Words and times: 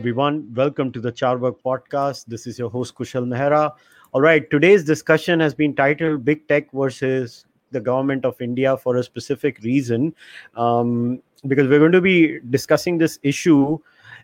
Everyone. 0.00 0.50
Welcome 0.54 0.92
to 0.92 0.98
the 0.98 1.12
Carvaka 1.12 1.58
podcast. 1.62 2.24
This 2.24 2.46
is 2.46 2.58
your 2.58 2.70
host, 2.70 2.94
Kushal 2.94 3.26
Mehra. 3.26 3.72
All 4.12 4.22
right, 4.22 4.50
today's 4.50 4.82
discussion 4.82 5.40
has 5.40 5.52
been 5.52 5.76
titled 5.76 6.24
Big 6.24 6.48
Tech 6.48 6.72
versus 6.72 7.44
the 7.70 7.80
Government 7.80 8.24
of 8.24 8.40
India 8.40 8.78
for 8.78 8.96
a 8.96 9.02
specific 9.02 9.58
reason. 9.62 10.14
Um, 10.56 11.20
because 11.46 11.68
we're 11.68 11.80
going 11.80 11.92
to 11.92 12.00
be 12.00 12.38
discussing 12.48 12.96
this 12.96 13.18
issue. 13.22 13.78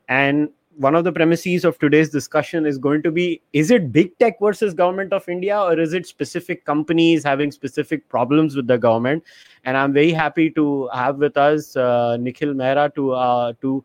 And 0.09 0.49
one 0.79 0.95
of 0.95 1.05
the 1.05 1.13
premises 1.13 1.65
of 1.65 1.79
today's 1.79 2.11
discussion 2.11 2.67
is 2.67 2.77
going 2.79 3.03
to 3.03 3.11
be 3.11 3.41
is 3.53 3.71
it 3.71 3.93
big 3.93 4.17
tech 4.19 4.39
versus 4.41 4.75
government 4.75 5.11
of 5.11 5.27
india 5.27 5.59
or 5.59 5.81
is 5.81 5.95
it 5.95 6.07
specific 6.07 6.65
companies 6.67 7.25
having 7.25 7.51
specific 7.51 8.07
problems 8.11 8.55
with 8.55 8.67
the 8.67 8.77
government 8.77 9.25
and 9.65 9.77
i'm 9.77 9.93
very 9.95 10.13
happy 10.13 10.51
to 10.51 10.87
have 10.93 11.17
with 11.17 11.37
us 11.39 11.77
uh, 11.77 12.17
nikhil 12.19 12.53
mehra 12.53 12.95
to 12.95 13.13
uh, 13.13 13.55
to 13.63 13.83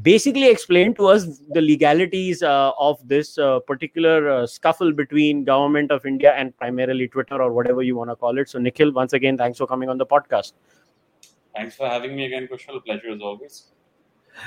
basically 0.00 0.48
explain 0.48 0.94
to 0.94 1.06
us 1.06 1.26
the 1.50 1.60
legalities 1.60 2.42
uh, 2.42 2.72
of 2.78 3.06
this 3.06 3.36
uh, 3.36 3.60
particular 3.60 4.30
uh, 4.30 4.46
scuffle 4.46 4.92
between 4.92 5.44
government 5.44 5.90
of 5.90 6.06
india 6.06 6.32
and 6.32 6.56
primarily 6.56 7.06
twitter 7.08 7.42
or 7.42 7.52
whatever 7.52 7.82
you 7.82 7.94
want 7.94 8.08
to 8.08 8.16
call 8.16 8.38
it 8.38 8.48
so 8.48 8.58
nikhil 8.58 8.90
once 8.92 9.12
again 9.12 9.36
thanks 9.36 9.58
for 9.58 9.66
coming 9.66 9.90
on 9.90 9.98
the 9.98 10.06
podcast 10.06 10.54
thanks 11.54 11.76
for 11.76 11.86
having 11.86 12.16
me 12.16 12.24
again 12.24 12.48
kushal 12.50 12.82
pleasure 12.84 13.10
as 13.10 13.20
always 13.20 13.66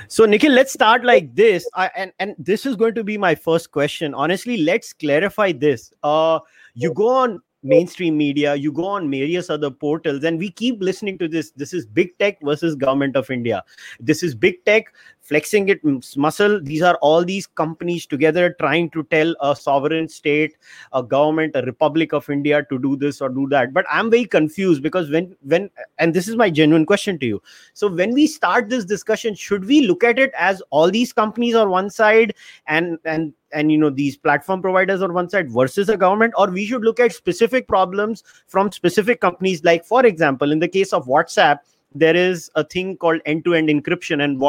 so, 0.08 0.26
Nikhil, 0.26 0.52
let's 0.52 0.74
start 0.74 1.06
like 1.06 1.36
this. 1.36 1.70
I, 1.76 1.92
and, 1.96 2.12
and 2.18 2.36
this 2.40 2.66
is 2.66 2.76
going 2.76 2.96
to 2.96 3.04
be 3.04 3.20
my 3.20 3.36
first 3.36 3.72
question. 3.72 4.16
Honestly, 4.16 4.58
let's 4.58 4.94
clarify 4.94 5.52
this. 5.52 5.94
Uh, 6.02 6.40
you 6.74 6.92
go 6.92 7.08
on 7.08 7.40
mainstream 7.66 8.16
media 8.16 8.54
you 8.54 8.72
go 8.72 8.86
on 8.86 9.10
various 9.10 9.50
other 9.50 9.72
portals 9.72 10.24
and 10.24 10.38
we 10.38 10.52
keep 10.52 10.80
listening 10.82 11.18
to 11.18 11.28
this 11.28 11.50
this 11.52 11.74
is 11.74 11.86
big 11.86 12.16
tech 12.20 12.38
versus 12.44 12.76
government 12.76 13.16
of 13.16 13.32
india 13.32 13.64
this 14.00 14.22
is 14.22 14.36
big 14.36 14.64
tech 14.66 14.94
flexing 15.26 15.70
its 15.70 15.84
mm, 15.84 16.18
muscle 16.18 16.62
these 16.62 16.82
are 16.82 16.98
all 17.02 17.26
these 17.26 17.48
companies 17.48 18.06
together 18.06 18.56
trying 18.60 18.90
to 18.92 19.04
tell 19.16 19.36
a 19.42 19.56
sovereign 19.56 20.08
state 20.08 20.56
a 20.94 21.02
government 21.02 21.56
a 21.56 21.62
republic 21.64 22.14
of 22.14 22.30
india 22.30 22.64
to 22.70 22.80
do 22.80 22.96
this 22.96 23.22
or 23.22 23.30
do 23.30 23.48
that. 23.50 23.74
But 23.74 23.86
i'm 23.90 24.10
very 24.10 24.26
confused 24.26 24.82
because 24.82 25.10
when 25.10 25.36
when 25.42 25.70
and 25.98 26.14
this 26.14 26.28
is 26.28 26.36
my 26.36 26.50
genuine 26.50 26.86
question 26.86 27.20
to 27.20 27.26
you. 27.26 27.42
So 27.74 27.88
when 27.88 28.14
we 28.14 28.28
start 28.28 28.70
this 28.70 28.86
discussion 28.86 29.36
should 29.36 29.66
we 29.66 29.82
look 29.88 30.04
at 30.04 30.20
it 30.20 30.32
as 30.38 30.62
all 30.70 30.92
these 30.92 31.14
companies 31.14 31.56
on 31.56 31.70
one 31.70 31.90
side 31.90 32.36
and 32.68 32.98
and 33.06 33.34
and 33.52 33.72
you 33.72 33.78
know 33.78 33.90
these 33.90 34.18
platform 34.18 34.62
providers 34.62 35.02
on 35.02 35.14
one 35.14 35.30
side 35.30 35.50
versus 35.52 35.90
a 35.90 35.98
government? 35.98 36.34
Or 36.38 36.50
we 36.50 36.66
should 36.66 36.84
look 36.84 37.00
at 37.00 37.14
specific 37.14 37.68
problems 37.68 38.24
from 38.48 38.72
specific 38.72 39.22
companies 39.22 39.64
like 39.64 39.86
for 39.86 40.06
example 40.06 40.52
in 40.52 40.60
the 40.60 40.68
case 40.68 40.94
of 40.94 41.06
whatsapp 41.06 41.60
there 41.96 42.16
is 42.16 42.52
a 42.56 42.64
thing 42.64 42.98
called 42.98 43.22
end-to-end 43.26 43.70
encryption 43.70 44.24
and 44.24 44.40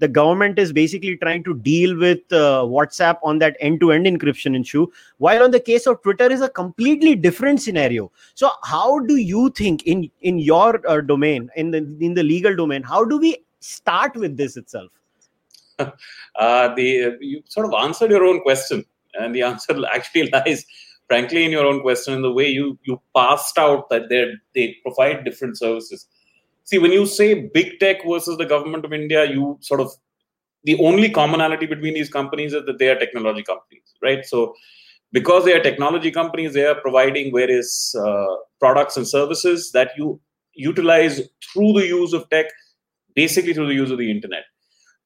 the 0.00 0.08
government 0.08 0.58
is 0.58 0.72
basically 0.72 1.16
trying 1.16 1.42
to 1.44 1.54
deal 1.54 1.96
with 1.96 2.20
uh, 2.32 2.62
whatsapp 2.76 3.18
on 3.22 3.38
that 3.38 3.56
end-to-end 3.60 4.06
encryption 4.06 4.60
issue 4.60 4.86
while 5.18 5.42
on 5.42 5.50
the 5.50 5.60
case 5.60 5.86
of 5.86 6.02
twitter 6.02 6.30
is 6.30 6.42
a 6.42 6.48
completely 6.48 7.14
different 7.14 7.60
scenario 7.60 8.10
so 8.34 8.50
how 8.64 8.98
do 9.00 9.16
you 9.16 9.48
think 9.50 9.82
in 9.84 10.10
in 10.20 10.38
your 10.38 10.80
uh, 10.88 11.00
domain 11.00 11.50
in 11.56 11.70
the 11.70 11.78
in 12.00 12.14
the 12.14 12.22
legal 12.22 12.54
domain 12.54 12.82
how 12.82 13.04
do 13.04 13.18
we 13.18 13.36
start 13.60 14.14
with 14.16 14.36
this 14.36 14.56
itself 14.56 14.90
uh, 15.78 16.74
the 16.74 17.16
you 17.20 17.42
sort 17.46 17.66
of 17.66 17.74
answered 17.74 18.10
your 18.10 18.24
own 18.24 18.40
question, 18.40 18.84
and 19.14 19.34
the 19.34 19.42
answer 19.42 19.74
actually 19.92 20.30
lies, 20.30 20.64
frankly, 21.08 21.44
in 21.44 21.50
your 21.50 21.66
own 21.66 21.80
question 21.80 22.14
in 22.14 22.22
the 22.22 22.32
way 22.32 22.48
you 22.48 22.78
you 22.84 23.00
passed 23.14 23.58
out 23.58 23.88
that 23.90 24.08
they 24.08 24.32
they 24.54 24.76
provide 24.82 25.24
different 25.24 25.58
services. 25.58 26.06
See, 26.66 26.78
when 26.78 26.92
you 26.92 27.06
say 27.06 27.48
big 27.54 27.78
tech 27.78 27.98
versus 28.04 28.36
the 28.38 28.44
government 28.44 28.84
of 28.84 28.92
India, 28.92 29.24
you 29.24 29.56
sort 29.60 29.80
of 29.80 29.92
the 30.64 30.76
only 30.80 31.08
commonality 31.08 31.64
between 31.64 31.94
these 31.94 32.10
companies 32.10 32.52
is 32.52 32.66
that 32.66 32.80
they 32.80 32.88
are 32.88 32.98
technology 32.98 33.44
companies, 33.44 33.94
right? 34.02 34.26
So 34.26 34.52
because 35.12 35.44
they 35.44 35.54
are 35.54 35.62
technology 35.62 36.10
companies, 36.10 36.54
they 36.54 36.66
are 36.66 36.74
providing 36.74 37.32
various 37.32 37.94
uh, 37.94 38.34
products 38.58 38.96
and 38.96 39.06
services 39.06 39.70
that 39.72 39.92
you 39.96 40.20
utilize 40.54 41.20
through 41.52 41.74
the 41.74 41.86
use 41.86 42.12
of 42.12 42.28
tech, 42.30 42.46
basically 43.14 43.54
through 43.54 43.68
the 43.68 43.74
use 43.74 43.92
of 43.92 43.98
the 43.98 44.10
internet. 44.10 44.42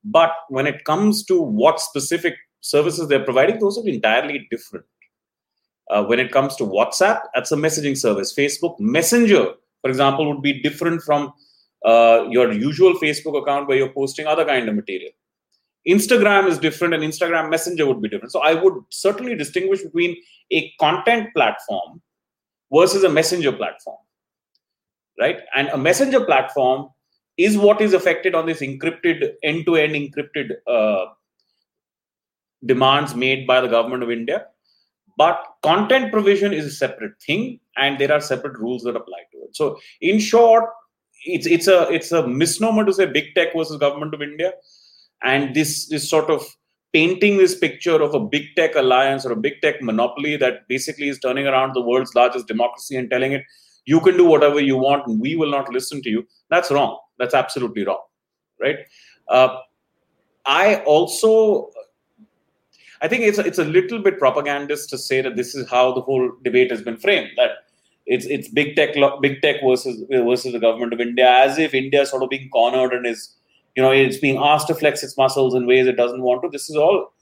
But 0.03 0.33
when 0.49 0.67
it 0.67 0.85
comes 0.85 1.25
to 1.27 1.39
what 1.39 1.79
specific 1.79 2.37
services 2.63 3.07
they're 3.07 3.25
providing, 3.25 3.59
those 3.59 3.77
are 3.77 3.87
entirely 3.87 4.49
different. 4.51 4.87
Uh, 5.91 6.05
when 6.05 6.21
it 6.21 6.33
comes 6.33 6.57
to 6.57 6.65
WhatsApp, 6.65 7.21
that's 7.35 7.53
a 7.53 7.57
messaging 7.57 7.99
service. 7.99 8.33
Facebook 8.33 8.81
Messenger, 8.81 9.53
for 9.83 9.91
example, 9.91 10.27
would 10.33 10.41
be 10.41 10.63
different 10.63 11.03
from 11.03 11.35
uh, 11.85 12.27
your 12.29 12.53
usual 12.53 12.95
Facebook 12.95 13.41
account 13.41 13.69
where 13.69 13.79
you're 13.79 13.93
posting 13.93 14.27
other 14.27 14.45
kind 14.45 14.69
of 14.69 14.75
material. 14.75 15.11
Instagram 15.89 16.47
is 16.47 16.59
different, 16.59 16.93
and 16.95 17.03
Instagram 17.03 17.51
Messenger 17.51 17.87
would 17.87 18.03
be 18.03 18.09
different. 18.09 18.33
So 18.33 18.41
I 18.41 18.55
would 18.55 18.75
certainly 18.91 19.35
distinguish 19.35 19.83
between 19.83 20.17
a 20.51 20.71
content 20.79 21.29
platform 21.35 22.03
versus 22.73 23.03
a 23.03 23.09
messenger 23.09 23.53
platform, 23.53 23.97
right? 25.19 25.39
And 25.57 25.69
a 25.69 25.79
messenger 25.79 26.25
platform 26.25 26.91
is 27.39 27.57
what 27.57 27.81
is 27.81 27.95
affected 27.95 28.35
on 28.35 28.45
this 28.45 28.61
encrypted 28.61 29.33
end-to-end 29.43 29.95
encrypted 29.95 30.53
uh, 30.67 31.07
demands 32.67 33.15
made 33.15 33.47
by 33.47 33.61
the 33.61 33.69
government 33.69 34.03
of 34.03 34.11
India. 34.11 34.47
But 35.17 35.43
content 35.63 36.13
provision 36.13 36.53
is 36.53 36.67
a 36.67 36.71
separate 36.71 37.21
thing, 37.21 37.61
and 37.77 37.99
there 37.99 38.13
are 38.13 38.21
separate 38.21 38.59
rules 38.59 38.83
that 38.83 38.97
apply 38.97 39.21
to 39.33 39.39
it. 39.39 39.57
So, 39.57 39.79
in 40.01 40.19
short, 40.19 40.65
it's 41.25 41.47
it's 41.47 41.69
a 41.69 41.89
it's 41.91 42.13
a 42.13 42.27
misnomer 42.27 42.85
to 42.85 42.93
say 42.93 43.07
big 43.07 43.35
tech 43.35 43.55
versus 43.55 43.77
government 43.79 44.15
of 44.15 44.23
India, 44.23 44.53
and 45.23 45.55
this 45.55 45.89
this 45.89 46.09
sort 46.09 46.31
of 46.31 46.45
painting 46.93 47.37
this 47.37 47.57
picture 47.57 48.03
of 48.03 48.15
a 48.15 48.21
big 48.21 48.47
tech 48.57 48.75
alliance 48.75 49.25
or 49.25 49.33
a 49.33 49.37
big 49.37 49.61
tech 49.63 49.81
monopoly 49.81 50.37
that 50.37 50.67
basically 50.69 51.09
is 51.09 51.21
turning 51.21 51.47
around 51.47 51.73
the 51.73 51.81
world's 51.81 52.15
largest 52.17 52.49
democracy 52.49 52.97
and 52.97 53.09
telling 53.09 53.31
it 53.31 53.45
you 53.85 54.01
can 54.01 54.17
do 54.17 54.25
whatever 54.25 54.61
you 54.61 54.77
want 54.77 55.07
and 55.07 55.21
we 55.21 55.37
will 55.37 55.51
not 55.51 55.73
listen 55.73 56.03
to 56.03 56.11
you. 56.11 56.27
That's 56.49 56.69
wrong 56.69 56.99
that's 57.21 57.35
absolutely 57.35 57.85
wrong, 57.85 58.03
right? 58.61 58.79
Uh, 59.29 59.59
I 60.47 60.77
also, 60.85 61.71
I 63.03 63.09
think 63.09 63.23
it's 63.25 63.39
a, 63.39 63.47
it's 63.47 63.59
a 63.59 63.65
little 63.65 64.01
bit 64.01 64.19
propagandist 64.19 64.89
to 64.91 64.99
say 64.99 65.21
that 65.21 65.37
this 65.37 65.55
is 65.55 65.69
how 65.69 65.93
the 65.93 66.01
whole 66.01 66.33
debate 66.43 66.71
has 66.71 66.83
been 66.83 66.97
framed. 66.97 67.29
That 67.37 67.51
it's 68.15 68.27
it's 68.27 68.49
big 68.49 68.75
tech 68.77 68.97
big 69.23 69.41
tech 69.41 69.61
versus 69.65 70.03
versus 70.11 70.53
the 70.53 70.59
government 70.59 70.93
of 70.93 71.01
India, 71.01 71.29
as 71.31 71.59
if 71.59 71.73
India 71.73 72.03
is 72.03 72.11
sort 72.11 72.25
of 72.25 72.29
being 72.29 72.49
cornered 72.51 72.93
and 72.93 73.07
is 73.07 73.37
you 73.77 73.83
know 73.83 73.93
it's 73.93 74.19
being 74.19 74.37
asked 74.37 74.67
to 74.67 74.75
flex 74.75 75.05
its 75.05 75.17
muscles 75.17 75.55
in 75.55 75.67
ways 75.67 75.87
it 75.87 75.97
doesn't 75.97 76.23
want 76.23 76.43
to. 76.43 76.49
This 76.49 76.69
is 76.69 76.77
all 76.77 77.13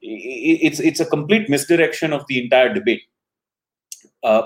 it's 0.00 0.78
it's 0.78 1.00
a 1.00 1.06
complete 1.06 1.48
misdirection 1.48 2.12
of 2.12 2.24
the 2.28 2.42
entire 2.42 2.72
debate. 2.72 3.02
Uh, 4.22 4.42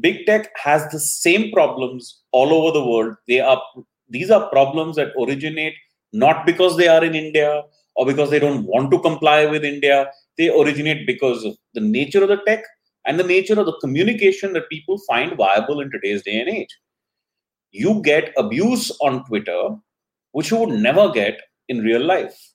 big 0.00 0.26
tech 0.26 0.50
has 0.56 0.90
the 0.90 0.98
same 0.98 1.52
problems 1.52 2.18
all 2.32 2.52
over 2.52 2.72
the 2.76 2.84
world. 2.84 3.14
They 3.28 3.38
are 3.38 3.62
these 4.08 4.32
are 4.32 4.48
problems 4.48 4.96
that 4.96 5.12
originate 5.16 5.74
not 6.12 6.44
because 6.44 6.76
they 6.76 6.88
are 6.88 7.04
in 7.04 7.14
India 7.14 7.62
or 7.94 8.04
because 8.04 8.30
they 8.30 8.40
don't 8.40 8.64
want 8.64 8.90
to 8.90 8.98
comply 8.98 9.46
with 9.46 9.64
India. 9.64 10.10
They 10.36 10.50
originate 10.50 11.06
because 11.06 11.44
of 11.44 11.56
the 11.74 11.80
nature 11.80 12.24
of 12.24 12.30
the 12.30 12.42
tech 12.48 12.64
and 13.06 13.18
the 13.18 13.24
nature 13.24 13.58
of 13.58 13.66
the 13.66 13.78
communication 13.80 14.52
that 14.52 14.68
people 14.68 14.98
find 15.08 15.36
viable 15.36 15.80
in 15.80 15.90
today's 15.90 16.22
day 16.22 16.40
and 16.40 16.48
age. 16.48 16.76
You 17.72 18.02
get 18.02 18.32
abuse 18.36 18.90
on 19.00 19.24
Twitter, 19.24 19.76
which 20.32 20.50
you 20.50 20.58
would 20.58 20.80
never 20.80 21.10
get 21.10 21.40
in 21.68 21.80
real 21.80 22.04
life. 22.04 22.52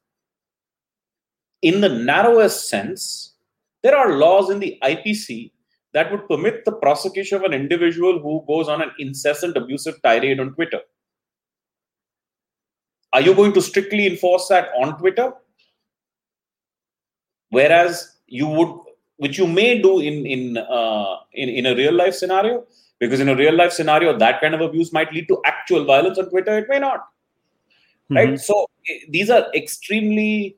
In 1.61 1.81
the 1.81 1.89
narrowest 1.89 2.69
sense, 2.69 3.35
there 3.81 3.97
are 3.97 4.17
laws 4.17 4.49
in 4.49 4.59
the 4.59 4.77
IPC 4.83 5.51
that 5.93 6.11
would 6.11 6.27
permit 6.27 6.65
the 6.65 6.73
prosecution 6.73 7.37
of 7.37 7.43
an 7.43 7.53
individual 7.53 8.19
who 8.19 8.43
goes 8.47 8.67
on 8.67 8.81
an 8.81 8.91
incessant 8.99 9.55
abusive 9.55 10.01
tirade 10.01 10.39
on 10.39 10.53
Twitter. 10.53 10.81
Are 13.13 13.21
you 13.21 13.33
going 13.33 13.53
to 13.53 13.61
strictly 13.61 14.05
enforce 14.05 14.49
that 14.49 14.69
on 14.77 14.97
Twitter? 14.97 15.31
Whereas 17.49 18.17
you 18.27 18.45
would, 18.45 18.77
which 19.17 19.37
you 19.37 19.47
may 19.47 19.81
do 19.81 19.99
in 19.99 20.25
in 20.25 20.57
uh, 20.57 21.15
in, 21.33 21.49
in 21.49 21.65
a 21.65 21.75
real 21.75 21.93
life 21.93 22.15
scenario, 22.15 22.65
because 22.99 23.19
in 23.19 23.29
a 23.29 23.35
real 23.35 23.55
life 23.55 23.71
scenario, 23.71 24.17
that 24.17 24.41
kind 24.41 24.55
of 24.55 24.61
abuse 24.61 24.91
might 24.91 25.11
lead 25.13 25.27
to 25.27 25.41
actual 25.45 25.85
violence 25.85 26.17
on 26.17 26.29
Twitter. 26.29 26.57
It 26.57 26.67
may 26.69 26.79
not, 26.79 26.99
mm-hmm. 26.99 28.15
right? 28.15 28.39
So 28.39 28.67
these 29.09 29.29
are 29.29 29.45
extremely 29.53 30.57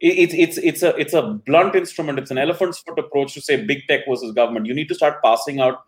it's 0.00 0.34
it's 0.34 0.58
it's 0.58 0.82
a 0.82 0.94
it's 0.96 1.14
a 1.14 1.22
blunt 1.22 1.74
instrument. 1.74 2.18
It's 2.18 2.30
an 2.30 2.38
elephant's 2.38 2.78
foot 2.78 2.98
approach 2.98 3.34
to 3.34 3.40
say 3.40 3.64
big 3.64 3.86
tech 3.88 4.00
versus 4.08 4.32
government. 4.32 4.66
You 4.66 4.74
need 4.74 4.88
to 4.88 4.94
start 4.94 5.22
passing 5.22 5.60
out, 5.60 5.84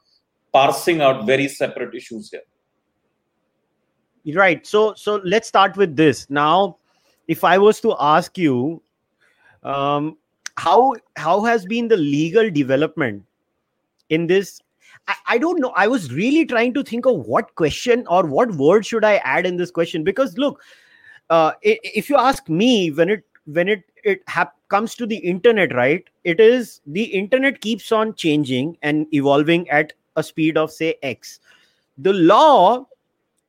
parsing 0.52 1.00
out 1.00 1.26
very 1.26 1.48
separate 1.48 1.94
issues 1.94 2.30
here 2.30 2.42
right 4.34 4.66
so 4.66 4.94
so 4.94 5.20
let's 5.24 5.48
start 5.48 5.76
with 5.76 5.96
this 5.96 6.28
now 6.28 6.76
if 7.28 7.44
i 7.44 7.56
was 7.56 7.80
to 7.80 7.94
ask 7.98 8.36
you 8.36 8.82
um 9.62 10.16
how 10.58 10.94
how 11.16 11.42
has 11.44 11.64
been 11.64 11.88
the 11.88 11.96
legal 11.96 12.50
development 12.50 13.24
in 14.08 14.26
this? 14.26 14.60
I, 15.06 15.14
I 15.34 15.38
don't 15.38 15.60
know. 15.60 15.72
I 15.76 15.86
was 15.86 16.12
really 16.12 16.44
trying 16.44 16.74
to 16.74 16.82
think 16.82 17.06
of 17.06 17.26
what 17.26 17.54
question 17.54 18.04
or 18.08 18.26
what 18.26 18.52
word 18.52 18.84
should 18.84 19.04
i 19.04 19.16
add 19.18 19.46
in 19.46 19.56
this 19.56 19.70
question? 19.70 20.04
Because 20.04 20.36
look 20.36 20.62
uh, 21.30 21.52
if 21.62 22.10
you 22.10 22.16
ask 22.16 22.48
me 22.48 22.90
when 22.90 23.08
it 23.08 23.24
when 23.44 23.68
it 23.68 23.84
it 24.04 24.22
comes 24.68 24.94
to 24.94 25.06
the 25.06 25.16
internet 25.16 25.74
right 25.74 26.04
it 26.24 26.40
is 26.40 26.80
the 26.86 27.04
internet 27.04 27.60
keeps 27.60 27.90
on 27.90 28.14
changing 28.14 28.76
and 28.82 29.06
evolving 29.12 29.68
at 29.70 29.92
a 30.16 30.22
speed 30.22 30.56
of 30.56 30.70
say 30.70 30.94
x. 31.02 31.40
The 31.98 32.12
law 32.12 32.86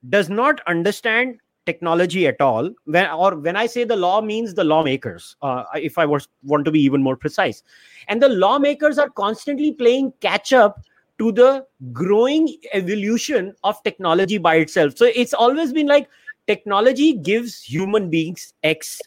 does 0.09 0.29
not 0.29 0.61
understand 0.67 1.39
technology 1.69 2.27
at 2.33 2.41
all 2.49 2.69
when 2.95 3.09
or 3.25 3.29
when 3.47 3.59
i 3.63 3.65
say 3.73 3.83
the 3.93 3.97
law 4.03 4.15
means 4.29 4.53
the 4.59 4.67
lawmakers 4.71 5.35
uh, 5.41 5.63
if 5.89 5.97
i 6.03 6.05
was 6.13 6.27
want 6.43 6.65
to 6.65 6.71
be 6.71 6.81
even 6.81 7.01
more 7.01 7.15
precise. 7.15 7.63
And 8.07 8.21
the 8.21 8.29
lawmakers 8.29 8.97
are 8.97 9.09
constantly 9.09 9.73
playing 9.73 10.13
catch 10.19 10.53
up 10.53 10.81
to 11.19 11.31
the 11.31 11.65
growing 11.91 12.55
evolution 12.73 13.53
of 13.63 13.81
technology 13.83 14.37
by 14.37 14.55
itself. 14.55 14.97
So 14.97 15.05
it's 15.05 15.33
always 15.33 15.73
been 15.73 15.87
like 15.87 16.09
technology 16.47 17.13
gives 17.13 17.61
human 17.61 18.09
beings 18.09 18.53
x. 18.63 19.01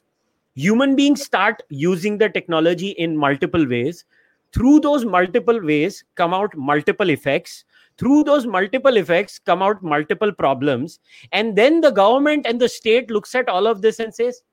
Human 0.54 0.94
beings 0.94 1.22
start 1.22 1.62
using 1.70 2.18
the 2.18 2.28
technology 2.28 2.90
in 2.90 3.16
multiple 3.16 3.66
ways. 3.66 4.04
Through 4.52 4.80
those 4.80 5.06
multiple 5.06 5.60
ways 5.64 6.04
come 6.14 6.34
out 6.34 6.54
multiple 6.54 7.08
effects 7.08 7.64
through 7.99 8.23
those 8.23 8.45
multiple 8.55 8.97
effects 8.97 9.39
come 9.39 9.63
out 9.67 9.81
multiple 9.94 10.31
problems 10.31 10.99
and 11.31 11.55
then 11.55 11.81
the 11.81 11.91
government 11.91 12.45
and 12.45 12.61
the 12.61 12.69
state 12.69 13.09
looks 13.09 13.33
at 13.35 13.49
all 13.49 13.67
of 13.67 13.81
this 13.81 13.99
and 13.99 14.13
says 14.13 14.44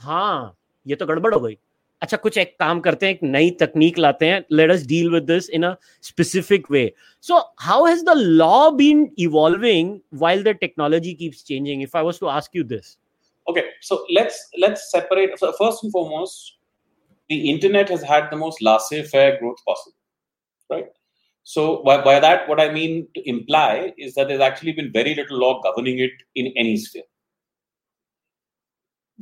हाँ 0.00 0.56
ये 0.86 0.96
तो 0.96 1.06
गड़बड़ 1.06 1.34
हो 1.34 1.40
गई 1.40 1.56
अच्छा 2.02 2.16
कुछ 2.16 2.36
एक 2.38 2.56
काम 2.58 2.80
करते 2.80 3.06
हैं 3.06 3.14
एक 3.14 3.20
नई 3.22 3.50
तकनीक 3.60 3.98
लाते 3.98 4.26
हैं 4.26 4.44
let 4.52 4.70
us 4.70 4.86
deal 4.86 5.10
with 5.10 5.22
this 5.22 5.48
in 5.58 5.62
a 5.64 5.74
specific 6.02 6.70
way 6.70 6.82
so 7.28 7.38
how 7.66 7.84
has 7.86 8.02
the 8.04 8.16
law 8.16 8.70
been 8.80 9.08
evolving 9.26 9.98
while 10.22 10.42
the 10.48 10.54
technology 10.64 11.14
keeps 11.20 11.44
changing 11.50 11.84
if 11.86 11.94
i 12.00 12.02
was 12.08 12.18
to 12.24 12.32
ask 12.38 12.58
you 12.58 12.64
this 12.72 12.90
okay 13.46 13.64
so 13.90 13.98
let's 14.16 14.40
let's 14.64 14.90
separate 14.94 15.38
so 15.44 15.52
first 15.60 15.86
and 15.86 15.94
foremost 15.94 16.58
the 17.30 17.38
internet 17.52 17.94
has 17.94 18.02
had 18.10 18.28
the 18.32 18.40
most 18.42 18.62
laissez-faire 18.68 19.30
growth 19.38 19.62
possible 19.70 20.74
right 20.74 20.90
So 21.53 21.63
by, 21.87 21.95
by 22.07 22.19
that 22.25 22.47
what 22.49 22.61
i 22.65 22.69
mean 22.77 22.95
to 23.15 23.21
imply 23.33 23.93
is 23.97 24.15
that 24.15 24.27
there's 24.27 24.47
actually 24.49 24.73
been 24.79 24.91
very 24.99 25.13
little 25.19 25.39
law 25.43 25.53
governing 25.67 25.99
it 26.07 26.25
in 26.35 26.53
any 26.63 26.77
sphere 26.85 27.09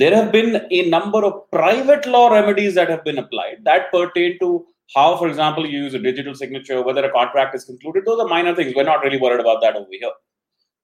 there 0.04 0.16
have 0.19 0.31
been 0.31 0.62
a 0.80 0.89
number 0.89 1.24
of 1.27 1.36
private 1.51 2.06
law 2.16 2.27
remedies 2.38 2.74
that 2.75 2.89
have 2.89 3.04
been 3.10 3.19
applied 3.25 3.60
that 3.63 3.92
pertain 3.92 4.39
to 4.39 4.66
how, 4.94 5.18
for 5.18 5.27
example, 5.27 5.66
you 5.66 5.83
use 5.83 5.94
a 5.94 6.00
digital 6.00 6.36
signature, 6.36 6.81
whether 6.81 7.04
a 7.04 7.12
contract 7.12 7.56
is 7.56 7.63
concluded. 7.63 8.04
Those 8.06 8.19
are 8.19 8.27
minor 8.27 8.56
things. 8.56 8.74
We're 8.75 8.83
not 8.83 9.04
really 9.04 9.19
worried 9.19 9.39
about 9.39 9.62
that 9.62 9.75
over 9.75 9.88
here. 9.89 10.12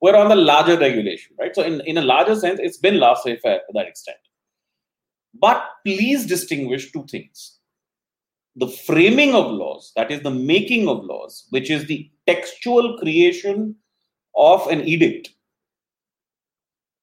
We're 0.01 0.15
on 0.15 0.29
the 0.29 0.35
larger 0.35 0.77
regulation, 0.77 1.35
right? 1.39 1.55
So, 1.55 1.61
in, 1.61 1.81
in 1.81 1.97
a 1.97 2.01
larger 2.01 2.35
sense, 2.35 2.59
it's 2.61 2.77
been 2.77 2.99
laissez 2.99 3.37
faire 3.37 3.59
to 3.59 3.73
that 3.73 3.87
extent. 3.87 4.17
But 5.39 5.63
please 5.85 6.25
distinguish 6.25 6.91
two 6.91 7.05
things 7.05 7.59
the 8.61 8.67
framing 8.67 9.33
of 9.33 9.51
laws, 9.51 9.91
that 9.95 10.11
is, 10.11 10.21
the 10.21 10.29
making 10.29 10.87
of 10.87 11.03
laws, 11.03 11.47
which 11.49 11.71
is 11.71 11.87
the 11.87 12.11
textual 12.27 12.99
creation 12.99 13.75
of 14.37 14.67
an 14.67 14.81
edict, 14.81 15.29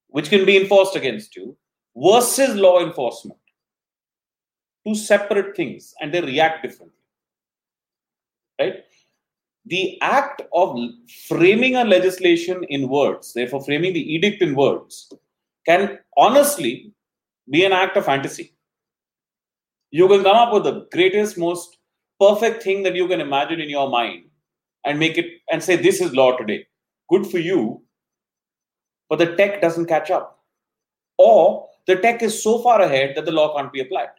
which 0.07 0.31
can 0.31 0.47
be 0.47 0.57
enforced 0.57 0.95
against 0.95 1.35
you, 1.35 1.57
versus 1.97 2.55
law 2.55 2.81
enforcement. 2.81 3.41
Two 4.87 4.95
separate 4.95 5.57
things 5.57 5.95
and 6.01 6.15
they 6.15 6.21
react 6.21 6.63
differently. 6.63 6.95
Right? 8.61 8.85
The 9.67 10.01
act 10.01 10.43
of 10.55 10.79
framing 11.27 11.75
a 11.75 11.83
legislation 11.83 12.65
in 12.69 12.89
words 12.89 13.33
therefore 13.33 13.65
framing 13.65 13.93
the 13.95 14.15
edict 14.15 14.43
in 14.43 14.55
words 14.55 15.13
can 15.67 15.99
honestly 16.17 16.93
be 17.51 17.65
an 17.65 17.73
act 17.73 17.97
of 17.97 18.05
fantasy 18.07 18.55
you 19.91 20.09
can 20.09 20.23
come 20.23 20.37
up 20.37 20.53
with 20.53 20.65
the 20.65 20.87
greatest 20.93 21.39
most 21.39 21.79
perfect 22.21 22.63
thing 22.63 22.83
that 22.83 22.95
you 22.95 23.07
can 23.09 23.21
imagine 23.21 23.61
in 23.61 23.71
your 23.71 23.89
mind 23.89 24.25
and 24.85 24.99
make 24.99 25.19
it 25.19 25.27
and 25.51 25.63
say 25.63 25.77
this 25.77 26.01
is 26.01 26.15
law 26.15 26.37
today 26.37 26.67
good 27.09 27.27
for 27.27 27.39
you 27.39 27.83
but 29.09 29.19
the 29.19 29.35
tech 29.37 29.61
doesn't 29.61 29.87
catch 29.87 30.11
up 30.11 30.39
or 31.17 31.69
the 31.89 31.97
tech 31.97 32.23
is 32.23 32.43
so 32.43 32.59
far 32.63 32.81
ahead 32.83 33.17
that 33.17 33.25
the 33.25 33.33
law 33.33 33.57
can't 33.57 33.73
be 33.73 33.81
applied. 33.81 34.11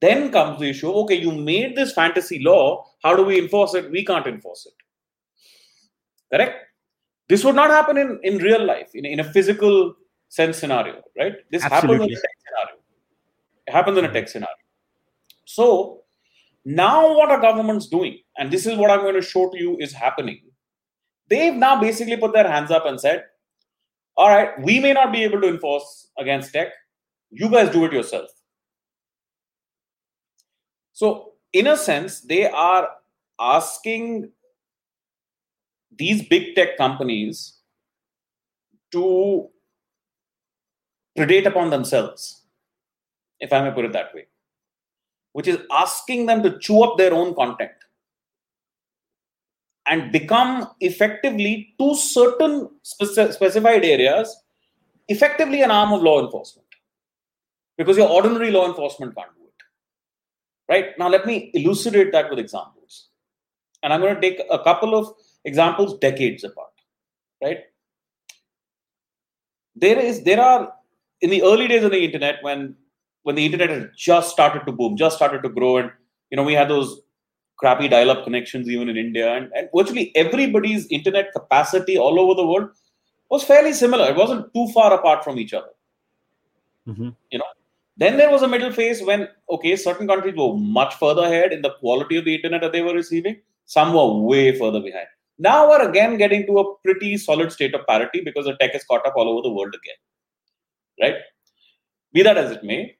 Then 0.00 0.30
comes 0.30 0.60
the 0.60 0.68
issue 0.68 0.90
okay, 0.92 1.14
you 1.14 1.32
made 1.32 1.74
this 1.74 1.92
fantasy 1.92 2.42
law. 2.42 2.84
How 3.02 3.16
do 3.16 3.24
we 3.24 3.38
enforce 3.38 3.74
it? 3.74 3.90
We 3.90 4.04
can't 4.04 4.26
enforce 4.26 4.66
it. 4.66 4.74
Correct? 6.30 6.66
This 7.28 7.44
would 7.44 7.54
not 7.54 7.70
happen 7.70 7.96
in, 7.96 8.20
in 8.22 8.38
real 8.38 8.64
life, 8.64 8.90
in, 8.94 9.06
in 9.06 9.20
a 9.20 9.24
physical 9.24 9.94
sense 10.28 10.58
scenario, 10.58 11.02
right? 11.18 11.34
This 11.50 11.64
Absolutely. 11.64 11.96
happens 11.96 12.10
in 12.10 12.18
a 12.18 12.20
tech 12.20 12.30
scenario. 12.46 12.82
It 13.61 13.61
happens 13.72 13.98
in 13.98 14.04
a 14.04 14.12
tech 14.12 14.28
scenario. 14.28 14.54
So 15.46 16.02
now 16.64 17.14
what 17.16 17.30
are 17.30 17.40
governments 17.40 17.86
doing? 17.86 18.18
And 18.38 18.50
this 18.50 18.66
is 18.66 18.76
what 18.76 18.90
I'm 18.90 19.00
going 19.00 19.14
to 19.14 19.22
show 19.22 19.50
to 19.50 19.58
you 19.58 19.76
is 19.78 19.92
happening. 19.92 20.40
They've 21.28 21.54
now 21.54 21.80
basically 21.80 22.16
put 22.16 22.32
their 22.32 22.48
hands 22.48 22.70
up 22.70 22.86
and 22.86 23.00
said, 23.00 23.24
all 24.16 24.28
right, 24.28 24.50
we 24.62 24.78
may 24.78 24.92
not 24.92 25.12
be 25.12 25.24
able 25.24 25.40
to 25.40 25.48
enforce 25.48 26.10
against 26.18 26.52
tech. 26.52 26.68
You 27.30 27.48
guys 27.48 27.70
do 27.70 27.84
it 27.86 27.92
yourself. 27.92 28.28
So, 30.92 31.32
in 31.52 31.66
a 31.66 31.76
sense, 31.76 32.20
they 32.20 32.48
are 32.48 32.88
asking 33.40 34.30
these 35.96 36.26
big 36.28 36.54
tech 36.54 36.76
companies 36.76 37.58
to 38.92 39.48
predate 41.18 41.46
upon 41.46 41.70
themselves, 41.70 42.41
if 43.42 43.52
I 43.52 43.60
may 43.60 43.74
put 43.74 43.84
it 43.84 43.92
that 43.92 44.14
way, 44.14 44.26
which 45.32 45.48
is 45.48 45.58
asking 45.70 46.26
them 46.26 46.42
to 46.44 46.58
chew 46.58 46.82
up 46.82 46.96
their 46.96 47.12
own 47.12 47.34
content 47.34 47.72
and 49.86 50.12
become 50.12 50.68
effectively 50.80 51.74
to 51.78 51.94
certain 51.96 52.70
speci- 52.84 53.32
specified 53.32 53.84
areas 53.84 54.42
effectively 55.08 55.62
an 55.62 55.70
arm 55.70 55.92
of 55.92 56.02
law 56.02 56.24
enforcement. 56.24 56.68
Because 57.76 57.96
your 57.96 58.08
ordinary 58.08 58.50
law 58.50 58.68
enforcement 58.68 59.16
can't 59.16 59.34
do 59.34 59.42
it. 59.44 60.72
Right? 60.72 60.98
Now 60.98 61.08
let 61.08 61.26
me 61.26 61.50
elucidate 61.54 62.12
that 62.12 62.30
with 62.30 62.38
examples. 62.38 63.08
And 63.82 63.92
i'm 63.92 64.00
going 64.00 64.14
to 64.14 64.20
take 64.20 64.40
a 64.48 64.60
couple 64.60 64.94
of 64.94 65.12
examples 65.44 65.98
decades 65.98 66.44
apart. 66.44 66.70
Right? 67.42 67.64
There 69.74 69.98
is 69.98 70.22
there 70.22 70.40
are 70.40 70.72
in 71.20 71.30
the 71.30 71.42
early 71.42 71.66
days 71.66 71.82
of 71.82 71.90
the 71.90 72.04
internet 72.04 72.36
when 72.42 72.76
when 73.22 73.36
the 73.36 73.44
internet 73.44 73.70
had 73.70 73.90
just 73.96 74.30
started 74.30 74.64
to 74.66 74.72
boom 74.72 74.96
just 74.96 75.16
started 75.16 75.42
to 75.42 75.48
grow 75.48 75.76
and 75.76 75.90
you 76.30 76.36
know 76.36 76.42
we 76.42 76.54
had 76.54 76.68
those 76.68 77.02
crappy 77.62 77.88
dial-up 77.88 78.24
connections 78.24 78.68
even 78.68 78.88
in 78.88 78.96
India, 78.96 79.34
and, 79.36 79.50
and 79.54 79.68
virtually 79.74 80.10
everybody's 80.16 80.86
internet 80.88 81.32
capacity 81.32 81.96
all 81.96 82.18
over 82.18 82.34
the 82.34 82.46
world 82.46 82.68
was 83.30 83.44
fairly 83.44 83.72
similar. 83.72 84.10
It 84.10 84.16
wasn't 84.16 84.52
too 84.52 84.68
far 84.74 84.92
apart 84.92 85.22
from 85.24 85.38
each 85.38 85.54
other. 85.54 85.72
Mm-hmm. 86.88 87.10
You 87.30 87.38
know, 87.38 87.50
then 87.96 88.16
there 88.16 88.30
was 88.30 88.42
a 88.42 88.48
middle 88.48 88.72
phase 88.72 89.02
when 89.02 89.28
okay, 89.48 89.76
certain 89.76 90.08
countries 90.08 90.34
were 90.36 90.54
much 90.56 90.94
further 90.96 91.22
ahead 91.22 91.52
in 91.52 91.62
the 91.62 91.74
quality 91.78 92.16
of 92.16 92.24
the 92.24 92.34
internet 92.34 92.62
that 92.62 92.72
they 92.72 92.82
were 92.82 92.94
receiving. 92.94 93.40
Some 93.64 93.94
were 93.94 94.20
way 94.20 94.58
further 94.58 94.80
behind. 94.80 95.06
Now 95.38 95.68
we're 95.68 95.88
again 95.88 96.16
getting 96.18 96.46
to 96.46 96.58
a 96.58 96.76
pretty 96.78 97.16
solid 97.16 97.52
state 97.52 97.74
of 97.74 97.86
parity 97.86 98.22
because 98.24 98.46
the 98.46 98.56
tech 98.56 98.74
is 98.74 98.84
caught 98.84 99.06
up 99.06 99.14
all 99.16 99.28
over 99.28 99.42
the 99.42 99.52
world 99.52 99.74
again. 99.74 100.00
Right? 101.00 101.22
Be 102.12 102.22
that 102.22 102.36
as 102.36 102.50
it 102.50 102.64
may, 102.64 102.96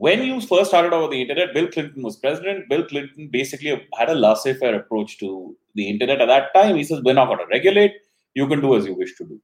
when 0.00 0.22
you 0.22 0.40
first 0.40 0.70
started 0.70 0.94
over 0.94 1.08
the 1.10 1.20
internet, 1.20 1.52
Bill 1.52 1.68
Clinton 1.68 2.02
was 2.02 2.16
president. 2.16 2.70
Bill 2.70 2.86
Clinton 2.86 3.28
basically 3.30 3.86
had 3.98 4.08
a 4.08 4.14
laissez 4.14 4.54
faire 4.54 4.74
approach 4.74 5.18
to 5.18 5.54
the 5.74 5.90
internet 5.90 6.22
at 6.22 6.26
that 6.28 6.54
time. 6.54 6.76
He 6.76 6.84
says, 6.84 7.02
We're 7.04 7.12
not 7.12 7.26
going 7.26 7.40
to 7.40 7.44
regulate. 7.50 7.92
You 8.32 8.48
can 8.48 8.62
do 8.62 8.74
as 8.76 8.86
you 8.86 8.94
wish 8.94 9.14
to 9.16 9.24
do. 9.24 9.38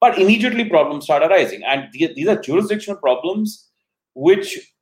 But 0.00 0.20
immediately 0.20 0.66
problems 0.68 1.02
start 1.02 1.24
arising. 1.24 1.64
And 1.64 1.88
these 1.92 2.28
are 2.28 2.40
jurisdictional 2.40 3.00
problems 3.00 3.68
which 4.14 4.72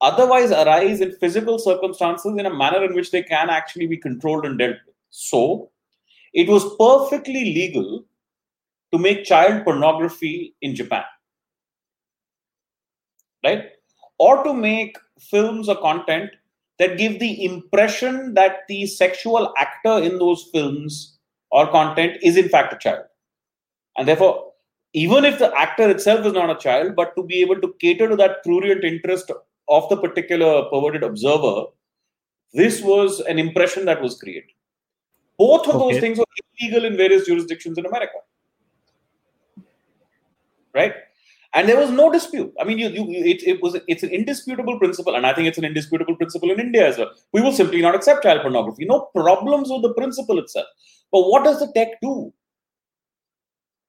otherwise 0.00 0.50
arise 0.50 1.00
in 1.00 1.12
physical 1.12 1.60
circumstances 1.60 2.34
in 2.36 2.46
a 2.46 2.52
manner 2.52 2.82
in 2.82 2.92
which 2.92 3.12
they 3.12 3.22
can 3.22 3.50
actually 3.50 3.86
be 3.86 3.98
controlled 3.98 4.46
and 4.46 4.58
dealt 4.58 4.78
with. 4.84 4.96
So 5.10 5.70
it 6.32 6.48
was 6.48 6.74
perfectly 6.76 7.44
legal 7.54 8.04
to 8.92 8.98
make 8.98 9.24
child 9.24 9.62
pornography 9.62 10.56
in 10.60 10.74
Japan. 10.74 11.04
Right? 13.44 13.66
Or 14.18 14.42
to 14.44 14.52
make 14.52 14.96
films 15.20 15.68
or 15.68 15.76
content 15.76 16.30
that 16.78 16.98
give 16.98 17.20
the 17.20 17.44
impression 17.44 18.34
that 18.34 18.62
the 18.68 18.86
sexual 18.86 19.52
actor 19.56 19.98
in 19.98 20.18
those 20.18 20.48
films 20.52 21.18
or 21.50 21.70
content 21.70 22.16
is 22.22 22.36
in 22.36 22.48
fact 22.48 22.72
a 22.72 22.78
child. 22.78 23.04
And 23.96 24.08
therefore, 24.08 24.52
even 24.92 25.24
if 25.24 25.38
the 25.38 25.52
actor 25.56 25.88
itself 25.88 26.26
is 26.26 26.32
not 26.32 26.50
a 26.50 26.58
child, 26.58 26.96
but 26.96 27.14
to 27.16 27.22
be 27.22 27.40
able 27.40 27.60
to 27.60 27.74
cater 27.80 28.08
to 28.08 28.16
that 28.16 28.42
prurient 28.44 28.84
interest 28.84 29.30
of 29.68 29.88
the 29.88 29.96
particular 29.96 30.68
perverted 30.70 31.02
observer, 31.02 31.66
this 32.52 32.80
was 32.80 33.20
an 33.20 33.38
impression 33.38 33.84
that 33.86 34.00
was 34.00 34.18
created. 34.18 34.50
Both 35.38 35.68
of 35.68 35.76
okay. 35.76 35.94
those 35.94 36.00
things 36.00 36.18
were 36.18 36.24
illegal 36.60 36.84
in 36.84 36.96
various 36.96 37.26
jurisdictions 37.26 37.78
in 37.78 37.86
America. 37.86 38.18
Right? 40.72 40.94
And 41.54 41.68
there 41.68 41.78
was 41.78 41.90
no 41.90 42.10
dispute. 42.10 42.52
I 42.60 42.64
mean, 42.64 42.78
you, 42.78 42.88
you, 42.88 43.24
it, 43.24 43.42
it 43.44 43.62
was 43.62 43.76
it's 43.86 44.02
an 44.02 44.10
indisputable 44.10 44.78
principle, 44.78 45.14
and 45.14 45.24
I 45.24 45.32
think 45.32 45.46
it's 45.48 45.58
an 45.58 45.64
indisputable 45.64 46.16
principle 46.16 46.50
in 46.50 46.60
India 46.60 46.88
as 46.88 46.98
well. 46.98 47.12
We 47.32 47.40
will 47.40 47.52
simply 47.52 47.80
not 47.80 47.94
accept 47.94 48.24
child 48.24 48.42
pornography. 48.42 48.84
No 48.84 49.08
problems 49.14 49.70
with 49.70 49.82
the 49.82 49.94
principle 49.94 50.38
itself. 50.40 50.66
But 51.12 51.28
what 51.30 51.44
does 51.44 51.60
the 51.60 51.72
tech 51.72 52.00
do? 52.02 52.32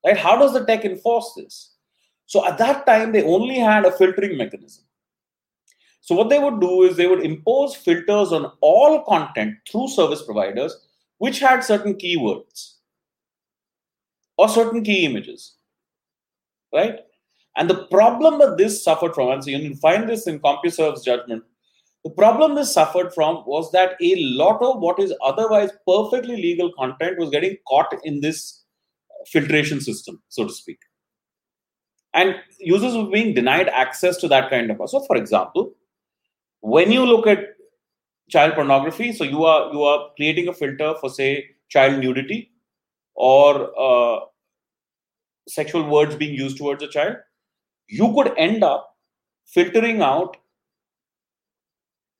Right? 0.06 0.18
How 0.18 0.38
does 0.38 0.54
the 0.54 0.64
tech 0.64 0.86
enforce 0.86 1.34
this? 1.36 1.74
So 2.28 2.46
at 2.46 2.60
that 2.60 2.86
time, 2.86 3.12
they 3.12 3.24
only 3.24 3.58
had 3.58 3.86
a 3.86 3.92
filtering 3.92 4.38
mechanism. 4.38 4.84
So 6.02 6.14
what 6.14 6.30
they 6.30 6.38
would 6.38 6.62
do 6.62 6.84
is 6.84 6.96
they 6.96 7.08
would 7.08 7.26
impose 7.26 7.76
filters 7.76 8.32
on 8.32 8.52
all 8.62 9.04
content 9.06 9.56
through 9.68 9.88
service 9.88 10.22
providers, 10.22 10.88
which 11.18 11.40
had 11.40 11.64
certain 11.64 11.96
keywords 11.96 12.74
or 14.38 14.48
certain 14.48 14.84
key 14.84 15.06
images, 15.06 15.56
right? 16.72 17.00
And 17.56 17.70
the 17.70 17.86
problem 17.88 18.40
that 18.40 18.58
this 18.58 18.84
suffered 18.84 19.14
from, 19.14 19.30
and 19.30 19.44
so 19.44 19.50
you 19.50 19.76
find 19.76 20.10
this 20.10 20.28
in 20.28 20.40
CompuServe's 20.40 21.04
judgment, 21.04 21.44
the 22.04 22.10
problem 22.12 22.54
this 22.54 22.74
suffered 22.74 23.14
from 23.14 23.44
was 23.48 23.72
that 23.72 23.96
a 24.02 24.16
lot 24.18 24.62
of 24.62 24.80
what 24.80 25.00
is 25.00 25.14
otherwise 25.24 25.72
perfectly 25.88 26.36
legal 26.36 26.72
content 26.74 27.18
was 27.18 27.30
getting 27.30 27.58
caught 27.68 27.94
in 28.04 28.22
this 28.22 28.64
filtration 29.28 29.82
system, 29.82 30.22
so 30.30 30.46
to 30.46 30.54
speak. 30.54 30.78
And 32.14 32.36
users 32.60 32.96
were 32.96 33.10
being 33.10 33.34
denied 33.34 33.70
access 33.70 34.18
to 34.18 34.28
that 34.28 34.50
kind 34.50 34.70
of. 34.70 34.90
So, 34.90 35.02
for 35.02 35.18
example, 35.18 35.74
when 36.62 36.92
you 36.92 37.06
look 37.06 37.28
at 37.28 37.40
child 38.30 38.54
pornography, 38.54 39.12
so 39.12 39.24
you 39.24 39.44
are 39.44 39.74
you 39.74 39.84
are 39.84 40.10
creating 40.16 40.48
a 40.48 40.54
filter 40.54 40.94
for 41.02 41.10
say 41.10 41.46
child 41.70 42.00
nudity 42.00 42.52
or 43.16 43.72
uh, 43.80 44.20
sexual 45.48 45.90
words 45.90 46.16
being 46.16 46.34
used 46.34 46.58
towards 46.58 46.84
a 46.84 46.88
child, 46.88 47.18
you 47.88 48.14
could 48.14 48.34
end 48.38 48.64
up 48.64 48.96
filtering 49.46 50.02
out 50.02 50.38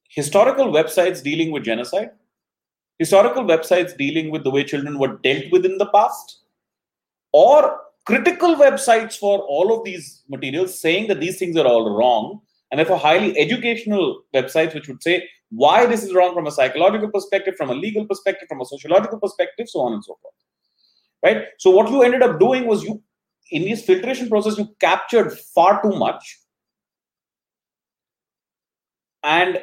historical 0.10 0.72
websites 0.72 1.22
dealing 1.22 1.52
with 1.52 1.64
genocide, 1.64 2.10
historical 3.00 3.44
websites 3.44 3.98
dealing 3.98 4.32
with 4.32 4.44
the 4.44 4.52
way 4.52 4.64
children 4.64 4.98
were 4.98 5.18
dealt 5.24 5.44
with 5.52 5.66
in 5.66 5.78
the 5.78 5.88
past, 5.88 6.40
or 7.34 7.80
critical 8.06 8.56
websites 8.56 9.18
for 9.18 9.40
all 9.40 9.78
of 9.78 9.84
these 9.84 10.24
materials 10.30 10.80
saying 10.80 11.08
that 11.08 11.20
these 11.20 11.38
things 11.38 11.58
are 11.58 11.68
all 11.68 11.98
wrong, 11.98 12.40
and 12.72 12.80
therefore 12.80 12.98
highly 12.98 13.38
educational 13.38 14.22
websites 14.34 14.74
which 14.74 14.88
would 14.88 15.02
say 15.02 15.28
why 15.50 15.86
this 15.86 16.04
is 16.04 16.14
wrong 16.14 16.34
from 16.34 16.48
a 16.48 16.52
psychological 16.52 17.10
perspective, 17.10 17.56
from 17.56 17.70
a 17.70 17.76
legal 17.76 18.06
perspective, 18.06 18.48
from 18.48 18.62
a 18.62 18.66
sociological 18.66 19.20
perspective, 19.20 19.68
so 19.70 19.82
on 19.82 19.94
and 19.94 20.04
so 20.04 20.18
forth. 20.22 20.34
Right? 21.24 21.46
So, 21.60 21.72
what 21.72 21.90
you 21.90 22.04
ended 22.04 22.22
up 22.22 22.40
doing 22.40 22.68
was 22.68 22.84
you 22.84 23.02
in 23.52 23.64
this 23.64 23.84
filtration 23.86 24.30
process 24.30 24.58
you 24.58 24.68
captured 24.80 25.32
far 25.32 25.82
too 25.82 25.98
much. 25.98 26.40
And 29.24 29.60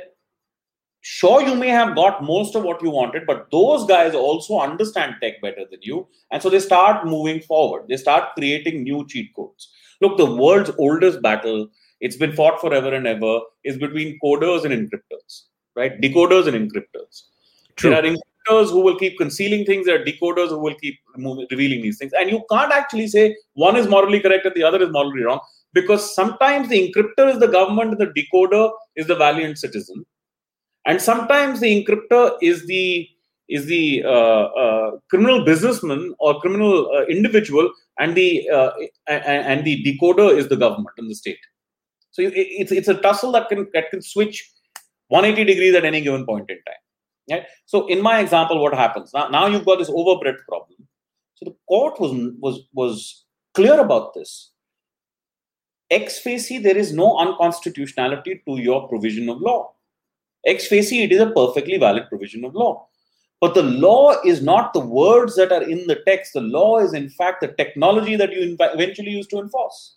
sure 1.00 1.42
you 1.42 1.54
may 1.54 1.68
have 1.68 1.94
got 1.94 2.22
most 2.22 2.54
of 2.54 2.62
what 2.62 2.82
you 2.82 2.90
wanted 2.90 3.26
but 3.26 3.48
those 3.50 3.86
guys 3.86 4.14
also 4.14 4.60
understand 4.60 5.16
tech 5.20 5.40
better 5.40 5.64
than 5.70 5.80
you. 5.82 6.06
And 6.30 6.42
so 6.42 6.50
they 6.50 6.60
start 6.60 7.06
moving 7.06 7.40
forward. 7.40 7.86
They 7.88 7.96
start 7.96 8.34
creating 8.34 8.82
new 8.82 9.06
cheat 9.08 9.34
codes. 9.34 9.70
Look 10.00 10.16
the 10.16 10.34
world's 10.34 10.70
oldest 10.78 11.22
battle 11.22 11.68
it's 12.00 12.16
been 12.16 12.32
fought 12.32 12.60
forever 12.60 12.92
and 12.92 13.06
ever 13.06 13.40
is 13.62 13.78
between 13.78 14.18
coders 14.20 14.64
and 14.64 14.74
encryptors 14.74 15.42
right? 15.76 16.00
Decoders 16.00 16.46
and 16.46 16.56
encryptors. 16.56 17.22
True. 17.76 17.90
there 17.90 18.04
are 18.04 18.16
encryptors 18.42 18.70
who 18.70 18.80
will 18.80 18.98
keep 18.98 19.18
concealing 19.18 19.64
things. 19.64 19.86
There 19.86 20.00
are 20.00 20.04
decoders 20.04 20.48
who 20.48 20.58
will 20.58 20.74
keep 20.74 20.98
revealing 21.16 21.82
these 21.82 21.98
things. 21.98 22.12
And 22.12 22.30
you 22.30 22.42
can't 22.50 22.72
actually 22.72 23.08
say 23.08 23.36
one 23.54 23.76
is 23.76 23.88
morally 23.88 24.20
correct 24.20 24.46
and 24.46 24.54
the 24.54 24.62
other 24.62 24.82
is 24.82 24.90
morally 24.90 25.22
wrong 25.22 25.40
because 25.72 26.14
sometimes 26.14 26.68
the 26.68 26.92
encryptor 26.92 27.32
is 27.32 27.38
the 27.40 27.48
government, 27.48 27.92
and 27.92 28.00
the 28.00 28.22
decoder 28.22 28.70
is 28.96 29.06
the 29.06 29.16
valiant 29.16 29.58
citizen, 29.58 30.04
and 30.86 31.00
sometimes 31.00 31.60
the 31.60 31.84
encryptor 31.84 32.36
is 32.42 32.66
the 32.66 33.08
is 33.48 33.66
the 33.66 34.02
uh, 34.04 34.44
uh, 34.62 34.90
criminal 35.10 35.44
businessman 35.44 36.14
or 36.18 36.40
criminal 36.40 36.90
uh, 36.94 37.04
individual, 37.04 37.70
and 37.98 38.14
the 38.14 38.48
uh, 38.50 38.70
and 39.06 39.64
the 39.64 39.82
decoder 39.82 40.36
is 40.36 40.48
the 40.48 40.56
government 40.56 40.94
and 40.98 41.10
the 41.10 41.14
state. 41.14 41.38
So 42.10 42.22
it's 42.22 42.72
it's 42.72 42.88
a 42.88 42.94
tussle 42.94 43.32
that 43.32 43.48
can 43.48 43.66
that 43.72 43.90
can 43.90 44.02
switch 44.02 44.50
180 45.08 45.50
degrees 45.50 45.74
at 45.74 45.84
any 45.84 46.02
given 46.02 46.26
point 46.26 46.50
in 46.50 46.56
time. 46.56 46.74
Right? 47.30 47.46
So 47.66 47.86
in 47.86 48.02
my 48.02 48.20
example, 48.20 48.60
what 48.60 48.74
happens 48.74 49.12
now? 49.14 49.28
Now 49.28 49.46
you've 49.46 49.64
got 49.64 49.78
this 49.78 49.90
overbreadth 49.90 50.44
problem. 50.48 50.88
So 51.34 51.46
the 51.46 51.56
court 51.68 52.00
was 52.00 52.12
was 52.40 52.60
was 52.72 53.24
clear 53.54 53.80
about 53.80 54.14
this. 54.14 54.50
Ex 55.90 56.18
facie, 56.18 56.58
there 56.58 56.76
is 56.76 56.92
no 56.92 57.18
unconstitutionality 57.18 58.42
to 58.46 58.56
your 58.58 58.88
provision 58.88 59.28
of 59.28 59.40
law. 59.40 59.72
Ex 60.46 60.66
facie, 60.66 61.02
it 61.02 61.12
is 61.12 61.20
a 61.20 61.30
perfectly 61.30 61.78
valid 61.78 62.08
provision 62.08 62.44
of 62.44 62.54
law. 62.54 62.88
But 63.40 63.54
the 63.54 63.62
law 63.62 64.14
is 64.24 64.40
not 64.40 64.72
the 64.72 64.80
words 64.80 65.34
that 65.36 65.52
are 65.52 65.62
in 65.62 65.86
the 65.88 66.00
text. 66.06 66.32
The 66.32 66.40
law 66.40 66.78
is, 66.78 66.94
in 66.94 67.10
fact, 67.10 67.40
the 67.40 67.48
technology 67.48 68.14
that 68.14 68.32
you 68.32 68.56
eventually 68.60 69.10
use 69.10 69.26
to 69.28 69.40
enforce. 69.40 69.96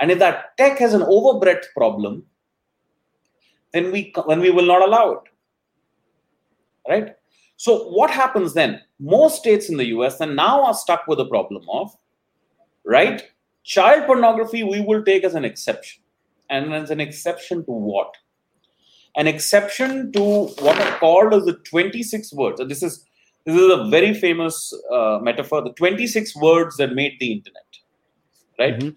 And 0.00 0.10
if 0.10 0.18
that 0.18 0.56
tech 0.56 0.78
has 0.78 0.92
an 0.92 1.04
overbreadth 1.04 1.72
problem, 1.72 2.26
then 3.72 3.92
we, 3.92 4.12
when 4.24 4.40
we 4.40 4.50
will 4.50 4.66
not 4.66 4.82
allow 4.82 5.12
it 5.12 5.20
right? 6.88 7.14
So 7.56 7.88
what 7.88 8.10
happens 8.10 8.54
then? 8.54 8.80
Most 9.00 9.38
states 9.40 9.68
in 9.68 9.76
the 9.76 9.86
US 9.86 10.20
and 10.20 10.36
now 10.36 10.64
are 10.64 10.74
stuck 10.74 11.06
with 11.06 11.18
the 11.18 11.26
problem 11.26 11.64
of, 11.70 11.90
right? 12.84 13.22
Child 13.64 14.06
pornography 14.06 14.62
we 14.62 14.80
will 14.80 15.02
take 15.04 15.24
as 15.24 15.34
an 15.34 15.44
exception. 15.44 16.02
And 16.48 16.72
as 16.74 16.90
an 16.90 17.00
exception 17.00 17.64
to 17.64 17.72
what? 17.72 18.14
An 19.16 19.26
exception 19.26 20.12
to 20.12 20.20
what 20.20 20.78
are 20.80 20.98
called 20.98 21.34
as 21.34 21.44
the 21.44 21.54
26 21.54 22.32
words. 22.34 22.60
And 22.60 22.70
this 22.70 22.82
is 22.82 23.04
this 23.44 23.54
is 23.54 23.72
a 23.72 23.88
very 23.88 24.12
famous 24.12 24.72
uh, 24.92 25.20
metaphor, 25.22 25.62
the 25.62 25.72
26 25.72 26.34
words 26.36 26.76
that 26.76 26.94
made 26.94 27.16
the 27.20 27.32
internet. 27.32 27.62
Right? 28.58 28.78
Mm-hmm. 28.78 28.88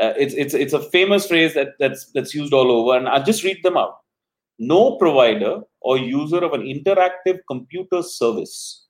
Uh, 0.00 0.14
it's 0.16 0.34
it's 0.34 0.54
it's 0.54 0.72
a 0.72 0.80
famous 0.90 1.26
phrase 1.26 1.52
that 1.54 1.74
that's 1.78 2.06
that's 2.12 2.34
used 2.34 2.54
all 2.54 2.70
over, 2.70 2.96
and 2.96 3.08
I'll 3.08 3.22
just 3.22 3.44
read 3.44 3.62
them 3.62 3.76
out 3.76 4.02
no 4.62 4.96
provider 4.96 5.60
or 5.82 5.98
user 5.98 6.38
of 6.38 6.52
an 6.52 6.62
interactive 6.62 7.40
computer 7.48 8.02
service 8.02 8.86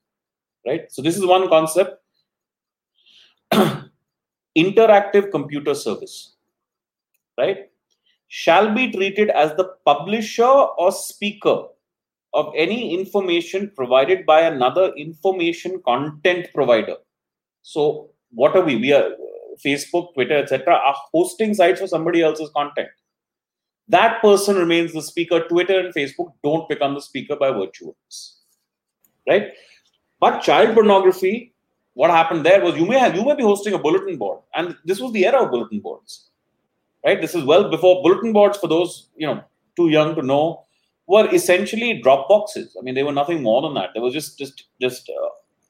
right? 0.67 0.91
So 0.91 1.03
this 1.03 1.17
is 1.17 1.27
one 1.27 1.49
concept. 1.49 1.99
Interactive 4.57 5.31
computer 5.31 5.75
service 5.75 6.37
right? 7.39 7.71
Shall 8.29 8.75
be 8.75 8.91
treated 8.93 9.31
as 9.31 9.55
the 9.57 9.71
publisher 9.85 10.45
or 10.45 10.93
speaker 10.93 11.65
of 12.35 12.53
any 12.57 12.95
information 12.95 13.71
provided 13.77 14.25
by 14.25 14.41
another 14.43 14.93
information 14.95 15.83
content 15.85 16.49
provider. 16.55 16.97
So 17.63 18.11
what 18.31 18.57
are 18.57 18.63
we? 18.63 18.77
We 18.77 18.93
are 18.93 19.11
facebook 19.65 20.15
twitter 20.15 20.37
etc 20.37 20.75
are 20.75 20.95
hosting 21.13 21.55
sites 21.55 21.81
for 21.81 21.87
somebody 21.87 22.23
else's 22.23 22.51
content 22.57 22.89
that 23.89 24.21
person 24.23 24.57
remains 24.57 24.93
the 24.93 25.03
speaker. 25.03 25.47
Twitter 25.49 25.81
and 25.81 25.95
Facebook 25.95 26.33
don't 26.43 26.69
become 26.69 26.95
the 26.95 27.01
speaker 27.01 27.37
by 27.37 27.51
virtue 27.51 27.89
of 27.89 27.95
this. 28.07 28.39
Right? 29.29 29.53
But 30.21 30.41
child 30.41 30.75
pornography, 30.75 31.53
what 31.95 32.11
happened 32.11 32.47
there 32.47 32.63
was 32.63 32.77
you 32.77 32.87
may 32.87 32.99
have 32.99 33.15
you 33.15 33.25
may 33.25 33.35
be 33.35 33.43
hosting 33.43 33.75
a 33.75 33.79
bulletin 33.79 34.17
board, 34.17 34.41
and 34.55 34.77
this 34.85 35.01
was 35.01 35.13
the 35.13 35.27
era 35.27 35.43
of 35.43 35.51
bulletin 35.51 35.81
boards. 35.81 36.31
Right? 37.05 37.21
This 37.21 37.35
is 37.35 37.45
well 37.45 37.71
before 37.71 38.03
bulletin 38.03 38.33
boards, 38.33 38.59
for 38.59 38.69
those 38.69 39.09
you 39.17 39.27
know 39.27 39.43
too 39.77 39.89
young 39.89 40.15
to 40.15 40.23
know, 40.23 40.65
were 41.07 41.29
essentially 41.35 42.01
drop 42.01 42.29
boxes. 42.29 42.77
I 42.79 42.83
mean, 42.83 42.95
they 42.95 43.03
were 43.03 43.13
nothing 43.13 43.43
more 43.43 43.63
than 43.63 43.75
that. 43.75 43.91
They 43.95 44.01
were 44.01 44.11
just 44.11 44.39
just 44.39 44.65
just 44.81 45.11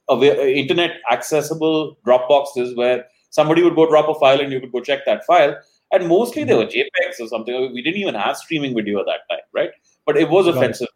uh, 0.09 0.21
internet 0.21 0.97
accessible 1.11 1.97
drop 2.05 2.29
boxes 2.29 2.75
where 2.75 3.05
somebody 3.29 3.63
would 3.63 3.75
go 3.75 3.89
drop 3.89 4.07
a 4.07 4.19
file 4.19 4.39
and 4.39 4.51
you 4.51 4.59
could 4.59 4.71
go 4.71 4.81
check 4.81 5.05
that 5.05 5.25
file 5.25 5.55
and 5.93 6.07
mostly 6.07 6.43
they 6.43 6.55
were 6.55 6.65
JPEGs 6.65 7.21
or 7.21 7.27
something. 7.27 7.71
We 7.73 7.81
didn't 7.81 8.01
even 8.01 8.15
have 8.15 8.35
streaming 8.35 8.75
video 8.75 8.99
at 8.99 9.05
that 9.05 9.21
time, 9.29 9.45
right? 9.53 9.69
But 10.05 10.17
it 10.17 10.29
was 10.29 10.47
offensive 10.47 10.89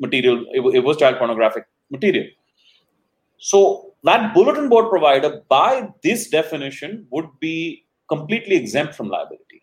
material. 0.00 0.44
It, 0.52 0.60
it 0.76 0.80
was 0.80 0.96
child 0.96 1.16
pornographic 1.18 1.64
material. 1.90 2.26
So 3.38 3.94
that 4.02 4.34
bulletin 4.34 4.68
board 4.68 4.90
provider, 4.90 5.42
by 5.48 5.90
this 6.02 6.28
definition, 6.28 7.06
would 7.10 7.28
be 7.40 7.86
completely 8.08 8.56
exempt 8.56 8.94
from 8.94 9.08
liability. 9.08 9.62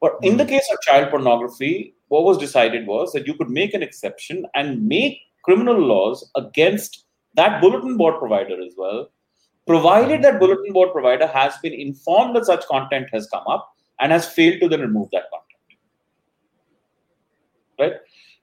But 0.00 0.16
in 0.22 0.36
the 0.36 0.44
hmm. 0.44 0.50
case 0.50 0.68
of 0.72 0.80
child 0.82 1.10
pornography, 1.10 1.94
what 2.08 2.24
was 2.24 2.38
decided 2.38 2.86
was 2.86 3.12
that 3.12 3.26
you 3.26 3.34
could 3.34 3.50
make 3.50 3.72
an 3.72 3.82
exception 3.82 4.46
and 4.54 4.86
make 4.86 5.20
criminal 5.44 5.78
laws 5.78 6.30
against 6.36 7.04
that 7.34 7.60
bulletin 7.60 7.96
board 7.96 8.18
provider 8.18 8.60
as 8.60 8.74
well 8.76 9.08
provided 9.68 10.22
that 10.22 10.40
bulletin 10.40 10.72
board 10.72 10.92
provider 10.92 11.26
has 11.26 11.56
been 11.58 11.74
informed 11.74 12.34
that 12.34 12.46
such 12.46 12.66
content 12.66 13.08
has 13.12 13.28
come 13.28 13.46
up 13.46 13.74
and 14.00 14.10
has 14.10 14.28
failed 14.28 14.60
to 14.60 14.68
then 14.68 14.80
remove 14.80 15.08
that 15.12 15.24
content. 15.30 15.80
Right? 17.78 17.92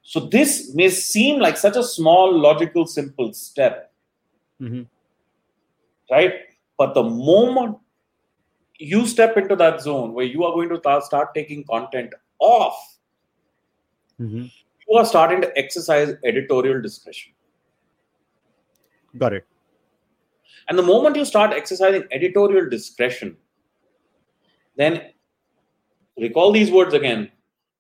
So 0.03 0.20
this 0.20 0.74
may 0.75 0.89
seem 0.89 1.39
like 1.39 1.58
such 1.58 1.75
a 1.75 1.84
small, 1.84 2.38
logical, 2.38 2.86
simple 2.86 3.34
step. 3.34 3.91
Mm-hmm. 4.62 4.84
Right? 6.12 6.34
But 6.77 6.94
the 6.94 7.03
moment 7.03 7.77
you 8.77 9.08
step 9.08 9.36
into 9.38 9.55
that 9.55 9.82
zone 9.82 10.13
where 10.13 10.25
you 10.25 10.44
are 10.44 10.53
going 10.53 10.70
to 10.70 11.01
start 11.01 11.34
taking 11.34 11.63
content 11.63 12.13
off, 12.39 12.98
mm-hmm. 14.22 14.44
you 14.89 14.98
are 14.98 15.05
starting 15.05 15.41
to 15.41 15.58
exercise 15.58 16.13
editorial 16.24 16.82
discretion. 16.82 17.34
Got 19.17 19.34
it. 19.34 19.48
And 20.68 20.78
the 20.78 20.84
moment 20.84 21.16
you 21.16 21.26
start 21.26 21.54
exercising 21.54 22.04
editorial 22.12 22.70
discretion, 22.70 23.38
then 24.76 25.12
recall 26.18 26.52
these 26.52 26.72
words 26.72 26.94
again 26.94 27.32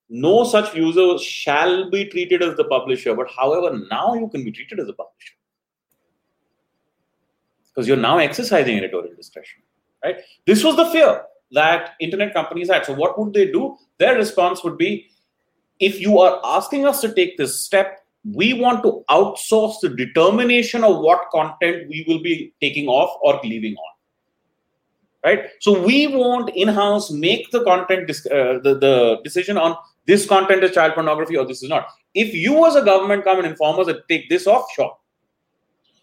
no 0.09 0.43
such 0.43 0.75
user 0.75 1.17
shall 1.17 1.89
be 1.89 2.05
treated 2.05 2.43
as 2.43 2.55
the 2.57 2.63
publisher, 2.65 3.15
but 3.15 3.27
however, 3.29 3.79
now 3.89 4.13
you 4.13 4.27
can 4.29 4.43
be 4.43 4.51
treated 4.51 4.79
as 4.79 4.87
a 4.87 4.93
publisher 4.93 5.33
because 7.67 7.87
you're 7.87 7.97
now 7.97 8.19
exercising 8.19 8.77
editorial 8.77 9.15
discretion, 9.15 9.61
right? 10.03 10.17
This 10.45 10.63
was 10.63 10.75
the 10.75 10.85
fear 10.91 11.23
that 11.51 11.91
internet 11.99 12.33
companies 12.33 12.69
had. 12.69 12.85
So, 12.85 12.93
what 12.93 13.19
would 13.19 13.33
they 13.33 13.51
do? 13.51 13.77
Their 13.97 14.15
response 14.15 14.63
would 14.63 14.77
be 14.77 15.09
if 15.79 15.99
you 15.99 16.19
are 16.19 16.39
asking 16.43 16.85
us 16.85 17.01
to 17.01 17.13
take 17.13 17.37
this 17.37 17.61
step, 17.61 18.04
we 18.33 18.53
want 18.53 18.81
to 18.83 19.03
outsource 19.09 19.79
the 19.81 19.89
determination 19.89 20.83
of 20.83 20.99
what 20.99 21.29
content 21.31 21.87
we 21.89 22.03
will 22.07 22.21
be 22.21 22.53
taking 22.59 22.87
off 22.87 23.17
or 23.21 23.39
leaving 23.43 23.75
on. 23.75 23.91
Right? 25.23 25.49
So 25.59 25.83
we 25.83 26.07
won't 26.07 26.49
in-house 26.55 27.11
make 27.11 27.49
the 27.51 27.63
content 27.63 28.09
uh, 28.09 28.59
the, 28.59 28.77
the 28.79 29.19
decision 29.23 29.57
on 29.57 29.75
this 30.05 30.27
content 30.27 30.63
is 30.63 30.71
child 30.71 30.93
pornography 30.93 31.35
or 31.35 31.45
this 31.45 31.63
is 31.63 31.69
not. 31.69 31.87
If 32.13 32.33
you 32.33 32.65
as 32.67 32.75
a 32.75 32.83
government 32.83 33.23
come 33.23 33.39
and 33.39 33.47
inform 33.47 33.79
us 33.79 33.87
that 33.87 34.07
take 34.07 34.29
this 34.29 34.45
off 34.45 34.65
sure. 34.75 34.95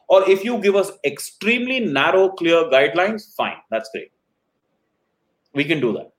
Or 0.08 0.28
if 0.28 0.44
you 0.44 0.58
give 0.58 0.76
us 0.76 0.90
extremely 1.04 1.80
narrow 1.80 2.30
clear 2.30 2.64
guidelines 2.64 3.34
fine. 3.34 3.56
That's 3.70 3.88
great. 3.90 4.10
We 5.54 5.64
can 5.64 5.80
do 5.80 5.92
that. 5.92 6.12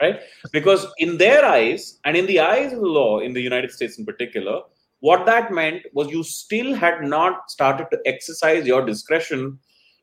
Right? 0.00 0.20
Because 0.52 0.86
in 0.98 1.16
their 1.18 1.44
eyes 1.44 1.98
and 2.04 2.16
in 2.16 2.26
the 2.26 2.40
eyes 2.40 2.72
of 2.72 2.80
the 2.80 2.86
law 2.86 3.20
in 3.20 3.34
the 3.34 3.40
united 3.40 3.70
states 3.70 3.98
in 3.98 4.06
particular 4.06 4.62
what 5.00 5.26
that 5.26 5.52
meant 5.52 5.82
was 5.92 6.10
you 6.10 6.22
still 6.22 6.74
had 6.74 7.02
not 7.02 7.50
started 7.50 7.86
to 7.90 7.98
exercise 8.06 8.66
your 8.66 8.84
discretion 8.84 9.58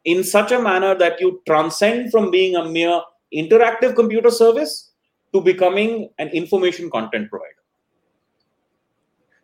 in 0.06 0.24
such 0.24 0.52
a 0.52 0.60
manner 0.60 0.96
that 0.96 1.20
you 1.20 1.42
transcend 1.46 2.12
from 2.12 2.32
being 2.32 2.56
a 2.56 2.66
mere 2.66 3.02
interactive 3.34 3.96
computer 3.96 4.32
service 4.32 4.92
to 5.34 5.42
becoming 5.42 6.10
an 6.18 6.30
information 6.30 6.90
content 6.90 7.30
provider. 7.30 7.54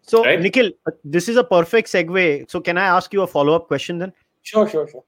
So, 0.01 0.23
right? 0.23 0.41
Nikhil, 0.41 0.71
this 1.03 1.29
is 1.29 1.37
a 1.37 1.43
perfect 1.43 1.87
segue. 1.87 2.49
So, 2.49 2.59
can 2.59 2.77
I 2.77 2.85
ask 2.85 3.13
you 3.13 3.21
a 3.21 3.27
follow 3.27 3.53
up 3.53 3.67
question 3.67 3.99
then? 3.99 4.11
Sure, 4.41 4.67
sure, 4.67 4.87
sure. 4.87 5.03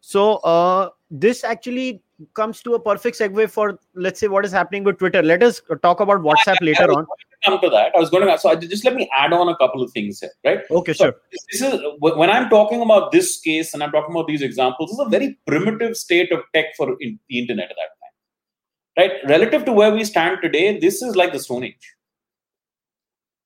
So, 0.00 0.36
uh, 0.36 0.90
this 1.10 1.44
actually 1.44 2.02
comes 2.34 2.62
to 2.62 2.74
a 2.74 2.80
perfect 2.80 3.18
segue 3.18 3.50
for 3.50 3.78
let's 3.94 4.20
say 4.20 4.28
what 4.28 4.44
is 4.44 4.52
happening 4.52 4.84
with 4.84 4.98
Twitter. 4.98 5.22
Let 5.22 5.42
us 5.42 5.60
talk 5.82 6.00
about 6.00 6.20
WhatsApp 6.20 6.56
I, 6.60 6.64
later 6.64 6.90
I 6.90 6.94
on. 6.94 7.06
Come 7.44 7.60
to 7.60 7.70
that. 7.70 7.92
I 7.94 7.98
was 7.98 8.10
going 8.10 8.26
to. 8.26 8.38
So 8.38 8.54
just 8.56 8.84
let 8.84 8.94
me 8.94 9.08
add 9.16 9.32
on 9.32 9.48
a 9.48 9.56
couple 9.56 9.82
of 9.82 9.92
things 9.92 10.20
here, 10.20 10.30
right? 10.44 10.60
Okay, 10.70 10.92
so 10.92 11.04
sure. 11.04 11.14
This 11.52 11.62
is 11.62 11.80
when 12.00 12.30
I'm 12.30 12.48
talking 12.48 12.82
about 12.82 13.12
this 13.12 13.38
case 13.40 13.74
and 13.74 13.82
I'm 13.82 13.92
talking 13.92 14.14
about 14.14 14.26
these 14.26 14.42
examples. 14.42 14.90
This 14.90 14.98
is 14.98 15.06
a 15.06 15.08
very 15.08 15.38
primitive 15.46 15.96
state 15.96 16.32
of 16.32 16.40
tech 16.54 16.66
for 16.76 16.96
in, 17.00 17.18
the 17.28 17.38
internet 17.38 17.70
at 17.70 17.76
that 17.76 19.02
time, 19.06 19.10
right? 19.10 19.28
Relative 19.28 19.64
to 19.66 19.72
where 19.72 19.92
we 19.92 20.04
stand 20.04 20.38
today, 20.42 20.78
this 20.78 21.02
is 21.02 21.14
like 21.14 21.32
the 21.32 21.38
Stone 21.38 21.64
Age. 21.64 21.94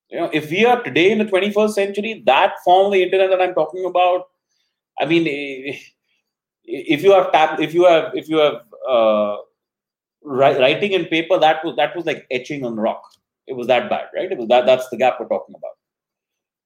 You 0.08 0.20
know, 0.20 0.30
if 0.32 0.50
we 0.50 0.64
are 0.64 0.82
today 0.82 1.10
in 1.10 1.18
the 1.18 1.24
21st 1.24 1.70
century, 1.70 2.22
that 2.26 2.52
form 2.64 2.86
of 2.86 2.92
the 2.92 3.02
internet 3.02 3.30
that 3.30 3.40
I'm 3.40 3.54
talking 3.54 3.84
about, 3.84 4.28
I 4.98 5.04
mean. 5.04 5.26
Eh, 5.28 5.78
if 6.64 7.02
you 7.02 7.12
have 7.12 7.32
tab 7.32 7.60
if 7.60 7.74
you 7.74 7.84
have 7.84 8.12
if 8.14 8.28
you 8.28 8.38
have 8.38 8.62
uh, 8.88 9.36
writing 10.22 10.92
in 10.92 11.04
paper 11.06 11.38
that 11.38 11.64
was 11.64 11.76
that 11.76 11.94
was 11.96 12.06
like 12.06 12.26
etching 12.30 12.64
on 12.64 12.76
rock. 12.76 13.02
It 13.46 13.54
was 13.56 13.66
that 13.66 13.90
bad 13.90 14.06
right? 14.14 14.30
It 14.30 14.38
was 14.38 14.48
that 14.48 14.66
that's 14.66 14.88
the 14.88 14.96
gap 14.96 15.18
we're 15.18 15.28
talking 15.28 15.54
about. 15.56 15.76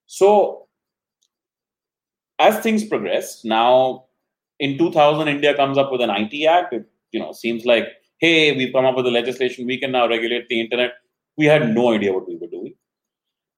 So 0.06 0.66
as 2.38 2.59
things 2.61 2.85
progress 2.85 3.44
now 3.44 4.04
in 4.59 4.76
2000 4.78 5.28
india 5.28 5.54
comes 5.54 5.78
up 5.78 5.90
with 5.90 6.00
an 6.00 6.11
it 6.11 6.46
act. 6.46 6.72
It 6.72 6.88
you 7.12 7.20
know 7.20 7.32
seems 7.32 7.64
like 7.64 7.88
hey 8.18 8.56
we've 8.56 8.72
come 8.72 8.85
up 8.85 8.96
with 8.96 9.06
a 9.06 9.11
legislation 9.11 9.66
we 9.66 9.78
can 9.78 9.92
now 9.92 10.09
regulate 10.09 10.48
the 10.48 10.61
internet. 10.61 10.92
We 11.38 11.46
had 11.46 11.74
no 11.74 11.92
idea 11.92 12.12
what 12.12 12.26
we 12.28 12.37
were 12.37 12.45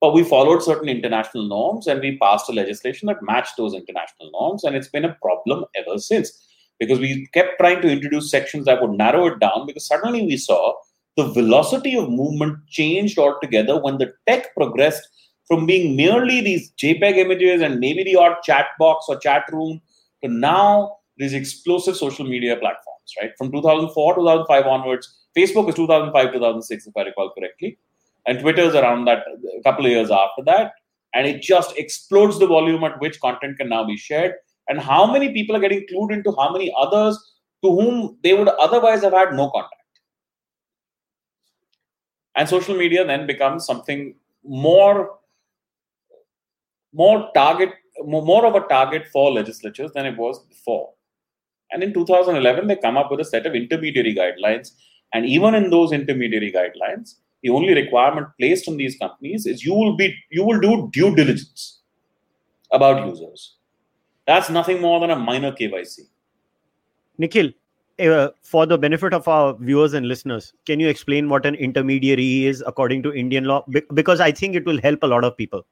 but 0.01 0.15
we 0.15 0.23
followed 0.23 0.63
certain 0.63 0.89
international 0.89 1.49
norms 1.49 1.87
and 1.87 2.01
we 2.01 2.19
passed 2.19 2.49
a 2.49 2.53
legislation 2.53 3.07
that 3.07 3.23
matched 3.23 3.57
those 3.57 3.75
international 3.75 4.31
norms. 4.33 4.65
And 4.65 4.77
it's 4.77 4.89
been 4.89 5.05
a 5.05 5.17
problem 5.21 5.65
ever 5.75 5.99
since 5.99 6.47
because 6.79 7.01
we 7.01 7.27
kept 7.35 7.59
trying 7.59 7.83
to 7.83 7.91
introduce 7.91 8.31
sections 8.31 8.67
that 8.67 8.81
would 8.81 8.93
narrow 8.93 9.27
it 9.27 9.41
down 9.41 9.67
because 9.67 9.87
suddenly 9.87 10.23
we 10.23 10.37
saw 10.37 10.75
the 11.17 11.25
velocity 11.25 11.97
of 11.97 12.09
movement 12.09 12.59
changed 12.69 13.19
altogether 13.19 13.81
when 13.81 13.99
the 13.99 14.13
tech 14.29 14.55
progressed 14.55 15.09
from 15.49 15.67
being 15.67 15.97
merely 15.97 16.41
these 16.41 16.73
JPEG 16.81 17.17
images 17.17 17.61
and 17.61 17.81
maybe 17.81 18.05
the 18.05 18.15
odd 18.15 18.37
chat 18.45 18.67
box 18.79 19.07
or 19.09 19.19
chat 19.19 19.45
room 19.51 19.81
to 20.23 20.31
now 20.31 20.97
these 21.17 21.33
explosive 21.33 21.97
social 21.97 22.25
media 22.25 22.55
platforms, 22.55 23.15
right? 23.21 23.33
From 23.37 23.51
2004, 23.51 24.15
2005 24.15 24.67
onwards, 24.67 25.19
Facebook 25.37 25.69
is 25.69 25.75
2005, 25.75 26.33
2006, 26.33 26.87
if 26.87 26.97
I 26.97 27.03
recall 27.03 27.33
correctly 27.37 27.79
and 28.29 28.39
Twitter's 28.41 28.75
around 28.75 29.07
that 29.07 29.25
a 29.59 29.63
couple 29.65 29.87
of 29.87 29.91
years 29.91 30.11
after 30.11 30.45
that, 30.45 30.73
and 31.15 31.27
it 31.27 31.41
just 31.43 31.77
explodes 31.79 32.39
the 32.39 32.47
volume 32.47 32.85
at 32.85 33.01
which 33.01 33.19
content 33.21 33.57
can 33.59 33.71
now 33.71 33.85
be 33.85 33.97
shared, 33.97 34.35
and 34.69 34.79
how 34.79 35.11
many 35.11 35.33
people 35.33 35.57
are 35.57 35.61
getting 35.61 35.87
clued 35.91 36.13
into 36.13 36.33
how 36.39 36.53
many 36.53 36.73
others 36.79 37.19
to 37.65 37.71
whom 37.71 38.19
they 38.23 38.35
would 38.35 38.49
otherwise 38.49 39.03
have 39.03 39.15
had 39.15 39.33
no 39.33 39.51
contact. 39.51 39.75
And 42.37 42.49
social 42.49 42.77
media 42.77 43.05
then 43.05 43.27
becomes 43.27 43.65
something 43.65 44.15
more, 44.45 45.19
more 46.93 47.31
target, 47.35 47.71
more 48.05 48.45
of 48.47 48.55
a 48.55 48.61
target 48.69 49.09
for 49.13 49.33
legislatures 49.33 49.91
than 49.93 50.07
it 50.07 50.17
was 50.17 50.39
before. 50.45 50.93
And 51.73 51.83
in 51.83 51.93
2011, 51.95 52.69
they 52.69 52.77
come 52.77 52.97
up 52.97 53.11
with 53.11 53.21
a 53.21 53.25
set 53.25 53.47
of 53.47 53.55
intermediary 53.55 54.15
guidelines. 54.15 54.73
And 55.15 55.27
even 55.27 55.55
in 55.55 55.71
those 55.71 55.93
intermediary 55.93 56.53
guidelines, 56.53 57.15
the 57.43 57.51
only 57.51 57.75
requirement 57.75 58.29
placed 58.39 58.69
on 58.69 58.77
these 58.77 58.97
companies 58.99 59.47
is 59.47 59.65
you 59.65 59.75
will 59.75 59.97
be 59.97 60.15
you 60.31 60.45
will 60.45 60.61
do 60.61 60.89
due 60.93 61.15
diligence 61.15 61.81
about 62.73 63.07
users. 63.07 63.57
That's 64.27 64.51
nothing 64.51 64.81
more 64.81 65.01
than 65.01 65.11
a 65.11 65.17
minor 65.17 65.53
kyc 65.53 66.09
nikhil 67.19 67.51
uh, 67.99 68.29
for 68.43 68.65
the 68.67 68.79
benefit 68.79 69.13
of 69.13 69.27
our 69.29 69.55
viewers 69.59 69.93
and 69.93 70.07
listeners 70.07 70.53
can 70.67 70.81
you 70.81 70.89
explain 70.89 71.29
what 71.29 71.45
an 71.45 71.55
intermediary 71.57 72.47
is 72.47 72.63
according 72.67 73.03
to 73.03 73.13
indian 73.13 73.45
law? 73.45 73.65
Be- 73.69 73.83
because 73.95 74.21
i 74.21 74.31
think 74.31 74.55
it 74.55 74.65
will 74.65 74.81
help 74.81 75.03
a 75.03 75.07
lot 75.07 75.25
of 75.25 75.37
people. 75.37 75.67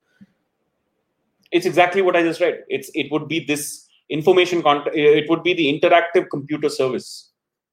It's 1.53 1.65
exactly 1.67 2.03
what 2.03 2.17
i 2.17 2.23
just 2.23 2.41
read. 2.41 2.65
It's 2.69 2.91
it 2.95 3.11
would 3.13 3.29
be 3.29 3.45
this 3.45 3.87
information 4.11 4.63
it 4.67 5.31
would 5.31 5.43
be 5.45 5.55
the 5.55 5.67
interactive 5.73 6.29
computer 6.31 6.69
service 6.69 7.31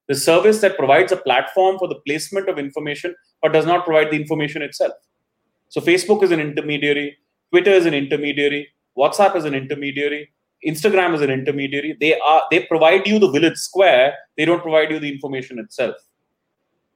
the 0.08 0.16
service 0.16 0.60
that 0.62 0.78
provides 0.78 1.12
a 1.12 1.18
platform 1.18 1.78
for 1.80 1.88
the 1.88 2.00
placement 2.06 2.50
of 2.50 2.60
information 2.60 3.16
but 3.42 3.54
does 3.54 3.66
not 3.66 3.86
provide 3.86 4.12
the 4.12 4.16
information 4.16 4.62
itself. 4.62 4.94
So 5.70 5.82
Facebook 5.82 6.24
is 6.24 6.32
an 6.32 6.40
intermediary, 6.40 7.18
Twitter 7.52 7.72
is 7.72 7.86
an 7.86 7.94
intermediary, 7.94 8.68
WhatsApp 8.98 9.36
is 9.36 9.46
an 9.46 9.56
intermediary, 9.56 10.32
Instagram 10.66 11.14
is 11.14 11.22
an 11.22 11.30
intermediary. 11.30 11.98
They 12.00 12.20
are 12.20 12.44
they 12.52 12.66
provide 12.66 13.08
you 13.08 13.20
the 13.20 13.30
village 13.30 13.58
square, 13.58 14.14
they 14.38 14.46
don't 14.46 14.62
provide 14.62 14.92
you 14.92 15.00
the 15.00 15.12
information 15.12 15.60
itself. 15.60 15.96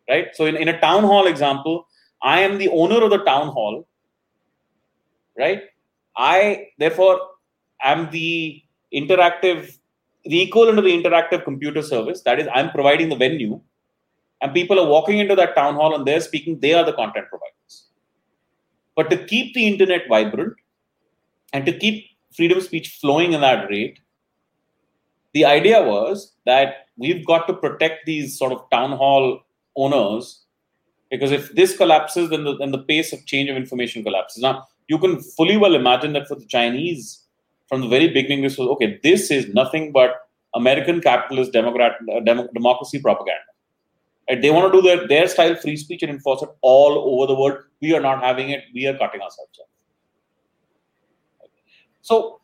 Right? 0.09 0.27
So 0.33 0.45
in, 0.45 0.55
in 0.55 0.69
a 0.69 0.79
town 0.79 1.03
hall 1.03 1.27
example, 1.27 1.87
I 2.21 2.41
am 2.41 2.57
the 2.57 2.69
owner 2.69 3.03
of 3.03 3.09
the 3.09 3.23
town 3.23 3.49
hall. 3.49 3.87
Right? 5.37 5.63
I 6.15 6.69
therefore 6.77 7.19
am 7.83 8.09
the 8.11 8.61
interactive 8.93 9.77
the 10.25 10.41
equivalent 10.41 10.79
of 10.79 10.85
the 10.85 10.91
interactive 10.91 11.43
computer 11.43 11.81
service. 11.81 12.21
That 12.21 12.39
is, 12.39 12.47
I'm 12.53 12.71
providing 12.71 13.09
the 13.09 13.15
venue, 13.15 13.61
and 14.41 14.53
people 14.53 14.79
are 14.79 14.87
walking 14.87 15.19
into 15.19 15.35
that 15.35 15.55
town 15.55 15.75
hall 15.75 15.95
and 15.95 16.05
they're 16.05 16.21
speaking, 16.21 16.59
they 16.59 16.73
are 16.73 16.85
the 16.85 16.93
content 16.93 17.27
providers. 17.29 17.87
But 18.95 19.09
to 19.09 19.25
keep 19.25 19.53
the 19.53 19.67
internet 19.67 20.07
vibrant 20.07 20.55
and 21.53 21.65
to 21.65 21.77
keep 21.77 22.05
freedom 22.35 22.57
of 22.57 22.63
speech 22.63 22.97
flowing 22.99 23.33
in 23.33 23.41
that 23.41 23.69
rate, 23.69 23.99
the 25.33 25.45
idea 25.45 25.81
was 25.81 26.33
that 26.45 26.87
we've 26.97 27.25
got 27.25 27.47
to 27.47 27.53
protect 27.53 28.05
these 28.05 28.37
sort 28.37 28.51
of 28.51 28.69
town 28.71 28.91
hall 28.91 29.41
owners 29.75 30.43
because 31.09 31.31
if 31.31 31.53
this 31.53 31.77
collapses, 31.77 32.29
then 32.29 32.43
the, 32.43 32.57
then 32.57 32.71
the 32.71 32.83
pace 32.83 33.13
of 33.13 33.25
change 33.25 33.49
of 33.49 33.55
information 33.55 34.03
collapses. 34.03 34.41
Now, 34.41 34.67
you 34.87 34.97
can 34.97 35.21
fully 35.21 35.57
well 35.57 35.75
imagine 35.75 36.13
that 36.13 36.27
for 36.27 36.35
the 36.35 36.45
Chinese, 36.45 37.23
from 37.67 37.81
the 37.81 37.87
very 37.87 38.07
beginning, 38.07 38.43
this 38.43 38.57
was 38.57 38.67
okay. 38.69 38.99
This 39.03 39.29
is 39.31 39.53
nothing 39.53 39.91
but 39.91 40.15
American 40.55 41.01
capitalist 41.01 41.51
democrat 41.51 41.93
uh, 42.11 42.19
dem- 42.21 42.49
democracy 42.53 42.99
propaganda. 42.99 43.41
And 44.29 44.43
they 44.43 44.49
want 44.49 44.71
to 44.71 44.81
do 44.81 44.87
their, 44.87 45.07
their 45.07 45.27
style 45.27 45.55
free 45.55 45.77
speech 45.77 46.03
and 46.03 46.11
enforce 46.11 46.41
it 46.41 46.49
all 46.61 47.13
over 47.13 47.27
the 47.27 47.39
world. 47.39 47.59
We 47.81 47.93
are 47.95 48.01
not 48.01 48.21
having 48.21 48.49
it. 48.49 48.63
We 48.73 48.85
are 48.87 48.97
cutting 48.97 49.21
ourselves 49.21 49.59
off. 49.59 49.67
So, 52.01 52.41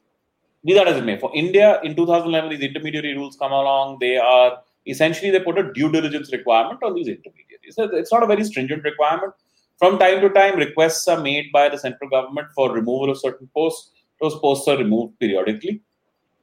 be 0.65 0.73
that 0.73 0.88
as 0.88 0.97
it 0.97 1.03
may, 1.03 1.17
for 1.17 1.31
India 1.36 1.81
in 1.83 1.95
2011, 1.95 2.49
these 2.49 2.69
intermediary 2.69 3.15
rules 3.15 3.36
come 3.36 3.51
along. 3.51 3.97
They 3.99 4.17
are 4.17 4.59
essentially 4.86 5.31
they 5.31 5.39
put 5.39 5.57
a 5.57 5.73
due 5.73 5.91
diligence 5.91 6.31
requirement 6.31 6.81
on 6.83 6.95
these 6.95 7.07
intermediaries. 7.07 7.75
It's 7.77 8.12
not 8.12 8.23
a 8.23 8.27
very 8.27 8.43
stringent 8.43 8.83
requirement. 8.83 9.33
From 9.77 9.99
time 9.99 10.21
to 10.21 10.29
time, 10.29 10.57
requests 10.57 11.07
are 11.07 11.19
made 11.19 11.51
by 11.51 11.67
the 11.69 11.77
central 11.77 12.09
government 12.09 12.47
for 12.55 12.71
removal 12.71 13.09
of 13.09 13.19
certain 13.19 13.49
posts. 13.53 13.91
Those 14.23 14.39
posts 14.39 14.67
are 14.69 14.77
removed 14.77 15.19
periodically. 15.19 15.81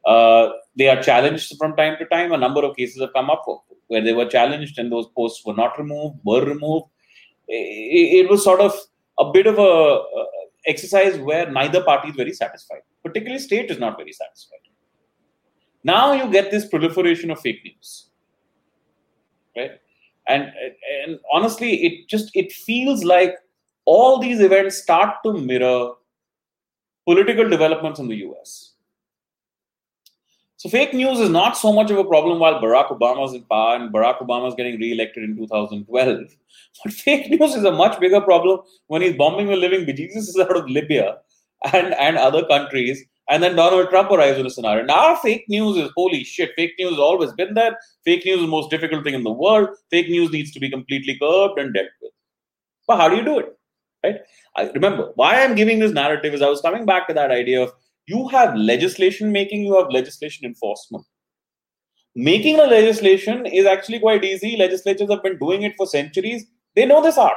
Uh, 0.05 0.51
they 0.77 0.89
are 0.89 1.03
challenged 1.03 1.57
from 1.59 1.77
time 1.77 1.97
to 1.99 2.07
time. 2.07 2.33
A 2.33 2.37
number 2.37 2.63
of 2.63 2.77
cases 2.77 3.01
have 3.01 3.15
come 3.15 3.31
up 3.31 3.45
where 3.87 4.03
they 4.03 4.13
were 4.13 4.27
challenged 4.27 4.79
and 4.79 4.93
those 4.93 5.07
posts 5.17 5.45
were 5.47 5.55
not 5.55 5.79
removed, 5.79 6.19
were 6.25 6.45
removed. 6.45 6.87
It, 7.49 8.25
it 8.25 8.31
was 8.31 8.45
sort 8.45 8.61
of 8.61 8.75
a 9.19 9.31
bit 9.33 9.47
of 9.47 9.59
a, 9.59 9.63
a 9.63 10.27
exercise 10.67 11.19
where 11.19 11.51
neither 11.51 11.83
party 11.83 12.11
is 12.11 12.17
very 12.17 12.33
satisfied. 12.33 12.83
Particularly, 13.03 13.41
state 13.41 13.71
is 13.71 13.79
not 13.79 13.97
very 13.97 14.13
satisfied. 14.13 14.59
Now 15.83 16.13
you 16.13 16.31
get 16.31 16.51
this 16.51 16.69
proliferation 16.69 17.31
of 17.31 17.41
fake 17.41 17.63
news, 17.65 18.11
right? 19.57 19.73
And 20.29 20.53
and 21.05 21.19
honestly, 21.33 21.73
it 21.87 22.09
just 22.09 22.31
it 22.35 22.53
feels 22.53 23.05
like 23.05 23.37
all 23.87 24.19
these 24.19 24.41
events 24.41 24.83
start 24.83 25.17
to 25.25 25.33
mirror 25.33 25.95
political 27.07 27.49
developments 27.49 27.99
in 27.99 28.09
the 28.09 28.17
US 28.27 28.71
so 30.61 30.69
fake 30.69 30.93
news 30.93 31.19
is 31.21 31.31
not 31.31 31.57
so 31.57 31.73
much 31.73 31.91
of 31.91 31.97
a 31.97 32.05
problem 32.05 32.39
while 32.39 32.61
Barack 32.61 32.89
Obama 32.89 33.27
is 33.27 33.33
in 33.33 33.45
power 33.45 33.77
and 33.77 33.91
Barack 33.91 34.19
Obama 34.19 34.47
is 34.47 34.55
getting 34.55 34.79
re-elected 34.79 35.25
in 35.25 35.35
2012. 35.35 36.37
But 36.85 36.93
fake 36.93 37.31
news 37.31 37.55
is 37.55 37.65
a 37.65 37.73
much 37.73 37.99
bigger 37.99 38.21
problem 38.21 38.61
when 38.89 39.01
he's 39.01 39.17
bombing 39.17 39.47
the 39.47 39.57
living 39.57 39.87
bejesus 39.87 40.39
out 40.39 40.55
of 40.55 40.69
Libya 40.69 41.17
and, 41.73 41.95
and 41.95 42.19
other 42.19 42.45
countries. 42.45 43.03
And 43.31 43.43
then 43.43 43.57
Donald 43.57 43.89
Trump 43.89 44.11
arrives 44.11 44.39
in 44.39 44.45
a 44.45 44.51
scenario. 44.51 44.85
Now 44.85 45.17
fake 45.17 45.47
news 45.49 45.79
is 45.79 45.91
holy 45.97 46.25
shit. 46.25 46.51
Fake 46.57 46.75
news 46.79 46.91
has 46.91 46.99
always 46.99 47.33
been 47.33 47.55
there. 47.55 47.79
Fake 48.05 48.27
news 48.27 48.41
is 48.41 48.43
the 48.43 48.57
most 48.59 48.69
difficult 48.69 49.03
thing 49.03 49.15
in 49.15 49.25
the 49.25 49.33
world. 49.33 49.71
Fake 49.91 50.11
news 50.11 50.31
needs 50.31 50.51
to 50.51 50.61
be 50.61 50.69
completely 50.69 51.17
curbed 51.19 51.59
and 51.59 51.73
dealt 51.73 51.89
with. 52.03 52.13
But 52.87 52.99
how 52.99 53.09
do 53.09 53.17
you 53.17 53.25
do 53.25 53.39
it? 53.39 53.59
Right? 54.03 54.17
I 54.57 54.71
remember 54.71 55.13
why 55.15 55.43
I'm 55.43 55.55
giving 55.55 55.79
this 55.79 55.93
narrative 55.93 56.35
is 56.35 56.43
I 56.43 56.49
was 56.49 56.61
coming 56.61 56.87
back 56.87 57.07
to 57.09 57.15
that 57.15 57.31
idea 57.31 57.63
of 57.63 57.73
you 58.07 58.29
have 58.29 58.57
legislation 58.57 59.31
making, 59.31 59.65
you 59.65 59.77
have 59.77 59.91
legislation 59.91 60.47
enforcement. 60.47 61.05
Making 62.17 62.59
a 62.59 62.65
legislation 62.65 63.47
is 63.47 63.67
actually 63.67 64.01
quite 64.01 64.25
easy. 64.25 64.57
Legislatures 64.57 65.11
have 65.11 65.23
been 65.23 65.39
doing 65.39 65.63
it 65.63 65.77
for 65.77 65.87
centuries. 65.87 66.47
They 66.75 66.87
know 66.87 67.03
this 67.03 67.19
art. 67.19 67.37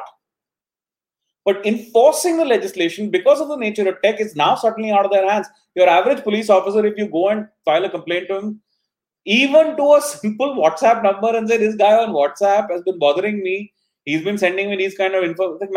But 1.46 1.66
enforcing 1.66 2.38
the 2.38 2.46
legislation, 2.46 3.10
because 3.12 3.42
of 3.42 3.50
the 3.50 3.58
nature 3.58 3.88
of 3.88 4.02
tech, 4.02 4.20
is 4.20 4.36
now 4.36 4.56
suddenly 4.56 4.92
out 4.92 5.06
of 5.06 5.12
their 5.12 5.30
hands. 5.30 5.48
Your 5.76 5.90
average 5.90 6.24
police 6.24 6.50
officer, 6.50 6.86
if 6.86 6.98
you 6.98 7.08
go 7.08 7.30
and 7.30 7.48
file 7.66 7.84
a 7.84 7.90
complaint 7.90 8.30
to 8.30 8.40
him, 8.40 8.62
even 9.26 9.76
to 9.78 9.96
a 9.96 10.02
simple 10.02 10.56
WhatsApp 10.56 11.04
number 11.04 11.36
and 11.36 11.48
say, 11.48 11.58
This 11.58 11.76
guy 11.76 11.94
on 11.94 12.10
WhatsApp 12.10 12.72
has 12.72 12.82
been 12.84 12.98
bothering 12.98 13.44
me, 13.44 13.74
he's 14.06 14.24
been 14.24 14.38
sending 14.38 14.70
me 14.70 14.78
these 14.78 14.96
kind 14.96 15.14
of 15.16 15.24
info. 15.24 15.60
Like, 15.60 15.70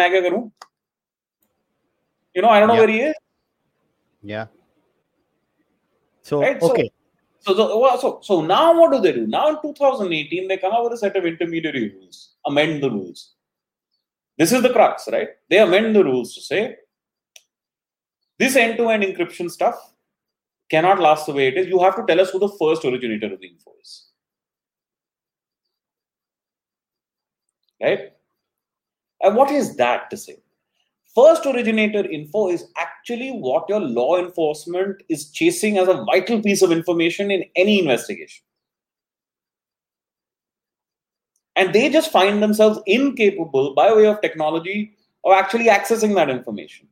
You 2.37 2.43
know, 2.43 2.51
I 2.51 2.61
don't 2.61 2.69
know 2.69 2.75
yeah. 2.75 2.81
where 2.81 2.89
he 2.89 3.01
is. 3.01 3.15
Yeah. 4.23 4.47
So 6.21 6.43
Right, 6.43 6.61
okay. 6.61 6.91
So, 7.41 7.55
so, 7.55 7.99
so, 7.99 8.21
so 8.23 8.41
now 8.43 8.79
what 8.79 8.93
do 8.93 9.01
they 9.01 9.13
do? 9.13 9.27
Now 9.27 9.49
in 9.49 9.63
2018, 9.63 10.47
they 10.47 10.59
come 10.59 10.73
up 10.75 10.85
with 10.85 10.93
a 10.93 10.99
set 10.99 11.17
of 11.17 11.25
intermediary 11.25 11.95
rules, 11.95 12.35
amend 12.45 12.83
the 12.83 12.91
rules. 12.91 13.33
This 14.37 14.53
is 14.53 14.61
the 14.61 14.71
crux, 14.71 15.09
right? 15.11 15.29
They 15.49 15.61
amend 15.61 15.97
the 15.97 16.05
rules 16.05 16.35
to 16.35 16.43
say 16.43 16.77
this 18.39 18.55
end 18.55 18.77
to 18.77 18.91
end 18.91 19.03
encryption 19.03 19.51
stuff 19.51 19.95
cannot 20.69 21.01
last 21.01 21.25
the 21.25 21.33
way 21.33 21.49
it 21.49 21.57
is. 21.57 21.69
You 21.69 21.79
have 21.81 21.97
to 21.97 22.05
tell 22.07 22.21
us 22.21 22.31
who 22.31 22.39
the 22.39 22.55
first 22.61 22.85
originator 22.85 23.33
of 23.33 23.41
the 23.41 23.49
info 23.49 23.73
is. 23.81 24.09
Right? 27.81 28.13
And 29.23 29.37
what 29.37 29.51
is 29.51 29.77
that 29.77 30.11
to 30.11 30.19
say? 30.19 30.37
First 31.17 31.47
originator 31.47 32.05
info 32.11 32.49
is 32.49 32.67
actually 32.79 33.31
what 33.31 33.69
your 33.69 33.81
law 33.81 34.19
enforcement 34.19 35.03
is 35.09 35.31
chasing 35.31 35.79
as 35.79 35.89
a 35.89 36.05
vital 36.05 36.43
piece 36.43 36.63
of 36.63 36.71
information 36.71 37.31
in 37.31 37.43
any 37.57 37.79
investigation. 37.79 38.45
And 41.57 41.73
they 41.73 41.89
just 41.89 42.13
find 42.13 42.43
themselves 42.43 42.79
incapable 42.87 43.75
by 43.75 43.95
way 43.95 44.07
of 44.07 44.21
technology 44.21 44.93
of 45.25 45.33
actually 45.33 45.69
accessing 45.69 46.15
that 46.17 46.29
information. 46.29 46.87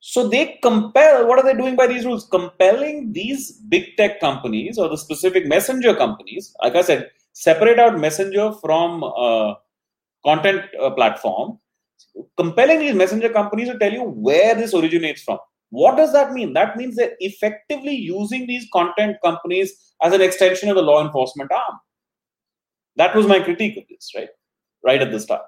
So 0.00 0.28
they 0.28 0.58
compel, 0.62 1.26
what 1.26 1.38
are 1.38 1.44
they 1.44 1.58
doing 1.58 1.74
by 1.74 1.86
these 1.86 2.04
rules? 2.04 2.26
Compelling 2.26 3.14
these 3.14 3.52
big 3.52 3.96
tech 3.96 4.20
companies 4.20 4.76
or 4.76 4.90
the 4.90 4.98
specific 4.98 5.46
messenger 5.46 5.94
companies, 5.94 6.54
like 6.62 6.74
I 6.74 6.82
said, 6.82 7.10
separate 7.32 7.78
out 7.78 7.98
messenger 7.98 8.52
from 8.60 9.04
uh, 9.04 9.54
content 10.24 10.64
uh, 10.78 10.90
platform 10.90 11.58
compelling 12.36 12.80
these 12.80 12.94
messenger 12.94 13.28
companies 13.28 13.68
to 13.68 13.78
tell 13.78 13.92
you 13.92 14.02
where 14.02 14.54
this 14.54 14.74
originates 14.74 15.22
from. 15.22 15.38
What 15.70 15.96
does 15.96 16.12
that 16.12 16.32
mean? 16.32 16.52
That 16.52 16.76
means 16.76 16.96
they're 16.96 17.16
effectively 17.20 17.94
using 17.94 18.46
these 18.46 18.66
content 18.72 19.16
companies 19.24 19.94
as 20.02 20.12
an 20.12 20.20
extension 20.20 20.68
of 20.68 20.76
the 20.76 20.82
law 20.82 21.04
enforcement 21.04 21.50
arm. 21.50 21.78
That 22.96 23.16
was 23.16 23.26
my 23.26 23.40
critique 23.40 23.78
of 23.78 23.84
this, 23.88 24.10
right? 24.14 24.28
Right 24.84 25.00
at 25.00 25.10
the 25.10 25.18
start. 25.18 25.42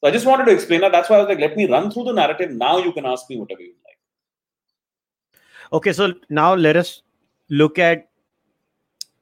So 0.00 0.08
I 0.08 0.12
just 0.12 0.24
wanted 0.24 0.44
to 0.44 0.52
explain 0.52 0.82
that. 0.82 0.92
That's 0.92 1.10
why 1.10 1.16
I 1.16 1.20
was 1.20 1.28
like, 1.28 1.40
let 1.40 1.56
me 1.56 1.66
run 1.66 1.90
through 1.90 2.04
the 2.04 2.12
narrative. 2.12 2.52
Now 2.52 2.78
you 2.78 2.92
can 2.92 3.04
ask 3.04 3.28
me 3.28 3.38
whatever 3.38 3.60
you 3.60 3.74
like. 3.84 5.40
Okay, 5.72 5.92
so 5.92 6.14
now 6.28 6.54
let 6.54 6.76
us 6.76 7.02
look 7.48 7.78
at 7.78 8.08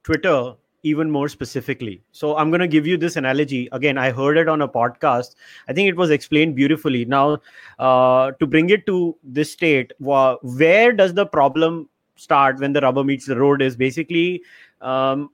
Twitter 0.02 0.54
even 0.82 1.10
more 1.10 1.28
specifically. 1.28 2.02
So 2.12 2.36
I'm 2.36 2.50
going 2.50 2.60
to 2.60 2.68
give 2.68 2.86
you 2.86 2.96
this 2.96 3.16
analogy. 3.16 3.68
Again, 3.72 3.98
I 3.98 4.10
heard 4.10 4.36
it 4.36 4.48
on 4.48 4.62
a 4.62 4.68
podcast. 4.68 5.34
I 5.68 5.72
think 5.72 5.88
it 5.88 5.96
was 5.96 6.10
explained 6.10 6.54
beautifully. 6.54 7.04
Now, 7.04 7.38
uh, 7.78 8.32
to 8.32 8.46
bring 8.46 8.70
it 8.70 8.86
to 8.86 9.16
this 9.22 9.52
state, 9.52 9.92
where 9.98 10.92
does 10.92 11.14
the 11.14 11.26
problem 11.26 11.88
start 12.16 12.58
when 12.58 12.72
the 12.72 12.80
rubber 12.80 13.04
meets 13.04 13.26
the 13.26 13.38
road 13.38 13.62
is 13.62 13.76
basically, 13.76 14.42
um, 14.80 15.30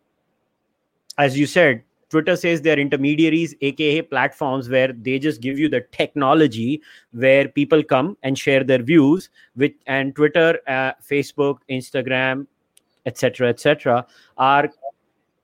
as 1.18 1.38
you 1.38 1.46
said, 1.46 1.82
Twitter 2.10 2.36
says 2.36 2.62
they're 2.62 2.78
intermediaries, 2.78 3.56
aka 3.60 4.02
platforms 4.02 4.68
where 4.68 4.92
they 4.92 5.18
just 5.18 5.40
give 5.40 5.58
you 5.58 5.68
the 5.68 5.80
technology 5.90 6.80
where 7.12 7.48
people 7.48 7.82
come 7.82 8.16
and 8.22 8.38
share 8.38 8.62
their 8.62 8.82
views 8.82 9.30
with 9.56 9.72
and 9.86 10.14
Twitter, 10.14 10.60
uh, 10.68 10.92
Facebook, 11.02 11.58
Instagram, 11.68 12.46
etc., 13.04 13.48
etc., 13.48 14.06
are 14.38 14.70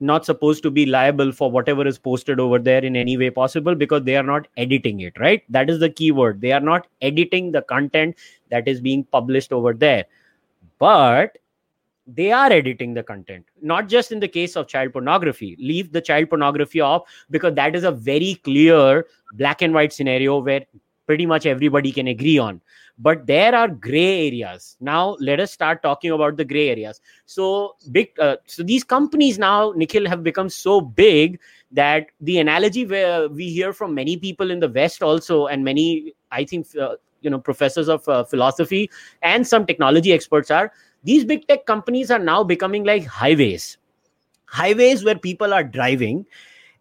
not 0.00 0.24
supposed 0.24 0.62
to 0.62 0.70
be 0.70 0.86
liable 0.86 1.30
for 1.30 1.50
whatever 1.50 1.86
is 1.86 1.98
posted 1.98 2.40
over 2.40 2.58
there 2.58 2.82
in 2.82 2.96
any 2.96 3.16
way 3.16 3.30
possible 3.30 3.74
because 3.74 4.02
they 4.04 4.16
are 4.16 4.22
not 4.22 4.48
editing 4.56 5.00
it 5.00 5.18
right? 5.18 5.42
That 5.48 5.68
is 5.68 5.78
the 5.78 5.90
key 5.90 6.10
word. 6.10 6.40
They 6.40 6.52
are 6.52 6.60
not 6.60 6.86
editing 7.02 7.52
the 7.52 7.62
content 7.62 8.16
that 8.50 8.66
is 8.66 8.80
being 8.80 9.04
published 9.04 9.52
over 9.52 9.74
there. 9.74 10.06
But 10.78 11.36
they 12.06 12.32
are 12.32 12.50
editing 12.50 12.94
the 12.94 13.02
content 13.02 13.44
not 13.62 13.88
just 13.88 14.10
in 14.10 14.18
the 14.20 14.28
case 14.28 14.56
of 14.56 14.66
child 14.66 14.92
pornography. 14.92 15.56
Leave 15.60 15.92
the 15.92 16.00
child 16.00 16.30
pornography 16.30 16.80
off 16.80 17.02
because 17.30 17.54
that 17.54 17.76
is 17.76 17.84
a 17.84 17.92
very 17.92 18.34
clear 18.42 19.06
black 19.34 19.62
and 19.62 19.74
white 19.74 19.92
scenario 19.92 20.38
where 20.38 20.64
pretty 21.06 21.26
much 21.26 21.46
everybody 21.46 21.92
can 21.92 22.06
agree 22.08 22.38
on 22.38 22.60
but 22.99 23.25
there 23.27 23.53
are 23.53 23.67
gray 23.67 24.27
areas 24.27 24.77
now 24.79 25.15
let 25.19 25.39
us 25.39 25.51
start 25.51 25.81
talking 25.81 26.11
about 26.11 26.37
the 26.37 26.45
gray 26.45 26.69
areas 26.69 27.01
so 27.25 27.75
big 27.91 28.09
uh, 28.19 28.35
so 28.45 28.63
these 28.63 28.83
companies 28.83 29.37
now 29.37 29.73
nikhil 29.75 30.07
have 30.07 30.23
become 30.23 30.49
so 30.49 30.79
big 30.79 31.39
that 31.71 32.07
the 32.21 32.39
analogy 32.39 32.85
where 32.85 33.27
we 33.29 33.49
hear 33.49 33.73
from 33.73 33.93
many 33.93 34.17
people 34.17 34.51
in 34.51 34.59
the 34.59 34.69
west 34.69 35.03
also 35.03 35.47
and 35.47 35.63
many 35.63 36.13
i 36.31 36.43
think 36.43 36.65
uh, 36.77 36.95
you 37.21 37.29
know 37.29 37.39
professors 37.39 37.89
of 37.89 38.07
uh, 38.07 38.23
philosophy 38.23 38.89
and 39.21 39.47
some 39.47 39.65
technology 39.65 40.13
experts 40.13 40.51
are 40.51 40.71
these 41.03 41.25
big 41.25 41.47
tech 41.47 41.65
companies 41.65 42.11
are 42.11 42.19
now 42.19 42.43
becoming 42.43 42.83
like 42.83 43.05
highways 43.05 43.77
highways 44.45 45.03
where 45.03 45.17
people 45.17 45.53
are 45.53 45.63
driving 45.63 46.25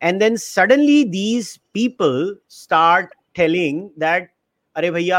and 0.01 0.21
then 0.21 0.37
suddenly 0.37 1.05
these 1.05 1.59
people 1.73 2.35
start 2.49 3.11
telling 3.35 3.91
that 3.97 4.31
अरे 4.77 4.91
भैया 4.91 5.19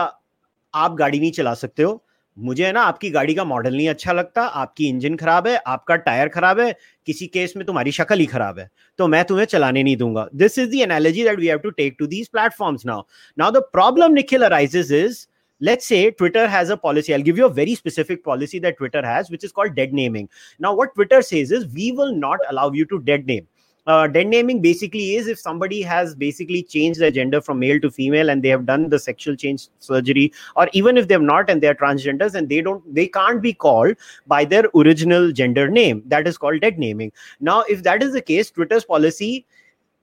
आप 0.75 0.95
गाड़ी 0.97 1.21
नहीं 1.21 1.33
चला 1.33 1.55
सकते 1.55 1.83
हो 1.83 2.03
मुझे 2.37 2.65
है 2.67 2.73
ना 2.73 2.81
आपकी 2.81 3.11
गाड़ी 3.11 3.35
का 3.35 3.45
मॉडल 3.45 3.75
नहीं 3.77 3.89
अच्छा 3.89 4.13
लगता 4.13 4.43
आपकी 4.43 4.89
इंजन 4.89 5.17
खराब 5.17 5.47
है 5.47 5.57
आपका 5.67 5.97
टायर 6.05 6.29
खराब 6.29 6.61
है 6.61 6.73
किसी 7.07 7.27
केस 7.27 7.53
में 7.57 7.65
तुम्हारी 7.67 7.93
शक्ल 7.93 8.19
ही 8.19 8.27
खराब 8.27 8.59
है 8.59 8.69
तो 8.99 9.07
मैं 9.09 9.25
तुम्हें 9.25 9.47
चलाने 9.47 9.83
नहीं 9.83 9.97
दूँगा 9.97 10.29
this 10.35 10.59
is 10.59 10.71
the 10.71 10.81
analogy 10.83 11.25
that 11.25 11.39
we 11.39 11.47
have 11.47 11.59
to 11.59 11.71
take 11.71 11.97
to 11.99 12.07
these 12.07 12.29
platforms 12.29 12.87
now 12.87 13.03
now 13.39 13.51
the 13.51 13.63
problem 13.73 14.13
Nikhil 14.13 14.43
arises 14.43 14.93
is 14.93 15.27
let's 15.61 15.87
say 15.87 16.11
twitter 16.11 16.43
has 16.49 16.71
a 16.71 16.77
policy 16.77 17.15
i'll 17.15 17.25
give 17.25 17.41
you 17.41 17.47
a 17.47 17.53
very 17.57 17.73
specific 17.75 18.21
policy 18.25 18.59
that 18.59 18.77
twitter 18.77 19.01
has 19.07 19.31
which 19.31 19.43
is 19.45 19.53
called 19.53 19.75
dead 19.75 19.91
naming 19.93 20.29
now 20.61 20.71
what 20.75 20.95
twitter 20.95 21.19
says 21.23 21.51
is 21.53 21.67
we 21.75 21.89
will 21.93 22.15
not 22.17 22.47
allow 22.53 22.65
you 22.73 22.87
to 22.93 23.01
dead 23.01 23.27
name 23.27 23.47
uh, 23.91 24.07
dead 24.07 24.29
naming 24.29 24.61
basically 24.63 25.15
is 25.17 25.27
if 25.27 25.39
somebody 25.39 25.83
has 25.83 26.15
basically 26.15 26.63
changed 26.63 27.01
their 27.01 27.11
gender 27.11 27.41
from 27.41 27.59
male 27.59 27.81
to 27.81 27.91
female 27.91 28.31
and 28.31 28.43
they 28.43 28.49
have 28.49 28.65
done 28.67 28.89
the 28.89 28.99
sexual 28.99 29.35
change 29.35 29.69
surgery 29.81 30.33
or 30.55 30.69
even 30.73 30.97
if 30.97 31.09
they've 31.09 31.29
not 31.31 31.51
and 31.51 31.61
they're 31.61 31.75
transgenders 31.75 32.35
and 32.35 32.49
they 32.49 32.61
don't 32.61 32.95
they 32.95 33.07
can't 33.09 33.43
be 33.43 33.53
called 33.53 33.97
by 34.27 34.45
their 34.45 34.65
original 34.77 35.33
gender 35.33 35.69
name. 35.69 36.03
That 36.07 36.29
is 36.29 36.39
called 36.39 36.61
dead 36.61 36.79
naming. 36.79 37.13
Now 37.41 37.63
if 37.63 37.83
that 37.83 38.03
is 38.03 38.13
the 38.13 38.23
case 38.23 38.51
twitter's 38.51 38.85
policy 38.85 39.47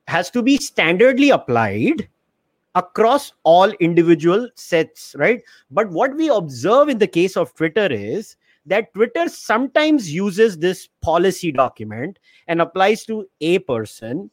has 0.08 0.30
to 0.32 0.42
be 0.42 0.58
standardly 0.58 1.34
applied 1.34 2.10
across 2.76 3.32
all 3.44 3.72
individual 3.80 4.50
sets 4.56 5.16
right? 5.18 5.42
But 5.72 5.90
what 5.90 6.16
we 6.16 6.28
observe 6.30 6.90
in 6.90 6.98
the 6.98 7.08
case 7.08 7.38
of 7.38 7.56
twitter 7.56 7.88
is 7.92 8.36
that 8.68 8.94
Twitter 8.94 9.28
sometimes 9.28 10.14
uses 10.14 10.58
this 10.58 10.90
policy 11.02 11.52
document 11.52 12.20
and 12.48 12.62
applies 12.62 13.06
to 13.06 13.28
A 13.42 13.60
person 13.60 14.30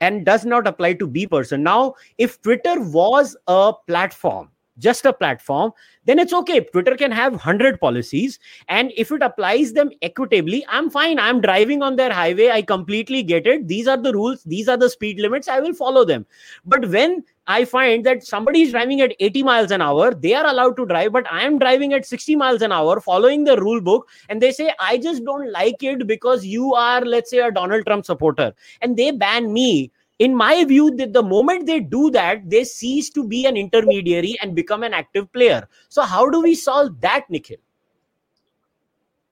and 0.00 0.24
does 0.24 0.44
not 0.44 0.66
apply 0.66 0.94
to 0.94 1.06
B 1.06 1.26
person. 1.26 1.62
Now, 1.62 1.94
if 2.18 2.40
Twitter 2.40 2.80
was 2.80 3.36
a 3.48 3.72
platform, 3.86 4.50
just 4.78 5.04
a 5.06 5.12
platform, 5.12 5.72
then 6.04 6.18
it's 6.18 6.32
okay. 6.32 6.60
Twitter 6.60 6.96
can 6.96 7.10
have 7.10 7.32
100 7.32 7.80
policies. 7.80 8.38
And 8.68 8.92
if 8.96 9.10
it 9.10 9.22
applies 9.22 9.72
them 9.72 9.90
equitably, 10.02 10.64
I'm 10.68 10.88
fine. 10.88 11.18
I'm 11.18 11.40
driving 11.40 11.82
on 11.82 11.96
their 11.96 12.12
highway. 12.12 12.50
I 12.50 12.62
completely 12.62 13.24
get 13.24 13.46
it. 13.46 13.66
These 13.66 13.88
are 13.88 13.96
the 13.96 14.12
rules. 14.12 14.44
These 14.44 14.68
are 14.68 14.76
the 14.76 14.88
speed 14.88 15.18
limits. 15.18 15.48
I 15.48 15.58
will 15.58 15.74
follow 15.74 16.04
them. 16.04 16.26
But 16.64 16.88
when 16.90 17.24
I 17.48 17.64
find 17.64 18.04
that 18.04 18.26
somebody 18.26 18.60
is 18.60 18.72
driving 18.72 19.00
at 19.00 19.14
80 19.18 19.42
miles 19.42 19.70
an 19.70 19.80
hour, 19.80 20.12
they 20.12 20.34
are 20.34 20.46
allowed 20.46 20.76
to 20.76 20.84
drive, 20.84 21.12
but 21.12 21.30
I 21.32 21.44
am 21.44 21.58
driving 21.58 21.94
at 21.94 22.04
60 22.04 22.36
miles 22.36 22.60
an 22.60 22.72
hour, 22.72 23.00
following 23.00 23.44
the 23.44 23.56
rule 23.56 23.80
book, 23.80 24.06
and 24.28 24.42
they 24.42 24.52
say, 24.52 24.70
I 24.78 24.98
just 24.98 25.24
don't 25.24 25.50
like 25.50 25.82
it 25.82 26.06
because 26.06 26.44
you 26.44 26.74
are, 26.74 27.00
let's 27.00 27.30
say, 27.30 27.38
a 27.38 27.50
Donald 27.50 27.86
Trump 27.86 28.04
supporter, 28.04 28.52
and 28.82 28.98
they 28.98 29.10
ban 29.12 29.52
me. 29.52 29.90
In 30.18 30.34
my 30.34 30.64
view, 30.64 30.94
that 30.96 31.12
the 31.12 31.22
moment 31.22 31.66
they 31.66 31.78
do 31.78 32.10
that, 32.10 32.50
they 32.50 32.64
cease 32.64 33.08
to 33.10 33.26
be 33.26 33.46
an 33.46 33.56
intermediary 33.56 34.36
and 34.42 34.54
become 34.54 34.82
an 34.82 34.92
active 34.92 35.32
player. 35.32 35.68
So, 35.88 36.02
how 36.02 36.28
do 36.28 36.40
we 36.40 36.56
solve 36.56 37.00
that, 37.02 37.30
Nikhil? 37.30 37.58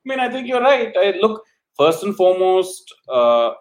I 0.07 0.09
mean, 0.09 0.21
I 0.21 0.31
think 0.31 0.47
you're 0.47 0.61
right. 0.61 0.95
I, 0.97 1.15
look, 1.21 1.43
first 1.77 2.05
and 2.05 2.15
foremost, 2.15 2.95
uh, 3.09 3.55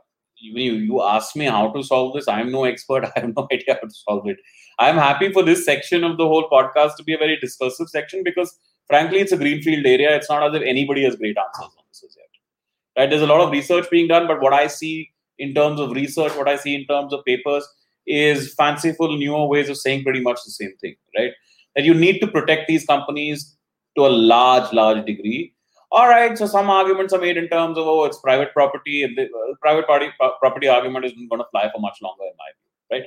you, 0.53 0.73
you 0.73 1.01
ask 1.01 1.35
me 1.35 1.45
how 1.45 1.71
to 1.71 1.83
solve 1.83 2.15
this. 2.15 2.27
I'm 2.27 2.51
no 2.51 2.65
expert. 2.65 3.05
I 3.15 3.19
have 3.19 3.35
no 3.35 3.47
idea 3.51 3.75
how 3.81 3.87
to 3.87 3.93
solve 3.93 4.27
it. 4.27 4.37
I'm 4.79 4.97
happy 4.97 5.31
for 5.31 5.43
this 5.43 5.65
section 5.65 6.03
of 6.03 6.17
the 6.17 6.27
whole 6.27 6.49
podcast 6.49 6.97
to 6.97 7.03
be 7.03 7.13
a 7.13 7.17
very 7.17 7.37
discursive 7.37 7.89
section 7.89 8.23
because, 8.23 8.57
frankly, 8.87 9.19
it's 9.19 9.31
a 9.31 9.37
greenfield 9.37 9.85
area. 9.85 10.15
It's 10.15 10.29
not 10.29 10.43
as 10.43 10.61
if 10.61 10.67
anybody 10.67 11.03
has 11.03 11.15
great 11.15 11.37
answers 11.37 11.73
on 11.77 11.83
this 11.89 12.03
as 12.03 12.15
yet. 12.17 13.01
Right? 13.01 13.09
There's 13.09 13.21
a 13.21 13.27
lot 13.27 13.41
of 13.41 13.51
research 13.51 13.89
being 13.89 14.07
done, 14.07 14.27
but 14.27 14.41
what 14.41 14.53
I 14.53 14.67
see 14.67 15.11
in 15.39 15.53
terms 15.53 15.79
of 15.79 15.91
research, 15.91 16.35
what 16.35 16.47
I 16.47 16.57
see 16.57 16.75
in 16.75 16.85
terms 16.85 17.13
of 17.13 17.23
papers, 17.25 17.67
is 18.05 18.53
fanciful, 18.53 19.17
newer 19.17 19.47
ways 19.47 19.69
of 19.69 19.77
saying 19.77 20.03
pretty 20.03 20.21
much 20.21 20.39
the 20.45 20.51
same 20.51 20.75
thing. 20.81 20.95
Right? 21.17 21.31
That 21.75 21.85
you 21.85 21.93
need 21.93 22.19
to 22.19 22.27
protect 22.27 22.67
these 22.67 22.85
companies 22.85 23.55
to 23.97 24.05
a 24.05 24.09
large, 24.09 24.71
large 24.73 25.05
degree 25.05 25.54
all 25.97 26.07
right 26.11 26.37
so 26.41 26.45
some 26.53 26.69
arguments 26.69 27.13
are 27.17 27.23
made 27.25 27.37
in 27.41 27.47
terms 27.55 27.77
of 27.81 27.87
oh 27.93 28.03
it's 28.07 28.21
private 28.27 28.53
property 28.59 28.97
the 29.17 29.25
uh, 29.41 29.53
private 29.65 29.87
party 29.91 30.07
property 30.43 30.67
argument 30.77 31.09
isn't 31.09 31.29
going 31.33 31.43
to 31.43 31.49
fly 31.51 31.65
for 31.73 31.81
much 31.87 31.99
longer 32.07 32.25
in 32.31 32.37
my 32.43 32.49
view 32.55 32.65
right? 32.91 33.03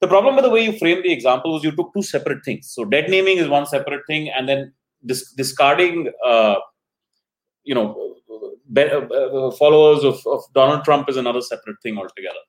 The 0.00 0.08
problem 0.08 0.36
with 0.36 0.44
the 0.44 0.50
way 0.50 0.64
you 0.64 0.78
frame 0.78 1.02
the 1.02 1.12
example 1.12 1.52
was 1.52 1.62
you 1.62 1.72
took 1.72 1.92
two 1.94 2.02
separate 2.02 2.44
things. 2.44 2.70
So 2.70 2.84
dead 2.84 3.10
naming 3.10 3.38
is 3.38 3.48
one 3.48 3.66
separate 3.66 4.06
thing 4.06 4.30
and 4.30 4.48
then 4.48 4.72
dis- 5.04 5.32
discarding 5.32 6.10
uh, 6.26 6.56
you 7.64 7.74
know 7.74 8.14
be- 8.72 8.82
uh, 8.82 9.00
uh, 9.00 9.50
followers 9.52 10.04
of, 10.04 10.26
of 10.26 10.42
donald 10.54 10.84
trump 10.84 11.08
is 11.10 11.16
another 11.16 11.40
separate 11.40 11.76
thing 11.82 11.98
altogether. 11.98 12.44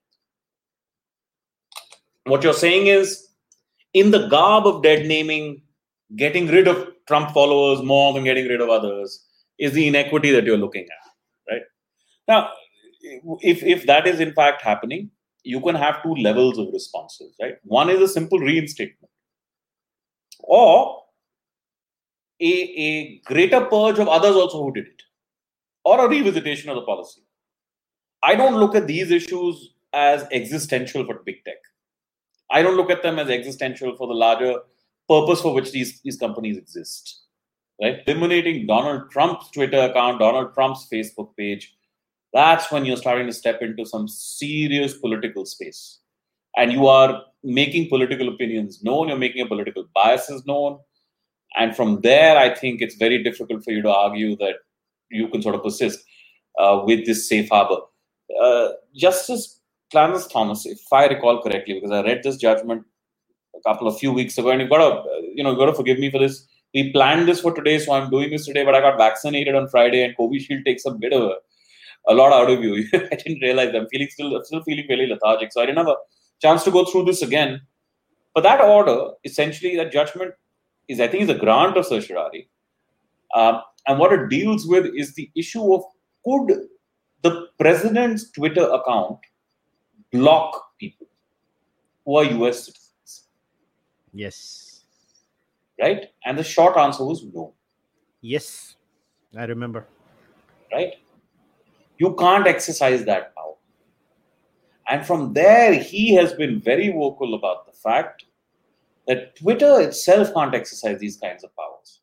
What 2.26 2.44
you're 2.44 2.54
saying 2.54 2.88
is 2.88 3.28
in 3.94 4.12
the 4.12 4.28
garb 4.28 4.66
of 4.68 4.84
dead 4.84 5.06
naming 5.06 5.64
getting 6.16 6.48
rid 6.48 6.68
of 6.68 6.88
trump 7.08 7.32
followers 7.32 7.84
more 7.84 8.14
than 8.14 8.24
getting 8.24 8.48
rid 8.48 8.62
of 8.62 8.70
others 8.70 9.26
is 9.62 9.74
the 9.74 9.88
inequity 9.88 10.32
that 10.32 10.43
you're 10.43 10.58
looking 10.58 10.84
at, 10.84 11.54
right? 11.54 11.62
Now, 12.28 12.50
if 13.41 13.63
if 13.63 13.86
that 13.86 14.08
is 14.08 14.19
in 14.19 14.34
fact 14.34 14.62
happening, 14.62 15.12
you 15.43 15.62
can 15.62 15.76
have 15.76 16.02
two 16.04 16.15
levels 16.15 16.58
of 16.58 16.74
responses, 16.74 17.36
right? 17.41 17.56
One 17.63 17.89
is 17.89 18.02
a 18.02 18.08
simple 18.08 18.39
reinstatement, 18.39 19.12
or 20.39 21.04
a, 22.41 22.54
a 22.88 23.19
greater 23.19 23.62
purge 23.65 24.00
of 24.00 24.08
others 24.08 24.36
also 24.36 24.63
who 24.63 24.74
did 24.74 24.88
it, 24.88 25.04
or 25.86 26.04
a 26.06 26.10
revisitation 26.10 26.69
of 26.69 26.76
the 26.76 26.82
policy. 26.82 27.21
I 28.24 28.36
don't 28.36 28.56
look 28.56 28.76
at 28.76 28.88
these 28.88 29.12
issues 29.12 29.74
as 29.93 30.26
existential 30.32 31.06
for 31.06 31.21
big 31.26 31.43
tech. 31.45 31.58
I 32.50 32.62
don't 32.62 32.78
look 32.78 32.89
at 32.89 33.04
them 33.04 33.19
as 33.19 33.30
existential 33.30 33.95
for 33.95 34.08
the 34.08 34.13
larger 34.13 34.56
purpose 35.08 35.41
for 35.41 35.54
which 35.54 35.71
these, 35.71 36.02
these 36.02 36.17
companies 36.17 36.58
exist 36.58 37.21
right? 37.82 38.00
Eliminating 38.08 38.68
Donald 38.68 39.12
Trump's 39.12 39.50
Twitter 39.52 39.80
account, 39.80 40.20
Donald 40.20 40.54
Trump's 40.54 40.88
Facebook 40.92 41.36
page, 41.38 41.76
that's 42.34 42.72
when 42.72 42.86
you're 42.86 42.98
starting 42.98 43.28
to 43.28 43.34
step 43.34 43.62
into 43.62 43.86
some 43.86 44.08
serious 44.08 44.98
political 44.98 45.46
space. 45.46 46.00
And 46.56 46.72
you 46.72 46.88
are 46.88 47.24
making 47.44 47.90
political 47.90 48.30
opinions 48.30 48.84
known, 48.84 49.10
you're 49.10 49.18
making 49.18 49.42
a 49.42 49.48
political 49.48 49.86
biases 49.94 50.46
known. 50.46 50.80
And 51.58 51.76
from 51.76 52.02
there, 52.02 52.38
I 52.38 52.56
think 52.56 52.82
it's 52.82 52.96
very 52.96 53.22
difficult 53.24 53.64
for 53.64 53.72
you 53.72 53.82
to 53.82 53.90
argue 53.90 54.38
that 54.38 54.56
you 55.10 55.28
can 55.28 55.42
sort 55.42 55.56
of 55.56 55.64
persist 55.64 56.00
uh, 56.58 56.82
with 56.86 57.06
this 57.06 57.28
safe 57.28 57.50
harbor. 57.50 57.82
Uh, 58.42 58.70
Justice 58.96 59.60
Clarence 59.92 60.28
Thomas, 60.28 60.66
if 60.66 60.80
I 60.92 61.08
recall 61.08 61.42
correctly, 61.42 61.74
because 61.76 61.92
I 61.92 62.02
read 62.02 62.24
this 62.24 62.38
judgment 62.38 62.86
a 63.56 63.70
couple 63.70 63.88
of 63.88 63.98
few 63.98 64.14
weeks 64.14 64.38
ago, 64.38 64.50
and 64.50 64.62
you've 64.62 64.70
got 64.70 64.78
to, 64.78 65.04
you 65.36 65.44
know, 65.44 65.50
you've 65.50 65.60
got 65.60 65.66
to 65.66 65.74
forgive 65.74 66.00
me 66.00 66.10
for 66.10 66.20
this 66.20 66.48
we 66.74 66.92
planned 66.92 67.28
this 67.28 67.42
for 67.42 67.54
today, 67.54 67.80
so 67.80 67.94
I'm 67.94 68.10
doing 68.10 68.30
this 68.30 68.46
today, 68.46 68.64
but 68.64 68.76
I 68.76 68.82
got 68.82 68.98
vaccinated 68.98 69.56
on 69.56 69.68
Friday 69.68 70.04
and 70.04 70.16
Covishield 70.16 70.64
takes 70.66 70.86
a 70.86 70.92
bit 70.92 71.14
of 71.14 71.24
a, 71.24 71.36
a 72.08 72.14
lot 72.14 72.32
out 72.32 72.50
of 72.50 72.64
you. 72.64 72.88
I 72.94 73.16
didn't 73.16 73.42
realize 73.42 73.74
I'm 73.76 73.88
feeling 73.90 74.08
still 74.10 74.36
I'm 74.36 74.46
still 74.46 74.64
feeling 74.64 74.86
really 74.90 75.08
lethargic. 75.08 75.52
So 75.52 75.62
I 75.62 75.66
didn't 75.66 75.80
have 75.80 75.90
a 75.90 75.98
chance 76.42 76.64
to 76.64 76.72
go 76.72 76.86
through 76.86 77.06
this 77.06 77.22
again. 77.22 77.62
But 78.34 78.44
that 78.44 78.62
order, 78.62 79.12
essentially, 79.26 79.76
that 79.76 79.92
judgment 79.92 80.34
is 80.88 81.00
I 81.00 81.08
think 81.08 81.24
is 81.24 81.30
a 81.30 81.36
grant 81.36 81.78
of 81.78 81.86
certiorari. 81.86 82.50
Um, 83.36 83.62
and 83.88 84.00
what 84.00 84.14
it 84.14 84.30
deals 84.30 84.68
with 84.68 84.86
is 84.96 85.16
the 85.16 85.30
issue 85.36 85.74
of 85.74 85.84
could 86.26 86.68
the 87.22 87.48
president's 87.60 88.32
Twitter 88.32 88.70
account 88.70 89.20
block 90.12 90.62
people 90.80 91.08
who 92.06 92.16
are 92.16 92.24
US 92.24 92.66
citizens? 92.66 93.28
Yes 94.14 94.71
right? 95.82 96.06
And 96.26 96.38
the 96.38 96.44
short 96.44 96.78
answer 96.78 97.04
was 97.04 97.26
no. 97.34 97.54
Yes, 98.22 98.76
I 99.38 99.46
remember. 99.46 99.88
Right? 100.72 100.94
You 101.98 102.15
can't 102.15 102.48
exercise 102.48 103.04
that 103.06 103.36
power. 103.36 103.56
And 104.89 105.06
from 105.06 105.34
there, 105.34 105.74
he 105.74 106.13
has 106.15 106.34
been 106.34 106.62
very 106.62 106.91
vocal 106.91 107.34
about 107.34 107.65
the 107.65 107.72
fact 107.72 108.26
that 109.08 109.36
Twitter 109.36 109.82
itself 109.82 110.34
can't 110.34 110.54
exercise 110.54 111.00
these 111.00 111.17
kinds 111.17 111.44
of 111.44 111.56
powers, 111.56 112.02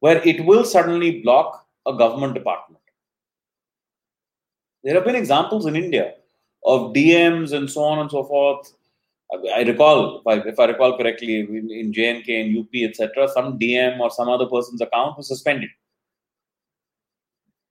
where 0.00 0.22
it 0.26 0.44
will 0.44 0.64
suddenly 0.64 1.20
block 1.22 1.66
a 1.86 1.94
government 1.96 2.34
department. 2.34 2.82
There 4.84 4.94
have 4.94 5.04
been 5.04 5.16
examples 5.16 5.66
in 5.66 5.74
India 5.74 6.14
of 6.64 6.92
DMs 6.92 7.52
and 7.52 7.70
so 7.70 7.82
on 7.82 7.98
and 7.98 8.10
so 8.10 8.24
forth 8.24 8.75
I 9.54 9.62
recall, 9.62 10.20
if 10.20 10.26
I, 10.26 10.48
if 10.48 10.58
I 10.58 10.66
recall 10.66 10.96
correctly, 10.96 11.40
in, 11.40 11.70
in 11.70 11.92
JNK 11.92 12.28
and 12.28 12.58
UP, 12.58 12.90
etc., 12.90 13.28
some 13.28 13.58
DM 13.58 13.98
or 14.00 14.10
some 14.10 14.28
other 14.28 14.46
person's 14.46 14.80
account 14.80 15.16
was 15.16 15.28
suspended. 15.28 15.70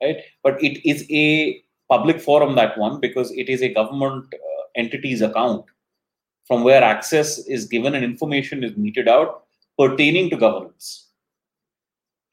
Right? 0.01 0.17
But 0.43 0.61
it 0.63 0.87
is 0.87 1.05
a 1.09 1.61
public 1.89 2.19
forum, 2.19 2.55
that 2.55 2.77
one, 2.77 2.99
because 2.99 3.31
it 3.31 3.49
is 3.49 3.61
a 3.61 3.73
government 3.73 4.33
uh, 4.33 4.63
entity's 4.75 5.21
account 5.21 5.65
from 6.47 6.63
where 6.63 6.83
access 6.83 7.39
is 7.47 7.65
given 7.65 7.95
and 7.95 8.03
information 8.03 8.63
is 8.63 8.75
meted 8.77 9.07
out 9.07 9.43
pertaining 9.77 10.29
to 10.29 10.37
governance. 10.37 11.09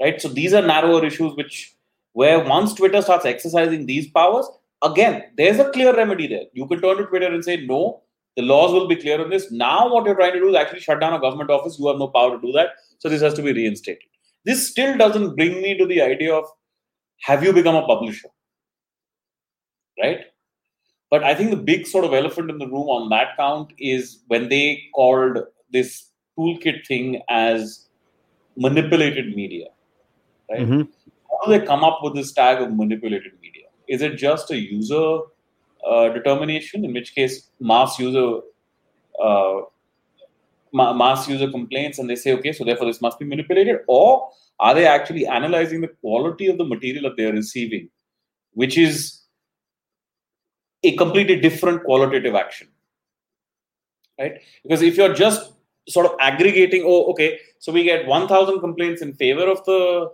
Right? 0.01 0.21
So 0.21 0.29
these 0.29 0.53
are 0.55 0.63
narrower 0.63 1.05
issues 1.05 1.35
which, 1.37 1.75
where 2.13 2.45
once 2.45 2.75
Twitter 2.75 3.01
starts 3.03 3.25
exercising 3.25 3.87
these 3.87 4.11
powers, 4.11 4.47
again, 4.83 5.25
there's 5.37 5.59
a 5.59 5.71
clear 5.71 5.95
remedy 5.97 6.27
there. 6.27 6.45
You 6.53 6.67
can 6.67 6.81
turn 6.81 6.99
to 6.99 7.07
Twitter 7.07 7.33
and 7.33 7.45
say, 7.45 7.65
no, 7.65 8.03
the 8.37 8.43
laws 8.43 8.73
will 8.73 8.89
be 8.89 8.97
clear 8.97 9.23
on 9.23 9.31
this. 9.31 9.51
Now, 9.51 9.93
what 9.93 10.07
you're 10.07 10.15
trying 10.15 10.33
to 10.33 10.41
do 10.41 10.49
is 10.49 10.57
actually 10.57 10.81
shut 10.81 11.01
down 11.01 11.13
a 11.13 11.21
government 11.21 11.51
office. 11.51 11.79
You 11.79 11.89
have 11.89 11.99
no 11.99 12.09
power 12.09 12.37
to 12.37 12.47
do 12.47 12.53
that. 12.53 12.71
So, 12.99 13.09
this 13.09 13.23
has 13.23 13.35
to 13.35 13.43
be 13.43 13.53
reinstated. 13.53 14.03
This 14.45 14.69
still 14.69 14.97
doesn't 14.97 15.37
bring 15.37 15.61
me 15.63 15.77
to 15.79 15.87
the 15.87 16.01
idea 16.03 16.35
of 16.35 16.45
have 17.21 17.45
you 17.45 17.53
become 17.53 17.77
a 17.77 17.87
publisher? 17.87 18.29
Right? 20.03 20.21
But 21.11 21.23
I 21.25 21.35
think 21.35 21.51
the 21.51 21.57
big 21.57 21.87
sort 21.87 22.05
of 22.05 22.15
elephant 22.15 22.51
in 22.51 22.59
the 22.59 22.67
room 22.67 22.89
on 22.89 23.11
that 23.11 23.37
count 23.37 23.73
is 23.79 24.21
when 24.29 24.49
they 24.49 24.83
called 24.95 25.39
this 25.71 26.09
toolkit 26.39 26.87
thing 26.87 27.21
as 27.29 27.89
manipulated 28.57 29.37
media. 29.37 29.67
Right? 30.51 30.61
Mm-hmm. 30.61 30.83
How 31.31 31.47
do 31.47 31.59
they 31.59 31.67
come 31.67 31.85
up 31.85 32.01
with 32.03 32.15
this 32.15 32.33
tag 32.33 32.63
of 32.63 32.73
manipulated 32.73 33.33
media? 33.43 33.67
Is 33.89 34.01
it 34.01 34.17
just 34.17 34.51
a 34.51 34.57
user 34.57 35.19
uh, 35.87 36.09
determination, 36.09 36.85
in 36.85 36.93
which 36.93 37.15
case 37.15 37.49
mass 37.61 37.99
user 37.99 38.41
uh, 39.23 39.61
ma- 40.73 40.93
mass 40.93 41.29
user 41.29 41.51
complaints 41.51 41.99
and 41.99 42.09
they 42.09 42.17
say, 42.17 42.33
okay, 42.33 42.53
so 42.53 42.65
therefore 42.65 42.87
this 42.87 43.01
must 43.01 43.19
be 43.19 43.25
manipulated, 43.25 43.81
or 43.87 44.29
are 44.61 44.75
they 44.75 44.87
actually 44.87 45.27
analyzing 45.27 45.81
the 45.81 45.89
quality 45.89 46.47
of 46.47 46.59
the 46.59 46.65
material 46.65 47.03
that 47.05 47.17
they 47.17 47.25
are 47.25 47.33
receiving, 47.33 47.89
which 48.55 48.79
is 48.79 49.23
a 50.85 50.97
completely 50.97 51.41
different 51.41 51.85
qualitative 51.85 52.35
action, 52.35 52.69
right? 54.19 54.41
Because 54.63 54.83
if 54.83 54.97
you're 54.97 55.15
just 55.15 55.53
sort 55.89 56.07
of 56.07 56.13
aggregating, 56.21 56.83
oh, 56.85 57.11
okay, 57.11 57.39
so 57.59 57.73
we 57.73 57.85
get 57.85 58.07
1,000 58.07 58.61
complaints 58.61 59.03
in 59.03 59.15
favor 59.15 59.49
of 59.49 59.65
the 59.65 60.11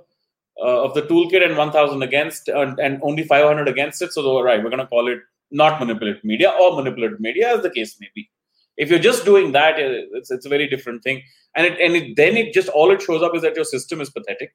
uh, 0.60 0.82
of 0.82 0.92
the 0.94 1.02
toolkit 1.02 1.44
and 1.44 1.56
1,000 1.56 2.02
against, 2.02 2.48
and, 2.48 2.80
and 2.80 2.98
only 3.02 3.22
500 3.22 3.68
against 3.68 4.02
it. 4.02 4.12
So, 4.12 4.24
all 4.24 4.42
right, 4.42 4.60
we're 4.60 4.70
going 4.70 4.80
to 4.80 4.88
call 4.88 5.06
it 5.06 5.20
not 5.50 5.80
manipulate 5.80 6.24
media 6.24 6.50
or 6.60 6.76
manipulate 6.76 7.20
media, 7.20 7.54
as 7.54 7.62
the 7.62 7.70
case 7.70 7.96
may 8.00 8.08
be. 8.14 8.28
If 8.76 8.90
you're 8.90 8.98
just 8.98 9.24
doing 9.24 9.52
that, 9.52 9.74
it's, 9.78 10.30
it's 10.30 10.46
a 10.46 10.48
very 10.48 10.68
different 10.68 11.02
thing. 11.02 11.22
And 11.56 11.66
it, 11.66 11.80
and 11.80 11.96
it, 11.96 12.16
then 12.16 12.36
it 12.36 12.52
just 12.52 12.68
all 12.68 12.90
it 12.90 13.02
shows 13.02 13.22
up 13.22 13.34
is 13.34 13.42
that 13.42 13.56
your 13.56 13.64
system 13.64 14.00
is 14.00 14.10
pathetic, 14.10 14.54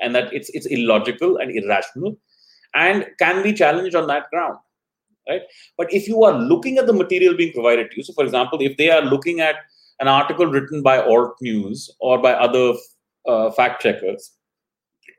and 0.00 0.14
that 0.14 0.32
it's 0.32 0.48
it's 0.50 0.66
illogical 0.66 1.36
and 1.36 1.50
irrational, 1.50 2.18
and 2.74 3.06
can 3.18 3.42
be 3.42 3.52
challenged 3.52 3.94
on 3.94 4.06
that 4.08 4.28
ground, 4.30 4.58
right? 5.28 5.42
But 5.76 5.92
if 5.92 6.08
you 6.08 6.24
are 6.24 6.32
looking 6.32 6.78
at 6.78 6.86
the 6.86 6.92
material 6.92 7.36
being 7.36 7.52
provided 7.52 7.90
to 7.90 7.96
you, 7.98 8.02
so 8.02 8.12
for 8.14 8.24
example, 8.24 8.58
if 8.60 8.76
they 8.76 8.90
are 8.90 9.02
looking 9.02 9.40
at 9.40 9.56
an 10.00 10.08
article 10.08 10.46
written 10.46 10.82
by 10.82 10.98
Alt 10.98 11.36
News 11.40 11.94
or 12.00 12.18
by 12.20 12.32
other 12.32 12.72
uh, 13.28 13.50
fact 13.50 13.82
checkers, 13.82 14.32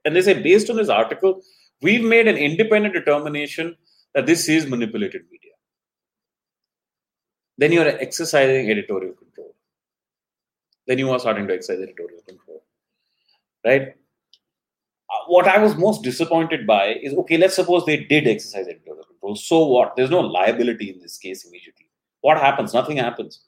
and 0.03 0.15
they 0.15 0.21
say 0.21 0.41
based 0.41 0.69
on 0.69 0.75
this 0.75 0.89
article, 0.89 1.41
we've 1.81 2.03
made 2.03 2.27
an 2.27 2.37
independent 2.37 2.93
determination 2.93 3.77
that 4.13 4.25
this 4.25 4.47
is 4.49 4.67
manipulated 4.67 5.23
media 5.31 5.47
then 7.57 7.71
you 7.71 7.81
are 7.81 7.87
exercising 7.87 8.69
editorial 8.69 9.13
control. 9.13 9.55
Then 10.85 10.99
you 10.99 11.11
are 11.11 11.19
starting 11.19 11.47
to 11.47 11.53
exercise 11.53 11.81
editorial 11.81 12.21
control, 12.27 12.63
right? 13.65 13.81
Uh, 15.09 15.23
what 15.27 15.47
I 15.47 15.57
was 15.57 15.75
most 15.75 16.03
disappointed 16.03 16.67
by 16.67 16.93
is 17.01 17.13
okay, 17.13 17.37
let's 17.37 17.55
suppose 17.55 17.85
they 17.85 17.97
did 17.97 18.27
exercise 18.27 18.67
editorial 18.67 19.03
control. 19.05 19.35
So 19.35 19.65
what? 19.65 19.95
There's 19.95 20.11
no 20.11 20.19
liability 20.19 20.91
in 20.91 20.99
this 21.01 21.17
case 21.17 21.45
immediately. 21.45 21.89
What 22.21 22.37
happens? 22.37 22.73
Nothing 22.73 22.97
happens. 22.97 23.41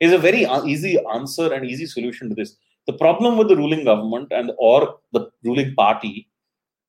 Is 0.00 0.12
a 0.12 0.18
very 0.18 0.46
easy 0.66 0.98
answer 1.14 1.52
and 1.52 1.64
easy 1.64 1.86
solution 1.86 2.28
to 2.30 2.34
this. 2.34 2.56
The 2.86 2.94
problem 2.94 3.38
with 3.38 3.48
the 3.48 3.56
ruling 3.56 3.84
government 3.84 4.32
and 4.32 4.50
or 4.58 4.98
the 5.12 5.30
ruling 5.44 5.74
party 5.76 6.28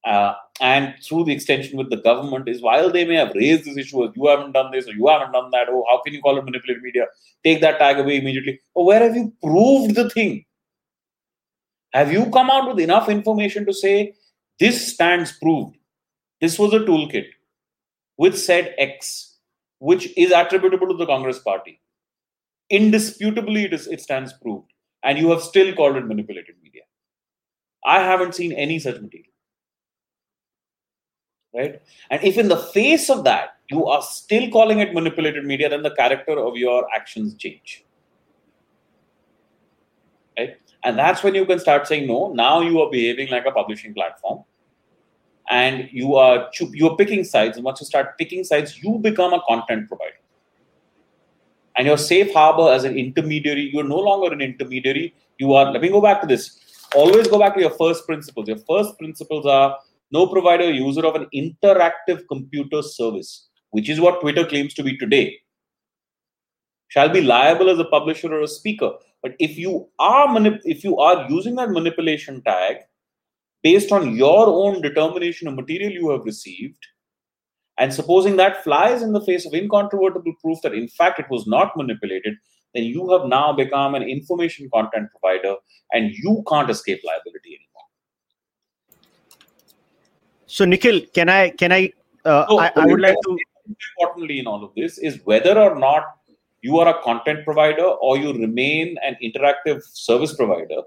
uh, 0.05 0.33
and 0.59 0.93
through 1.01 1.23
the 1.23 1.33
extension 1.33 1.77
with 1.77 1.89
the 1.89 1.97
government 1.97 2.49
is 2.49 2.61
while 2.61 2.91
they 2.91 3.05
may 3.05 3.15
have 3.15 3.33
raised 3.35 3.63
this 3.65 3.77
issue 3.77 4.11
you 4.15 4.27
haven't 4.27 4.51
done 4.51 4.71
this 4.71 4.87
or 4.87 4.93
you 4.93 5.07
haven't 5.07 5.31
done 5.31 5.49
that, 5.51 5.67
oh, 5.69 5.85
how 5.89 6.01
can 6.01 6.13
you 6.13 6.21
call 6.21 6.37
it 6.37 6.43
manipulated 6.43 6.83
media? 6.83 7.05
Take 7.43 7.61
that 7.61 7.79
tag 7.79 7.99
away 7.99 8.17
immediately. 8.17 8.59
Or 8.73 8.85
where 8.85 9.01
have 9.01 9.15
you 9.15 9.33
proved 9.41 9.95
the 9.95 10.09
thing? 10.09 10.45
Have 11.93 12.11
you 12.11 12.29
come 12.31 12.49
out 12.49 12.67
with 12.67 12.79
enough 12.79 13.07
information 13.07 13.65
to 13.65 13.73
say 13.73 14.13
this 14.59 14.93
stands 14.93 15.31
proved? 15.31 15.77
This 16.41 16.59
was 16.59 16.73
a 16.73 16.79
toolkit 16.79 17.27
which 18.17 18.35
said 18.35 18.75
X, 18.77 19.37
which 19.79 20.09
is 20.17 20.31
attributable 20.31 20.87
to 20.87 20.97
the 20.97 21.05
Congress 21.05 21.39
party. 21.39 21.79
Indisputably, 22.69 23.65
it, 23.65 23.73
is, 23.73 23.87
it 23.87 24.01
stands 24.01 24.33
proved. 24.33 24.71
And 25.03 25.17
you 25.17 25.29
have 25.29 25.41
still 25.41 25.73
called 25.73 25.95
it 25.95 26.07
manipulated 26.07 26.55
media. 26.63 26.83
I 27.85 27.99
haven't 27.99 28.35
seen 28.35 28.53
any 28.53 28.79
such 28.79 28.95
material 28.95 29.32
right? 31.53 31.81
And 32.09 32.23
if 32.23 32.37
in 32.37 32.47
the 32.47 32.57
face 32.57 33.09
of 33.09 33.23
that 33.23 33.57
you 33.69 33.85
are 33.85 34.01
still 34.01 34.49
calling 34.49 34.79
it 34.79 34.93
manipulated 34.93 35.45
media, 35.45 35.69
then 35.69 35.83
the 35.83 35.95
character 35.95 36.37
of 36.39 36.57
your 36.57 36.87
actions 36.95 37.35
change. 37.35 37.85
Right? 40.37 40.57
And 40.83 40.97
that's 40.97 41.23
when 41.23 41.35
you 41.35 41.45
can 41.45 41.59
start 41.59 41.87
saying, 41.87 42.07
no, 42.07 42.33
now 42.33 42.61
you 42.61 42.81
are 42.81 42.89
behaving 42.89 43.29
like 43.29 43.45
a 43.45 43.51
publishing 43.51 43.93
platform. 43.93 44.43
And 45.49 45.89
you 45.91 46.15
are 46.15 46.49
you 46.71 46.89
are 46.89 46.95
picking 46.95 47.23
sides. 47.23 47.57
And 47.57 47.65
once 47.65 47.81
you 47.81 47.85
start 47.85 48.17
picking 48.17 48.43
sides, 48.43 48.81
you 48.81 48.97
become 48.99 49.33
a 49.33 49.41
content 49.47 49.87
provider. 49.87 50.17
And 51.75 51.87
your 51.87 51.97
safe 51.97 52.33
harbor 52.33 52.71
as 52.71 52.83
an 52.83 52.97
intermediary, 52.97 53.69
you're 53.73 53.83
no 53.83 53.97
longer 53.97 54.33
an 54.33 54.41
intermediary. 54.41 55.15
You 55.39 55.53
are, 55.53 55.71
let 55.71 55.81
me 55.81 55.89
go 55.89 56.01
back 56.01 56.21
to 56.21 56.27
this. 56.27 56.59
Always 56.95 57.27
go 57.27 57.39
back 57.39 57.55
to 57.55 57.61
your 57.61 57.71
first 57.71 58.05
principles. 58.05 58.47
Your 58.47 58.57
first 58.57 58.97
principles 58.99 59.45
are 59.45 59.77
no 60.13 60.27
provider 60.27 60.71
user 60.71 61.05
of 61.05 61.15
an 61.15 61.27
interactive 61.35 62.21
computer 62.29 62.81
service, 62.81 63.49
which 63.71 63.89
is 63.89 63.99
what 63.99 64.21
Twitter 64.21 64.45
claims 64.45 64.73
to 64.75 64.83
be 64.83 64.97
today, 64.97 65.37
shall 66.89 67.09
be 67.09 67.21
liable 67.21 67.69
as 67.69 67.79
a 67.79 67.85
publisher 67.85 68.33
or 68.33 68.41
a 68.41 68.47
speaker. 68.47 68.91
But 69.23 69.35
if 69.39 69.57
you 69.57 69.89
are 69.99 70.27
manip- 70.27 70.61
if 70.63 70.83
you 70.83 70.97
are 70.97 71.27
using 71.29 71.55
that 71.55 71.71
manipulation 71.71 72.41
tag 72.43 72.77
based 73.63 73.91
on 73.91 74.15
your 74.15 74.47
own 74.47 74.81
determination 74.81 75.47
of 75.47 75.55
material 75.55 75.91
you 75.91 76.09
have 76.11 76.25
received, 76.25 76.85
and 77.79 77.93
supposing 77.93 78.35
that 78.37 78.63
flies 78.63 79.01
in 79.01 79.13
the 79.13 79.21
face 79.21 79.45
of 79.47 79.53
incontrovertible 79.53 80.33
proof 80.41 80.59
that 80.61 80.73
in 80.73 80.87
fact 80.87 81.19
it 81.19 81.29
was 81.29 81.47
not 81.47 81.75
manipulated, 81.75 82.35
then 82.75 82.83
you 82.83 83.09
have 83.11 83.25
now 83.27 83.51
become 83.51 83.95
an 83.95 84.03
information 84.03 84.69
content 84.71 85.09
provider 85.11 85.55
and 85.91 86.11
you 86.11 86.43
can't 86.47 86.69
escape 86.69 87.01
liability 87.03 87.55
anymore. 87.55 87.72
So, 90.55 90.65
Nikhil, 90.65 91.01
can 91.15 91.29
I 91.29 91.49
can 91.49 91.71
I? 91.71 91.91
Uh, 92.23 92.45
so, 92.47 92.59
I, 92.59 92.71
I 92.75 92.85
would 92.85 93.01
like 93.01 93.17
to. 93.25 93.37
Importantly, 93.67 94.39
in 94.39 94.45
all 94.45 94.63
of 94.63 94.71
this 94.75 94.99
is 94.99 95.19
whether 95.23 95.57
or 95.57 95.73
not 95.79 96.03
you 96.61 96.77
are 96.77 96.89
a 96.89 97.01
content 97.01 97.43
provider 97.43 97.85
or 98.07 98.17
you 98.17 98.33
remain 98.33 98.97
an 99.03 99.17
interactive 99.27 99.81
service 99.83 100.33
provider. 100.35 100.81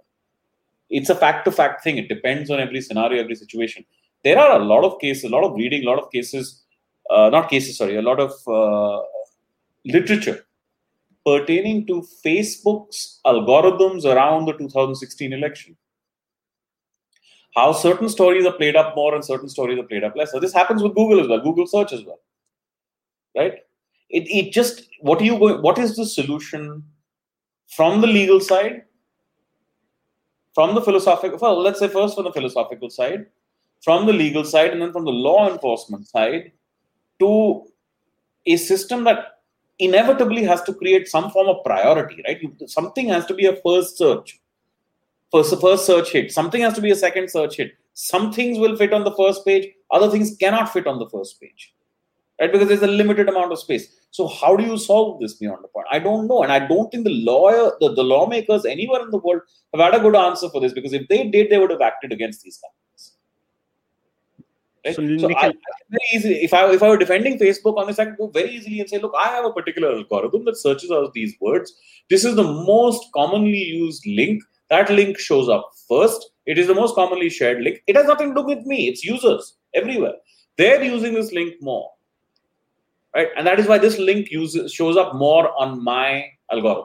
It's 0.89 1.11
a 1.11 1.17
fact 1.17 1.47
to 1.47 1.51
fact 1.51 1.83
thing. 1.83 1.99
It 1.99 2.09
depends 2.09 2.49
on 2.49 2.61
every 2.61 2.81
scenario, 2.81 3.21
every 3.21 3.35
situation. 3.35 3.85
There 4.23 4.39
are 4.39 4.61
a 4.61 4.65
lot 4.65 4.85
of 4.85 5.01
cases, 5.01 5.25
a 5.25 5.31
lot 5.31 5.43
of 5.43 5.57
reading, 5.57 5.83
a 5.83 5.91
lot 5.91 5.99
of 5.99 6.13
cases, 6.13 6.63
uh, 7.11 7.29
not 7.31 7.51
cases, 7.51 7.77
sorry, 7.79 7.97
a 7.97 8.03
lot 8.03 8.21
of 8.21 8.33
uh, 8.47 9.03
literature 9.85 10.47
pertaining 11.25 11.87
to 11.89 12.07
Facebook's 12.25 13.21
algorithms 13.27 14.05
around 14.05 14.47
the 14.47 14.53
2016 14.53 15.33
election 15.33 15.77
how 17.57 17.73
certain 17.73 18.09
stories 18.09 18.45
are 18.45 18.53
played 18.53 18.77
up 18.77 18.95
more 18.95 19.15
and 19.15 19.25
certain 19.25 19.49
stories 19.49 19.79
are 19.79 19.85
played 19.85 20.05
up 20.05 20.15
less. 20.15 20.31
So 20.31 20.39
this 20.39 20.53
happens 20.53 20.83
with 20.83 20.95
Google 20.95 21.21
as 21.21 21.29
well, 21.29 21.41
Google 21.41 21.67
search 21.67 21.93
as 21.93 22.05
well. 22.05 22.21
Right? 23.35 23.55
It, 24.11 24.25
it 24.29 24.53
just 24.53 24.89
what 25.01 25.21
are 25.21 25.25
you 25.25 25.39
going 25.39 25.63
what 25.63 25.79
is 25.79 25.97
the 25.97 26.07
solution 26.07 26.85
from 27.69 28.01
the 28.01 28.07
legal 28.07 28.41
side? 28.41 28.85
From 30.55 30.75
the 30.75 30.83
philosophical 30.83 31.39
well, 31.39 31.61
let's 31.61 31.81
say 31.81 31.89
first 31.89 32.15
from 32.15 32.25
the 32.25 32.33
philosophical 32.33 32.89
side, 32.89 33.27
from 33.83 34.07
the 34.07 34.13
legal 34.13 34.45
side, 34.45 34.71
and 34.71 34.81
then 34.81 34.93
from 34.93 35.05
the 35.05 35.11
law 35.11 35.51
enforcement 35.51 36.07
side 36.07 36.53
to 37.19 37.67
a 38.47 38.57
system 38.57 39.05
that 39.05 39.41
inevitably 39.79 40.45
has 40.45 40.63
to 40.63 40.73
create 40.73 41.09
some 41.09 41.31
form 41.31 41.49
of 41.49 41.65
priority, 41.65 42.23
right? 42.27 42.41
Something 42.69 43.09
has 43.09 43.27
to 43.27 43.35
be 43.35 43.47
a 43.47 43.57
first 43.57 43.99
search 43.99 44.41
first, 45.31 45.61
first 45.61 45.87
search 45.87 46.13
hit. 46.13 46.33
Something 46.33 46.63
has 46.63 46.75
to 46.75 46.81
be 46.81 46.91
a 46.91 46.97
second 46.97 47.31
search 47.31 47.57
hit. 47.57 47.73
Some 47.95 48.33
things 48.33 48.59
will 48.59 48.77
fit 48.77 48.93
on 48.93 49.05
the 49.05 49.13
first 49.13 49.45
page, 49.45 49.69
other 49.91 50.11
things 50.11 50.37
cannot 50.39 50.73
fit 50.73 50.87
on 50.87 50.99
the 50.99 51.09
first 51.09 51.41
page. 51.41 51.75
Right? 52.39 52.53
Because 52.53 52.69
there's 52.69 52.83
a 52.83 52.87
limited 52.87 53.29
amount 53.29 53.53
of 53.53 53.59
space. 53.59 53.89
So 54.11 54.29
how 54.29 54.57
do 54.57 54.65
you 54.65 54.77
solve 54.77 55.21
this 55.21 55.35
beyond 55.35 55.65
the 55.65 55.69
point? 55.69 55.87
I 55.91 55.99
don't 55.99 56.27
know. 56.27 56.43
And 56.43 56.53
I 56.53 56.59
don't 56.59 56.91
think 56.91 57.05
the 57.05 57.11
lawyer, 57.25 57.73
the, 57.81 57.95
the 57.95 58.03
lawmakers 58.03 58.67
anywhere 58.67 59.01
in 59.01 59.11
the 59.11 59.19
world 59.19 59.43
have 59.73 59.81
had 59.81 59.99
a 59.99 60.03
good 60.03 60.15
answer 60.15 60.51
for 60.51 60.61
this 60.61 60.75
because 60.75 60.93
if 60.93 61.09
they 61.09 61.29
did, 61.29 61.49
they 61.49 61.59
would 61.59 61.71
have 61.71 61.81
acted 61.81 62.13
against 62.13 62.43
these 62.43 62.59
companies. 62.59 63.13
Right? 64.85 64.95
So, 64.95 65.29
so 65.29 65.37
I, 65.37 65.53
very 65.91 66.09
easy. 66.13 66.35
If 66.45 66.55
I 66.55 66.71
if 66.73 66.83
I 66.83 66.89
were 66.89 66.97
defending 66.99 67.39
Facebook 67.39 67.77
on 67.77 67.87
this, 67.87 67.99
I 67.99 68.05
could 68.05 68.19
go 68.19 68.29
very 68.29 68.51
easily 68.51 68.81
and 68.81 68.89
say, 68.89 68.99
look, 68.99 69.15
I 69.19 69.29
have 69.29 69.45
a 69.45 69.53
particular 69.53 69.91
algorithm 69.91 70.45
that 70.45 70.57
searches 70.57 70.91
out 70.91 71.13
these 71.13 71.35
words. 71.41 71.75
This 72.09 72.25
is 72.25 72.37
the 72.37 72.45
most 72.45 73.07
commonly 73.15 73.65
used 73.65 74.07
link 74.07 74.43
that 74.71 74.91
link 74.91 75.19
shows 75.19 75.49
up 75.49 75.71
first. 75.89 76.31
It 76.47 76.59
is 76.59 76.67
the 76.67 76.75
most 76.75 76.95
commonly 76.95 77.29
shared 77.29 77.63
link. 77.63 77.83
It 77.87 77.97
has 77.97 78.07
nothing 78.07 78.35
to 78.35 78.43
do 78.43 78.47
with 78.47 78.65
me. 78.67 78.89
It's 78.89 79.05
users 79.05 79.57
everywhere. 79.75 80.15
They're 80.57 80.83
using 80.83 81.15
this 81.15 81.33
link 81.33 81.55
more. 81.61 81.91
Right? 83.15 83.29
And 83.37 83.47
that 83.47 83.59
is 83.59 83.67
why 83.67 83.79
this 83.79 83.99
link 83.99 84.31
uses, 84.31 84.73
shows 84.73 84.97
up 84.97 85.15
more 85.15 85.51
on 85.59 85.83
my 85.83 86.27
algorithm. 86.51 86.85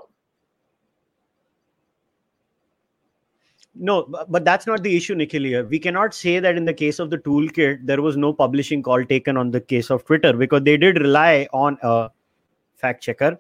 No, 3.73 4.03
but 4.29 4.45
that's 4.45 4.67
not 4.67 4.84
the 4.84 4.95
issue, 4.95 5.15
Nikhil. 5.15 5.43
Here. 5.43 5.65
We 5.65 5.79
cannot 5.79 6.13
say 6.13 6.39
that 6.39 6.55
in 6.55 6.65
the 6.65 6.73
case 6.73 6.99
of 6.99 7.09
the 7.09 7.17
toolkit, 7.17 7.86
there 7.86 8.01
was 8.01 8.17
no 8.17 8.34
publishing 8.34 8.84
call 8.84 9.03
taken 9.05 9.38
on 9.38 9.51
the 9.51 9.61
case 9.61 9.89
of 9.89 10.05
Twitter 10.05 10.34
because 10.34 10.63
they 10.63 10.77
did 10.77 10.99
rely 10.99 11.47
on 11.53 11.77
a 11.82 12.09
fact 12.75 13.01
checker. 13.01 13.39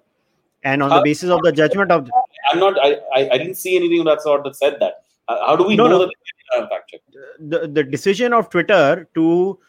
And 0.63 0.83
on 0.83 0.89
the 0.89 0.95
uh, 0.95 1.03
basis 1.03 1.29
of 1.29 1.41
the 1.41 1.51
judgment 1.51 1.91
of. 1.91 2.07
I'm 2.51 2.59
not. 2.59 2.79
I, 2.79 2.93
I, 3.15 3.29
I 3.31 3.37
didn't 3.37 3.55
see 3.55 3.75
anything 3.75 3.99
of 3.99 4.05
that 4.05 4.21
sort 4.21 4.43
that 4.43 4.55
said 4.55 4.77
that. 4.79 5.03
Uh, 5.27 5.45
how 5.45 5.55
do 5.55 5.63
we 5.63 5.75
no, 5.75 5.87
know 5.87 5.99
no. 5.99 6.09
that 6.57 6.69
fact 6.69 6.89
check? 6.91 7.01
The 7.39 7.67
the 7.67 7.83
decision 7.83 8.33
of 8.33 8.49
Twitter 8.49 9.07
to 9.15 9.59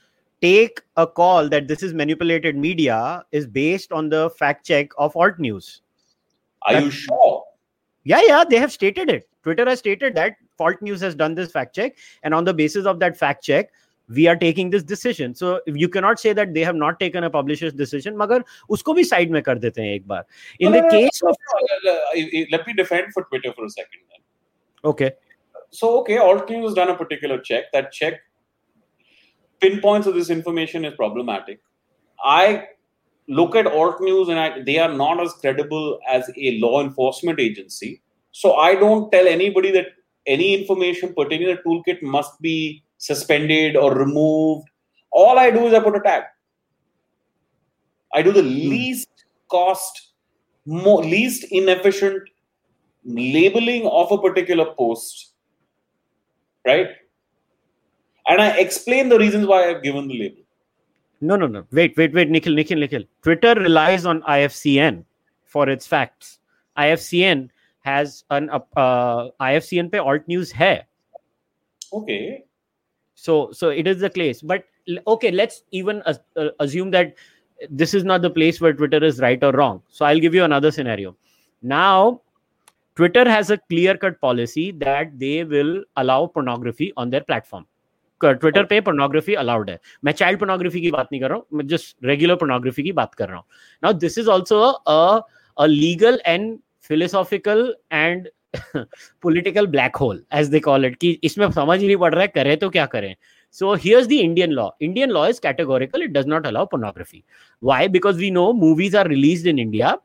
take 0.41 0.81
a 0.97 1.07
call 1.07 1.49
that 1.49 1.69
this 1.69 1.83
is 1.83 1.95
manipulated 1.95 2.57
media 2.57 3.25
is 3.31 3.47
based 3.47 3.93
on 3.93 4.09
the 4.09 4.31
fact 4.31 4.67
check 4.67 4.91
of 4.99 5.17
alt 5.17 5.39
news. 5.39 5.83
Are 6.63 6.81
you 6.81 6.91
sure? 6.91 7.45
Yeah, 8.05 8.21
yeah, 8.27 8.45
they 8.49 8.57
have 8.57 8.73
stated 8.73 9.11
it. 9.11 9.29
Twitter 9.43 9.65
has 9.69 9.79
stated 9.79 10.15
that 10.17 10.37
Alt 10.63 10.81
News 10.81 11.01
has 11.01 11.15
done 11.15 11.35
this 11.35 11.51
fact 11.51 11.75
check, 11.75 11.97
and 12.23 12.33
on 12.33 12.45
the 12.45 12.55
basis 12.55 12.87
of 12.87 13.01
that 13.01 13.17
fact 13.17 13.43
check, 13.43 13.73
we 14.12 14.26
are 14.28 14.36
taking 14.38 14.70
this 14.70 14.84
decision. 14.84 15.36
So 15.36 15.60
you 15.66 15.90
cannot 15.90 16.20
say 16.20 16.32
that 16.34 16.54
they 16.54 16.64
have 16.64 16.76
not 16.76 17.00
taken 17.00 17.24
a 17.24 17.30
publisher's 17.30 17.74
decision. 17.74 18.16
मगर 18.18 18.44
उसको 18.70 18.94
भी 18.94 19.04
side 19.04 19.32
में 19.32 19.42
कर 19.44 19.58
देते 19.60 19.82
हैं 19.82 19.96
एक 19.96 20.08
बार. 20.08 20.24
In 20.60 20.72
No, 20.72 20.78
the 20.78 20.82
no, 20.82 20.88
no, 20.88 20.92
case 20.92 21.24
no, 21.24 21.30
of 21.30 21.36
no, 21.84 21.94
no, 21.94 22.46
Let 22.52 22.66
me 22.68 22.74
defend 22.74 23.14
for 23.14 23.24
Twitter 23.24 23.54
for 23.54 23.66
a 23.66 23.70
second. 23.70 24.02
Then. 24.10 24.92
okay, 24.92 25.12
So, 25.72 26.00
okay, 26.00 26.18
Alt 26.18 26.50
News 26.50 26.70
has 26.70 26.74
done 26.76 26.90
a 26.90 26.96
particular 26.96 27.40
check. 27.40 27.66
That 27.74 27.92
check 27.92 28.22
pinpoints 29.60 30.06
that 30.08 30.14
this 30.14 30.30
information 30.30 30.86
is 30.86 30.94
problematic. 30.96 31.60
I 32.24 32.68
look 33.28 33.56
at 33.58 33.68
Alt 33.68 34.00
News 34.00 34.30
and 34.30 34.40
I, 34.40 34.62
they 34.64 34.80
are 34.80 34.94
not 34.94 35.20
as 35.20 35.34
credible 35.34 36.00
as 36.08 36.30
a 36.38 36.58
law 36.60 36.82
enforcement 36.82 37.40
agency. 37.42 38.02
So, 38.32 38.56
I 38.56 38.76
don't 38.76 39.12
tell 39.12 39.28
anybody 39.28 39.72
that 39.72 39.88
any 40.26 40.54
information 40.58 41.14
pertaining 41.14 41.48
to 41.48 41.56
the 41.56 41.62
toolkit 41.70 42.02
must 42.02 42.40
be 42.42 42.84
suspended 43.03 43.77
or 43.77 43.95
removed. 43.95 44.69
All 45.11 45.39
I 45.39 45.51
do 45.51 45.67
is 45.67 45.75
I 45.75 45.81
put 45.81 45.97
a 45.97 46.01
tag. 46.01 46.23
I 48.15 48.23
do 48.23 48.33
the 48.33 48.43
least 48.43 49.25
cost, 49.51 50.13
more, 50.67 51.03
least 51.03 51.45
inefficient 51.51 52.23
labeling 53.05 53.87
of 53.87 54.13
a 54.13 54.19
particular 54.19 54.67
post, 54.79 55.33
right? 56.65 56.89
And 58.29 58.41
I 58.41 58.51
explain 58.59 59.09
the 59.09 59.19
reasons 59.19 59.47
why 59.47 59.69
I've 59.69 59.83
given 59.83 60.07
the 60.09 60.19
label. 60.19 60.43
no, 61.31 61.37
no, 61.37 61.47
no. 61.47 61.65
Wait, 61.71 61.97
wait, 61.97 62.15
wait, 62.15 62.31
Nikhil, 62.31 62.55
Nikhil, 62.55 62.79
Nikhil. 62.79 63.03
Twitter 63.23 63.55
relies 63.55 64.07
on 64.07 64.23
IFCN 64.23 65.05
for 65.45 65.69
its 65.69 65.87
facts. 65.87 66.39
IFCN 66.77 67.49
has 67.83 68.25
an 68.31 68.49
uh, 68.51 68.61
uh, 68.77 69.31
IFCN 69.41 69.91
पे 69.93 69.99
alt 69.99 70.27
news 70.29 70.53
है. 70.53 70.73
Okay 71.93 72.45
so 73.22 73.52
so 73.52 73.70
it 73.70 73.88
is 73.88 74.00
the 74.00 74.10
case 74.10 74.42
but 74.42 74.64
l- 74.88 75.00
okay 75.08 75.32
let's 75.32 75.64
even 75.72 76.02
as, 76.06 76.20
uh, 76.36 76.50
assume 76.60 76.92
that 76.92 77.16
this 77.70 77.94
is 77.94 78.04
not 78.04 78.22
the 78.22 78.30
place 78.30 78.62
where 78.62 78.74
twitter 78.74 79.04
is 79.04 79.20
right 79.20 79.44
or 79.44 79.52
wrong 79.52 79.82
so 79.90 80.06
i'll 80.06 80.20
give 80.20 80.36
you 80.36 80.44
another 80.44 80.72
scenario 80.72 81.16
now 81.62 82.22
twitter 82.96 83.28
has 83.30 83.50
a 83.50 83.58
clear 83.58 83.98
cut 83.98 84.20
policy 84.22 84.72
that 84.72 85.18
they 85.18 85.44
will 85.44 85.84
allow 85.96 86.28
pornography 86.28 86.94
on 86.98 87.10
their 87.10 87.22
platform 87.22 87.66
Twitter 88.24 88.64
पे 88.66 88.82
pornography 88.82 89.36
allowed 89.36 89.70
है 89.70 89.80
मैं 90.04 90.14
child 90.14 90.40
pornography 90.40 90.82
की 90.82 90.92
बात 90.92 91.08
नहीं 91.12 91.22
कर 91.22 91.30
रहा 91.30 91.38
हूँ 91.38 91.46
मैं 91.54 91.66
just 91.66 91.96
regular 92.04 92.38
pornography 92.44 92.84
की 92.84 92.92
बात 92.92 93.14
कर 93.16 93.30
रहा 93.30 93.38
हूँ 93.38 93.46
now 93.86 94.00
this 94.04 94.18
is 94.18 94.28
also 94.28 94.74
a 94.88 95.22
a 95.58 95.68
legal 95.68 96.18
and 96.26 96.58
philosophical 96.80 97.74
and 98.54 98.86
political 99.22 99.68
black 99.68 99.96
hole 99.96 100.20
as 100.32 100.50
they 100.50 100.60
call 100.60 100.84
it 100.84 100.98
कि 101.00 101.20
इसमें 101.24 101.52
समझ 101.52 101.80
ही 101.80 101.88
नहीं 101.88 101.98
पड़ 101.98 102.14
रहा 102.14 102.22
है 102.22 102.28
करें 102.28 102.58
तो 102.58 102.70
क्या 102.70 102.86
करें 102.86 103.16
so 103.50 103.76
here's 103.76 104.08
the 104.08 104.20
indian 104.22 104.52
law 104.56 104.72
indian 104.82 105.10
law 105.10 105.24
is 105.26 105.40
categorical 105.40 106.02
it 106.02 106.14
does 106.14 106.26
not 106.26 106.46
allow 106.46 106.66
pornography 106.66 107.24
why 107.60 107.88
because 107.88 108.18
we 108.18 108.30
know 108.30 108.54
movies 108.54 108.96
are 108.96 109.08
released 109.08 109.46
in 109.46 109.60
india 109.60 109.98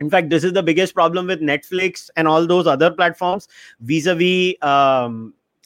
in 0.00 0.10
fact 0.10 0.30
this 0.30 0.44
is 0.44 0.52
the 0.52 0.62
biggest 0.62 0.94
problem 0.94 1.26
with 1.26 1.40
netflix 1.40 2.10
and 2.16 2.26
all 2.26 2.46
those 2.46 2.66
other 2.66 2.90
platforms 2.90 3.48
vis-a-vis 3.80 4.54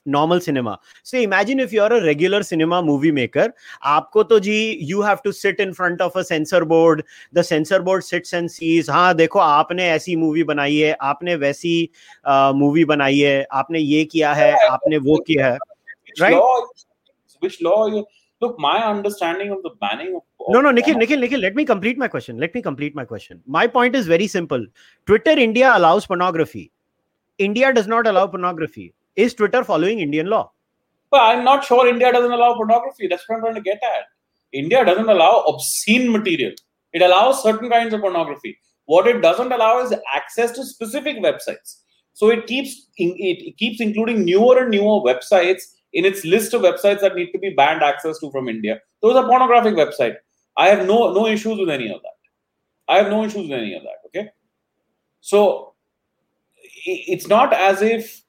um, 0.05 0.11
normal 0.11 0.39
cinema 0.39 0.79
so 1.03 1.17
imagine 1.17 1.59
if 1.59 1.71
you're 1.71 1.93
a 1.93 2.05
regular 2.05 2.43
cinema 2.43 2.81
movie 2.81 3.11
maker 3.11 3.49
आपको 3.83 4.23
तो 4.23 4.39
जी 4.39 4.77
you 4.81 5.01
have 5.01 5.21
to 5.21 5.33
sit 5.33 5.59
in 5.59 5.73
front 5.73 6.01
of 6.01 6.15
a 6.15 6.23
censor 6.23 6.65
board 6.65 7.03
the 7.33 7.43
censor 7.43 7.81
board 7.81 8.03
sits 8.03 8.33
and 8.33 8.51
sees 8.51 8.89
हाँ 8.89 9.15
देखो 9.15 9.39
आपने 9.39 9.89
ऐसी 9.89 10.15
movie 10.15 10.43
बनाई 10.43 10.77
है 10.77 10.97
आपने 11.01 11.35
वैसी 11.35 11.89
मूवी 12.27 12.81
uh, 12.81 12.87
बनाई 12.87 13.19
है 13.19 13.47
आपने 13.51 13.79
ये 13.79 14.05
किया 14.05 14.33
है 14.33 14.67
आपने 14.67 14.97
वो 14.97 15.17
किया 15.27 15.51
है 15.51 15.57
law? 16.19 16.67
Which 17.39 17.61
law? 17.61 17.87
You, 17.87 18.05
look, 18.41 18.59
my 18.59 18.83
understanding 18.83 19.51
of 19.51 19.63
the 19.63 19.69
banning 19.79 20.15
of. 20.15 20.21
no 20.49 20.59
no 20.59 20.71
nikhil 20.71 20.95
nikhil 20.95 21.19
nikhil 21.19 21.39
let 21.39 21.55
me 21.55 21.63
complete 21.63 21.97
my 21.97 22.07
question 22.07 22.37
let 22.37 22.55
me 22.55 22.61
complete 22.61 22.95
my 22.95 23.05
question 23.05 23.41
my 23.45 23.67
point 23.67 23.95
is 23.95 24.07
very 24.07 24.27
simple 24.27 24.65
twitter 25.05 25.31
india 25.31 25.71
allows 25.75 26.07
pornography 26.07 26.71
india 27.37 27.71
does 27.71 27.87
not 27.87 28.07
allow 28.07 28.25
pornography 28.25 28.93
is 29.15 29.33
twitter 29.33 29.63
following 29.63 29.99
indian 29.99 30.27
law 30.27 30.51
But 31.11 31.21
I'm 31.21 31.43
not 31.43 31.65
sure 31.65 31.87
India 31.87 32.11
doesn't 32.11 32.31
allow 32.31 32.55
pornography. 32.55 33.07
That's 33.07 33.27
what 33.27 33.35
I'm 33.35 33.41
trying 33.41 33.55
to 33.55 33.61
get 33.61 33.81
at. 33.87 34.05
India 34.53 34.83
doesn't 34.85 35.09
allow 35.09 35.43
obscene 35.51 36.11
material. 36.11 36.53
It 36.93 37.01
allows 37.01 37.43
certain 37.43 37.69
kinds 37.69 37.93
of 37.93 38.01
pornography. 38.01 38.57
What 38.85 39.07
it 39.07 39.21
doesn't 39.21 39.51
allow 39.51 39.81
is 39.81 39.93
access 40.15 40.51
to 40.53 40.65
specific 40.65 41.17
websites. 41.17 41.81
So 42.13 42.29
it 42.29 42.47
keeps 42.47 42.87
it 42.97 43.57
keeps 43.57 43.81
including 43.81 44.23
newer 44.25 44.59
and 44.61 44.71
newer 44.71 45.01
websites 45.09 45.63
in 45.93 46.05
its 46.05 46.23
list 46.25 46.53
of 46.53 46.61
websites 46.61 47.01
that 47.01 47.15
need 47.15 47.31
to 47.33 47.39
be 47.39 47.49
banned 47.49 47.83
access 47.83 48.19
to 48.19 48.31
from 48.31 48.47
India. 48.47 48.79
Those 49.01 49.15
are 49.15 49.27
pornographic 49.27 49.75
websites. 49.75 50.15
I 50.57 50.69
have 50.69 50.87
no 50.87 51.13
no 51.13 51.27
issues 51.27 51.59
with 51.59 51.69
any 51.69 51.93
of 51.93 52.01
that. 52.01 52.17
I 52.87 52.97
have 53.03 53.09
no 53.09 53.23
issues 53.25 53.49
with 53.49 53.59
any 53.59 53.75
of 53.75 53.83
that. 53.83 53.99
Okay. 54.07 54.29
So 55.19 55.73
it's 56.85 57.27
not 57.27 57.53
as 57.53 57.81
if 57.81 58.20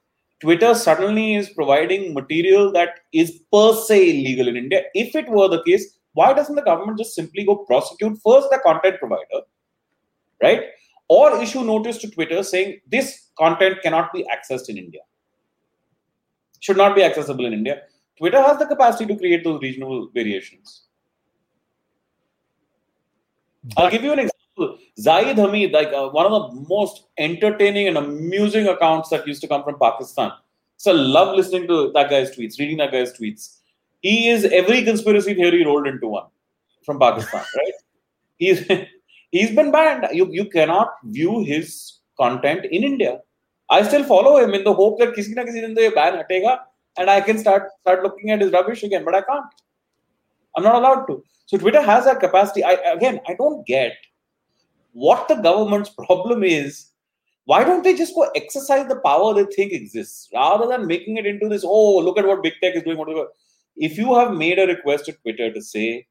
Twitter 0.43 0.75
suddenly 0.75 1.35
is 1.35 1.51
providing 1.51 2.13
material 2.13 2.69
that 2.73 2.99
is 3.13 3.39
per 3.49 3.73
se 3.73 3.97
illegal 4.09 4.49
in 4.49 4.57
India. 4.57 4.81
If 4.93 5.15
it 5.15 5.29
were 5.29 5.47
the 5.47 5.63
case, 5.63 5.99
why 6.11 6.33
doesn't 6.33 6.55
the 6.55 6.61
government 6.61 6.97
just 6.97 7.15
simply 7.15 7.45
go 7.45 7.55
prosecute 7.55 8.17
first 8.21 8.49
the 8.51 8.59
content 8.61 8.99
provider, 8.99 9.39
right? 10.41 10.63
Or 11.07 11.41
issue 11.41 11.63
notice 11.63 11.97
to 11.99 12.09
Twitter 12.09 12.43
saying 12.43 12.81
this 12.87 13.29
content 13.37 13.77
cannot 13.83 14.11
be 14.11 14.25
accessed 14.35 14.67
in 14.67 14.77
India, 14.77 14.99
should 16.59 16.75
not 16.75 16.93
be 16.93 17.03
accessible 17.03 17.45
in 17.45 17.53
India. 17.53 17.83
Twitter 18.17 18.41
has 18.41 18.59
the 18.59 18.65
capacity 18.65 19.05
to 19.05 19.17
create 19.17 19.45
those 19.45 19.61
regional 19.61 20.09
variations. 20.13 20.87
I'll 23.77 23.89
give 23.89 24.03
you 24.03 24.11
an 24.11 24.19
example. 24.19 24.32
Zaid 24.99 25.37
Hamid, 25.37 25.71
like 25.71 25.91
uh, 25.93 26.09
one 26.09 26.25
of 26.25 26.31
the 26.31 26.61
most 26.69 27.05
entertaining 27.17 27.87
and 27.87 27.97
amusing 27.97 28.67
accounts 28.67 29.09
that 29.09 29.27
used 29.27 29.41
to 29.41 29.47
come 29.47 29.63
from 29.63 29.79
Pakistan. 29.79 30.31
So 30.77 30.91
I 30.91 30.95
love 30.95 31.35
listening 31.35 31.67
to 31.67 31.91
that 31.93 32.09
guy's 32.09 32.35
tweets, 32.35 32.59
reading 32.59 32.77
that 32.77 32.91
guy's 32.91 33.13
tweets. 33.13 33.59
He 34.01 34.29
is 34.29 34.45
every 34.45 34.83
conspiracy 34.83 35.33
theory 35.33 35.65
rolled 35.65 35.87
into 35.87 36.07
one 36.07 36.25
from 36.85 36.99
Pakistan, 36.99 37.43
right? 37.57 37.73
He's 38.37 38.69
he's 39.31 39.55
been 39.55 39.71
banned. 39.71 40.07
You 40.11 40.27
you 40.31 40.45
cannot 40.45 40.89
view 41.05 41.43
his 41.43 41.99
content 42.19 42.65
in 42.65 42.83
India. 42.83 43.19
I 43.69 43.81
still 43.81 44.03
follow 44.03 44.37
him 44.37 44.53
in 44.53 44.63
the 44.63 44.73
hope 44.73 44.99
that 44.99 45.13
kisi 45.15 45.33
na 45.35 45.43
kisi 45.43 45.61
din 45.61 45.73
the 45.73 45.91
ban 45.95 46.13
hatega 46.21 46.59
and 46.97 47.09
I 47.09 47.21
can 47.21 47.37
start 47.39 47.69
start 47.81 48.03
looking 48.03 48.29
at 48.29 48.41
his 48.41 48.51
rubbish 48.51 48.83
again, 48.83 49.03
but 49.03 49.15
I 49.15 49.21
can't. 49.21 49.45
I'm 50.55 50.63
not 50.63 50.75
allowed 50.75 51.05
to. 51.05 51.23
So 51.47 51.57
Twitter 51.57 51.81
has 51.81 52.05
that 52.05 52.19
capacity. 52.19 52.63
I 52.63 52.73
again 52.97 53.19
I 53.27 53.33
don't 53.33 53.65
get 53.65 53.93
what 54.93 55.27
the 55.27 55.35
government's 55.35 55.89
problem 56.07 56.43
is. 56.43 56.89
Why 57.45 57.65
don't 57.65 57.83
they 57.83 57.93
just 57.93 58.15
go 58.15 58.29
exercise 58.35 58.87
the 58.87 59.01
power 59.01 59.33
they 59.33 59.43
think 59.53 59.73
exists 59.73 60.29
rather 60.33 60.65
than 60.65 60.87
making 60.87 61.17
it 61.17 61.25
into 61.25 61.49
this? 61.49 61.65
Oh, 61.65 61.99
look 61.99 62.17
at 62.17 62.25
what 62.25 62.41
big 62.41 62.53
tech 62.61 62.75
is 62.75 62.83
doing. 62.83 62.97
Whatever. 62.97 63.27
If 63.75 63.97
you 63.97 64.15
have 64.15 64.31
made 64.31 64.59
a 64.59 64.67
request 64.67 65.05
to 65.05 65.11
Twitter 65.13 65.51
to 65.51 65.61
say 65.61 66.07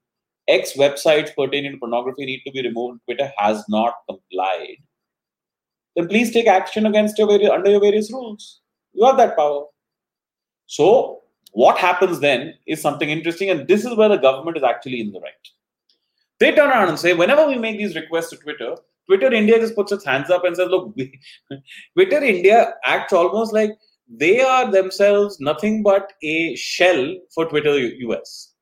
X 0.46 0.74
websites 0.74 1.34
pertaining 1.34 1.72
to 1.72 1.78
pornography 1.78 2.26
need 2.26 2.42
to 2.44 2.52
be 2.52 2.62
removed, 2.62 3.00
Twitter 3.06 3.32
has 3.38 3.64
not 3.68 3.94
complied. 4.06 4.76
Then 5.96 6.08
please 6.08 6.32
take 6.32 6.46
action 6.46 6.84
against 6.84 7.18
your 7.18 7.28
various, 7.28 7.50
under 7.50 7.70
your 7.70 7.80
various 7.80 8.12
rules. 8.12 8.60
You 8.92 9.06
have 9.06 9.16
that 9.16 9.36
power. 9.36 9.64
So 10.66 11.22
what 11.52 11.78
happens 11.78 12.20
then 12.20 12.54
is 12.66 12.80
something 12.80 13.08
interesting, 13.08 13.50
and 13.50 13.68
this 13.68 13.84
is 13.84 13.96
where 13.96 14.08
the 14.08 14.16
government 14.16 14.56
is 14.56 14.62
actually 14.62 15.00
in 15.00 15.12
the 15.12 15.20
right. 15.20 15.32
They 16.41 16.51
turn 16.53 16.69
around 16.69 16.89
and 16.89 16.99
say, 16.99 17.13
whenever 17.13 17.47
we 17.47 17.57
make 17.57 17.77
these 17.77 17.95
requests 17.95 18.29
to 18.29 18.37
Twitter, 18.37 18.75
Twitter 19.07 19.33
India 19.33 19.59
just 19.59 19.75
puts 19.75 19.91
its 19.91 20.05
hands 20.05 20.29
up 20.29 20.43
and 20.45 20.55
says, 20.55 20.67
look, 20.69 20.95
we, 20.95 21.19
Twitter 21.95 22.23
India 22.23 22.73
acts 22.85 23.13
almost 23.13 23.53
like 23.53 23.71
they 24.09 24.41
are 24.41 24.71
themselves 24.71 25.39
nothing 25.39 25.83
but 25.83 26.13
a 26.23 26.55
shell 26.55 27.15
for 27.33 27.45
Twitter 27.45 27.77
US. 27.77 28.53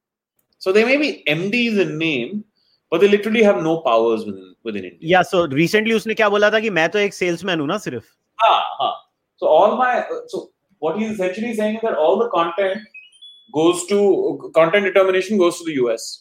So 0.60 0.72
they 0.72 0.84
may 0.86 0.98
be 0.98 1.24
MDs 1.28 1.80
in 1.80 1.98
name, 1.98 2.44
but 2.90 3.02
they 3.02 3.08
literally 3.08 3.44
have 3.44 3.62
no 3.62 3.82
powers 3.82 4.26
within, 4.26 4.56
within 4.64 4.86
India. 4.86 5.10
या 5.10 5.22
so 5.24 5.46
recently 5.54 5.94
उसने 5.94 6.14
क्या 6.14 6.30
बोला 6.30 6.50
था 6.52 6.60
कि 6.60 6.70
मैं 6.70 6.90
तो 6.90 7.00
एक 7.00 7.14
salesman 7.14 7.60
हूं 7.60 7.68
ना 7.68 7.78
सिर्फ 7.78 8.04
Ah, 8.44 8.64
ah. 8.82 8.94
So 9.38 9.48
all 9.48 9.78
my 9.78 10.06
so 10.28 10.50
what 10.80 10.98
he's 10.98 11.12
essentially 11.12 11.54
saying 11.54 11.76
is 11.76 11.82
that 11.82 11.96
all 11.96 12.18
the 12.20 12.30
content 12.30 12.82
goes 13.54 13.86
to 13.88 14.52
content 14.56 14.86
determination 14.86 15.38
goes 15.38 15.58
to 15.60 15.66
the 15.66 15.74
US. 15.84 16.19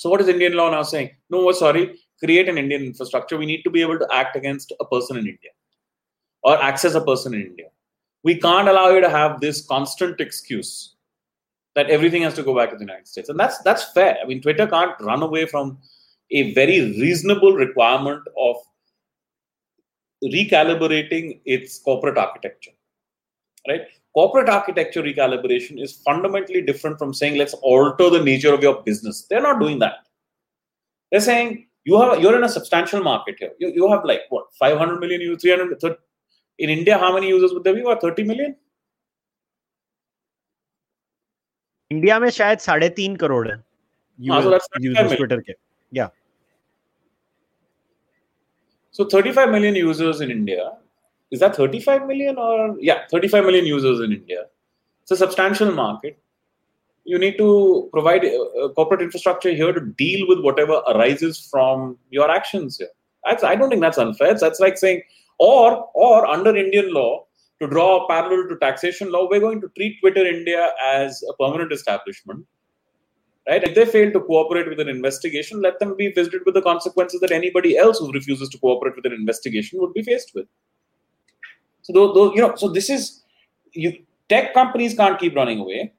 So 0.00 0.08
what 0.08 0.22
is 0.22 0.28
Indian 0.28 0.54
law 0.54 0.70
now 0.70 0.82
saying? 0.82 1.10
No, 1.28 1.52
sorry, 1.52 2.00
create 2.20 2.48
an 2.48 2.56
Indian 2.56 2.82
infrastructure. 2.84 3.36
We 3.36 3.44
need 3.44 3.62
to 3.64 3.70
be 3.70 3.82
able 3.82 3.98
to 3.98 4.08
act 4.10 4.34
against 4.34 4.72
a 4.80 4.84
person 4.86 5.18
in 5.18 5.26
India 5.26 5.50
or 6.42 6.56
access 6.62 6.94
a 6.94 7.02
person 7.02 7.34
in 7.34 7.42
India. 7.42 7.66
We 8.22 8.36
can't 8.36 8.70
allow 8.70 8.88
you 8.88 9.02
to 9.02 9.10
have 9.10 9.42
this 9.42 9.60
constant 9.66 10.18
excuse 10.18 10.94
that 11.74 11.90
everything 11.90 12.22
has 12.22 12.32
to 12.36 12.42
go 12.42 12.56
back 12.56 12.70
to 12.70 12.76
the 12.76 12.84
United 12.84 13.08
States, 13.08 13.28
and 13.28 13.38
that's 13.38 13.58
that's 13.58 13.92
fair. 13.92 14.16
I 14.22 14.26
mean, 14.26 14.40
Twitter 14.40 14.66
can't 14.66 14.98
run 15.00 15.22
away 15.22 15.44
from 15.44 15.76
a 16.30 16.54
very 16.54 16.80
reasonable 16.80 17.52
requirement 17.52 18.22
of 18.38 18.56
recalibrating 20.24 21.42
its 21.44 21.78
corporate 21.78 22.16
architecture. 22.16 22.72
Right? 23.68 23.82
Corporate 24.13 24.47
architecture 24.47 25.03
recalibration 25.03 25.81
is 25.81 25.93
fundamentally 26.05 26.61
different 26.61 26.97
from 26.97 27.13
saying 27.13 27.37
let's 27.37 27.53
alter 27.55 28.09
the 28.09 28.23
nature 28.23 28.53
of 28.53 28.63
your 28.63 28.81
business. 28.83 29.25
They're 29.29 29.41
not 29.41 29.59
doing 29.59 29.79
that. 29.79 30.07
They're 31.11 31.21
saying 31.21 31.67
you 31.83 31.99
have 32.01 32.21
you're 32.21 32.35
in 32.37 32.43
a 32.43 32.49
substantial 32.49 33.03
market 33.03 33.35
here. 33.39 33.51
You, 33.59 33.71
you 33.75 33.89
have 33.91 34.05
like 34.05 34.21
what 34.29 34.45
500 34.59 34.99
million 34.99 35.21
users, 35.21 35.41
300 35.41 35.97
in 36.59 36.69
India. 36.69 36.97
How 36.97 37.13
many 37.13 37.27
users 37.27 37.53
would 37.53 37.63
there 37.63 37.75
be? 37.75 37.83
What 37.83 38.01
30 38.01 38.23
million? 38.23 38.55
India 41.91 42.19
में 42.19 42.29
शायद 42.35 42.59
साढ़े 42.59 42.87
तीन 42.99 43.15
करोड़ 43.15 43.47
है 43.47 43.63
users 44.21 44.67
Twitter 45.17 45.41
के 45.49 45.53
या 45.93 46.09
So 48.97 49.03
35 49.11 49.49
million 49.51 49.75
users 49.75 50.21
in 50.21 50.29
India. 50.31 50.65
is 51.30 51.40
that 51.40 51.56
35 51.56 52.06
million 52.06 52.38
or 52.38 52.76
yeah, 52.80 53.06
35 53.10 53.44
million 53.44 53.66
users 53.66 54.00
in 54.00 54.12
India. 54.12 54.44
It's 55.02 55.12
a 55.12 55.16
substantial 55.16 55.72
market. 55.72 56.18
You 57.04 57.18
need 57.18 57.38
to 57.38 57.88
provide 57.92 58.24
a, 58.24 58.36
a 58.36 58.72
corporate 58.74 59.02
infrastructure 59.02 59.52
here 59.52 59.72
to 59.72 59.80
deal 59.80 60.26
with 60.28 60.40
whatever 60.40 60.82
arises 60.88 61.48
from 61.50 61.98
your 62.10 62.30
actions 62.30 62.78
here. 62.78 62.88
That's, 63.24 63.44
I 63.44 63.54
don't 63.54 63.70
think 63.70 63.80
that's 63.80 63.98
unfair. 63.98 64.34
That's 64.34 64.60
like 64.60 64.78
saying, 64.78 65.02
or 65.38 65.88
or 65.94 66.26
under 66.26 66.54
Indian 66.54 66.92
law, 66.92 67.26
to 67.60 67.66
draw 67.66 68.04
a 68.04 68.08
parallel 68.08 68.48
to 68.48 68.56
taxation 68.56 69.12
law, 69.12 69.28
we're 69.28 69.40
going 69.40 69.60
to 69.60 69.68
treat 69.76 70.00
Twitter 70.00 70.26
India 70.26 70.72
as 70.84 71.22
a 71.28 71.34
permanent 71.34 71.72
establishment. 71.72 72.44
Right? 73.46 73.62
If 73.62 73.74
they 73.74 73.84
fail 73.84 74.12
to 74.12 74.20
cooperate 74.20 74.68
with 74.68 74.80
an 74.80 74.88
investigation, 74.88 75.60
let 75.60 75.78
them 75.78 75.96
be 75.96 76.12
visited 76.12 76.42
with 76.46 76.54
the 76.54 76.62
consequences 76.62 77.20
that 77.20 77.32
anybody 77.32 77.76
else 77.76 77.98
who 77.98 78.12
refuses 78.12 78.48
to 78.50 78.58
cooperate 78.58 78.96
with 78.96 79.06
an 79.06 79.12
investigation 79.12 79.80
would 79.80 79.92
be 79.92 80.02
faced 80.02 80.32
with. 80.34 80.46
So, 81.82 82.34
you 82.34 82.40
know, 82.40 82.54
so 82.56 82.68
this 82.68 82.90
is 82.90 83.22
you. 83.72 84.04
Tech 84.28 84.54
companies 84.54 84.94
can't 84.94 85.18
keep 85.18 85.34
running 85.34 85.58
away. 85.58 85.92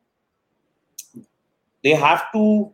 They 1.84 1.92
have 1.92 2.32
to 2.32 2.72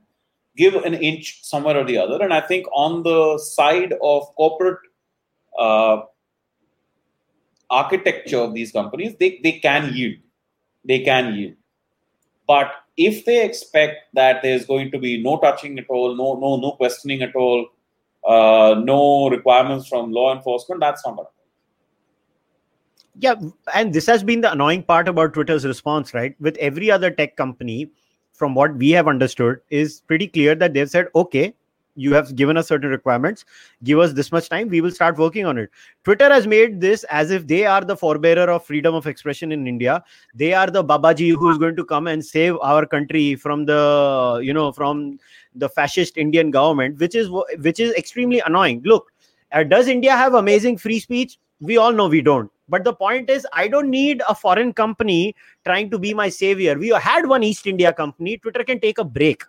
give 0.56 0.76
an 0.76 0.94
inch 0.94 1.44
somewhere 1.44 1.78
or 1.78 1.84
the 1.84 1.98
other. 1.98 2.22
And 2.22 2.34
I 2.34 2.42
think 2.42 2.68
on 2.74 3.04
the 3.04 3.40
side 3.40 3.94
of 4.04 4.36
corporate 4.36 4.80
uh, 5.58 6.02
architecture 7.70 8.38
of 8.38 8.54
these 8.54 8.72
companies, 8.72 9.16
they, 9.20 9.40
they 9.44 9.54
can 9.54 9.94
yield. 9.94 10.18
They 10.86 11.00
can 11.00 11.34
yield. 11.34 11.56
But 12.48 12.72
if 12.96 13.26
they 13.26 13.44
expect 13.44 14.14
that 14.14 14.42
there's 14.42 14.66
going 14.66 14.92
to 14.92 15.00
be 15.00 15.22
no 15.22 15.38
touching 15.40 15.78
at 15.80 15.86
all, 15.90 16.16
no 16.16 16.36
no 16.40 16.58
no 16.58 16.72
questioning 16.74 17.22
at 17.22 17.36
all, 17.36 17.68
uh, 18.28 18.76
no 18.84 19.30
requirements 19.30 19.88
from 19.88 20.12
law 20.12 20.36
enforcement, 20.36 20.82
that's 20.82 21.06
not 21.06 21.16
going 21.16 21.28
yeah 23.20 23.36
and 23.74 23.94
this 23.94 24.06
has 24.06 24.24
been 24.24 24.42
the 24.42 24.52
annoying 24.52 24.84
part 24.84 25.08
about 25.08 25.34
twitter's 25.34 25.66
response 25.66 26.14
right? 26.14 26.36
With 26.40 26.58
every 26.58 26.92
other 26.92 27.12
tech 27.12 27.36
company 27.36 27.90
from 28.34 28.54
what 28.54 28.76
we 28.76 28.92
have 28.92 29.08
understood 29.08 29.62
is 29.70 30.02
pretty 30.02 30.28
clear 30.28 30.56
that 30.56 30.74
they've 30.74 30.90
said 30.90 31.08
okay 31.16 31.54
you 31.98 32.14
have 32.14 32.36
given 32.36 32.58
us 32.58 32.68
certain 32.68 32.92
requirements. 32.92 33.44
Give 33.84 33.98
us 33.98 34.14
this 34.14 34.32
much 34.32 34.50
time. 34.50 34.70
We 34.70 34.82
will 34.82 34.92
start 34.92 35.18
working 35.18 35.48
on 35.48 35.58
it. 35.58 35.72
Twitter 36.04 36.30
has 36.32 36.46
made 36.46 36.80
this 36.80 37.04
as 37.06 37.32
if 37.32 37.48
they 37.48 37.66
are 37.66 37.82
the 37.82 37.98
forebearer 37.98 38.48
of 38.48 38.64
freedom 38.64 38.94
of 38.94 39.08
expression 39.08 39.52
in 39.52 39.68
india. 39.68 40.04
They 40.36 40.54
are 40.54 40.68
the 40.68 40.84
babaji 40.84 41.32
who 41.32 41.50
is 41.50 41.58
going 41.58 41.76
to 41.76 41.84
come 41.84 42.08
and 42.08 42.24
save 42.24 42.56
our 42.62 42.86
country 42.86 43.36
from 43.36 43.66
the 43.66 44.40
you 44.44 44.54
know 44.54 44.72
from 44.72 45.20
the 45.56 45.68
fascist 45.68 46.18
indian 46.18 46.52
government 46.52 47.00
which 47.00 47.16
is 47.16 47.30
which 47.60 47.80
is 47.80 47.94
extremely 47.96 48.42
annoying. 48.46 48.84
Look 48.86 49.12
uh, 49.52 49.64
does 49.64 49.88
india 49.88 50.12
have 50.12 50.34
amazing 50.36 50.78
free 50.78 51.00
speech 51.00 51.40
we 51.61 51.77
all 51.77 51.93
know 51.93 52.09
we 52.09 52.21
don't 52.21 52.51
but 52.69 52.85
the 52.85 52.93
point 52.93 53.31
is 53.31 53.47
i 53.53 53.69
don't 53.69 53.91
need 53.91 54.23
a 54.29 54.35
foreign 54.35 54.73
company 54.73 55.35
trying 55.65 55.91
to 55.91 55.99
be 55.99 56.13
my 56.15 56.29
savior 56.29 56.77
we 56.79 56.93
had 57.09 57.27
one 57.27 57.43
east 57.43 57.67
india 57.67 57.93
company 57.93 58.37
twitter 58.37 58.65
can 58.71 58.81
take 58.87 58.99
a 58.99 59.09
break 59.19 59.49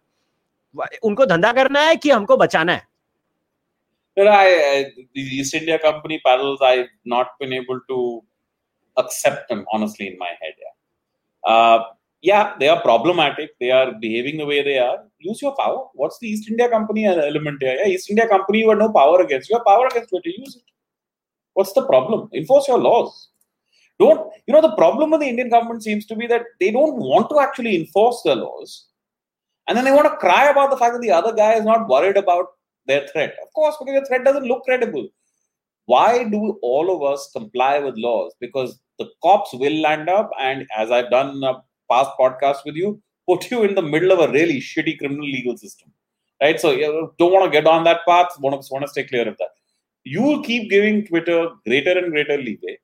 उनको 1.04 1.26
धंधा 1.26 1.52
करना 1.54 1.82
है 1.88 1.96
कि 2.04 2.10
हमको 2.10 2.38
बचाना 2.38 2.74
है 2.74 2.88
Well, 4.16 4.28
I, 4.30 4.48
uh, 4.48 5.04
the 5.16 5.22
East 5.22 5.56
India 5.56 5.80
Company 5.80 6.22
parallels, 6.24 6.60
I've 6.62 6.90
not 7.04 7.30
been 7.40 7.52
able 7.52 7.80
to 7.90 8.24
accept 8.98 9.50
them 9.50 9.66
honestly 9.74 10.08
in 10.08 10.20
my 10.20 10.28
head. 10.42 10.54
Yeah, 10.66 11.52
uh, 11.52 11.84
yeah, 12.22 12.54
they 12.60 12.70
are 12.70 12.80
problematic. 12.82 13.50
They 13.60 13.72
are 13.72 13.94
behaving 14.00 14.38
the 14.38 14.46
way 14.46 14.62
they 14.62 14.78
are. 14.78 15.00
Use 15.18 15.42
your 15.42 15.56
power. 15.56 15.88
What's 15.94 16.20
the 16.20 16.28
East 16.28 16.48
India 16.50 16.70
Company 16.70 17.06
element 17.06 17.58
here? 17.62 17.76
Yeah, 17.80 17.88
East 17.88 18.10
India 18.12 18.28
Company, 18.28 18.60
you 18.60 18.70
have 18.70 18.78
no 18.78 18.92
power 18.92 19.22
against. 19.22 19.50
You 19.50 19.58
have 19.58 19.66
power 19.66 19.88
against 19.88 20.10
Twitter. 20.10 20.30
Use 20.30 20.58
it. 20.58 20.64
What's 21.59 21.73
the 21.73 21.87
problem? 21.87 22.29
Enforce 22.33 22.69
your 22.69 22.79
laws. 22.79 23.31
Don't 23.99 24.21
you 24.47 24.55
know 24.55 24.63
the 24.63 24.77
problem 24.77 25.11
with 25.11 25.21
the 25.23 25.29
Indian 25.29 25.49
government 25.49 25.83
seems 25.83 26.07
to 26.07 26.15
be 26.15 26.29
that 26.29 26.45
they 26.61 26.71
don't 26.71 26.97
want 26.97 27.29
to 27.31 27.41
actually 27.41 27.75
enforce 27.81 28.23
their 28.25 28.37
laws 28.37 28.89
and 29.69 29.77
then 29.77 29.85
they 29.85 29.93
want 29.93 30.07
to 30.11 30.17
cry 30.17 30.49
about 30.49 30.71
the 30.71 30.77
fact 30.77 30.95
that 30.95 31.03
the 31.03 31.11
other 31.11 31.33
guy 31.33 31.55
is 31.55 31.65
not 31.65 31.89
worried 31.89 32.17
about 32.17 32.47
their 32.87 33.07
threat. 33.09 33.35
Of 33.43 33.53
course, 33.53 33.77
because 33.79 34.01
the 34.01 34.07
threat 34.07 34.25
doesn't 34.25 34.47
look 34.47 34.65
credible. 34.65 35.09
Why 35.85 36.25
do 36.25 36.59
all 36.63 36.95
of 36.95 37.03
us 37.13 37.31
comply 37.35 37.79
with 37.79 37.97
laws? 37.97 38.35
Because 38.41 38.79
the 38.99 39.09
cops 39.23 39.51
will 39.53 39.81
land 39.81 40.09
up, 40.09 40.31
and 40.41 40.67
as 40.77 40.91
I've 40.91 41.11
done 41.11 41.43
a 41.45 41.63
past 41.91 42.11
podcast 42.19 42.65
with 42.65 42.77
you, 42.77 43.01
put 43.29 43.51
you 43.51 43.63
in 43.65 43.75
the 43.75 43.83
middle 43.83 44.11
of 44.11 44.21
a 44.21 44.33
really 44.33 44.59
shitty 44.59 44.99
criminal 44.99 45.27
legal 45.27 45.57
system. 45.57 45.93
Right? 46.41 46.59
So 46.59 46.71
you 46.71 47.13
don't 47.19 47.33
want 47.33 47.45
to 47.45 47.51
get 47.51 47.67
on 47.67 47.85
that 47.85 48.01
path, 48.07 48.29
want 48.41 48.63
to, 48.63 48.69
want 48.73 48.85
to 48.85 48.91
stay 48.91 49.05
clear 49.05 49.29
of 49.29 49.37
that. 49.39 49.51
You 50.11 50.23
will 50.23 50.43
keep 50.43 50.71
giving 50.71 51.05
Twitter 51.07 51.49
greater 51.67 51.99
and 51.99 52.13
greater 52.13 52.37
leeway. 52.37 52.79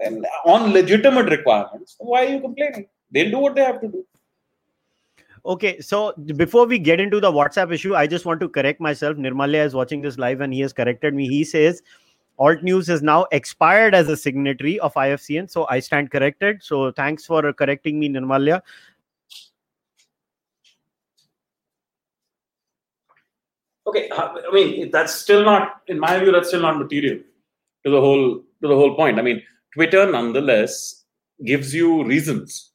And 0.00 0.26
on 0.44 0.72
legitimate 0.72 1.30
requirements, 1.30 1.96
why 1.98 2.26
are 2.26 2.30
you 2.34 2.40
complaining? 2.40 2.86
They'll 3.10 3.30
do 3.30 3.38
what 3.38 3.54
they 3.54 3.64
have 3.64 3.80
to 3.80 3.88
do. 3.88 4.04
Okay, 5.46 5.80
so 5.80 6.12
before 6.36 6.66
we 6.66 6.78
get 6.78 7.00
into 7.00 7.20
the 7.20 7.32
WhatsApp 7.32 7.72
issue, 7.72 7.96
I 7.96 8.06
just 8.06 8.26
want 8.26 8.40
to 8.40 8.48
correct 8.48 8.80
myself. 8.80 9.16
Nirmalya 9.16 9.64
is 9.64 9.74
watching 9.74 10.02
this 10.02 10.18
live 10.18 10.40
and 10.40 10.52
he 10.52 10.60
has 10.60 10.72
corrected 10.72 11.14
me. 11.14 11.28
He 11.28 11.44
says 11.44 11.82
Alt 12.38 12.62
News 12.62 12.88
is 12.88 13.02
now 13.02 13.26
expired 13.32 13.94
as 13.94 14.08
a 14.08 14.16
signatory 14.16 14.78
of 14.80 14.94
IFCN. 14.94 15.50
So 15.50 15.66
I 15.70 15.80
stand 15.80 16.10
corrected. 16.10 16.62
So 16.62 16.92
thanks 16.92 17.24
for 17.24 17.52
correcting 17.52 17.98
me, 17.98 18.08
Nirmalya. 18.10 18.60
Okay, 23.88 24.08
I 24.12 24.50
mean 24.52 24.90
that's 24.90 25.14
still 25.14 25.44
not, 25.44 25.82
in 25.86 25.98
my 25.98 26.18
view, 26.18 26.32
that's 26.32 26.48
still 26.48 26.62
not 26.62 26.78
material 26.78 27.18
to 27.84 27.90
the 27.90 28.00
whole 28.00 28.24
to 28.62 28.68
the 28.72 28.74
whole 28.74 28.94
point. 28.94 29.18
I 29.18 29.22
mean, 29.22 29.42
Twitter 29.74 30.10
nonetheless 30.10 31.04
gives 31.44 31.74
you 31.74 32.04
reasons 32.04 32.72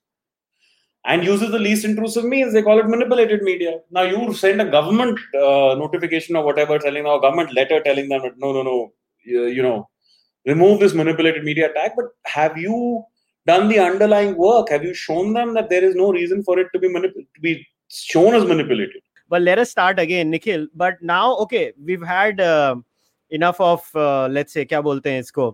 and 1.05 1.23
uses 1.23 1.51
the 1.51 1.59
least 1.59 1.85
intrusive 1.85 2.25
means. 2.25 2.53
They 2.53 2.61
call 2.63 2.79
it 2.79 2.87
manipulated 2.87 3.41
media. 3.43 3.79
Now 3.91 4.03
you 4.03 4.33
send 4.33 4.61
a 4.61 4.71
government 4.71 5.19
uh, 5.35 5.75
notification 5.83 6.35
or 6.35 6.45
whatever, 6.45 6.79
telling 6.79 7.05
our 7.05 7.19
government 7.19 7.53
letter 7.53 7.81
telling 7.81 8.09
them, 8.09 8.21
no, 8.37 8.53
no, 8.53 8.63
no, 8.63 8.93
you, 9.25 9.45
you 9.47 9.61
know, 9.61 9.89
remove 10.45 10.79
this 10.79 10.93
manipulated 10.93 11.43
media 11.43 11.69
attack. 11.69 11.93
But 11.95 12.05
have 12.25 12.57
you 12.57 13.03
done 13.45 13.67
the 13.67 13.79
underlying 13.79 14.37
work? 14.37 14.69
Have 14.69 14.83
you 14.83 14.93
shown 14.93 15.33
them 15.33 15.53
that 15.55 15.69
there 15.69 15.83
is 15.83 15.95
no 15.95 16.11
reason 16.11 16.43
for 16.43 16.57
it 16.59 16.67
to 16.73 16.79
be 16.79 16.87
manip- 16.87 17.13
to 17.13 17.41
be 17.41 17.67
shown 17.89 18.33
as 18.33 18.45
manipulated? 18.45 19.01
well 19.33 19.45
let 19.49 19.59
us 19.65 19.75
start 19.75 19.99
again 20.05 20.29
nikhil 20.37 20.65
but 20.85 21.01
now 21.01 21.35
okay 21.45 21.65
we've 21.89 22.07
had 22.13 22.41
uh, 22.53 22.75
enough 23.39 23.59
of 23.73 23.89
uh, 24.05 24.27
let's 24.37 24.57
say 24.59 24.65
kya 24.71 24.81
bolte 24.87 25.13
hain 25.15 25.27
isko 25.27 25.51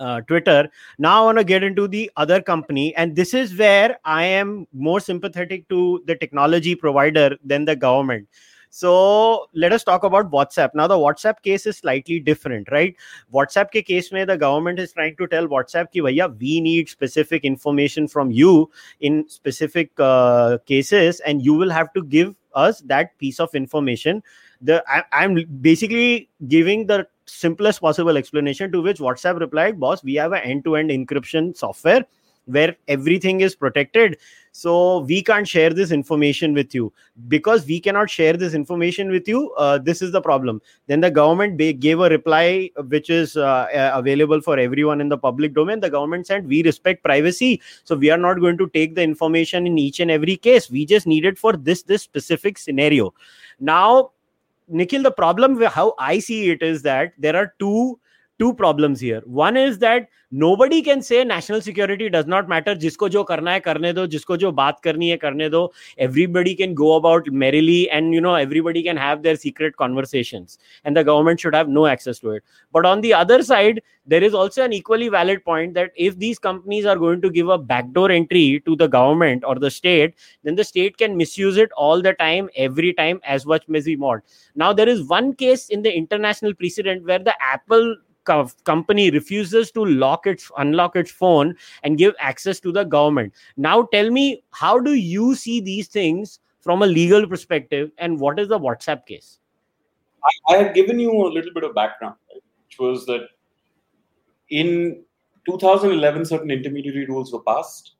uh, 0.00 0.20
Twitter. 0.22 0.68
Now 0.98 1.22
I 1.22 1.24
want 1.26 1.38
to 1.38 1.44
get 1.44 1.62
into 1.62 1.86
the 1.88 2.10
other 2.16 2.40
company, 2.42 2.94
and 2.96 3.14
this 3.16 3.34
is 3.34 3.56
where 3.56 3.96
I 4.04 4.24
am 4.24 4.66
more 4.72 5.00
sympathetic 5.00 5.68
to 5.68 6.02
the 6.06 6.16
technology 6.16 6.74
provider 6.74 7.36
than 7.44 7.64
the 7.64 7.76
government. 7.76 8.28
So 8.70 9.46
let 9.54 9.72
us 9.72 9.84
talk 9.84 10.02
about 10.02 10.32
WhatsApp. 10.32 10.70
Now 10.74 10.88
the 10.88 10.98
WhatsApp 10.98 11.42
case 11.42 11.64
is 11.64 11.76
slightly 11.76 12.18
different, 12.18 12.72
right? 12.72 12.96
WhatsApp 13.32 13.68
ke 13.70 13.86
case 13.86 14.10
mein 14.10 14.26
the 14.26 14.36
government 14.36 14.80
is 14.80 14.92
trying 14.92 15.14
to 15.20 15.28
tell 15.28 15.46
WhatsApp 15.46 15.92
ki 15.92 16.00
we 16.00 16.60
need 16.60 16.88
specific 16.88 17.44
information 17.44 18.08
from 18.08 18.32
you 18.32 18.68
in 19.00 19.28
specific 19.28 19.92
uh, 20.00 20.58
cases, 20.66 21.20
and 21.20 21.40
you 21.40 21.54
will 21.54 21.70
have 21.70 21.92
to 21.92 22.02
give 22.02 22.34
us 22.54 22.80
that 22.82 23.16
piece 23.18 23.40
of 23.40 23.54
information. 23.54 24.22
The 24.60 24.84
I, 24.88 25.04
I'm 25.12 25.44
basically 25.60 26.28
giving 26.48 26.86
the 26.86 27.06
simplest 27.26 27.80
possible 27.80 28.16
explanation 28.16 28.70
to 28.72 28.82
which 28.82 28.98
WhatsApp 28.98 29.40
replied, 29.40 29.80
boss, 29.80 30.04
we 30.04 30.14
have 30.14 30.32
an 30.32 30.42
end 30.42 30.64
to 30.64 30.76
end 30.76 30.90
encryption 30.90 31.56
software. 31.56 32.04
where 32.46 32.76
everything 32.88 33.40
is 33.40 33.54
protected 33.54 34.18
so 34.56 35.00
we 35.00 35.20
can't 35.20 35.48
share 35.48 35.70
this 35.70 35.90
information 35.90 36.54
with 36.54 36.76
you. 36.76 36.92
Because 37.26 37.66
we 37.66 37.80
cannot 37.80 38.08
share 38.08 38.34
this 38.34 38.54
information 38.54 39.10
with 39.10 39.26
you 39.26 39.52
uh, 39.54 39.78
this 39.78 40.00
is 40.00 40.12
the 40.12 40.20
problem. 40.20 40.62
Then 40.86 41.00
the 41.00 41.10
government 41.10 41.58
ba- 41.58 41.72
gave 41.72 41.98
a 41.98 42.08
reply 42.08 42.70
which 42.86 43.10
is 43.10 43.36
uh, 43.36 43.90
available 43.92 44.40
for 44.40 44.56
everyone 44.56 45.00
in 45.00 45.08
the 45.08 45.18
public 45.18 45.54
domain. 45.54 45.80
The 45.80 45.90
government 45.90 46.28
said 46.28 46.46
we 46.46 46.62
respect 46.62 47.02
privacy 47.02 47.60
so 47.82 47.96
we 47.96 48.10
are 48.10 48.18
not 48.18 48.38
going 48.38 48.56
to 48.58 48.68
take 48.68 48.94
the 48.94 49.02
information 49.02 49.66
in 49.66 49.76
each 49.76 49.98
and 49.98 50.08
every 50.08 50.36
case. 50.36 50.70
We 50.70 50.86
just 50.86 51.08
need 51.08 51.24
it 51.24 51.36
for 51.36 51.54
this 51.54 51.82
this 51.82 52.02
specific 52.02 52.56
scenario. 52.56 53.12
Now 53.58 54.12
nikhil 54.66 55.02
the 55.02 55.10
problem 55.10 55.60
how 55.60 55.94
i 55.98 56.18
see 56.18 56.50
it 56.50 56.62
is 56.62 56.80
that 56.80 57.12
there 57.18 57.36
are 57.36 57.52
two 57.58 57.98
two 58.38 58.52
problems 58.54 59.00
here. 59.00 59.22
One 59.24 59.56
is 59.56 59.78
that 59.78 60.08
nobody 60.30 60.82
can 60.82 61.02
say 61.02 61.22
national 61.24 61.60
security 61.60 62.08
does 62.08 62.26
not 62.26 62.48
matter. 62.48 62.74
Jisko 62.74 63.10
jo 63.10 63.24
karna 63.24 63.52
hai 63.52 63.60
karne 63.60 63.94
do. 63.94 64.06
Jisko 64.08 64.38
jo 64.38 64.52
baat 64.52 64.82
karni 64.82 65.10
hai 65.10 65.18
karne 65.18 65.50
do. 65.50 65.68
Everybody 65.98 66.54
can 66.54 66.74
go 66.74 66.94
about 66.94 67.30
merrily 67.30 67.88
and 67.90 68.12
you 68.12 68.20
know 68.20 68.34
everybody 68.34 68.82
can 68.82 68.96
have 68.96 69.22
their 69.22 69.36
secret 69.36 69.76
conversations. 69.76 70.58
And 70.84 70.96
the 70.96 71.04
government 71.04 71.40
should 71.40 71.54
have 71.54 71.68
no 71.68 71.86
access 71.86 72.18
to 72.20 72.30
it. 72.30 72.44
But 72.72 72.86
on 72.86 73.00
the 73.00 73.14
other 73.14 73.42
side 73.42 73.82
there 74.06 74.22
is 74.22 74.34
also 74.34 74.62
an 74.62 74.72
equally 74.72 75.08
valid 75.08 75.42
point 75.44 75.72
that 75.74 75.90
if 75.96 76.18
these 76.18 76.38
companies 76.38 76.84
are 76.84 76.96
going 76.96 77.22
to 77.22 77.30
give 77.30 77.48
a 77.48 77.56
backdoor 77.56 78.10
entry 78.10 78.62
to 78.66 78.76
the 78.76 78.86
government 78.86 79.44
or 79.46 79.54
the 79.54 79.70
state 79.70 80.14
then 80.42 80.56
the 80.56 80.64
state 80.64 80.98
can 80.98 81.16
misuse 81.16 81.56
it 81.56 81.70
all 81.72 82.02
the 82.02 82.12
time 82.14 82.50
every 82.54 82.92
time 82.92 83.20
as 83.24 83.46
much 83.46 83.62
as 83.74 83.86
we 83.86 83.96
want. 83.96 84.22
Now 84.54 84.72
there 84.72 84.88
is 84.88 85.04
one 85.04 85.34
case 85.34 85.68
in 85.70 85.82
the 85.82 85.94
international 85.94 86.52
precedent 86.52 87.06
where 87.06 87.18
the 87.18 87.34
apple 87.42 87.96
co- 88.24 88.50
company 88.64 89.10
refuses 89.10 89.70
to 89.72 89.84
lock 89.84 90.26
its 90.26 90.50
unlock 90.58 90.96
its 90.96 91.10
phone 91.10 91.54
and 91.82 91.98
give 91.98 92.14
access 92.18 92.60
to 92.60 92.72
the 92.72 92.84
government. 92.84 93.32
Now 93.56 93.82
tell 93.92 94.10
me 94.10 94.42
how 94.50 94.78
do 94.78 94.94
you 94.94 95.34
see 95.34 95.60
these 95.60 95.88
things 95.88 96.40
from 96.60 96.82
a 96.82 96.86
legal 96.86 97.26
perspective 97.26 97.90
and 97.98 98.18
what 98.18 98.38
is 98.38 98.48
the 98.48 98.58
whatsapp 98.58 99.06
case? 99.06 99.38
I, 100.48 100.56
I 100.56 100.68
given 100.72 100.98
you 100.98 101.10
a 101.10 101.28
little 101.28 101.52
bit 101.52 101.64
of 101.64 101.74
background 101.74 102.16
which 102.74 102.78
was 102.78 103.06
that 103.06 103.28
in 104.50 105.04
2011 105.46 106.24
certain 106.24 106.50
intermediary 106.50 107.06
rules 107.06 107.32
were 107.32 107.42
passed. 107.42 107.92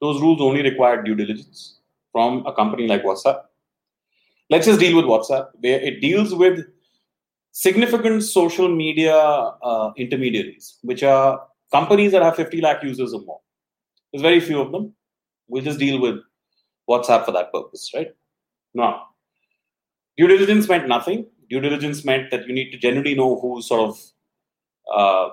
Those 0.00 0.20
rules 0.20 0.40
only 0.40 0.62
required 0.62 1.04
due 1.04 1.14
diligence 1.14 1.78
from 2.12 2.44
a 2.46 2.52
company 2.52 2.86
like 2.86 3.02
whatsapp. 3.02 3.44
Let's 4.50 4.66
just 4.66 4.78
deal 4.78 4.96
with 4.96 5.06
whatsapp 5.06 5.48
where 5.60 5.80
it 5.80 6.00
deals 6.00 6.34
with 6.34 6.66
significant 7.56 8.22
social 8.22 8.68
media 8.68 9.16
uh, 9.16 9.90
intermediaries, 9.96 10.76
which 10.82 11.02
are 11.02 11.40
companies 11.72 12.12
that 12.12 12.22
have 12.22 12.36
50 12.36 12.60
lakh 12.60 12.82
users 12.82 13.14
or 13.14 13.22
more. 13.22 13.40
There's 14.12 14.20
very 14.20 14.40
few 14.40 14.60
of 14.60 14.72
them. 14.72 14.92
We'll 15.48 15.64
just 15.64 15.78
deal 15.78 15.98
with 15.98 16.16
WhatsApp 16.86 17.24
for 17.24 17.32
that 17.32 17.50
purpose, 17.54 17.90
right? 17.94 18.08
Now, 18.74 19.06
due 20.18 20.26
diligence 20.26 20.68
meant 20.68 20.86
nothing. 20.86 21.24
Due 21.48 21.60
diligence 21.60 22.04
meant 22.04 22.30
that 22.30 22.46
you 22.46 22.52
need 22.52 22.72
to 22.72 22.78
generally 22.78 23.14
know 23.14 23.40
who 23.40 23.62
sort 23.62 23.88
of 23.88 23.98
uh, 24.94 25.30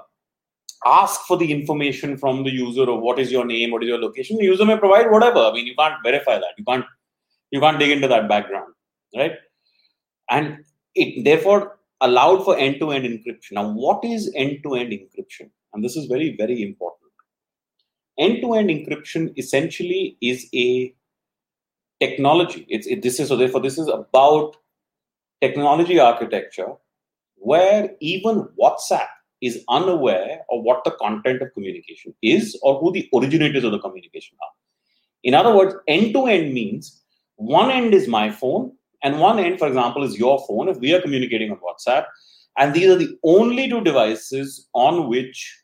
ask 0.86 1.22
for 1.28 1.36
the 1.36 1.52
information 1.52 2.16
from 2.16 2.46
the 2.46 2.52
user 2.52 2.90
of 2.90 3.02
what 3.02 3.20
is 3.20 3.34
your 3.34 3.46
name, 3.46 3.72
what 3.72 3.84
is 3.84 3.90
your 3.90 4.00
location. 4.00 4.38
The 4.38 4.46
user 4.46 4.64
may 4.64 4.78
provide 4.78 5.12
whatever. 5.12 5.40
I 5.40 5.52
mean, 5.52 5.68
you 5.68 5.76
can't 5.76 6.02
verify 6.02 6.36
that. 6.36 6.54
You 6.58 6.64
can't 6.64 6.86
you 7.52 7.60
can't 7.60 7.80
dig 7.80 7.92
into 7.92 8.08
that 8.08 8.30
background, 8.30 8.74
right? 9.14 9.34
And 10.30 10.64
it 10.96 11.26
therefore 11.26 11.80
allowed 12.04 12.44
for 12.44 12.58
end-to-end 12.58 13.06
encryption. 13.06 13.54
Now, 13.54 13.72
what 13.72 14.04
is 14.04 14.32
end-to-end 14.36 14.92
encryption? 14.92 15.50
And 15.74 15.84
this 15.84 15.96
is 15.96 16.06
very, 16.06 16.36
very 16.38 16.62
important. 16.62 17.12
End-to-end 18.20 18.70
encryption 18.70 19.34
essentially 19.38 20.18
is 20.22 20.48
a 20.54 20.94
technology. 22.00 22.66
It's 22.70 22.86
it, 22.86 23.02
this 23.02 23.20
is 23.20 23.30
so 23.30 23.38
therefore 23.38 23.62
this 23.62 23.78
is 23.78 23.88
about 23.88 24.58
technology 25.42 26.00
architecture 26.00 26.74
where 27.36 27.90
even 28.00 28.48
WhatsApp 28.62 29.08
is 29.42 29.64
unaware 29.68 30.42
of 30.52 30.64
what 30.64 30.84
the 30.84 30.92
content 30.92 31.42
of 31.42 31.54
communication 31.54 32.14
is 32.22 32.58
or 32.62 32.80
who 32.80 32.92
the 32.92 33.10
originators 33.16 33.64
of 33.64 33.72
the 33.72 33.80
communication 33.80 34.38
are. 34.42 34.54
In 35.24 35.34
other 35.34 35.56
words, 35.56 35.76
end-to-end 35.88 36.54
means 36.54 37.02
one 37.36 37.72
end 37.72 37.94
is 37.94 38.08
my 38.08 38.30
phone 38.30 38.74
and 39.04 39.20
one 39.20 39.38
end, 39.38 39.60
for 39.60 39.68
example, 39.68 40.04
is 40.04 40.18
your 40.18 40.44
phone 40.48 40.70
if 40.70 40.78
we 40.78 40.94
are 40.94 41.02
communicating 41.02 41.52
on 41.52 41.58
WhatsApp. 41.58 42.06
And 42.58 42.74
these 42.74 42.90
are 42.90 42.96
the 42.96 43.18
only 43.24 43.68
two 43.68 43.82
devices 43.82 44.70
on 44.74 45.10
which 45.10 45.60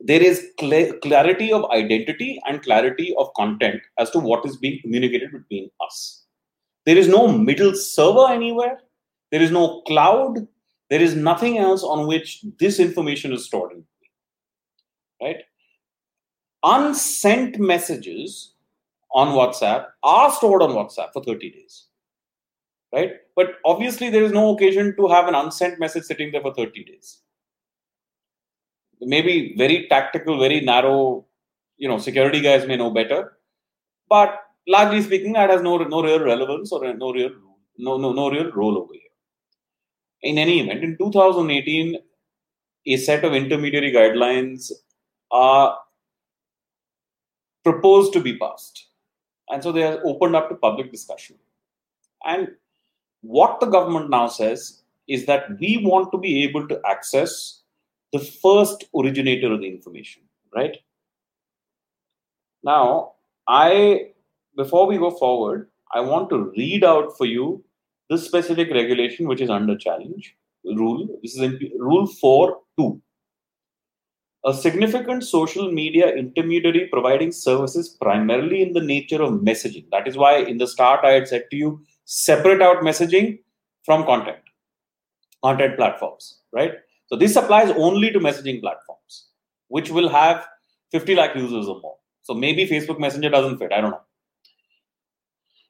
there 0.00 0.22
is 0.22 0.50
cl- 0.60 0.92
clarity 1.00 1.52
of 1.52 1.70
identity 1.70 2.40
and 2.46 2.62
clarity 2.62 3.14
of 3.18 3.32
content 3.34 3.80
as 3.98 4.10
to 4.10 4.18
what 4.18 4.44
is 4.44 4.56
being 4.56 4.80
communicated 4.80 5.32
between 5.32 5.70
us. 5.80 6.24
There 6.84 6.96
is 6.96 7.08
no 7.08 7.28
middle 7.28 7.74
server 7.74 8.28
anywhere. 8.28 8.80
There 9.30 9.42
is 9.42 9.50
no 9.50 9.82
cloud. 9.82 10.46
There 10.90 11.00
is 11.00 11.14
nothing 11.14 11.58
else 11.58 11.82
on 11.82 12.06
which 12.06 12.44
this 12.58 12.78
information 12.78 13.32
is 13.32 13.46
stored. 13.46 13.82
Right? 15.20 15.42
Unsent 16.64 17.58
messages 17.58 18.52
on 19.16 19.28
WhatsApp 19.28 19.86
are 20.02 20.30
stored 20.30 20.62
on 20.62 20.70
WhatsApp 20.70 21.12
for 21.12 21.24
30 21.24 21.50
days. 21.50 21.86
Right? 22.92 23.12
But 23.34 23.54
obviously, 23.64 24.10
there 24.10 24.22
is 24.22 24.32
no 24.32 24.54
occasion 24.54 24.94
to 24.96 25.08
have 25.08 25.26
an 25.26 25.34
unsent 25.34 25.80
message 25.80 26.04
sitting 26.04 26.30
there 26.32 26.42
for 26.42 26.54
30 26.54 26.84
days. 26.84 27.22
Maybe 29.00 29.54
very 29.56 29.86
tactical, 29.88 30.38
very 30.38 30.60
narrow, 30.60 31.26
you 31.78 31.88
know, 31.88 31.98
security 31.98 32.40
guys 32.40 32.66
may 32.66 32.76
know 32.76 32.90
better. 32.90 33.38
But 34.08 34.38
largely 34.68 35.02
speaking, 35.02 35.32
that 35.32 35.50
has 35.50 35.62
no, 35.62 35.78
no 35.78 36.02
real 36.02 36.20
relevance 36.20 36.70
or 36.72 36.94
no 36.94 37.12
real 37.12 37.30
no, 37.78 37.98
no, 37.98 38.12
no 38.12 38.30
real 38.30 38.50
role 38.52 38.78
over 38.78 38.92
here. 38.94 39.02
In 40.22 40.38
any 40.38 40.60
event, 40.60 40.82
in 40.82 40.96
2018, 40.96 41.96
a 42.86 42.96
set 42.96 43.24
of 43.24 43.34
intermediary 43.34 43.92
guidelines 43.92 44.72
are 45.30 45.76
proposed 47.64 48.14
to 48.14 48.20
be 48.20 48.38
passed 48.38 48.86
and 49.50 49.62
so 49.62 49.72
they 49.72 49.84
are 49.84 50.00
opened 50.04 50.36
up 50.36 50.48
to 50.48 50.54
public 50.56 50.90
discussion. 50.90 51.36
And 52.24 52.48
what 53.22 53.60
the 53.60 53.66
government 53.66 54.10
now 54.10 54.28
says 54.28 54.82
is 55.08 55.26
that 55.26 55.58
we 55.60 55.82
want 55.84 56.10
to 56.12 56.18
be 56.18 56.42
able 56.44 56.66
to 56.68 56.80
access 56.86 57.62
the 58.12 58.18
first 58.18 58.84
originator 58.94 59.52
of 59.52 59.60
the 59.60 59.68
information, 59.68 60.22
right? 60.54 60.76
Now, 62.62 63.12
I 63.46 64.10
before 64.56 64.86
we 64.86 64.98
go 64.98 65.10
forward, 65.10 65.68
I 65.92 66.00
want 66.00 66.30
to 66.30 66.52
read 66.56 66.82
out 66.82 67.16
for 67.16 67.26
you 67.26 67.64
this 68.10 68.24
specific 68.24 68.70
regulation 68.70 69.28
which 69.28 69.40
is 69.40 69.50
under 69.50 69.76
challenge. 69.76 70.36
Rule 70.64 71.06
this 71.22 71.36
is 71.36 71.42
in 71.42 71.60
rule 71.78 72.06
4 72.06 72.58
2 72.78 73.00
a 74.46 74.54
significant 74.54 75.24
social 75.24 75.72
media 75.72 76.14
intermediary 76.14 76.86
providing 76.86 77.32
services 77.32 77.88
primarily 77.88 78.62
in 78.62 78.72
the 78.72 78.80
nature 78.80 79.20
of 79.20 79.40
messaging. 79.40 79.84
That 79.90 80.06
is 80.06 80.16
why 80.16 80.36
in 80.36 80.58
the 80.58 80.68
start 80.68 81.04
I 81.04 81.12
had 81.12 81.26
said 81.26 81.46
to 81.50 81.56
you, 81.56 81.80
separate 82.04 82.62
out 82.62 82.76
messaging 82.78 83.40
from 83.84 84.04
content, 84.04 84.38
content 85.44 85.76
platforms, 85.76 86.38
right? 86.52 86.74
So 87.08 87.16
this 87.16 87.34
applies 87.34 87.70
only 87.70 88.12
to 88.12 88.20
messaging 88.20 88.60
platforms, 88.60 89.26
which 89.66 89.90
will 89.90 90.08
have 90.08 90.46
50 90.92 91.16
lakh 91.16 91.34
users 91.34 91.66
or 91.66 91.80
more. 91.80 91.96
So 92.22 92.32
maybe 92.32 92.68
Facebook 92.68 93.00
Messenger 93.00 93.30
doesn't 93.30 93.58
fit. 93.58 93.72
I 93.72 93.80
don't 93.80 93.90
know 93.90 94.05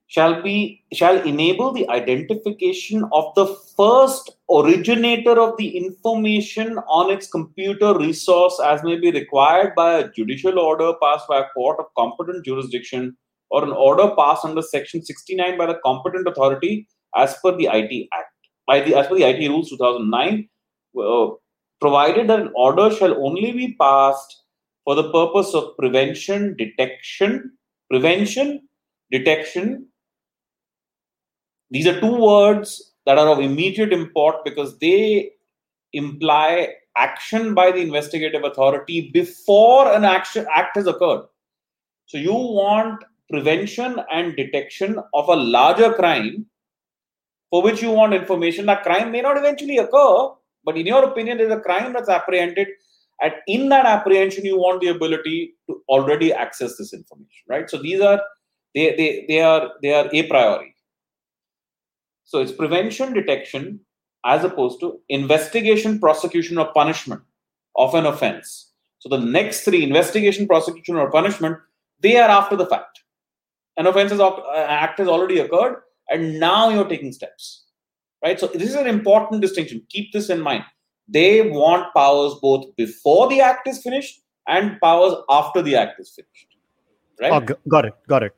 shall 0.09 0.41
be 0.43 0.83
shall 0.93 1.21
enable 1.23 1.73
the 1.73 1.89
identification 1.91 3.05
of 3.13 3.35
the 3.35 3.47
first 3.77 4.31
originator 4.51 5.39
of 5.41 5.57
the 5.57 5.77
information 5.77 6.79
on 6.89 7.11
its 7.11 7.27
computer 7.27 7.97
resource 7.99 8.61
as 8.65 8.83
may 8.85 8.97
be 8.97 9.11
required 9.11 9.75
by 9.75 9.95
a 9.95 10.09
judicial 10.13 10.59
order 10.59 10.93
passed 11.03 11.27
by 11.29 11.41
a 11.41 11.49
court 11.55 11.81
of 11.81 11.87
competent 11.97 12.45
jurisdiction 12.45 13.17
or 13.51 13.65
an 13.65 13.73
order 13.73 14.15
passed 14.17 14.45
under 14.45 14.63
section 14.63 15.03
69 15.03 15.59
by 15.59 15.67
the 15.67 15.79
competent 15.85 16.29
authority 16.29 16.87
as 17.17 17.37
per 17.43 17.57
the 17.57 17.69
IT 17.73 18.09
Act? 18.13 18.33
By 18.67 18.81
the 18.81 18.95
as 18.95 19.09
per 19.09 19.17
the 19.17 19.25
IT 19.25 19.49
rules 19.49 19.71
2009 19.71 20.49
uh, 21.01 21.29
provided 21.81 22.29
that 22.29 22.41
an 22.41 22.53
order 22.55 22.91
shall 22.95 23.21
only 23.25 23.53
be 23.53 23.77
passed 23.81 24.45
for 24.85 24.95
the 24.95 25.11
purpose 25.11 25.53
of 25.53 25.77
prevention 25.77 26.57
detection 26.57 27.53
prevention 27.91 28.69
detection 29.11 29.89
these 31.71 31.87
are 31.87 32.01
two 32.01 32.15
words 32.15 32.93
that 33.07 33.19
are 33.19 33.29
of 33.29 33.41
immediate 33.41 33.93
import 33.93 34.45
because 34.45 34.79
they 34.79 35.33
imply 35.93 36.69
action 36.97 37.55
by 37.55 37.71
the 37.71 37.81
investigative 37.81 38.45
authority 38.45 39.11
before 39.13 39.93
an 39.93 40.05
action 40.05 40.47
act 40.55 40.77
has 40.77 40.87
occurred. 40.87 41.27
So 42.07 42.19
you 42.19 42.33
want 42.33 43.05
prevention 43.31 44.01
and 44.13 44.37
detection 44.37 44.99
of 45.15 45.29
a 45.29 45.37
larger 45.37 45.93
crime 45.93 46.47
for 47.51 47.63
which 47.63 47.83
you 47.83 47.91
want 47.91 48.15
information. 48.15 48.67
That 48.67 48.83
crime 48.83 49.11
may 49.11 49.21
not 49.21 49.37
eventually 49.37 49.79
occur, 49.79 50.31
but 50.65 50.77
in 50.77 50.87
your 50.87 51.05
opinion, 51.05 51.39
there's 51.39 51.53
a 51.53 51.61
crime 51.61 51.93
that's 51.93 52.09
apprehended, 52.09 52.69
and 53.23 53.33
in 53.47 53.69
that 53.69 53.87
apprehension 53.87 54.45
you 54.45 54.59
want 54.59 54.81
the 54.81 54.89
ability 54.89 55.55
to 55.69 55.83
already 55.89 56.33
access 56.33 56.77
this 56.77 56.93
information 56.93 57.45
right 57.49 57.71
so 57.71 57.81
these 57.81 58.01
are 58.01 58.21
they 58.75 58.95
they, 58.97 59.25
they 59.29 59.41
are 59.41 59.71
they 59.83 59.93
are 59.93 60.09
a 60.13 60.29
priori 60.29 60.75
so 62.27 62.41
it's 62.41 62.53
prevention 62.53 63.15
detection 63.15 63.81
as 64.25 64.45
opposed 64.45 64.79
to 64.81 65.01
investigation 65.09 65.99
prosecution 65.99 66.59
or 66.59 66.71
punishment 66.75 67.23
of 67.77 67.95
an 67.95 68.07
offense 68.07 68.73
so 68.99 69.09
the 69.09 69.25
next 69.39 69.63
three 69.63 69.83
investigation 69.83 70.47
prosecution 70.47 70.97
or 70.97 71.11
punishment 71.11 71.57
they 72.01 72.17
are 72.19 72.29
after 72.29 72.57
the 72.57 72.67
fact 72.67 73.01
an 73.79 73.87
offense 73.87 74.13
is, 74.13 74.21
uh, 74.21 74.41
act 74.69 74.99
has 74.99 75.09
already 75.09 75.39
occurred 75.39 75.83
and 76.11 76.39
now 76.39 76.69
you're 76.69 76.89
taking 76.89 77.13
steps 77.13 77.65
right 78.23 78.39
so 78.39 78.47
this 78.49 78.69
is 78.69 78.77
an 78.77 78.87
important 78.87 79.41
distinction 79.41 79.83
keep 79.89 80.13
this 80.13 80.29
in 80.29 80.41
mind 80.41 80.65
they 81.09 81.51
want 81.51 81.93
powers 81.95 82.35
both 82.43 82.75
before 82.77 83.29
the 83.29 83.41
act 83.41 83.69
is 83.69 83.83
finished 83.83 84.21
and 84.47 84.81
powers 84.81 85.15
after 85.31 85.63
the 85.63 85.77
act 85.77 86.01
is 86.01 86.11
finished. 86.11 86.47
Right? 87.21 87.33
Oh, 87.33 87.55
got 87.69 87.85
it. 87.87 87.95
Got 88.09 88.23
it. 88.25 88.35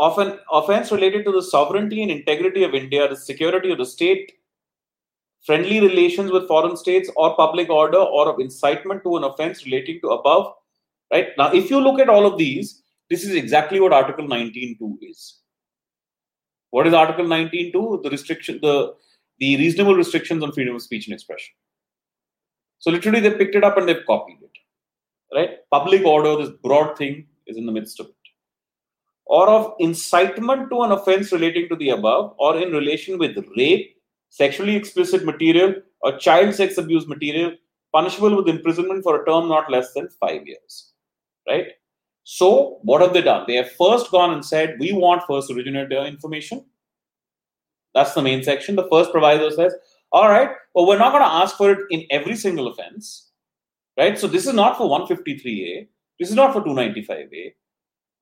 Of 0.00 0.18
an 0.18 0.38
offense 0.50 0.90
related 0.90 1.24
to 1.26 1.32
the 1.32 1.42
sovereignty 1.42 2.02
and 2.02 2.10
integrity 2.10 2.62
of 2.64 2.74
India, 2.74 3.06
the 3.08 3.16
security 3.16 3.70
of 3.70 3.78
the 3.78 3.84
state, 3.84 4.32
friendly 5.44 5.80
relations 5.80 6.30
with 6.30 6.48
foreign 6.48 6.76
states, 6.76 7.10
or 7.16 7.36
public 7.36 7.68
order, 7.68 7.98
or 7.98 8.28
of 8.32 8.40
incitement 8.40 9.02
to 9.04 9.16
an 9.18 9.24
offense 9.24 9.66
relating 9.66 10.00
to 10.00 10.08
above. 10.08 10.54
Right 11.12 11.28
now, 11.36 11.52
if 11.52 11.68
you 11.68 11.80
look 11.80 12.00
at 12.00 12.08
all 12.08 12.24
of 12.24 12.38
these, 12.38 12.82
this 13.10 13.24
is 13.24 13.34
exactly 13.34 13.78
what 13.78 13.92
Article 13.92 14.26
19.2 14.26 14.96
is. 15.02 15.40
What 16.70 16.86
is 16.86 16.94
Article 16.94 17.26
19.2? 17.26 18.02
The 18.02 18.10
restriction, 18.10 18.58
the 18.62 18.94
the 19.40 19.56
reasonable 19.56 19.94
restrictions 19.94 20.42
on 20.42 20.52
freedom 20.52 20.76
of 20.76 20.82
speech 20.82 21.06
and 21.06 21.14
expression. 21.14 21.54
So 22.78 22.90
literally 22.90 23.20
they 23.20 23.32
picked 23.32 23.54
it 23.54 23.64
up 23.64 23.76
and 23.76 23.88
they've 23.88 24.06
copied 24.06 24.38
it. 24.42 24.50
Right? 25.34 25.50
Public 25.70 26.04
order, 26.04 26.36
this 26.36 26.54
broad 26.62 26.96
thing, 26.96 27.26
is 27.46 27.56
in 27.56 27.66
the 27.66 27.72
midst 27.72 28.00
of 28.00 28.06
it. 28.06 28.19
Or 29.30 29.48
of 29.48 29.74
incitement 29.78 30.70
to 30.70 30.82
an 30.82 30.92
offense 30.92 31.32
relating 31.32 31.68
to 31.68 31.76
the 31.76 31.90
above, 31.90 32.34
or 32.38 32.58
in 32.58 32.72
relation 32.72 33.18
with 33.18 33.36
rape, 33.56 33.96
sexually 34.28 34.74
explicit 34.74 35.24
material, 35.24 35.74
or 36.02 36.18
child 36.18 36.54
sex 36.54 36.78
abuse 36.78 37.06
material, 37.06 37.52
punishable 37.94 38.36
with 38.36 38.48
imprisonment 38.48 39.04
for 39.04 39.22
a 39.22 39.26
term 39.26 39.48
not 39.48 39.70
less 39.70 39.92
than 39.94 40.08
five 40.20 40.46
years. 40.46 40.92
Right? 41.48 41.68
So, 42.24 42.80
what 42.82 43.02
have 43.02 43.12
they 43.12 43.22
done? 43.22 43.44
They 43.46 43.54
have 43.54 43.70
first 43.72 44.10
gone 44.10 44.32
and 44.32 44.44
said, 44.44 44.76
We 44.80 44.92
want 44.92 45.22
first 45.28 45.50
originator 45.50 46.04
information. 46.04 46.64
That's 47.94 48.14
the 48.14 48.22
main 48.22 48.42
section. 48.42 48.76
The 48.76 48.88
first 48.90 49.12
proviso 49.12 49.50
says, 49.50 49.74
all 50.12 50.28
right, 50.28 50.50
well, 50.74 50.86
we're 50.86 50.98
not 50.98 51.12
going 51.12 51.22
to 51.22 51.28
ask 51.28 51.56
for 51.56 51.70
it 51.70 51.78
in 51.90 52.04
every 52.10 52.36
single 52.36 52.68
offense, 52.68 53.30
right? 53.96 54.18
So 54.18 54.26
this 54.26 54.46
is 54.46 54.54
not 54.54 54.76
for 54.76 54.88
153A. 54.88 55.88
This 56.18 56.30
is 56.30 56.34
not 56.34 56.52
for 56.52 56.62
295A. 56.62 57.52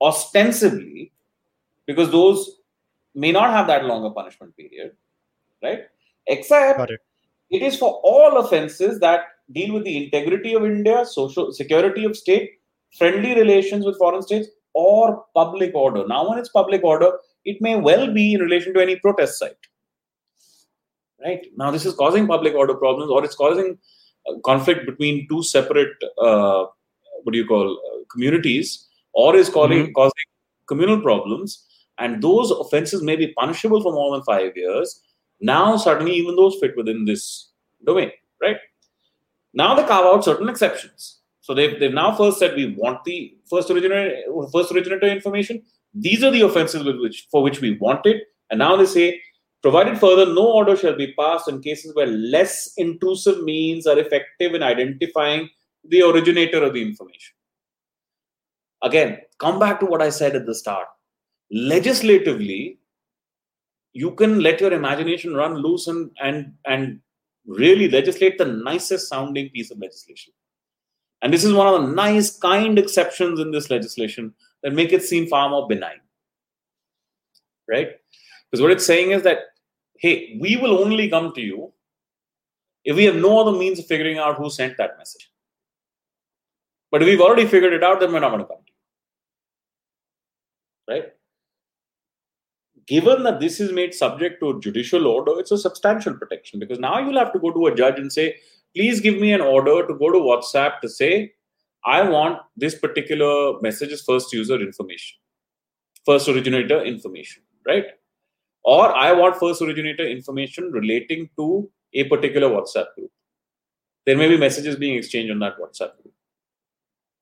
Ostensibly, 0.00 1.12
because 1.86 2.10
those 2.10 2.60
may 3.14 3.32
not 3.32 3.50
have 3.50 3.66
that 3.66 3.84
longer 3.84 4.10
punishment 4.10 4.56
period, 4.56 4.92
right? 5.62 5.86
Except 6.26 6.90
it. 6.90 7.00
it 7.50 7.62
is 7.62 7.76
for 7.76 8.00
all 8.04 8.38
offenses 8.38 9.00
that 9.00 9.20
deal 9.52 9.74
with 9.74 9.84
the 9.84 10.04
integrity 10.04 10.54
of 10.54 10.64
India, 10.64 11.04
social 11.04 11.52
security 11.52 12.04
of 12.04 12.16
state, 12.16 12.50
friendly 12.96 13.34
relations 13.34 13.84
with 13.84 13.98
foreign 13.98 14.22
states, 14.22 14.48
or 14.74 15.24
public 15.34 15.74
order. 15.74 16.06
Now, 16.06 16.28
when 16.28 16.38
it's 16.38 16.50
public 16.50 16.84
order, 16.84 17.12
it 17.44 17.60
may 17.60 17.76
well 17.76 18.12
be 18.12 18.34
in 18.34 18.40
relation 18.40 18.74
to 18.74 18.80
any 18.80 18.96
protest 18.96 19.38
site. 19.38 19.56
Right 21.24 21.46
now, 21.56 21.70
this 21.70 21.84
is 21.84 21.94
causing 21.94 22.26
public 22.26 22.54
order 22.54 22.74
problems, 22.74 23.10
or 23.10 23.24
it's 23.24 23.34
causing 23.34 23.78
conflict 24.44 24.86
between 24.86 25.26
two 25.28 25.42
separate, 25.42 25.96
uh, 26.22 26.66
what 27.22 27.32
do 27.32 27.38
you 27.38 27.46
call, 27.46 27.72
uh, 27.72 28.04
communities, 28.12 28.87
or 29.18 29.34
is 29.34 29.48
causing 29.48 29.84
mm-hmm. 29.84 29.98
causing 29.98 30.28
communal 30.68 31.00
problems, 31.00 31.66
and 31.98 32.22
those 32.22 32.50
offenses 32.64 33.02
may 33.02 33.16
be 33.16 33.34
punishable 33.38 33.82
for 33.82 33.92
more 33.92 34.10
than 34.14 34.24
five 34.24 34.56
years. 34.56 35.00
Now, 35.40 35.76
suddenly, 35.76 36.14
even 36.14 36.36
those 36.36 36.58
fit 36.60 36.76
within 36.76 37.04
this 37.04 37.22
domain, 37.84 38.12
right? 38.42 38.58
Now 39.54 39.74
they 39.74 39.84
carve 39.84 40.06
out 40.06 40.24
certain 40.24 40.48
exceptions. 40.48 41.20
So 41.40 41.54
they've, 41.54 41.78
they've 41.80 41.94
now 41.94 42.14
first 42.14 42.38
said 42.38 42.54
we 42.54 42.74
want 42.76 43.04
the 43.04 43.34
first 43.50 43.70
originator 43.70 44.16
first 44.52 44.72
originator 44.72 45.06
information. 45.06 45.62
These 45.94 46.22
are 46.22 46.30
the 46.30 46.42
offenses 46.42 46.84
with 46.84 47.00
which 47.00 47.26
for 47.32 47.42
which 47.42 47.60
we 47.60 47.78
want 47.78 48.06
it. 48.06 48.22
And 48.50 48.58
now 48.58 48.76
they 48.76 48.86
say, 48.86 49.20
provided 49.62 49.98
further, 49.98 50.26
no 50.26 50.46
order 50.58 50.76
shall 50.76 50.96
be 50.96 51.14
passed 51.14 51.48
in 51.48 51.62
cases 51.62 51.94
where 51.94 52.06
less 52.06 52.72
intrusive 52.76 53.42
means 53.42 53.86
are 53.86 53.98
effective 53.98 54.54
in 54.54 54.62
identifying 54.62 55.48
the 55.94 56.02
originator 56.02 56.62
of 56.62 56.74
the 56.74 56.82
information. 56.82 57.34
Again, 58.82 59.18
come 59.38 59.58
back 59.58 59.80
to 59.80 59.86
what 59.86 60.02
I 60.02 60.10
said 60.10 60.36
at 60.36 60.46
the 60.46 60.54
start. 60.54 60.86
Legislatively, 61.50 62.78
you 63.92 64.12
can 64.12 64.40
let 64.40 64.60
your 64.60 64.72
imagination 64.72 65.34
run 65.34 65.56
loose 65.56 65.88
and 65.88 66.10
and 66.20 66.52
and 66.66 67.00
really 67.46 67.88
legislate 67.88 68.38
the 68.38 68.44
nicest 68.44 69.08
sounding 69.08 69.48
piece 69.48 69.70
of 69.70 69.78
legislation. 69.78 70.32
And 71.22 71.32
this 71.32 71.44
is 71.44 71.52
one 71.52 71.66
of 71.66 71.80
the 71.80 71.94
nice, 71.94 72.36
kind 72.38 72.78
exceptions 72.78 73.40
in 73.40 73.50
this 73.50 73.70
legislation 73.70 74.34
that 74.62 74.74
make 74.74 74.92
it 74.92 75.02
seem 75.02 75.26
far 75.26 75.48
more 75.48 75.66
benign. 75.66 76.00
Right? 77.66 77.88
Because 78.50 78.62
what 78.62 78.70
it's 78.70 78.86
saying 78.86 79.10
is 79.10 79.22
that, 79.22 79.38
hey, 79.98 80.38
we 80.40 80.56
will 80.56 80.78
only 80.78 81.08
come 81.08 81.32
to 81.34 81.40
you 81.40 81.72
if 82.84 82.96
we 82.96 83.04
have 83.04 83.16
no 83.16 83.40
other 83.40 83.58
means 83.58 83.78
of 83.78 83.86
figuring 83.86 84.18
out 84.18 84.36
who 84.36 84.48
sent 84.48 84.76
that 84.78 84.96
message. 84.96 85.30
But 86.90 87.02
if 87.02 87.06
we've 87.06 87.20
already 87.20 87.46
figured 87.46 87.72
it 87.72 87.84
out, 87.84 88.00
then 88.00 88.12
we're 88.12 88.20
not 88.20 88.30
going 88.30 88.42
to 88.42 88.46
come. 88.46 88.57
Right? 90.88 91.04
Given 92.86 93.22
that 93.24 93.40
this 93.40 93.60
is 93.60 93.70
made 93.70 93.92
subject 93.94 94.40
to 94.40 94.58
judicial 94.60 95.06
order, 95.06 95.38
it's 95.38 95.50
a 95.50 95.58
substantial 95.58 96.14
protection 96.14 96.58
because 96.58 96.78
now 96.78 96.98
you'll 96.98 97.18
have 97.18 97.32
to 97.34 97.38
go 97.38 97.50
to 97.50 97.66
a 97.66 97.74
judge 97.74 97.98
and 97.98 98.10
say, 98.10 98.36
please 98.74 99.00
give 99.00 99.20
me 99.20 99.32
an 99.32 99.42
order 99.42 99.86
to 99.86 99.94
go 99.94 100.10
to 100.10 100.18
WhatsApp 100.18 100.80
to 100.80 100.88
say, 100.88 101.32
I 101.84 102.08
want 102.08 102.40
this 102.56 102.74
particular 102.74 103.60
message's 103.60 104.02
first 104.02 104.32
user 104.32 104.60
information, 104.60 105.18
first 106.06 106.28
originator 106.28 106.82
information, 106.82 107.42
right? 107.66 107.84
Or 108.64 108.94
I 108.96 109.12
want 109.12 109.36
first 109.36 109.60
originator 109.62 110.06
information 110.06 110.72
relating 110.72 111.28
to 111.36 111.70
a 111.94 112.04
particular 112.04 112.48
WhatsApp 112.48 112.86
group. 112.94 113.10
There 114.06 114.16
may 114.16 114.28
be 114.28 114.38
messages 114.38 114.76
being 114.76 114.96
exchanged 114.96 115.30
on 115.30 115.38
that 115.40 115.58
WhatsApp 115.58 115.92
group. 116.02 116.14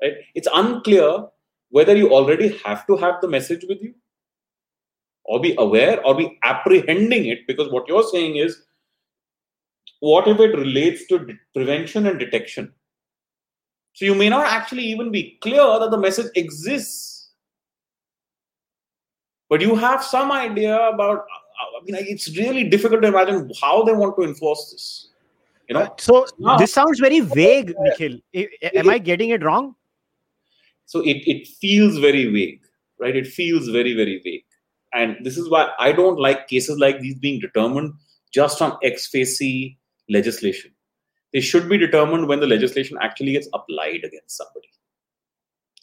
Right? 0.00 0.14
It's 0.34 0.48
unclear 0.54 1.26
whether 1.70 1.96
you 1.96 2.12
already 2.12 2.56
have 2.64 2.86
to 2.86 2.96
have 2.96 3.20
the 3.20 3.28
message 3.28 3.64
with 3.68 3.82
you 3.82 3.94
or 5.24 5.40
be 5.40 5.54
aware 5.58 6.04
or 6.06 6.14
be 6.14 6.38
apprehending 6.44 7.26
it 7.26 7.46
because 7.46 7.70
what 7.72 7.88
you're 7.88 8.08
saying 8.10 8.36
is 8.36 8.62
what 10.00 10.28
if 10.28 10.38
it 10.38 10.56
relates 10.56 11.06
to 11.06 11.34
prevention 11.54 12.06
and 12.06 12.18
detection 12.18 12.72
so 13.96 14.04
you 14.04 14.14
may 14.14 14.28
not 14.28 14.46
actually 14.46 14.82
even 14.84 15.10
be 15.10 15.38
clear 15.40 15.64
that 15.78 15.90
the 15.90 15.96
message 15.96 16.30
exists. 16.34 17.30
But 19.48 19.62
you 19.62 19.74
have 19.74 20.04
some 20.04 20.30
idea 20.30 20.76
about, 20.88 21.20
uh, 21.20 21.80
I 21.80 21.82
mean, 21.82 21.96
it's 22.06 22.36
really 22.36 22.68
difficult 22.68 23.00
to 23.00 23.08
imagine 23.08 23.50
how 23.58 23.84
they 23.84 23.94
want 23.94 24.14
to 24.18 24.24
enforce 24.24 24.70
this. 24.70 25.08
You 25.66 25.76
know? 25.76 25.94
So 25.98 26.26
now, 26.38 26.58
this 26.58 26.74
sounds 26.74 27.00
very 27.00 27.20
vague, 27.20 27.74
Nikhil. 27.78 28.18
Am 28.74 28.90
I 28.90 28.98
getting 28.98 29.30
it 29.30 29.42
wrong? 29.42 29.74
So 30.86 31.00
it, 31.00 31.18
it 31.26 31.46
feels 31.46 31.98
very 31.98 32.26
vague, 32.26 32.60
right? 33.00 33.14
It 33.14 33.26
feels 33.26 33.68
very, 33.68 33.94
very 33.94 34.20
vague. 34.24 34.44
And 34.94 35.16
this 35.24 35.36
is 35.36 35.50
why 35.50 35.70
I 35.78 35.92
don't 35.92 36.18
like 36.18 36.48
cases 36.48 36.78
like 36.78 37.00
these 37.00 37.18
being 37.18 37.40
determined 37.40 37.92
just 38.32 38.62
on 38.62 38.78
ex 38.82 39.06
facie 39.06 39.78
legislation. 40.08 40.72
They 41.32 41.40
should 41.40 41.68
be 41.68 41.76
determined 41.76 42.28
when 42.28 42.40
the 42.40 42.46
legislation 42.46 42.96
actually 43.00 43.32
gets 43.32 43.48
applied 43.52 44.04
against 44.04 44.36
somebody 44.36 44.68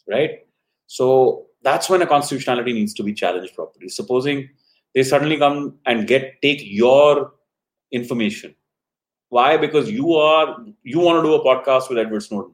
right? 0.06 0.40
So 0.86 1.46
that's 1.62 1.88
when 1.88 2.02
a 2.02 2.06
constitutionality 2.06 2.72
needs 2.72 2.94
to 2.94 3.02
be 3.02 3.12
challenged 3.12 3.54
properly. 3.54 3.88
Supposing 3.88 4.48
they 4.94 5.02
suddenly 5.02 5.36
come 5.36 5.78
and 5.86 6.06
get 6.06 6.40
take 6.42 6.60
your 6.62 7.32
information. 7.92 8.54
Why? 9.28 9.56
Because 9.56 9.90
you 9.90 10.14
are 10.14 10.58
you 10.82 11.00
want 11.00 11.18
to 11.18 11.28
do 11.28 11.34
a 11.34 11.44
podcast 11.44 11.88
with 11.88 11.98
edward 11.98 12.22
snowden. 12.22 12.52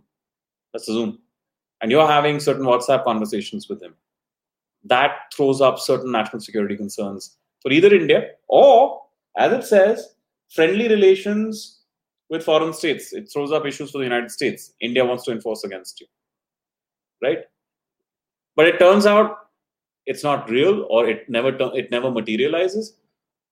Let's 0.73 0.89
assume 0.89 1.19
and 1.81 1.91
you're 1.91 2.07
having 2.07 2.41
certain 2.41 2.65
whatsapp 2.65 3.05
conversations 3.05 3.69
with 3.69 3.83
him 3.83 3.95
that 4.85 5.33
throws 5.35 5.61
up 5.61 5.79
certain 5.79 6.11
national 6.11 6.41
security 6.41 6.77
concerns 6.77 7.37
for 7.63 7.71
either 7.71 7.95
india 7.95 8.31
or 8.49 9.03
as 9.37 9.53
it 9.53 9.65
says 9.65 10.15
friendly 10.49 10.89
relations 10.89 11.81
with 12.31 12.45
foreign 12.45 12.73
states. 12.73 13.13
It 13.13 13.31
throws 13.31 13.53
up 13.53 13.67
issues 13.67 13.91
for 13.91 13.99
the 13.99 14.05
United 14.05 14.31
States. 14.31 14.73
India 14.81 15.05
wants 15.05 15.25
to 15.25 15.33
enforce 15.33 15.65
against 15.65 16.01
you. 16.01 16.07
Right? 17.21 17.41
But 18.57 18.69
it 18.69 18.79
turns 18.79 19.05
out 19.05 19.37
it's 20.07 20.25
not 20.25 20.49
real 20.49 20.87
or 20.89 21.07
it 21.07 21.29
never 21.29 21.49
it 21.75 21.91
never 21.91 22.11
materializes. 22.11 22.97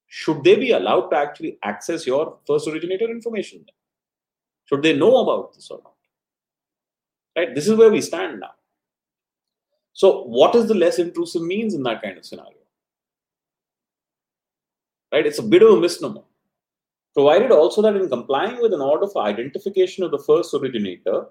Should 0.07 0.43
they 0.43 0.57
be 0.57 0.71
allowed 0.71 1.11
to 1.11 1.17
actually 1.17 1.59
access 1.63 2.07
your 2.07 2.39
first 2.47 2.67
originator 2.67 3.11
information? 3.11 3.67
Should 4.65 4.83
they 4.83 4.97
know 4.97 5.19
about 5.19 5.55
this 5.55 5.71
or 5.71 5.81
not? 5.85 5.93
Right? 7.39 7.55
This 7.55 7.69
is 7.69 7.77
where 7.79 7.91
we 7.91 8.01
stand 8.01 8.41
now. 8.41 8.51
So, 9.93 10.25
what 10.25 10.57
is 10.57 10.67
the 10.67 10.75
less 10.75 10.99
intrusive 10.99 11.43
means 11.43 11.73
in 11.73 11.85
that 11.85 12.03
kind 12.03 12.19
of 12.19 12.25
scenario? 12.25 12.65
Right? 15.13 15.25
It's 15.25 15.39
a 15.39 15.45
bit 15.45 15.63
of 15.63 15.71
a 15.71 15.81
misnomer. 15.81 16.23
Provided 17.15 17.53
also 17.53 17.81
that 17.83 17.95
in 17.95 18.09
complying 18.09 18.61
with 18.61 18.75
an 18.75 18.81
order 18.81 19.07
for 19.07 19.23
identification 19.23 20.03
of 20.03 20.11
the 20.11 20.19
first 20.19 20.53
originator, 20.53 21.27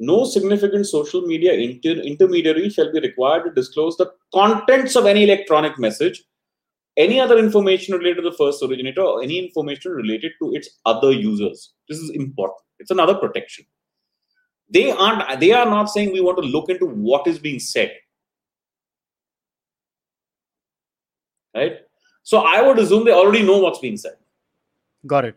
no 0.00 0.24
significant 0.24 0.88
social 0.88 1.22
media 1.22 1.52
inter- 1.52 2.02
intermediary 2.02 2.68
shall 2.68 2.92
be 2.92 2.98
required 2.98 3.44
to 3.44 3.52
disclose 3.52 3.96
the 3.96 4.10
contents 4.34 4.96
of 4.96 5.06
any 5.06 5.22
electronic 5.22 5.78
message, 5.78 6.24
any 6.96 7.20
other 7.20 7.38
information 7.38 7.94
related 7.94 8.22
to 8.22 8.30
the 8.30 8.36
first 8.36 8.60
originator, 8.60 9.02
or 9.02 9.22
any 9.22 9.38
information 9.38 9.92
related 9.92 10.32
to 10.42 10.52
its 10.52 10.80
other 10.84 11.12
users. 11.12 11.74
This 11.88 11.98
is 11.98 12.10
important. 12.10 12.58
It's 12.80 12.90
another 12.90 13.14
protection. 13.14 13.66
They 14.70 14.90
aren't. 14.90 15.40
They 15.40 15.52
are 15.52 15.66
not 15.66 15.86
saying 15.86 16.12
we 16.12 16.20
want 16.20 16.38
to 16.38 16.44
look 16.44 16.68
into 16.68 16.86
what 16.86 17.26
is 17.26 17.38
being 17.38 17.58
said. 17.58 17.92
Right. 21.54 21.78
So 22.22 22.38
I 22.38 22.62
would 22.62 22.78
assume 22.78 23.04
they 23.04 23.12
already 23.12 23.42
know 23.42 23.58
what's 23.58 23.78
being 23.78 23.96
said. 23.96 24.16
Got 25.06 25.26
it 25.26 25.36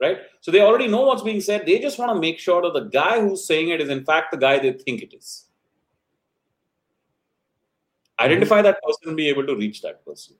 right? 0.00 0.18
So 0.40 0.50
they 0.50 0.60
already 0.60 0.88
know 0.88 1.02
what's 1.02 1.22
being 1.22 1.40
said. 1.40 1.66
They 1.66 1.78
just 1.78 1.98
want 1.98 2.12
to 2.12 2.18
make 2.18 2.38
sure 2.38 2.62
that 2.62 2.72
the 2.72 2.88
guy 2.88 3.20
who's 3.20 3.44
saying 3.44 3.68
it 3.68 3.80
is, 3.80 3.90
in 3.90 4.04
fact, 4.04 4.32
the 4.32 4.38
guy 4.38 4.58
they 4.58 4.72
think 4.72 5.02
it 5.02 5.14
is. 5.14 5.46
Identify 8.18 8.62
that 8.62 8.82
person 8.82 9.08
and 9.08 9.16
be 9.16 9.28
able 9.28 9.46
to 9.46 9.56
reach 9.56 9.82
that 9.82 10.04
person. 10.04 10.36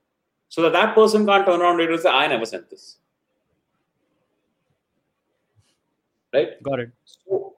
So 0.48 0.62
that 0.62 0.72
that 0.72 0.94
person 0.94 1.24
can't 1.26 1.46
turn 1.46 1.60
around 1.60 1.78
later 1.78 1.92
and 1.92 2.00
say, 2.00 2.10
I 2.10 2.26
never 2.26 2.44
sent 2.44 2.68
this. 2.68 2.96
Right? 6.32 6.62
Got 6.62 6.80
it. 6.80 6.90
So, 7.04 7.54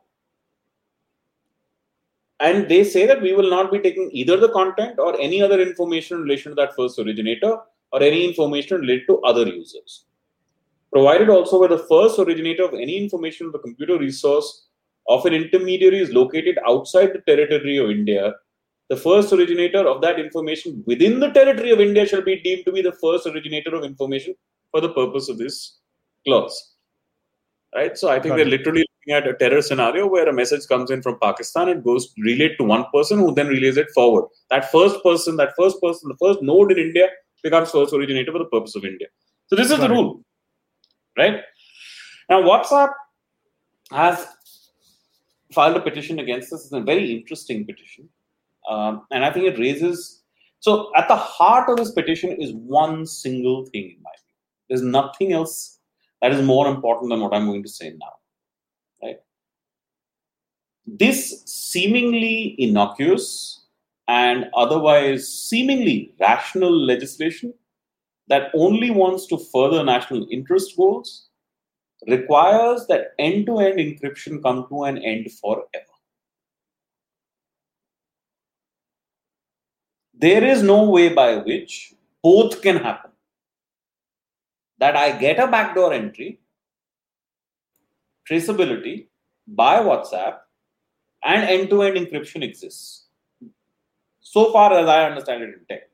and 2.40 2.68
they 2.68 2.84
say 2.84 3.06
that 3.06 3.22
we 3.22 3.34
will 3.34 3.50
not 3.50 3.70
be 3.70 3.78
taking 3.78 4.10
either 4.12 4.36
the 4.36 4.48
content 4.48 4.98
or 4.98 5.18
any 5.20 5.42
other 5.42 5.60
information 5.60 6.16
in 6.16 6.22
relation 6.24 6.52
to 6.52 6.56
that 6.56 6.74
first 6.74 6.98
originator 6.98 7.58
or 7.92 8.02
any 8.02 8.26
information 8.26 8.80
related 8.80 9.06
to 9.08 9.20
other 9.20 9.46
users 9.46 10.06
provided 10.92 11.30
also 11.30 11.58
where 11.58 11.70
the 11.70 11.86
first 11.90 12.18
originator 12.18 12.64
of 12.64 12.74
any 12.74 13.02
information 13.02 13.46
of 13.46 13.52
the 13.52 13.58
computer 13.58 13.98
resource 13.98 14.66
of 15.08 15.24
an 15.24 15.32
intermediary 15.32 15.98
is 15.98 16.10
located 16.10 16.58
outside 16.68 17.10
the 17.14 17.22
territory 17.26 17.78
of 17.78 17.90
India, 17.90 18.34
the 18.90 18.96
first 18.96 19.32
originator 19.32 19.88
of 19.88 20.02
that 20.02 20.20
information 20.20 20.84
within 20.86 21.18
the 21.18 21.30
territory 21.30 21.70
of 21.70 21.80
India 21.80 22.06
shall 22.06 22.22
be 22.22 22.40
deemed 22.42 22.64
to 22.66 22.72
be 22.72 22.82
the 22.82 22.92
first 22.92 23.26
originator 23.26 23.74
of 23.74 23.84
information 23.84 24.34
for 24.70 24.82
the 24.82 24.90
purpose 24.90 25.30
of 25.30 25.38
this 25.38 25.78
clause. 26.26 26.71
Right? 27.74 27.96
So 27.96 28.10
I 28.10 28.20
think 28.20 28.36
they're 28.36 28.44
literally 28.44 28.84
looking 29.06 29.14
at 29.14 29.26
a 29.26 29.34
terror 29.34 29.62
scenario 29.62 30.06
where 30.06 30.28
a 30.28 30.32
message 30.32 30.66
comes 30.68 30.90
in 30.90 31.00
from 31.00 31.18
Pakistan, 31.20 31.68
it 31.70 31.82
goes 31.82 32.12
relayed 32.18 32.52
to 32.58 32.64
one 32.64 32.84
person 32.92 33.18
who 33.18 33.34
then 33.34 33.48
relays 33.48 33.78
it 33.78 33.88
forward. 33.94 34.26
That 34.50 34.70
first 34.70 35.02
person, 35.02 35.36
that 35.38 35.54
first 35.58 35.80
person, 35.80 36.10
the 36.10 36.16
first 36.20 36.42
node 36.42 36.72
in 36.72 36.78
India 36.78 37.08
becomes 37.42 37.70
first 37.70 37.94
originator 37.94 38.30
for 38.30 38.38
the 38.38 38.44
purpose 38.44 38.76
of 38.76 38.84
India. 38.84 39.06
So 39.46 39.56
this 39.56 39.70
is 39.70 39.78
Got 39.78 39.88
the 39.88 39.94
rule 39.94 40.22
right? 41.16 41.40
Now, 42.28 42.42
WhatsApp 42.42 42.90
has 43.90 44.26
filed 45.52 45.76
a 45.76 45.80
petition 45.80 46.18
against 46.18 46.50
this. 46.50 46.64
It's 46.64 46.72
a 46.72 46.80
very 46.80 47.12
interesting 47.12 47.66
petition. 47.66 48.08
Um, 48.68 49.06
and 49.10 49.24
I 49.24 49.32
think 49.32 49.46
it 49.46 49.58
raises. 49.58 50.22
So, 50.60 50.92
at 50.96 51.08
the 51.08 51.16
heart 51.16 51.68
of 51.68 51.76
this 51.76 51.90
petition 51.90 52.30
is 52.40 52.52
one 52.52 53.04
single 53.06 53.66
thing, 53.66 53.96
in 53.96 54.02
my 54.02 54.10
view. 54.10 54.36
There's 54.68 54.82
nothing 54.82 55.32
else 55.32 55.80
that 56.22 56.32
is 56.32 56.40
more 56.40 56.68
important 56.68 57.10
than 57.10 57.20
what 57.20 57.34
I'm 57.34 57.46
going 57.46 57.64
to 57.64 57.68
say 57.68 57.94
now. 58.00 58.12
Right? 59.02 59.18
This 60.86 61.42
seemingly 61.44 62.54
innocuous 62.58 63.66
and 64.08 64.46
otherwise 64.54 65.28
seemingly 65.28 66.14
rational 66.20 66.72
legislation 66.72 67.52
that 68.28 68.50
only 68.54 68.90
wants 68.90 69.26
to 69.26 69.36
further 69.36 69.84
national 69.84 70.26
interest 70.30 70.76
goals 70.76 71.28
requires 72.06 72.86
that 72.86 73.12
end 73.18 73.46
to 73.46 73.58
end 73.58 73.78
encryption 73.78 74.42
come 74.42 74.66
to 74.68 74.84
an 74.84 74.98
end 74.98 75.30
forever. 75.32 75.66
There 80.14 80.44
is 80.44 80.62
no 80.62 80.88
way 80.88 81.08
by 81.12 81.36
which 81.36 81.94
both 82.22 82.62
can 82.62 82.76
happen. 82.76 83.11
That 84.82 84.96
I 84.96 85.12
get 85.24 85.38
a 85.38 85.46
backdoor 85.46 85.92
entry, 85.92 86.40
traceability 88.28 89.06
by 89.46 89.74
WhatsApp, 89.78 90.38
and 91.24 91.48
end 91.48 91.70
to 91.70 91.82
end 91.82 91.96
encryption 91.96 92.42
exists. 92.42 93.06
So 94.20 94.52
far 94.52 94.72
as 94.72 94.88
I 94.88 95.04
understand 95.04 95.42
it 95.44 95.50
in 95.50 95.64
tech. 95.68 95.88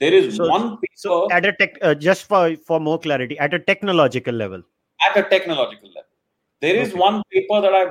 There 0.00 0.12
is 0.12 0.36
so, 0.36 0.48
one 0.48 0.76
paper 0.76 0.92
so 0.94 1.30
at 1.30 1.46
a 1.46 1.52
tech 1.52 1.78
uh, 1.80 1.94
just 1.94 2.26
for 2.26 2.56
for 2.66 2.80
more 2.80 2.98
clarity 2.98 3.38
at 3.38 3.54
a 3.54 3.58
technological 3.58 4.34
level. 4.34 4.62
At 5.08 5.16
a 5.16 5.22
technological 5.28 5.88
level, 5.88 6.10
there 6.60 6.76
is 6.76 6.90
okay. 6.90 6.98
one 6.98 7.22
paper 7.32 7.60
that 7.62 7.74
I 7.74 7.84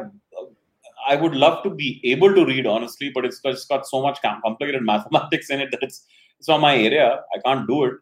I 1.07 1.15
would 1.15 1.35
love 1.35 1.63
to 1.63 1.69
be 1.69 2.01
able 2.03 2.35
to 2.35 2.45
read 2.45 2.67
honestly, 2.67 3.09
but 3.13 3.25
it's 3.25 3.39
just 3.39 3.69
got 3.69 3.87
so 3.87 4.01
much 4.01 4.21
complicated 4.21 4.83
mathematics 4.91 5.49
in 5.49 5.61
it 5.61 5.71
that 5.71 5.81
it's 5.81 6.05
it's 6.39 6.47
not 6.47 6.59
my 6.59 6.75
area. 6.75 7.21
I 7.35 7.39
can't 7.45 7.67
do 7.67 7.85
it. 7.85 7.93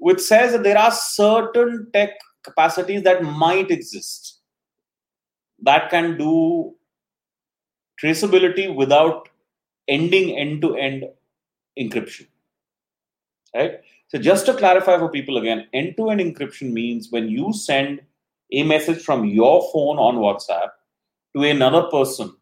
Which 0.00 0.20
says 0.20 0.52
that 0.52 0.64
there 0.64 0.78
are 0.78 0.90
certain 0.90 1.88
tech 1.92 2.10
capacities 2.42 3.02
that 3.04 3.22
might 3.22 3.70
exist 3.70 4.40
that 5.62 5.90
can 5.90 6.16
do 6.18 6.74
traceability 8.02 8.74
without 8.74 9.28
ending 9.86 10.36
end 10.36 10.62
to 10.62 10.74
end 10.74 11.04
encryption 11.78 12.26
right? 13.54 13.80
So 14.08 14.18
just 14.18 14.46
to 14.46 14.54
clarify 14.54 14.98
for 14.98 15.08
people 15.08 15.38
again, 15.38 15.66
end-to-end 15.72 16.20
encryption 16.20 16.72
means 16.72 17.08
when 17.10 17.28
you 17.28 17.52
send 17.52 18.00
a 18.52 18.62
message 18.64 19.02
from 19.02 19.24
your 19.24 19.62
phone 19.72 19.98
on 19.98 20.16
WhatsApp 20.16 20.70
to 21.36 21.42
another 21.42 21.84
person, 21.84 22.34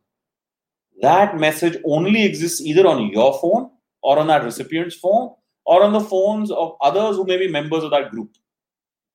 that 1.03 1.37
message 1.39 1.77
only 1.85 2.25
exists 2.25 2.61
either 2.61 2.87
on 2.87 3.09
your 3.09 3.39
phone 3.41 3.71
or 4.03 4.19
on 4.19 4.27
that 4.29 4.45
recipient's 4.45 4.97
phone 4.97 5.35
or 5.69 5.83
on 5.85 5.93
the 5.93 6.01
phones 6.01 6.51
of 6.51 6.77
others 6.81 7.17
who 7.17 7.25
may 7.25 7.37
be 7.37 7.49
members 7.49 7.85
of 7.85 7.91
that 7.91 8.11
group 8.11 8.33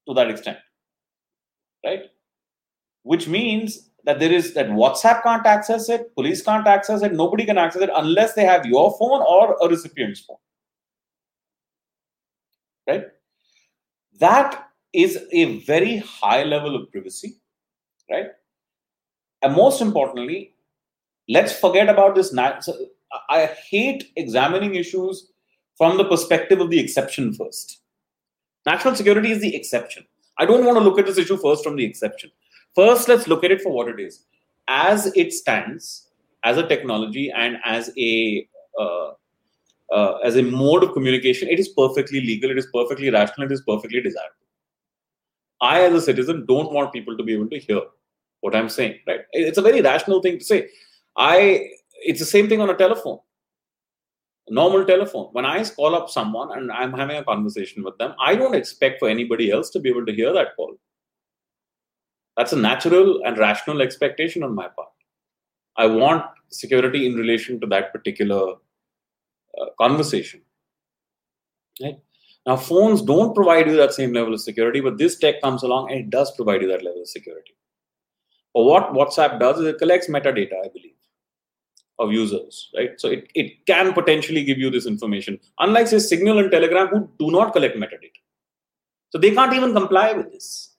to 0.07 0.13
that 0.13 0.29
extent. 0.29 0.57
Right? 1.85 2.03
Which 3.01 3.27
means 3.27 3.89
that 4.05 4.19
there 4.19 4.31
is 4.31 4.53
that 4.53 4.67
WhatsApp 4.67 5.23
can't 5.23 5.45
access 5.45 5.89
it, 5.89 6.13
police 6.15 6.41
can't 6.41 6.67
access 6.67 7.01
it, 7.01 7.13
nobody 7.13 7.45
can 7.45 7.57
access 7.57 7.81
it 7.81 7.89
unless 7.95 8.33
they 8.33 8.45
have 8.45 8.65
your 8.65 8.95
phone 8.97 9.21
or 9.27 9.57
a 9.61 9.67
recipient's 9.67 10.21
phone 10.21 10.37
right? 12.87 13.05
That 14.19 14.67
is 14.93 15.19
a 15.31 15.59
very 15.59 15.97
high 15.97 16.43
level 16.43 16.75
of 16.75 16.91
privacy, 16.91 17.35
right? 18.09 18.27
And 19.41 19.55
most 19.55 19.81
importantly, 19.81 20.55
let's 21.27 21.57
forget 21.57 21.89
about 21.89 22.15
this. 22.15 22.35
I 23.29 23.45
hate 23.45 24.11
examining 24.15 24.75
issues 24.75 25.31
from 25.77 25.97
the 25.97 26.05
perspective 26.05 26.59
of 26.59 26.69
the 26.69 26.79
exception 26.79 27.33
first. 27.33 27.81
National 28.65 28.95
security 28.95 29.31
is 29.31 29.41
the 29.41 29.55
exception. 29.55 30.05
I 30.37 30.45
don't 30.45 30.65
want 30.65 30.77
to 30.77 30.83
look 30.83 30.99
at 30.99 31.05
this 31.05 31.17
issue 31.17 31.37
first 31.37 31.63
from 31.63 31.75
the 31.75 31.85
exception. 31.85 32.31
First, 32.75 33.07
let's 33.07 33.27
look 33.27 33.43
at 33.43 33.51
it 33.51 33.61
for 33.61 33.71
what 33.71 33.87
it 33.87 33.99
is. 33.99 34.25
As 34.67 35.07
it 35.15 35.33
stands, 35.33 36.09
as 36.43 36.57
a 36.57 36.67
technology 36.67 37.31
and 37.31 37.57
as 37.63 37.91
a 37.97 38.47
uh, 38.79 39.11
uh, 39.91 40.17
as 40.23 40.37
a 40.37 40.41
mode 40.41 40.83
of 40.83 40.93
communication, 40.93 41.47
it 41.49 41.59
is 41.59 41.69
perfectly 41.69 42.19
legal, 42.21 42.49
it 42.49 42.57
is 42.57 42.67
perfectly 42.73 43.11
rational, 43.11 43.45
it 43.45 43.51
is 43.51 43.61
perfectly 43.61 44.01
desirable. 44.01 44.33
I, 45.61 45.81
as 45.81 45.93
a 45.93 46.01
citizen, 46.01 46.45
don't 46.47 46.71
want 46.71 46.91
people 46.91 47.15
to 47.15 47.23
be 47.23 47.33
able 47.33 47.49
to 47.49 47.59
hear 47.59 47.81
what 48.41 48.55
I'm 48.55 48.69
saying. 48.69 48.99
Right? 49.05 49.21
It's 49.33 49.57
a 49.57 49.61
very 49.61 49.81
rational 49.81 50.21
thing 50.21 50.39
to 50.39 50.43
say. 50.43 50.69
I. 51.15 51.69
It's 52.05 52.19
the 52.19 52.25
same 52.25 52.49
thing 52.49 52.59
on 52.59 52.69
a 52.69 52.75
telephone. 52.75 53.19
Normal 54.49 54.85
telephone. 54.85 55.29
When 55.31 55.45
I 55.45 55.63
call 55.63 55.95
up 55.95 56.09
someone 56.09 56.57
and 56.57 56.71
I'm 56.71 56.93
having 56.93 57.17
a 57.17 57.23
conversation 57.23 57.83
with 57.83 57.97
them, 57.97 58.13
I 58.19 58.35
don't 58.35 58.55
expect 58.55 58.99
for 58.99 59.09
anybody 59.09 59.51
else 59.51 59.69
to 59.71 59.79
be 59.79 59.89
able 59.89 60.05
to 60.05 60.13
hear 60.13 60.33
that 60.33 60.55
call. 60.55 60.75
That's 62.37 62.53
a 62.53 62.57
natural 62.57 63.21
and 63.23 63.37
rational 63.37 63.81
expectation 63.81 64.43
on 64.43 64.55
my 64.55 64.67
part. 64.67 64.89
I 65.77 65.87
want 65.87 66.25
security 66.49 67.05
in 67.05 67.15
relation 67.15 67.59
to 67.61 67.67
that 67.67 67.91
particular 67.93 68.53
uh, 69.59 69.65
conversation. 69.79 70.41
Right? 71.81 71.97
Now, 72.45 72.57
phones 72.57 73.01
don't 73.01 73.33
provide 73.33 73.67
you 73.67 73.77
that 73.77 73.93
same 73.93 74.13
level 74.13 74.33
of 74.33 74.41
security, 74.41 74.81
but 74.81 74.97
this 74.97 75.17
tech 75.17 75.41
comes 75.41 75.63
along 75.63 75.91
and 75.91 76.01
it 76.01 76.09
does 76.09 76.35
provide 76.35 76.61
you 76.61 76.67
that 76.67 76.83
level 76.83 77.01
of 77.01 77.07
security. 77.07 77.55
But 78.53 78.63
what 78.63 78.93
WhatsApp 78.93 79.39
does 79.39 79.59
is 79.59 79.65
it 79.67 79.79
collects 79.79 80.07
metadata, 80.07 80.53
I 80.63 80.67
believe, 80.67 80.92
of 81.99 82.11
users, 82.11 82.69
right? 82.75 82.99
So 82.99 83.09
it, 83.09 83.29
it 83.35 83.65
can 83.65 83.93
potentially 83.93 84.43
give 84.43 84.57
you 84.57 84.69
this 84.69 84.85
information, 84.85 85.39
unlike, 85.59 85.87
say, 85.87 85.99
Signal 85.99 86.39
and 86.39 86.51
Telegram, 86.51 86.87
who 86.87 87.09
do 87.19 87.31
not 87.31 87.53
collect 87.53 87.77
metadata. 87.77 88.11
So 89.09 89.19
they 89.19 89.31
can't 89.31 89.53
even 89.53 89.73
comply 89.73 90.13
with 90.13 90.31
this. 90.31 90.75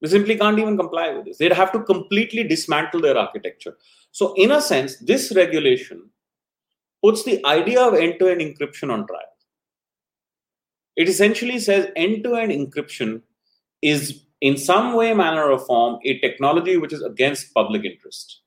They 0.00 0.08
simply 0.08 0.36
can't 0.36 0.58
even 0.58 0.76
comply 0.76 1.12
with 1.12 1.24
this. 1.24 1.38
They'd 1.38 1.52
have 1.52 1.72
to 1.72 1.82
completely 1.82 2.42
dismantle 2.44 3.00
their 3.00 3.16
architecture. 3.16 3.76
So, 4.10 4.34
in 4.34 4.50
a 4.50 4.60
sense, 4.60 4.96
this 4.98 5.34
regulation 5.34 6.10
puts 7.02 7.24
the 7.24 7.44
idea 7.46 7.80
of 7.80 7.94
end 7.94 8.16
to 8.18 8.28
end 8.28 8.40
encryption 8.40 8.92
on 8.92 9.06
trial. 9.06 9.20
It 10.96 11.08
essentially 11.08 11.58
says 11.58 11.90
end 11.96 12.22
to 12.24 12.34
end 12.34 12.52
encryption 12.52 13.22
is, 13.80 14.24
in 14.40 14.56
some 14.56 14.94
way, 14.94 15.14
manner, 15.14 15.50
or 15.50 15.58
form, 15.58 15.98
a 16.04 16.18
technology 16.18 16.76
which 16.76 16.92
is 16.92 17.02
against 17.02 17.54
public 17.54 17.84
interest. 17.84 18.41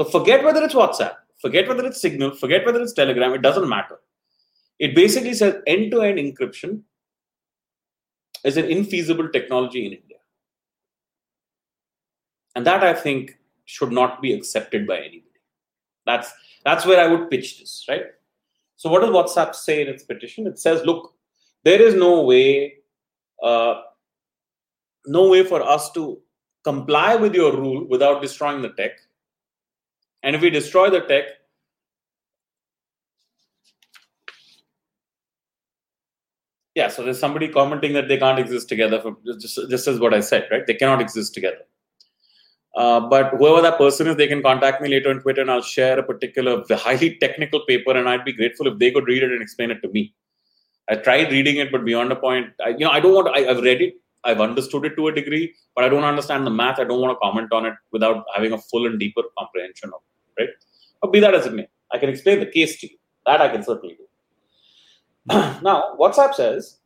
So, 0.00 0.04
forget 0.04 0.42
whether 0.42 0.62
it's 0.62 0.72
WhatsApp, 0.72 1.16
forget 1.42 1.68
whether 1.68 1.84
it's 1.84 2.00
Signal, 2.00 2.30
forget 2.30 2.64
whether 2.64 2.80
it's 2.80 2.94
Telegram, 2.94 3.34
it 3.34 3.42
doesn't 3.42 3.68
matter. 3.68 3.98
It 4.78 4.94
basically 4.94 5.34
says 5.34 5.56
end 5.66 5.90
to 5.90 6.00
end 6.00 6.16
encryption 6.16 6.84
is 8.42 8.56
an 8.56 8.64
infeasible 8.64 9.30
technology 9.30 9.84
in 9.84 9.92
India. 9.92 10.16
And 12.56 12.66
that 12.66 12.82
I 12.82 12.94
think 12.94 13.36
should 13.66 13.92
not 13.92 14.22
be 14.22 14.32
accepted 14.32 14.86
by 14.86 15.00
anybody. 15.00 15.42
That's 16.06 16.32
that's 16.64 16.86
where 16.86 17.04
I 17.04 17.06
would 17.06 17.28
pitch 17.28 17.60
this, 17.60 17.84
right? 17.86 18.06
So 18.76 18.88
what 18.88 19.02
does 19.02 19.10
WhatsApp 19.10 19.54
say 19.54 19.82
in 19.82 19.88
its 19.88 20.02
petition? 20.02 20.46
It 20.46 20.58
says, 20.58 20.82
look, 20.86 21.12
there 21.62 21.82
is 21.82 21.94
no 21.94 22.22
way, 22.22 22.76
uh, 23.42 23.82
no 25.04 25.28
way 25.28 25.44
for 25.44 25.60
us 25.60 25.92
to 25.92 26.22
comply 26.64 27.16
with 27.16 27.34
your 27.34 27.54
rule 27.54 27.86
without 27.86 28.22
destroying 28.22 28.62
the 28.62 28.70
tech. 28.70 28.92
And 30.22 30.36
if 30.36 30.42
we 30.42 30.50
destroy 30.50 30.90
the 30.90 31.00
tech, 31.00 31.24
yeah 36.74 36.88
so 36.88 37.02
there's 37.02 37.18
somebody 37.18 37.48
commenting 37.48 37.92
that 37.92 38.08
they 38.08 38.18
can't 38.24 38.38
exist 38.38 38.68
together 38.68 39.00
for 39.00 39.16
just, 39.38 40.00
what 40.00 40.14
i 40.14 40.20
said 40.20 40.46
right? 40.50 40.66
They 40.66 40.74
cannot 40.74 41.00
exist 41.00 41.34
together. 41.34 41.64
Uh, 42.76 43.00
but 43.00 43.30
whoever 43.38 43.60
that 43.62 43.78
person 43.78 44.06
is 44.06 44.16
they 44.16 44.28
can 44.28 44.42
contact 44.42 44.80
me 44.80 44.88
later 44.88 45.10
on 45.10 45.20
twitter 45.20 45.40
and 45.40 45.50
i'll 45.50 45.68
share 45.76 45.98
a 45.98 46.04
particular 46.10 46.62
highly 46.86 47.16
technical 47.24 47.60
paper 47.70 47.96
and 48.00 48.08
i'd 48.08 48.24
be 48.24 48.32
grateful 48.32 48.68
if 48.68 48.78
they 48.78 48.90
could 48.92 49.08
read 49.12 49.24
it 49.24 49.32
and 49.32 49.42
explain 49.42 49.70
it 49.72 49.82
to 49.82 49.88
me. 49.88 50.14
I 50.88 50.96
tried 51.06 51.32
reading 51.32 51.56
it 51.56 51.72
but 51.72 51.84
beyond 51.84 52.12
a 52.12 52.16
point 52.16 52.48
I, 52.64 52.70
you 52.70 52.84
know 52.84 52.90
i 52.90 53.00
don't 53.00 53.14
want 53.14 53.36
I, 53.36 53.40
i've 53.50 53.62
read 53.62 53.82
it 53.86 53.94
i've 54.24 54.40
understood 54.40 54.84
it 54.84 54.94
to 54.96 55.08
a 55.08 55.12
degree 55.20 55.52
but 55.74 55.84
i 55.84 55.88
don't 55.88 56.04
understand 56.04 56.46
the 56.46 56.50
math. 56.50 56.78
I 56.78 56.84
don't 56.84 57.00
want 57.00 57.12
to 57.16 57.20
comment 57.24 57.52
on 57.52 57.66
it 57.66 57.74
without 57.90 58.24
having 58.34 58.52
a 58.52 58.58
full 58.58 58.86
and 58.86 58.98
deeper 58.98 59.22
comprehension 59.38 59.90
of 59.96 60.00
it 60.06 60.09
right 60.38 60.48
but 61.00 61.12
be 61.12 61.20
that 61.20 61.34
as 61.34 61.46
it 61.46 61.54
may 61.54 61.66
i 61.92 61.98
can 61.98 62.08
explain 62.08 62.40
the 62.40 62.46
case 62.46 62.80
to 62.80 62.86
you 62.88 62.96
that 63.26 63.40
i 63.40 63.48
can 63.48 63.62
certainly 63.62 63.94
do 63.94 64.04
now, 65.62 65.96
WhatsApp 65.98 66.34
says 66.34 66.78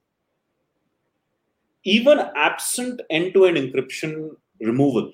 even 1.85 2.19
absent 2.37 3.01
end-to-end 3.11 3.57
encryption 3.57 4.31
removal, 4.61 5.11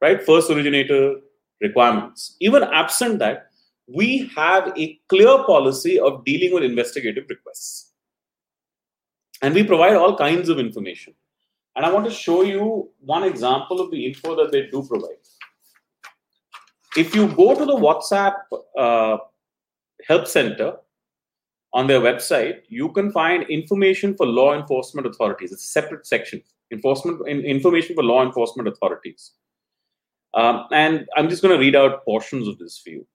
right? 0.00 0.24
First 0.24 0.50
originator 0.50 1.16
requirements. 1.60 2.36
Even 2.40 2.62
absent 2.64 3.18
that, 3.18 3.50
we 3.86 4.30
have 4.34 4.72
a 4.76 4.98
clear 5.08 5.44
policy 5.44 5.98
of 5.98 6.24
dealing 6.24 6.54
with 6.54 6.62
investigative 6.62 7.26
requests. 7.28 7.92
And 9.42 9.54
we 9.54 9.62
provide 9.62 9.94
all 9.94 10.16
kinds 10.16 10.48
of 10.48 10.58
information. 10.58 11.14
And 11.76 11.84
I 11.84 11.92
want 11.92 12.06
to 12.06 12.10
show 12.10 12.42
you 12.42 12.88
one 13.00 13.22
example 13.22 13.80
of 13.80 13.90
the 13.90 14.06
info 14.06 14.34
that 14.36 14.50
they 14.50 14.66
do 14.68 14.82
provide. 14.82 15.18
If 16.96 17.14
you 17.14 17.28
go 17.28 17.54
to 17.54 17.64
the 17.64 17.76
WhatsApp 17.76 18.34
uh, 18.78 19.18
help 20.06 20.26
center, 20.26 20.76
on 21.76 21.86
their 21.86 22.00
website, 22.00 22.60
you 22.68 22.90
can 22.92 23.12
find 23.12 23.42
information 23.50 24.16
for 24.16 24.24
law 24.24 24.58
enforcement 24.58 25.06
authorities. 25.06 25.52
It's 25.52 25.64
a 25.64 25.68
separate 25.68 26.06
section, 26.06 26.42
enforcement 26.72 27.28
information 27.28 27.94
for 27.94 28.02
law 28.02 28.24
enforcement 28.24 28.66
authorities. 28.66 29.32
Um, 30.32 30.64
and 30.72 31.06
I'm 31.16 31.28
just 31.28 31.42
going 31.42 31.54
to 31.54 31.60
read 31.60 31.76
out 31.76 32.02
portions 32.06 32.48
of 32.48 32.58
this 32.58 32.78
for 32.78 32.90
you. 32.90 33.06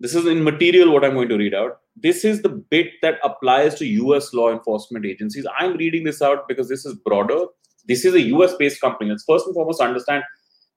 This 0.00 0.16
is 0.16 0.26
in 0.26 0.42
material 0.42 0.92
what 0.92 1.04
I'm 1.04 1.14
going 1.14 1.28
to 1.28 1.36
read 1.36 1.54
out. 1.54 1.78
This 1.94 2.24
is 2.24 2.42
the 2.42 2.48
bit 2.48 2.88
that 3.02 3.18
applies 3.22 3.76
to 3.76 3.86
US 3.86 4.34
law 4.34 4.50
enforcement 4.52 5.06
agencies. 5.06 5.46
I'm 5.58 5.76
reading 5.76 6.02
this 6.02 6.20
out 6.20 6.48
because 6.48 6.68
this 6.68 6.84
is 6.84 6.94
broader. 7.04 7.46
This 7.86 8.04
is 8.04 8.14
a 8.14 8.20
US 8.34 8.56
based 8.56 8.80
company. 8.80 9.10
Let's 9.10 9.24
first 9.24 9.46
and 9.46 9.54
foremost 9.54 9.80
understand 9.80 10.24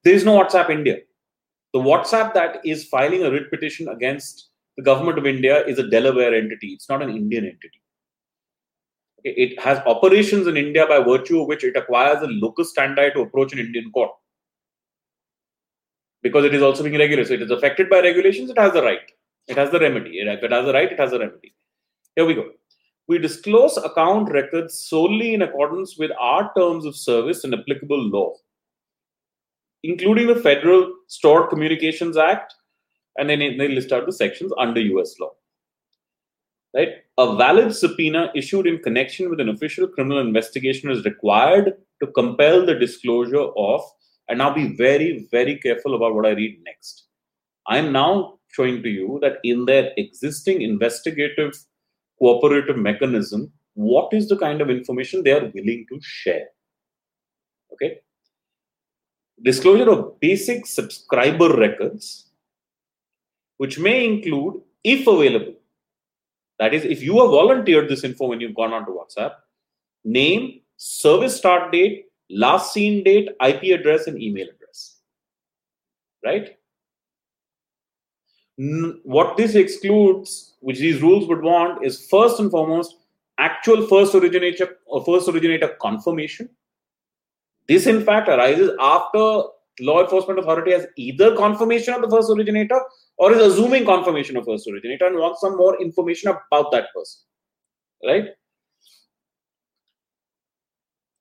there 0.03 0.13
is 0.13 0.25
no 0.25 0.39
WhatsApp 0.39 0.69
India. 0.69 0.97
The 1.73 1.79
WhatsApp 1.79 2.33
that 2.33 2.65
is 2.65 2.85
filing 2.85 3.23
a 3.23 3.31
writ 3.31 3.49
petition 3.49 3.87
against 3.87 4.49
the 4.77 4.83
government 4.83 5.17
of 5.17 5.25
India 5.25 5.65
is 5.65 5.79
a 5.79 5.89
Delaware 5.89 6.33
entity. 6.33 6.69
It's 6.69 6.89
not 6.89 7.01
an 7.01 7.09
Indian 7.09 7.45
entity. 7.45 7.81
It 9.23 9.59
has 9.61 9.77
operations 9.85 10.47
in 10.47 10.57
India 10.57 10.85
by 10.87 10.99
virtue 10.99 11.41
of 11.41 11.47
which 11.47 11.63
it 11.63 11.77
acquires 11.77 12.21
a 12.23 12.27
locus 12.27 12.73
standi 12.75 13.13
to 13.13 13.21
approach 13.21 13.53
an 13.53 13.59
Indian 13.59 13.91
court. 13.91 14.11
Because 16.23 16.45
it 16.45 16.55
is 16.55 16.61
also 16.61 16.83
being 16.83 16.97
regulated. 16.97 17.27
So 17.27 17.33
it 17.35 17.41
is 17.41 17.51
affected 17.51 17.89
by 17.89 17.99
regulations, 17.99 18.49
it 18.49 18.57
has 18.57 18.73
the 18.73 18.81
right. 18.81 19.11
It 19.47 19.57
has 19.57 19.71
the 19.71 19.79
remedy. 19.79 20.19
If 20.19 20.43
it 20.43 20.51
has 20.51 20.65
the 20.65 20.73
right, 20.73 20.91
it 20.91 20.99
has 20.99 21.11
the 21.11 21.19
remedy. 21.19 21.53
Here 22.15 22.25
we 22.25 22.33
go. 22.33 22.49
We 23.07 23.17
disclose 23.17 23.77
account 23.77 24.31
records 24.31 24.77
solely 24.79 25.33
in 25.33 25.41
accordance 25.41 25.97
with 25.97 26.11
our 26.19 26.51
terms 26.55 26.85
of 26.85 26.95
service 26.95 27.43
and 27.43 27.53
applicable 27.53 28.09
law, 28.09 28.33
including 29.83 30.27
the 30.27 30.35
Federal 30.35 30.93
Stored 31.07 31.49
Communications 31.49 32.17
Act 32.17 32.53
and 33.17 33.29
then 33.29 33.39
they 33.39 33.67
list 33.67 33.91
out 33.91 34.05
the 34.05 34.13
sections 34.13 34.51
under 34.57 34.79
US 34.79 35.19
law. 35.19 35.31
Right? 36.73 36.89
A 37.17 37.35
valid 37.35 37.75
subpoena 37.75 38.31
issued 38.33 38.65
in 38.65 38.79
connection 38.79 39.29
with 39.29 39.41
an 39.41 39.49
official 39.49 39.87
criminal 39.87 40.19
investigation 40.19 40.89
is 40.89 41.03
required 41.03 41.73
to 42.01 42.07
compel 42.07 42.65
the 42.65 42.75
disclosure 42.75 43.47
of, 43.57 43.81
and 44.29 44.37
now 44.37 44.53
be 44.53 44.75
very, 44.75 45.27
very 45.31 45.57
careful 45.57 45.95
about 45.95 46.15
what 46.15 46.25
I 46.25 46.29
read 46.29 46.61
next. 46.63 47.07
I'm 47.67 47.91
now 47.91 48.39
showing 48.47 48.81
to 48.83 48.89
you 48.89 49.19
that 49.21 49.39
in 49.43 49.65
their 49.65 49.91
existing 49.97 50.61
investigative 50.61 51.53
cooperative 52.17 52.77
mechanism, 52.77 53.51
what 53.73 54.13
is 54.13 54.29
the 54.29 54.37
kind 54.37 54.61
of 54.61 54.69
information 54.69 55.23
they 55.23 55.31
are 55.31 55.51
willing 55.53 55.85
to 55.89 55.99
share? 56.01 56.47
Okay. 57.73 57.99
Disclosure 59.43 59.89
of 59.89 60.19
basic 60.19 60.65
subscriber 60.65 61.55
records 61.57 62.27
which 63.57 63.77
may 63.77 64.05
include, 64.05 64.59
if 64.83 65.05
available, 65.05 65.53
that 66.57 66.73
is, 66.73 66.83
if 66.83 67.03
you 67.03 67.19
have 67.19 67.29
volunteered 67.29 67.89
this 67.89 68.03
info 68.03 68.27
when 68.27 68.41
you've 68.41 68.55
gone 68.55 68.73
onto 68.73 68.91
WhatsApp, 68.91 69.33
name, 70.03 70.61
service 70.77 71.37
start 71.37 71.71
date, 71.71 72.05
last 72.31 72.73
seen 72.73 73.03
date, 73.03 73.29
IP 73.45 73.79
address, 73.79 74.07
and 74.07 74.19
email 74.19 74.47
address. 74.47 74.97
Right? 76.25 76.57
What 79.03 79.37
this 79.37 79.55
excludes, 79.55 80.55
which 80.59 80.79
these 80.79 81.01
rules 81.01 81.27
would 81.27 81.41
want, 81.41 81.85
is 81.85 82.07
first 82.07 82.39
and 82.39 82.49
foremost 82.49 82.95
actual 83.37 83.87
first 83.87 84.15
originator 84.15 84.77
or 84.85 85.03
first 85.05 85.29
originator 85.29 85.75
confirmation. 85.79 86.49
This, 87.71 87.87
in 87.87 88.03
fact, 88.03 88.27
arises 88.27 88.71
after 88.79 89.25
law 89.79 90.01
enforcement 90.03 90.39
authority 90.39 90.71
has 90.71 90.87
either 90.97 91.35
confirmation 91.35 91.93
of 91.93 92.01
the 92.01 92.09
first 92.09 92.29
originator 92.29 92.79
or 93.17 93.33
is 93.33 93.41
assuming 93.41 93.85
confirmation 93.85 94.37
of 94.37 94.45
first 94.45 94.67
originator 94.71 95.05
and 95.07 95.17
wants 95.17 95.41
some 95.41 95.57
more 95.57 95.81
information 95.81 96.29
about 96.29 96.71
that 96.71 96.87
person 96.93 97.21
right? 98.03 98.29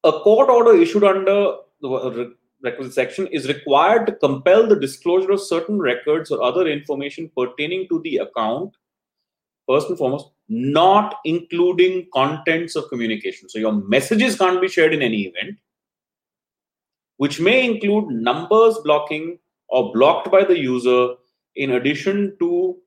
A 0.04 0.12
court 0.12 0.48
order 0.48 0.74
issued 0.74 1.04
under 1.04 1.56
the 1.80 2.34
requisite 2.62 2.94
section 2.94 3.26
is 3.28 3.48
required 3.48 4.06
to 4.06 4.12
compel 4.14 4.66
the 4.66 4.78
disclosure 4.78 5.32
of 5.32 5.40
certain 5.40 5.78
records 5.78 6.30
or 6.30 6.42
other 6.42 6.66
information 6.66 7.30
pertaining 7.36 7.86
to 7.88 8.00
the 8.00 8.16
account 8.18 8.74
first 9.66 9.88
and 9.88 9.98
foremost 9.98 10.30
not 10.48 11.16
including 11.24 12.08
contents 12.12 12.74
of 12.76 12.88
communication. 12.88 13.48
So 13.48 13.58
your 13.58 13.72
messages 13.72 14.36
can't 14.36 14.60
be 14.60 14.68
shared 14.68 14.94
in 14.94 15.02
any 15.02 15.22
event 15.22 15.58
which 17.20 17.38
may 17.38 17.66
include 17.66 18.06
numbers 18.08 18.78
blocking 18.82 19.38
or 19.68 19.92
blocked 19.92 20.30
by 20.30 20.42
the 20.42 20.58
user 20.58 21.08
in 21.54 21.72
addition 21.72 22.34
to 22.38 22.78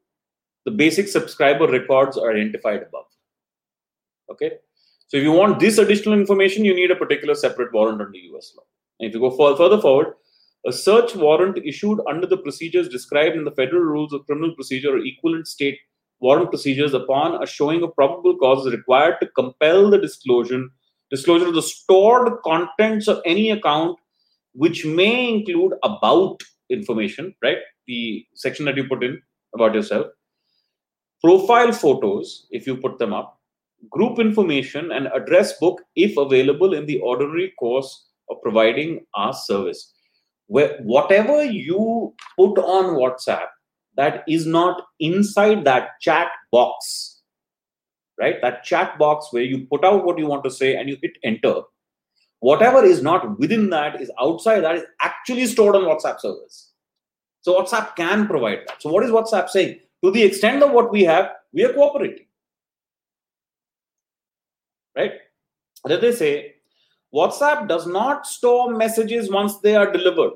the 0.65 0.71
basic 0.71 1.07
subscriber 1.07 1.67
records 1.67 2.17
identified 2.17 2.81
above. 2.81 3.05
Okay. 4.31 4.53
So 5.05 5.17
if 5.17 5.23
you 5.23 5.31
want 5.31 5.59
this 5.59 5.77
additional 5.77 6.17
information, 6.19 6.65
you 6.65 6.73
need 6.73 6.89
a 6.89 6.95
particular 6.95 7.35
separate 7.35 7.71
warrant 7.73 8.01
under 8.01 8.17
US 8.17 8.53
law. 8.57 8.63
And 8.99 9.07
if 9.07 9.13
you 9.13 9.19
go 9.19 9.29
further 9.55 9.79
forward, 9.79 10.15
a 10.65 10.73
search 10.73 11.15
warrant 11.15 11.59
issued 11.63 11.99
under 12.09 12.25
the 12.25 12.37
procedures 12.37 12.89
described 12.89 13.35
in 13.35 13.43
the 13.43 13.51
federal 13.51 13.83
rules 13.83 14.13
of 14.13 14.25
criminal 14.25 14.55
procedure 14.55 14.95
or 14.95 15.05
equivalent 15.05 15.47
state 15.47 15.77
warrant 16.21 16.49
procedures 16.49 16.95
upon 16.95 17.43
a 17.43 17.45
showing 17.45 17.83
of 17.83 17.93
probable 17.93 18.35
cause 18.37 18.65
is 18.65 18.73
required 18.73 19.17
to 19.19 19.27
compel 19.27 19.91
the 19.91 19.99
disclosure 19.99 20.63
disclosure 21.11 21.49
of 21.49 21.53
the 21.53 21.61
stored 21.61 22.41
contents 22.43 23.07
of 23.07 23.21
any 23.25 23.51
account 23.51 23.99
which 24.53 24.85
may 24.85 25.29
include 25.29 25.73
about 25.83 26.41
information, 26.69 27.33
right? 27.43 27.57
The 27.87 28.25
section 28.33 28.65
that 28.65 28.77
you 28.77 28.87
put 28.87 29.03
in 29.03 29.21
about 29.53 29.75
yourself, 29.75 30.07
profile 31.21 31.71
photos, 31.71 32.47
if 32.51 32.65
you 32.65 32.77
put 32.77 32.99
them 32.99 33.13
up, 33.13 33.39
group 33.89 34.19
information, 34.19 34.91
and 34.91 35.07
address 35.07 35.57
book 35.59 35.81
if 35.95 36.17
available 36.17 36.73
in 36.73 36.85
the 36.85 36.99
ordinary 36.99 37.53
course 37.59 38.07
of 38.29 38.41
providing 38.41 39.05
our 39.13 39.33
service. 39.33 39.93
Where 40.47 40.77
whatever 40.83 41.43
you 41.43 42.13
put 42.37 42.57
on 42.57 42.95
WhatsApp 42.95 43.47
that 43.95 44.23
is 44.27 44.45
not 44.45 44.81
inside 44.99 45.63
that 45.65 45.99
chat 46.01 46.27
box, 46.51 47.21
right? 48.19 48.35
That 48.41 48.63
chat 48.63 48.97
box 48.97 49.27
where 49.31 49.43
you 49.43 49.67
put 49.67 49.83
out 49.83 50.05
what 50.05 50.17
you 50.17 50.27
want 50.27 50.43
to 50.43 50.51
say 50.51 50.75
and 50.75 50.89
you 50.89 50.97
hit 51.01 51.17
enter. 51.23 51.61
Whatever 52.43 52.83
is 52.83 53.01
not 53.01 53.39
within 53.39 53.69
that 53.69 54.01
is 54.01 54.11
outside 54.21 54.59
that 54.65 54.75
is 54.75 54.83
actually 54.99 55.45
stored 55.47 55.77
on 55.77 55.83
WhatsApp 55.83 56.19
servers. 56.19 56.71
So 57.39 57.57
WhatsApp 57.57 57.95
can 57.95 58.27
provide 58.27 58.63
that. 58.67 58.81
So 58.81 58.91
what 58.91 59.05
is 59.05 59.11
WhatsApp 59.11 59.47
saying? 59.47 59.79
To 60.03 60.11
the 60.11 60.21
extent 60.21 60.61
of 60.61 60.71
what 60.71 60.91
we 60.91 61.03
have, 61.03 61.29
we 61.53 61.63
are 61.63 61.71
cooperating. 61.71 62.25
Right? 64.93 65.13
That 65.85 66.01
they 66.01 66.11
say 66.11 66.55
WhatsApp 67.15 67.69
does 67.69 67.87
not 67.87 68.27
store 68.27 68.75
messages 68.75 69.31
once 69.31 69.59
they 69.59 69.77
are 69.77 69.89
delivered 69.89 70.33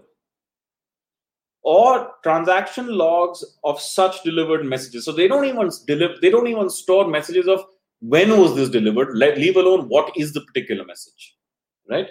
or 1.64 2.12
transaction 2.24 2.88
logs 2.88 3.44
of 3.66 3.82
such 3.82 4.24
delivered 4.24 4.64
messages. 4.64 5.04
So 5.04 5.12
they 5.12 5.28
don't 5.28 5.44
even 5.44 5.70
deliver, 5.86 6.14
they 6.22 6.30
don't 6.30 6.48
even 6.48 6.70
store 6.70 7.06
messages 7.06 7.50
of 7.50 7.66
when 8.00 8.30
was 8.40 8.56
this 8.56 8.70
delivered, 8.70 9.18
let, 9.18 9.38
leave 9.38 9.58
alone 9.58 9.90
what 9.90 10.14
is 10.16 10.32
the 10.32 10.40
particular 10.40 10.86
message. 10.86 11.37
Right? 11.90 12.08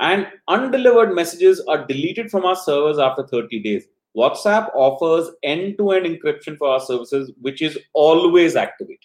And 0.00 0.26
undelivered 0.48 1.14
messages 1.14 1.60
are 1.68 1.86
deleted 1.86 2.30
from 2.30 2.44
our 2.44 2.56
servers 2.56 2.98
after 2.98 3.26
30 3.26 3.60
days. 3.60 3.84
WhatsApp 4.16 4.70
offers 4.74 5.30
end 5.42 5.76
to 5.78 5.90
end 5.90 6.06
encryption 6.06 6.56
for 6.56 6.68
our 6.68 6.80
services, 6.80 7.32
which 7.40 7.62
is 7.62 7.78
always 7.92 8.56
activated. 8.56 8.98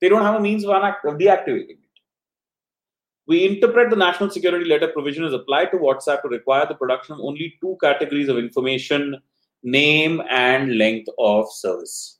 They 0.00 0.08
don't 0.08 0.22
have 0.22 0.36
a 0.36 0.40
means 0.40 0.64
of 0.64 0.70
deactivating 0.70 1.70
it. 1.70 1.78
We 3.26 3.46
interpret 3.46 3.90
the 3.90 3.96
national 3.96 4.30
security 4.30 4.64
letter 4.64 4.88
provision 4.88 5.24
as 5.24 5.34
applied 5.34 5.70
to 5.72 5.76
WhatsApp 5.76 6.22
to 6.22 6.28
require 6.28 6.66
the 6.66 6.74
production 6.74 7.14
of 7.14 7.20
only 7.20 7.56
two 7.60 7.76
categories 7.80 8.28
of 8.28 8.38
information 8.38 9.20
name 9.62 10.22
and 10.30 10.78
length 10.78 11.08
of 11.18 11.50
service. 11.52 12.18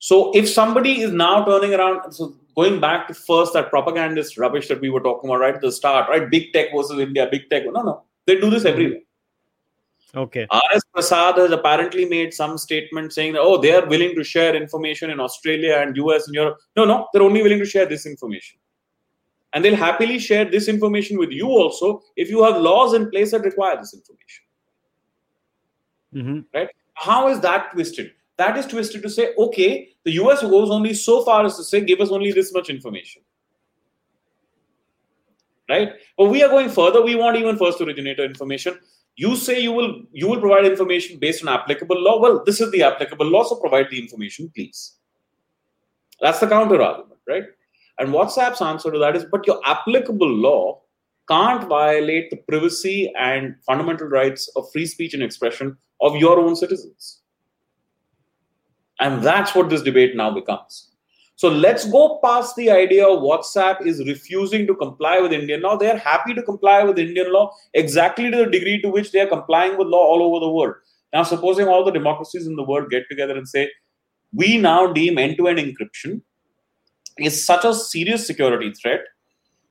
So 0.00 0.32
if 0.34 0.48
somebody 0.48 1.00
is 1.00 1.12
now 1.12 1.44
turning 1.44 1.74
around, 1.74 2.12
so 2.12 2.34
going 2.58 2.80
back 2.80 3.06
to 3.06 3.14
first 3.14 3.52
that 3.52 3.70
propagandist 3.70 4.36
rubbish 4.36 4.66
that 4.66 4.80
we 4.80 4.90
were 4.90 5.00
talking 5.00 5.30
about 5.30 5.38
right 5.38 5.54
at 5.54 5.60
the 5.60 5.70
start, 5.70 6.08
right? 6.08 6.28
Big 6.28 6.52
tech 6.52 6.70
versus 6.74 6.98
India, 6.98 7.28
big 7.30 7.48
tech. 7.50 7.62
No, 7.66 7.82
no. 7.82 8.02
They 8.26 8.40
do 8.40 8.50
this 8.50 8.64
everywhere. 8.64 9.02
Okay. 10.16 10.44
R.S. 10.50 10.82
Prasad 10.92 11.36
has 11.36 11.52
apparently 11.52 12.04
made 12.06 12.34
some 12.34 12.58
statement 12.58 13.12
saying 13.12 13.34
that, 13.34 13.42
oh, 13.42 13.58
they 13.58 13.72
are 13.72 13.86
willing 13.86 14.12
to 14.16 14.24
share 14.24 14.56
information 14.56 15.10
in 15.10 15.20
Australia 15.20 15.76
and 15.76 15.96
US 15.98 16.26
and 16.26 16.34
Europe. 16.34 16.58
No, 16.74 16.84
no, 16.84 17.06
they're 17.12 17.22
only 17.22 17.42
willing 17.42 17.60
to 17.60 17.64
share 17.64 17.86
this 17.86 18.06
information. 18.06 18.58
And 19.52 19.64
they'll 19.64 19.76
happily 19.76 20.18
share 20.18 20.44
this 20.44 20.66
information 20.66 21.16
with 21.16 21.30
you 21.30 21.46
also 21.46 22.02
if 22.16 22.28
you 22.28 22.42
have 22.42 22.60
laws 22.60 22.92
in 22.92 23.08
place 23.10 23.30
that 23.30 23.42
require 23.42 23.76
this 23.76 23.94
information. 23.94 24.44
Mm-hmm. 26.12 26.40
Right? 26.52 26.68
How 26.94 27.28
is 27.28 27.38
that 27.40 27.70
twisted? 27.72 28.10
That 28.38 28.56
is 28.56 28.66
twisted 28.66 29.02
to 29.02 29.10
say, 29.10 29.34
okay, 29.36 29.90
the 30.04 30.12
US 30.12 30.40
goes 30.42 30.70
only 30.70 30.94
so 30.94 31.24
far 31.24 31.44
as 31.44 31.56
to 31.56 31.64
say, 31.64 31.80
give 31.80 32.00
us 32.00 32.10
only 32.10 32.32
this 32.32 32.52
much 32.52 32.70
information. 32.70 33.22
Right? 35.68 35.92
But 36.16 36.26
we 36.26 36.42
are 36.42 36.48
going 36.48 36.70
further. 36.70 37.02
We 37.02 37.14
want 37.14 37.36
even 37.36 37.58
first 37.58 37.80
originator 37.80 38.24
information 38.24 38.78
you 39.18 39.34
say 39.34 39.58
you 39.58 39.72
will 39.72 39.94
you 40.12 40.28
will 40.28 40.40
provide 40.40 40.64
information 40.64 41.18
based 41.18 41.42
on 41.44 41.48
applicable 41.52 42.00
law 42.00 42.18
well 42.24 42.42
this 42.46 42.60
is 42.60 42.70
the 42.70 42.82
applicable 42.88 43.26
law 43.26 43.42
so 43.42 43.56
provide 43.56 43.90
the 43.90 44.00
information 44.00 44.50
please 44.54 44.98
that's 46.20 46.38
the 46.38 46.46
counter 46.46 46.80
argument 46.80 47.20
right 47.28 47.48
and 47.98 48.12
whatsapp's 48.12 48.62
answer 48.62 48.92
to 48.92 48.98
that 48.98 49.16
is 49.16 49.24
but 49.32 49.46
your 49.46 49.60
applicable 49.66 50.34
law 50.46 50.80
can't 51.28 51.68
violate 51.68 52.30
the 52.30 52.36
privacy 52.50 53.12
and 53.18 53.56
fundamental 53.66 54.06
rights 54.06 54.48
of 54.56 54.70
free 54.72 54.86
speech 54.86 55.14
and 55.14 55.22
expression 55.22 55.76
of 56.00 56.16
your 56.16 56.38
own 56.38 56.54
citizens 56.54 57.17
and 59.00 59.22
that's 59.22 59.54
what 59.54 59.68
this 59.68 59.82
debate 59.82 60.16
now 60.16 60.30
becomes 60.30 60.88
so 61.38 61.48
let's 61.48 61.84
go 61.88 62.18
past 62.20 62.56
the 62.56 62.68
idea 62.68 63.06
of 63.06 63.20
WhatsApp 63.20 63.86
is 63.86 64.04
refusing 64.08 64.66
to 64.66 64.74
comply 64.74 65.20
with 65.20 65.32
Indian 65.32 65.62
law. 65.62 65.76
They 65.76 65.88
are 65.88 65.96
happy 65.96 66.34
to 66.34 66.42
comply 66.42 66.82
with 66.82 66.98
Indian 66.98 67.32
law 67.32 67.54
exactly 67.74 68.28
to 68.28 68.38
the 68.38 68.46
degree 68.46 68.82
to 68.82 68.88
which 68.88 69.12
they 69.12 69.20
are 69.20 69.28
complying 69.28 69.78
with 69.78 69.86
law 69.86 70.02
all 70.02 70.20
over 70.20 70.40
the 70.44 70.50
world. 70.50 70.74
Now, 71.12 71.22
supposing 71.22 71.68
all 71.68 71.84
the 71.84 71.92
democracies 71.92 72.48
in 72.48 72.56
the 72.56 72.64
world 72.64 72.90
get 72.90 73.04
together 73.08 73.36
and 73.36 73.48
say, 73.48 73.70
we 74.32 74.58
now 74.58 74.92
deem 74.92 75.16
end 75.16 75.36
to 75.36 75.46
end 75.46 75.60
encryption 75.60 76.22
is 77.18 77.46
such 77.46 77.64
a 77.64 77.72
serious 77.72 78.26
security 78.26 78.72
threat 78.72 79.04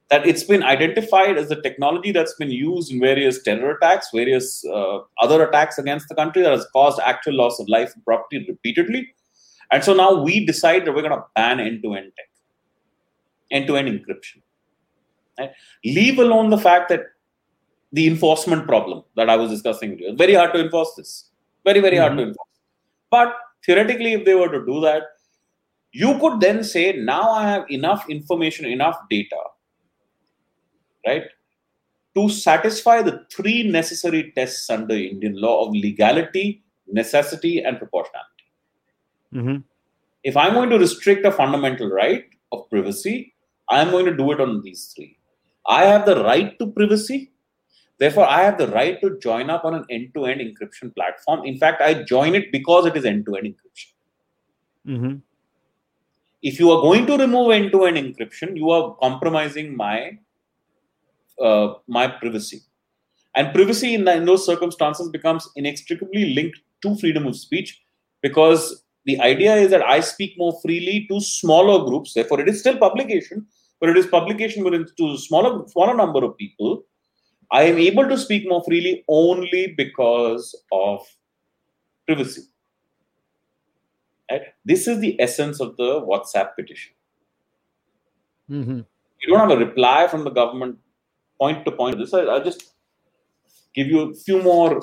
that 0.10 0.26
it's 0.26 0.44
been 0.44 0.64
identified 0.64 1.38
as 1.38 1.50
the 1.50 1.62
technology 1.62 2.12
that's 2.12 2.34
been 2.36 2.52
used 2.52 2.92
in 2.92 3.00
various 3.00 3.44
terror 3.44 3.72
attacks, 3.72 4.10
various 4.14 4.66
uh, 4.66 5.00
other 5.22 5.46
attacks 5.46 5.78
against 5.78 6.08
the 6.08 6.16
country 6.16 6.42
that 6.42 6.52
has 6.52 6.66
caused 6.72 7.00
actual 7.04 7.36
loss 7.36 7.60
of 7.60 7.68
life 7.68 7.92
and 7.94 8.04
property 8.06 8.46
repeatedly 8.48 9.14
and 9.72 9.84
so 9.84 9.94
now 9.94 10.14
we 10.14 10.46
decide 10.46 10.86
that 10.86 10.94
we're 10.94 11.02
going 11.02 11.18
to 11.18 11.26
ban 11.36 11.60
end-to-end 11.60 12.12
tech, 12.16 12.30
end-to-end 13.52 13.88
encryption. 13.88 14.42
Right? 15.38 15.52
Leave 15.84 16.20
alone 16.20 16.50
the 16.50 16.58
fact 16.58 16.90
that 16.90 17.02
the 17.92 18.08
enforcement 18.08 18.68
problem 18.68 19.04
that 19.16 19.30
I 19.30 19.36
was 19.36 19.50
discussing 19.50 19.92
with 19.92 20.00
you. 20.00 20.16
Very 20.16 20.34
hard 20.34 20.54
to 20.54 20.64
enforce 20.64 20.94
this. 20.96 21.30
Very, 21.64 21.80
very 21.80 21.96
mm-hmm. 21.96 22.02
hard 22.02 22.12
to 22.14 22.24
mm-hmm. 22.24 22.30
enforce. 22.30 22.48
But 23.10 23.36
theoretically, 23.66 24.14
if 24.14 24.26
they 24.26 24.36
were 24.36 24.50
to 24.50 24.66
do 24.66 24.82
that, 24.82 25.04
you 25.92 26.18
could 26.20 26.40
then 26.40 26.64
say, 26.64 26.94
now 26.94 27.30
I 27.30 27.48
have 27.48 27.70
enough 27.70 28.10
information, 28.10 28.66
enough 28.66 28.98
data, 29.10 29.38
right, 31.08 31.28
to 32.16 32.30
satisfy 32.30 33.02
the 33.02 33.16
three 33.32 33.60
necessary 33.80 34.32
tests 34.36 34.70
under 34.70 34.96
Indian 34.96 35.40
law 35.46 35.56
of 35.66 35.76
legality, 35.88 36.64
necessity, 37.00 37.54
and 37.64 37.78
proportionality. 37.78 38.48
Mm-hmm. 39.34 39.58
If 40.24 40.36
I'm 40.36 40.54
going 40.54 40.72
to 40.72 40.80
restrict 40.80 41.26
a 41.26 41.32
fundamental 41.32 41.90
right 41.90 42.26
of 42.52 42.70
privacy, 42.70 43.34
I'm 43.70 43.92
going 43.92 44.06
to 44.06 44.16
do 44.16 44.32
it 44.32 44.42
on 44.42 44.62
these 44.62 44.94
three. 44.96 45.18
I 45.68 45.84
have 45.86 46.06
the 46.06 46.24
right 46.24 46.58
to 46.60 46.68
privacy. 46.68 47.32
Therefore, 48.00 48.28
I 48.30 48.44
have 48.44 48.58
the 48.58 48.68
right 48.68 49.00
to 49.02 49.18
join 49.20 49.50
up 49.50 49.66
on 49.66 49.74
an 49.74 49.86
end 49.90 50.12
to 50.16 50.26
end 50.26 50.42
encryption 50.42 50.94
platform. 50.96 51.46
In 51.46 51.58
fact, 51.58 51.82
I 51.82 52.04
join 52.04 52.36
it 52.36 52.52
because 52.52 52.86
it 52.86 52.96
is 52.96 53.06
end 53.06 53.26
to 53.26 53.36
end 53.36 53.48
encryption. 53.48 53.90
Mm-hmm. 54.88 55.16
If 56.44 56.60
you 56.60 56.72
are 56.72 56.82
going 56.82 57.08
to 57.08 57.18
remove 57.18 57.52
end 57.52 57.72
to 57.72 57.86
end 57.86 57.98
encryption, 57.98 58.56
you 58.56 58.70
are 58.70 58.96
compromising 59.02 59.76
my 59.76 60.18
uh, 61.42 61.74
my 61.88 62.08
privacy. 62.08 62.62
And 63.36 63.54
privacy 63.54 63.94
in, 63.94 64.08
in 64.08 64.26
those 64.26 64.46
circumstances 64.46 65.10
becomes 65.10 65.48
inextricably 65.56 66.34
linked 66.34 66.60
to 66.82 66.96
freedom 66.96 67.28
of 67.28 67.36
speech 67.36 67.82
because 68.22 68.84
the 69.06 69.20
idea 69.22 69.56
is 69.56 69.70
that 69.72 69.86
I 69.86 70.00
speak 70.00 70.36
more 70.38 70.60
freely 70.62 71.06
to 71.10 71.22
smaller 71.22 71.86
groups. 71.86 72.14
Therefore, 72.14 72.42
it 72.42 72.50
is 72.50 72.60
still 72.60 72.78
publication, 72.78 73.46
but 73.80 73.90
it 73.90 73.98
is 73.98 74.08
publication 74.08 74.64
within 74.64 74.86
to 74.98 75.18
smaller 75.18 75.68
smaller 75.68 75.96
number 75.96 76.24
of 76.24 76.38
people. 76.38 76.84
I 77.52 77.64
am 77.64 77.78
able 77.78 78.10
to 78.10 78.18
speak 78.18 78.48
more 78.48 78.64
freely 78.64 79.06
only 79.08 79.74
because 79.78 80.54
of 80.72 81.06
privacy. 82.06 82.42
Right? 84.30 84.42
This 84.66 84.88
is 84.88 85.00
the 85.00 85.20
essence 85.22 85.62
of 85.62 85.78
the 85.78 86.02
WhatsApp 86.02 86.56
petition. 86.56 86.94
Mm-hmm. 88.52 88.80
You 89.22 89.34
don't 89.34 89.50
have 89.50 89.58
a 89.58 89.66
reply 89.66 90.08
from 90.08 90.26
the 90.26 90.30
government 90.32 90.80
point 91.40 91.66
to 91.66 91.72
point. 91.72 91.98
This 91.98 92.14
I, 92.14 92.24
will 92.24 92.44
just 92.44 92.74
give 93.74 93.88
you 93.88 94.12
a 94.12 94.14
few 94.14 94.42
more 94.42 94.82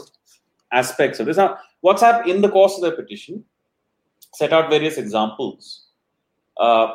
aspects 0.72 1.20
of 1.20 1.26
this. 1.26 1.36
Now, 1.36 1.58
WhatsApp 1.84 2.26
in 2.26 2.40
the 2.40 2.48
course 2.48 2.76
of 2.76 2.82
the 2.82 2.92
petition 2.92 3.44
set 4.34 4.52
out 4.52 4.70
various 4.70 4.98
examples 4.98 5.86
uh, 6.58 6.94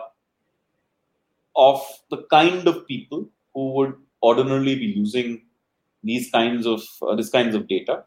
of 1.56 1.82
the 2.10 2.24
kind 2.30 2.68
of 2.68 2.88
people 2.88 3.30
who 3.54 3.72
would 3.74 3.94
ordinarily 4.24 4.76
be 4.76 4.86
using 4.86 5.42
these 6.04 6.30
kinds 6.32 6.66
of 6.66 6.82
uh, 7.02 7.16
this 7.16 7.30
kinds 7.30 7.56
of 7.56 7.68
data. 7.68 8.04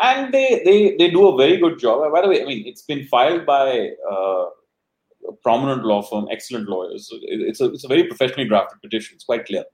And 0.00 0.32
they, 0.32 0.62
they 0.64 0.96
they 0.96 1.10
do 1.10 1.28
a 1.28 1.36
very 1.36 1.56
good 1.56 1.78
job. 1.78 2.12
By 2.12 2.22
the 2.22 2.28
way 2.28 2.42
i 2.42 2.44
mean 2.44 2.66
it's 2.66 2.82
been 2.82 3.06
filed 3.06 3.44
by 3.46 3.90
uh, 4.10 4.46
a 5.28 5.32
prominent 5.42 5.84
law 5.84 6.02
firm 6.02 6.28
excellent 6.30 6.68
lawyers. 6.68 7.08
It's 7.22 7.60
a, 7.60 7.72
it's 7.72 7.84
a 7.84 7.88
very 7.88 8.04
professionally 8.04 8.48
drafted 8.48 8.80
petition. 8.80 9.16
It's 9.16 9.24
quite 9.24 9.46
clear 9.46 9.64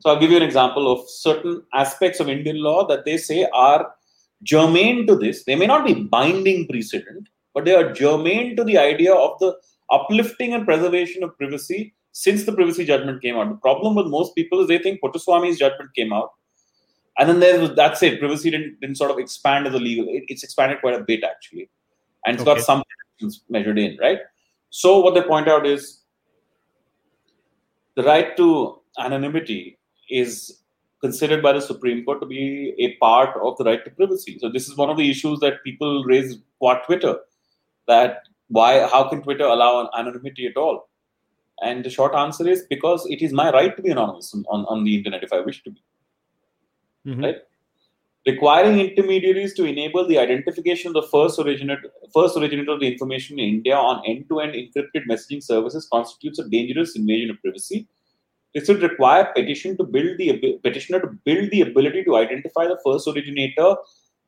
so 0.00 0.10
i'll 0.10 0.20
give 0.20 0.30
you 0.30 0.36
an 0.36 0.42
example 0.42 0.90
of 0.92 1.08
certain 1.08 1.62
aspects 1.72 2.20
of 2.20 2.28
indian 2.28 2.62
law 2.62 2.86
that 2.86 3.04
they 3.04 3.16
say 3.16 3.46
are 3.52 3.92
germane 4.42 5.06
to 5.06 5.16
this 5.16 5.44
they 5.44 5.54
may 5.54 5.66
not 5.66 5.86
be 5.86 5.94
binding 5.94 6.66
precedent 6.68 7.28
but 7.54 7.64
they 7.64 7.74
are 7.74 7.92
germane 7.92 8.56
to 8.56 8.64
the 8.64 8.78
idea 8.78 9.12
of 9.12 9.38
the 9.40 9.54
uplifting 9.90 10.54
and 10.54 10.64
preservation 10.64 11.22
of 11.22 11.36
privacy 11.38 11.94
since 12.12 12.44
the 12.44 12.52
privacy 12.52 12.84
judgment 12.84 13.20
came 13.20 13.36
out. 13.36 13.48
The 13.48 13.56
problem 13.56 13.96
with 13.96 14.06
most 14.06 14.34
people 14.34 14.60
is 14.60 14.68
they 14.68 14.78
think 14.78 15.00
Puttaswamy's 15.02 15.58
judgment 15.58 15.90
came 15.94 16.12
out, 16.12 16.30
and 17.18 17.28
then 17.28 17.40
there's 17.40 17.74
that's 17.74 18.02
it. 18.02 18.20
Privacy 18.20 18.50
didn't, 18.50 18.80
didn't 18.80 18.96
sort 18.96 19.10
of 19.10 19.18
expand 19.18 19.66
as 19.66 19.74
a 19.74 19.78
legal. 19.78 20.06
It, 20.08 20.24
it's 20.28 20.44
expanded 20.44 20.80
quite 20.80 20.94
a 20.94 21.02
bit 21.02 21.24
actually, 21.24 21.68
and 22.24 22.34
it's 22.34 22.42
okay. 22.42 22.54
got 22.54 22.64
some 22.64 22.82
measured 23.48 23.78
in 23.78 23.98
right. 24.00 24.18
So 24.70 25.00
what 25.00 25.14
they 25.14 25.22
point 25.22 25.48
out 25.48 25.66
is 25.66 26.02
the 27.96 28.02
right 28.04 28.36
to 28.36 28.80
anonymity 28.98 29.78
is 30.10 30.60
considered 31.00 31.42
by 31.42 31.52
the 31.52 31.60
Supreme 31.60 32.04
Court 32.04 32.20
to 32.20 32.26
be 32.26 32.74
a 32.78 32.96
part 32.96 33.36
of 33.42 33.56
the 33.58 33.64
right 33.64 33.84
to 33.84 33.90
privacy. 33.90 34.38
So 34.40 34.48
this 34.48 34.68
is 34.68 34.76
one 34.76 34.90
of 34.90 34.96
the 34.96 35.10
issues 35.10 35.40
that 35.40 35.62
people 35.62 36.04
raise 36.04 36.38
for 36.58 36.80
Twitter, 36.86 37.18
that 37.88 38.22
why 38.48 38.86
how 38.86 39.08
can 39.08 39.22
Twitter 39.22 39.44
allow 39.44 39.90
anonymity 39.98 40.46
at 40.46 40.56
all? 40.56 40.88
And 41.62 41.84
the 41.84 41.90
short 41.90 42.14
answer 42.14 42.48
is 42.48 42.62
because 42.68 43.06
it 43.08 43.22
is 43.22 43.32
my 43.32 43.50
right 43.50 43.76
to 43.76 43.82
be 43.82 43.90
anonymous 43.90 44.34
on, 44.48 44.64
on 44.64 44.84
the 44.84 44.96
internet 44.96 45.22
if 45.22 45.32
I 45.32 45.40
wish 45.40 45.62
to 45.64 45.70
be. 45.70 45.82
Mm-hmm. 47.06 47.24
Right? 47.24 47.36
Requiring 48.26 48.80
intermediaries 48.80 49.52
to 49.54 49.66
enable 49.66 50.08
the 50.08 50.18
identification 50.18 50.88
of 50.88 50.94
the 50.94 51.08
first 51.08 51.38
originator, 51.38 51.90
first 52.14 52.36
originator 52.38 52.72
of 52.72 52.80
the 52.80 52.90
information 52.90 53.38
in 53.38 53.56
India 53.56 53.76
on 53.76 54.02
end-to-end 54.06 54.54
encrypted 54.54 55.02
messaging 55.10 55.42
services 55.42 55.86
constitutes 55.92 56.38
a 56.38 56.48
dangerous 56.48 56.96
invasion 56.96 57.30
of 57.30 57.40
privacy. 57.42 57.86
This 58.54 58.68
would 58.68 58.82
require 58.82 59.32
petition 59.34 59.76
to 59.78 59.84
build 59.84 60.16
the 60.18 60.58
petitioner 60.62 61.00
to 61.00 61.08
build 61.24 61.50
the 61.50 61.62
ability 61.62 62.04
to 62.04 62.16
identify 62.16 62.66
the 62.66 62.78
first 62.84 63.08
originator 63.08 63.74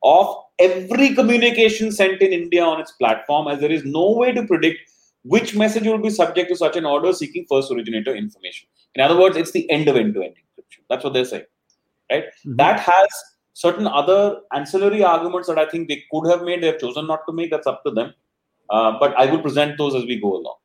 of 0.02 0.36
every 0.58 1.14
communication 1.14 1.92
sent 1.92 2.20
in 2.20 2.32
India 2.32 2.62
on 2.62 2.80
its 2.80 2.92
platform, 2.92 3.48
as 3.48 3.60
there 3.60 3.70
is 3.70 3.84
no 3.84 4.12
way 4.12 4.32
to 4.32 4.46
predict 4.46 4.78
which 5.22 5.54
message 5.56 5.84
will 5.84 5.98
be 5.98 6.10
subject 6.10 6.48
to 6.50 6.56
such 6.56 6.76
an 6.76 6.84
order 6.84 7.12
seeking 7.12 7.46
first 7.48 7.70
originator 7.70 8.14
information. 8.14 8.68
In 8.94 9.00
other 9.00 9.18
words, 9.18 9.36
it's 9.36 9.52
the 9.52 9.68
end 9.70 9.88
of 9.88 9.96
end-to-end 9.96 10.34
encryption. 10.34 10.80
That's 10.88 11.02
what 11.02 11.14
they're 11.14 11.24
saying, 11.24 11.44
right? 12.10 12.24
Mm-hmm. 12.24 12.56
That 12.56 12.80
has 12.80 13.08
certain 13.54 13.86
other 13.86 14.40
ancillary 14.52 15.02
arguments 15.02 15.48
that 15.48 15.58
I 15.58 15.66
think 15.68 15.88
they 15.88 16.04
could 16.12 16.28
have 16.28 16.42
made. 16.42 16.62
They 16.62 16.68
have 16.68 16.78
chosen 16.78 17.06
not 17.06 17.20
to 17.26 17.32
make. 17.32 17.50
That's 17.50 17.66
up 17.66 17.82
to 17.84 17.90
them. 17.90 18.14
Uh, 18.70 18.98
but 19.00 19.14
I 19.16 19.26
will 19.26 19.40
present 19.40 19.78
those 19.78 19.94
as 19.94 20.04
we 20.04 20.20
go 20.20 20.36
along, 20.36 20.56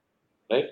right? 0.51 0.65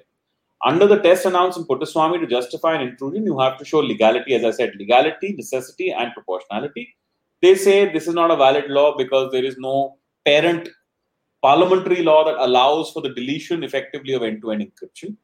Under 0.65 0.87
the 0.87 0.97
test 0.99 1.25
announced 1.25 1.57
in 1.57 1.63
Puttaswamy 1.65 2.19
to 2.19 2.27
justify 2.27 2.75
an 2.75 2.81
intrusion, 2.81 3.25
you 3.25 3.39
have 3.39 3.57
to 3.57 3.65
show 3.65 3.79
legality, 3.79 4.35
as 4.35 4.43
I 4.43 4.51
said, 4.51 4.73
legality, 4.77 5.33
necessity, 5.33 5.91
and 5.91 6.13
proportionality. 6.13 6.95
They 7.41 7.55
say 7.55 7.91
this 7.91 8.07
is 8.07 8.13
not 8.13 8.31
a 8.31 8.35
valid 8.35 8.69
law 8.69 8.97
because 8.97 9.31
there 9.31 9.45
is 9.45 9.57
no 9.57 9.97
parent 10.25 10.67
parliamentary 11.41 12.03
law 12.03 12.25
that 12.25 12.35
allows 12.43 12.91
for 12.91 13.01
the 13.01 13.13
deletion 13.13 13.63
effectively 13.63 14.13
of 14.13 14.23
end-to-end 14.23 14.61
encryption. 14.61 15.15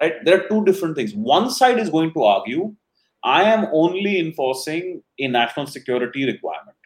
Right? 0.00 0.22
There 0.24 0.38
are 0.38 0.48
two 0.48 0.64
different 0.66 0.96
things. 0.96 1.14
One 1.14 1.50
side 1.50 1.78
is 1.78 1.88
going 1.88 2.12
to 2.12 2.24
argue, 2.24 2.74
I 3.24 3.44
am 3.44 3.68
only 3.72 4.18
enforcing 4.18 5.02
a 5.18 5.28
national 5.28 5.66
security 5.66 6.26
requirement, 6.26 6.76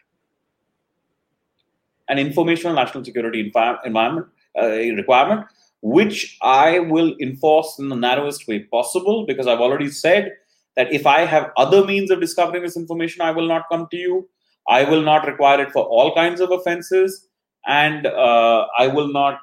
an 2.07 2.19
informational 2.19 2.75
national 2.75 3.03
security 3.03 3.51
environment 3.83 4.27
uh, 4.61 4.67
requirement, 4.67 5.45
which 5.81 6.37
I 6.41 6.79
will 6.79 7.15
enforce 7.21 7.77
in 7.79 7.89
the 7.89 7.95
narrowest 7.95 8.47
way 8.47 8.59
possible 8.59 9.25
because 9.25 9.47
I've 9.47 9.59
already 9.59 9.89
said 9.89 10.31
that 10.75 10.91
if 10.91 11.05
I 11.05 11.21
have 11.25 11.51
other 11.57 11.85
means 11.85 12.11
of 12.11 12.19
discovering 12.19 12.63
this 12.63 12.77
information, 12.77 13.21
I 13.21 13.31
will 13.31 13.47
not 13.47 13.63
come 13.71 13.87
to 13.91 13.97
you. 13.97 14.29
I 14.67 14.83
will 14.83 15.01
not 15.01 15.27
require 15.27 15.61
it 15.61 15.71
for 15.71 15.83
all 15.83 16.15
kinds 16.15 16.41
of 16.41 16.51
offenses 16.51 17.27
and 17.67 18.07
uh, 18.07 18.65
I 18.77 18.87
will 18.87 19.11
not, 19.11 19.39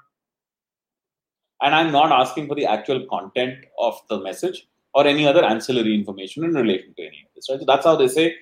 and 1.60 1.74
I'm 1.74 1.92
not 1.92 2.12
asking 2.12 2.48
for 2.48 2.54
the 2.54 2.66
actual 2.66 3.06
content 3.08 3.64
of 3.78 3.98
the 4.08 4.20
message 4.20 4.66
or 4.94 5.06
any 5.06 5.26
other 5.26 5.44
ancillary 5.44 5.94
information 5.94 6.44
in 6.44 6.52
relation 6.54 6.92
to 6.96 7.02
any 7.02 7.24
of 7.26 7.34
this. 7.34 7.46
Right? 7.48 7.60
So 7.60 7.66
that's 7.66 7.84
how 7.84 7.96
they 7.96 8.08
say 8.08 8.34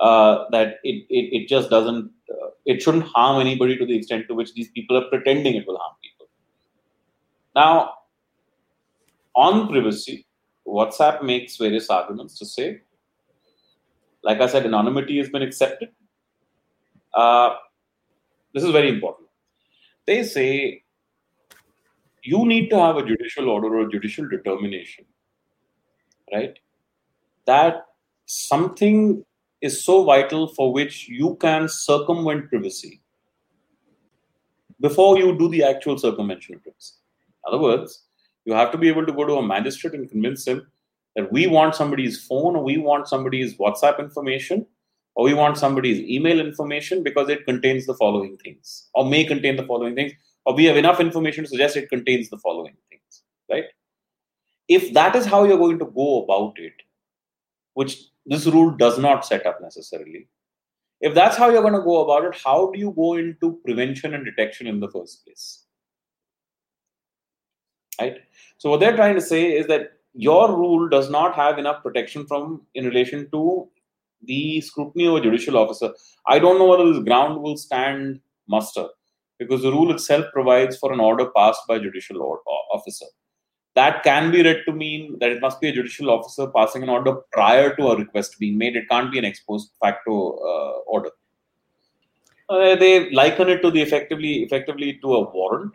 uh, 0.00 0.44
that 0.50 0.78
it, 0.82 1.06
it, 1.08 1.42
it 1.42 1.48
just 1.48 1.70
doesn't, 1.70 2.10
uh, 2.30 2.48
it 2.64 2.82
shouldn't 2.82 3.04
harm 3.04 3.40
anybody 3.40 3.76
to 3.78 3.86
the 3.86 3.96
extent 3.96 4.26
to 4.28 4.34
which 4.34 4.52
these 4.54 4.70
people 4.72 4.96
are 4.96 5.08
pretending 5.08 5.54
it 5.54 5.66
will 5.66 5.78
harm 5.78 5.94
people. 6.02 6.15
Now, 7.56 7.94
on 9.34 9.68
privacy, 9.68 10.26
WhatsApp 10.66 11.22
makes 11.22 11.56
various 11.56 11.88
arguments 11.88 12.38
to 12.38 12.44
say, 12.44 12.82
like 14.22 14.42
I 14.42 14.46
said, 14.46 14.66
anonymity 14.66 15.16
has 15.18 15.30
been 15.30 15.42
accepted. 15.42 15.88
Uh, 17.14 17.54
this 18.52 18.62
is 18.62 18.70
very 18.70 18.90
important. 18.90 19.28
They 20.06 20.22
say 20.24 20.82
you 22.22 22.44
need 22.44 22.68
to 22.70 22.78
have 22.78 22.98
a 22.98 23.06
judicial 23.06 23.48
order 23.48 23.74
or 23.78 23.88
judicial 23.88 24.28
determination, 24.28 25.06
right? 26.32 26.58
That 27.46 27.86
something 28.26 29.24
is 29.62 29.82
so 29.82 30.04
vital 30.04 30.48
for 30.48 30.72
which 30.72 31.08
you 31.08 31.36
can 31.36 31.68
circumvent 31.68 32.50
privacy 32.50 33.00
before 34.78 35.18
you 35.18 35.38
do 35.38 35.48
the 35.48 35.62
actual 35.62 35.96
circumvention 35.96 36.56
of 36.56 36.62
privacy. 36.62 36.96
Other 37.46 37.58
words, 37.58 38.04
you 38.44 38.54
have 38.54 38.70
to 38.72 38.78
be 38.78 38.88
able 38.88 39.06
to 39.06 39.12
go 39.12 39.24
to 39.24 39.34
a 39.34 39.46
magistrate 39.46 39.94
and 39.94 40.10
convince 40.10 40.46
him 40.46 40.66
that 41.14 41.32
we 41.32 41.46
want 41.46 41.74
somebody's 41.74 42.24
phone 42.24 42.56
or 42.56 42.62
we 42.62 42.76
want 42.78 43.08
somebody's 43.08 43.56
WhatsApp 43.56 43.98
information 43.98 44.66
or 45.16 45.24
we 45.24 45.34
want 45.34 45.56
somebody's 45.56 45.98
email 46.00 46.38
information 46.38 47.02
because 47.02 47.28
it 47.30 47.44
contains 47.46 47.86
the 47.86 47.94
following 47.94 48.36
things, 48.36 48.88
or 48.94 49.04
may 49.04 49.24
contain 49.24 49.56
the 49.56 49.64
following 49.64 49.94
things, 49.94 50.12
or 50.44 50.54
we 50.54 50.66
have 50.66 50.76
enough 50.76 51.00
information 51.00 51.42
to 51.42 51.50
suggest 51.50 51.76
it 51.76 51.88
contains 51.88 52.28
the 52.28 52.38
following 52.38 52.76
things, 52.90 53.22
right? 53.50 53.64
If 54.68 54.92
that 54.92 55.16
is 55.16 55.24
how 55.24 55.44
you're 55.44 55.58
going 55.58 55.78
to 55.78 55.86
go 55.86 56.22
about 56.22 56.58
it, 56.58 56.74
which 57.72 57.98
this 58.26 58.46
rule 58.46 58.70
does 58.70 58.98
not 58.98 59.24
set 59.24 59.46
up 59.46 59.60
necessarily, 59.62 60.28
if 61.00 61.14
that's 61.14 61.36
how 61.36 61.48
you're 61.48 61.62
going 61.62 61.74
to 61.74 61.80
go 61.80 62.04
about 62.04 62.24
it, 62.24 62.38
how 62.44 62.70
do 62.70 62.78
you 62.78 62.92
go 62.92 63.14
into 63.14 63.58
prevention 63.64 64.14
and 64.14 64.24
detection 64.24 64.66
in 64.66 64.80
the 64.80 64.90
first 64.90 65.24
place? 65.24 65.65
Right? 68.00 68.18
So, 68.58 68.70
what 68.70 68.80
they're 68.80 68.96
trying 68.96 69.14
to 69.14 69.20
say 69.20 69.52
is 69.52 69.66
that 69.68 69.92
your 70.14 70.56
rule 70.56 70.88
does 70.88 71.10
not 71.10 71.34
have 71.34 71.58
enough 71.58 71.82
protection 71.82 72.26
from 72.26 72.62
in 72.74 72.86
relation 72.86 73.30
to 73.32 73.68
the 74.22 74.60
scrutiny 74.60 75.06
of 75.06 75.14
a 75.14 75.20
judicial 75.20 75.56
officer. 75.56 75.92
I 76.26 76.38
don't 76.38 76.58
know 76.58 76.66
whether 76.66 76.92
this 76.92 77.02
ground 77.02 77.42
will 77.42 77.56
stand 77.56 78.20
muster 78.48 78.86
because 79.38 79.62
the 79.62 79.70
rule 79.70 79.92
itself 79.92 80.26
provides 80.32 80.76
for 80.78 80.92
an 80.92 81.00
order 81.00 81.30
passed 81.36 81.60
by 81.68 81.78
judicial 81.78 82.40
officer. 82.72 83.06
That 83.74 84.02
can 84.02 84.32
be 84.32 84.42
read 84.42 84.62
to 84.66 84.72
mean 84.72 85.18
that 85.20 85.30
it 85.30 85.42
must 85.42 85.60
be 85.60 85.68
a 85.68 85.72
judicial 85.72 86.10
officer 86.10 86.46
passing 86.46 86.82
an 86.82 86.88
order 86.88 87.16
prior 87.32 87.76
to 87.76 87.88
a 87.88 87.96
request 87.96 88.38
being 88.38 88.56
made. 88.56 88.74
It 88.74 88.88
can't 88.88 89.12
be 89.12 89.18
an 89.18 89.26
ex 89.26 89.40
post 89.40 89.72
facto 89.78 90.38
uh, 90.38 90.78
order. 90.86 91.10
Uh, 92.48 92.74
they 92.76 93.10
liken 93.10 93.50
it 93.50 93.60
to 93.60 93.70
the 93.70 93.82
effectively 93.82 94.44
effectively 94.44 94.98
to 95.02 95.14
a 95.16 95.30
warrant. 95.30 95.74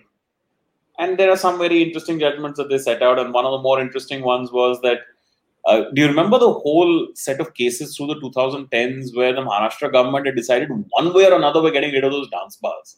And 0.99 1.17
there 1.17 1.31
are 1.31 1.37
some 1.37 1.57
very 1.57 1.81
interesting 1.81 2.19
judgments 2.19 2.57
that 2.57 2.69
they 2.69 2.77
set 2.77 3.01
out. 3.01 3.19
And 3.19 3.33
one 3.33 3.45
of 3.45 3.51
the 3.51 3.61
more 3.61 3.79
interesting 3.79 4.23
ones 4.23 4.51
was 4.51 4.79
that 4.81 4.99
uh, 5.65 5.83
do 5.93 6.01
you 6.01 6.07
remember 6.07 6.39
the 6.39 6.51
whole 6.51 7.07
set 7.13 7.39
of 7.39 7.53
cases 7.53 7.95
through 7.95 8.07
the 8.07 8.15
2010s 8.15 9.15
where 9.15 9.33
the 9.33 9.41
Maharashtra 9.41 9.91
government 9.91 10.25
had 10.25 10.35
decided 10.35 10.69
one 10.89 11.13
way 11.13 11.25
or 11.25 11.35
another 11.35 11.61
we're 11.61 11.71
getting 11.71 11.93
rid 11.93 12.03
of 12.03 12.11
those 12.11 12.29
dance 12.29 12.55
bars? 12.55 12.97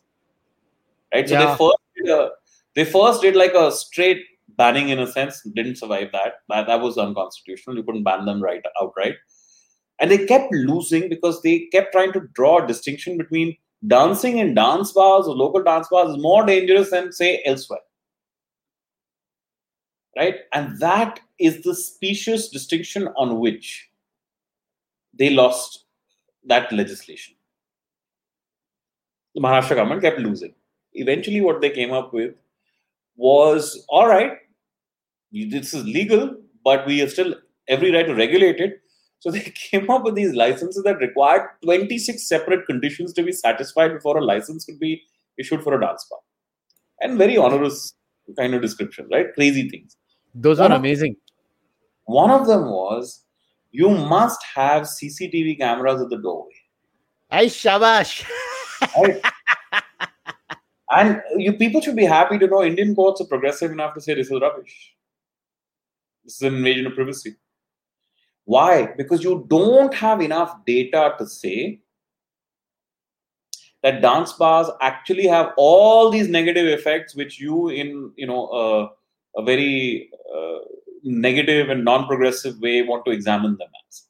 Right? 1.14 1.28
So 1.28 1.36
yeah. 1.36 1.46
they 1.46 1.58
first 1.58 1.78
did 1.98 2.10
a, 2.10 2.30
they 2.76 2.86
first 2.86 3.22
did 3.22 3.36
like 3.36 3.54
a 3.54 3.72
straight 3.72 4.24
banning 4.58 4.90
in 4.90 5.00
a 5.00 5.08
sense, 5.08 5.42
didn't 5.56 5.78
survive 5.78 6.12
that. 6.14 6.36
That, 6.50 6.68
that 6.68 6.82
was 6.82 6.98
unconstitutional. 6.98 7.76
You 7.76 7.84
couldn't 7.84 8.04
ban 8.04 8.26
them 8.26 8.42
right 8.42 8.62
outright. 8.82 9.16
And 10.00 10.10
they 10.10 10.26
kept 10.26 10.52
losing 10.52 11.10
because 11.10 11.42
they 11.42 11.68
kept 11.72 11.92
trying 11.92 12.14
to 12.14 12.22
draw 12.34 12.64
a 12.64 12.68
distinction 12.68 13.18
between 13.18 13.56
dancing 13.88 14.38
in 14.38 14.54
dance 14.54 14.92
bars 14.92 15.28
or 15.28 15.36
local 15.36 15.64
dance 15.64 15.88
bars 15.90 16.12
is 16.12 16.22
more 16.22 16.46
dangerous 16.46 16.90
than 16.92 17.12
say 17.12 17.42
elsewhere 17.46 17.80
right? 20.16 20.36
And 20.54 20.78
that 20.80 21.20
is 21.40 21.62
the 21.64 21.76
specious 21.76 22.50
distinction 22.50 23.08
on 23.18 23.40
which 23.40 23.90
they 25.14 25.30
lost 25.30 25.86
that 26.46 26.72
legislation. 26.72 27.36
The 29.36 29.42
Maharashtra 29.42 29.76
government 29.76 30.02
kept 30.02 30.20
losing. 30.20 30.54
Eventually, 30.94 31.42
what 31.42 31.62
they 31.62 31.72
came 31.72 31.92
up 31.92 32.14
with 32.14 32.36
was 33.16 33.86
all 33.90 34.08
right, 34.08 34.34
this 35.32 35.74
is 35.74 35.84
legal, 35.86 36.36
but 36.64 36.86
we 36.86 37.00
have 37.00 37.12
still 37.12 37.36
every 37.68 37.92
right 37.92 38.06
to 38.06 38.14
regulate 38.14 38.60
it. 38.60 38.83
So 39.24 39.32
they 39.32 39.40
came 39.72 39.90
up 39.90 40.04
with 40.04 40.16
these 40.16 40.34
licenses 40.34 40.84
that 40.84 40.98
required 40.98 41.50
26 41.64 42.28
separate 42.28 42.66
conditions 42.66 43.14
to 43.14 43.24
be 43.24 43.32
satisfied 43.32 43.94
before 43.94 44.18
a 44.18 44.24
license 44.24 44.66
could 44.66 44.80
be 44.80 45.02
issued 45.38 45.64
for 45.64 45.74
a 45.76 45.80
dance 45.80 46.06
bar. 46.10 46.20
And 47.00 47.18
very 47.18 47.38
onerous 47.38 47.94
kind 48.38 48.54
of 48.54 48.62
description, 48.62 49.08
right? 49.10 49.34
Crazy 49.34 49.70
things. 49.70 49.96
Those 50.36 50.60
are 50.60 50.72
amazing. 50.74 51.16
one 52.06 52.32
of 52.32 52.48
them 52.48 52.66
was 52.70 53.24
you 53.72 53.90
must 53.90 54.44
have 54.56 54.84
CCTV 54.84 55.58
cameras 55.58 56.02
at 56.02 56.10
the 56.10 56.18
doorway. 56.18 56.52
Hey, 57.32 57.46
shabash. 57.46 58.26
right? 58.98 59.22
and 60.92 61.22
you 61.38 61.54
people 61.54 61.80
should 61.80 61.96
be 61.96 62.06
happy 62.06 62.38
to 62.40 62.48
know 62.48 62.62
Indian 62.64 62.94
courts 62.94 63.22
are 63.22 63.26
progressive 63.26 63.72
enough 63.72 63.94
to 63.94 64.02
say 64.02 64.16
this 64.16 64.30
is 64.30 64.42
rubbish. 64.42 64.76
This 66.26 66.36
is 66.36 66.42
an 66.42 66.56
invasion 66.56 66.88
of 66.88 66.96
privacy. 66.96 67.36
Why? 68.46 68.94
Because 68.98 69.24
you 69.24 69.46
don't 69.48 69.94
have 69.94 70.22
enough 70.22 70.66
data 70.66 71.16
to 71.18 71.28
say 71.28 71.80
that 73.84 74.02
dance 74.02 74.34
bars 74.34 74.68
actually 74.82 75.28
have 75.28 75.52
all 75.58 76.10
these 76.10 76.28
negative 76.28 76.68
effects 76.68 77.16
which 77.16 77.40
you 77.40 77.70
in 77.70 78.12
you 78.16 78.28
know 78.28 78.48
uh, 78.48 78.90
a 79.38 79.44
very 79.44 80.10
uh, 80.34 80.60
negative 81.04 81.70
and 81.70 81.84
non-progressive 81.84 82.60
way 82.60 82.82
want 82.82 83.06
to 83.06 83.12
examine 83.12 83.58
them 83.58 83.70
as 83.88 84.04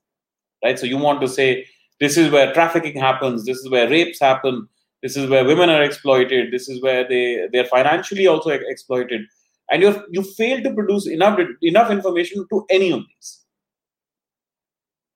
right? 0.64 0.80
So 0.80 0.86
you 0.86 0.98
want 0.98 1.22
to 1.22 1.28
say 1.28 1.68
this 2.00 2.18
is 2.18 2.32
where 2.32 2.54
trafficking 2.54 3.00
happens. 3.00 3.46
This 3.46 3.58
is 3.58 3.70
where 3.70 3.90
rapes 3.90 4.20
happen. 4.20 4.68
This 5.02 5.18
is 5.18 5.30
where 5.30 5.46
women 5.46 5.70
are 5.70 5.84
exploited. 5.84 6.52
This 6.52 6.70
is 6.70 6.82
where 6.82 7.08
they 7.08 7.48
they're 7.52 7.66
financially 7.66 8.28
also 8.28 8.50
exploited. 8.50 9.22
And 9.70 9.82
you 9.82 10.04
you 10.10 10.24
fail 10.24 10.62
to 10.64 10.74
produce 10.74 11.08
enough 11.08 11.40
enough 11.62 11.92
information 11.92 12.46
to 12.50 12.66
any 12.70 12.92
of 12.92 13.02
these 13.08 13.43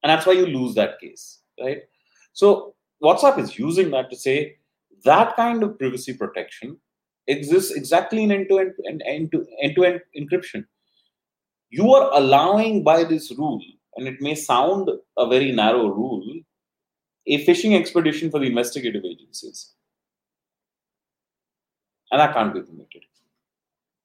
and 0.03 0.10
that's 0.10 0.26
why 0.26 0.34
you 0.34 0.45
lose 0.45 0.76
that 0.76 0.99
case 0.99 1.40
right? 1.60 1.82
So 2.34 2.76
whatsapp 3.03 3.40
is 3.40 3.57
using 3.57 3.91
that 3.91 4.10
to 4.10 4.15
say 4.15 4.57
that 5.03 5.36
kind 5.36 5.64
of 5.64 5.78
privacy 5.78 6.14
protection 6.14 6.78
exists 7.28 7.72
exactly 7.72 8.24
in 8.24 8.32
end-to-end 8.32 8.74
end-to-end 9.06 10.02
encryption. 10.18 10.65
You 11.69 11.94
are 11.94 12.10
allowing 12.14 12.84
by 12.84 13.03
this 13.03 13.32
rule 13.38 13.61
and 13.95 14.07
it 14.07 14.22
may 14.22 14.36
sound 14.36 14.90
a 15.18 15.28
very 15.28 15.52
narrow 15.52 15.88
rule 15.88 16.24
a 17.30 17.44
fishing 17.45 17.76
expedition 17.76 18.32
for 18.32 18.40
the 18.40 18.45
investigative 18.45 19.03
agencies. 19.03 19.74
And 22.10 22.22
that 22.22 22.34
can't 22.34 22.53
be 22.53 22.61
permitted. 22.61 23.03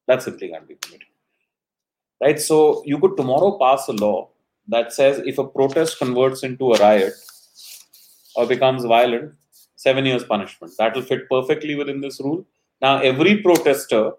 That 0.08 0.24
simply 0.24 0.48
can't 0.48 0.66
be 0.66 0.74
permitted. 0.74 1.06
Right? 2.20 2.40
So 2.40 2.82
you 2.84 2.98
could 2.98 3.16
tomorrow 3.16 3.56
pass 3.60 3.86
a 3.86 3.92
law 3.92 4.31
that 4.68 4.92
says 4.92 5.22
if 5.26 5.38
a 5.38 5.46
protest 5.46 5.98
converts 5.98 6.42
into 6.42 6.72
a 6.72 6.78
riot 6.78 7.14
or 8.36 8.46
becomes 8.46 8.84
violent 8.84 9.32
seven 9.76 10.06
years 10.06 10.24
punishment 10.24 10.72
that 10.78 10.94
will 10.94 11.02
fit 11.02 11.28
perfectly 11.28 11.74
within 11.74 12.00
this 12.00 12.20
rule 12.20 12.46
now, 12.82 12.98
every 12.98 13.40
protester 13.40 14.12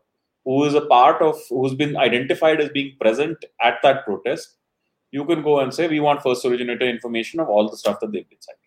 who 0.46 0.64
is 0.64 0.74
a 0.74 0.86
part 0.86 1.22
of, 1.22 1.38
who's 1.50 1.76
been 1.76 1.98
identified 1.98 2.62
as 2.62 2.70
being 2.70 2.96
present 3.00 3.44
at 3.62 3.76
that 3.84 4.06
protest, 4.06 4.56
you 5.12 5.26
can 5.26 5.44
go 5.44 5.60
and 5.60 5.74
say, 5.74 5.88
we 5.88 6.00
want 6.00 6.24
first 6.24 6.46
originator 6.46 6.88
information 6.88 7.42
of 7.42 7.50
all 7.50 7.70
the 7.70 7.78
stuff 7.78 8.00
that 8.00 8.12
they've 8.12 8.28
been 8.28 8.42
citing. 8.42 8.60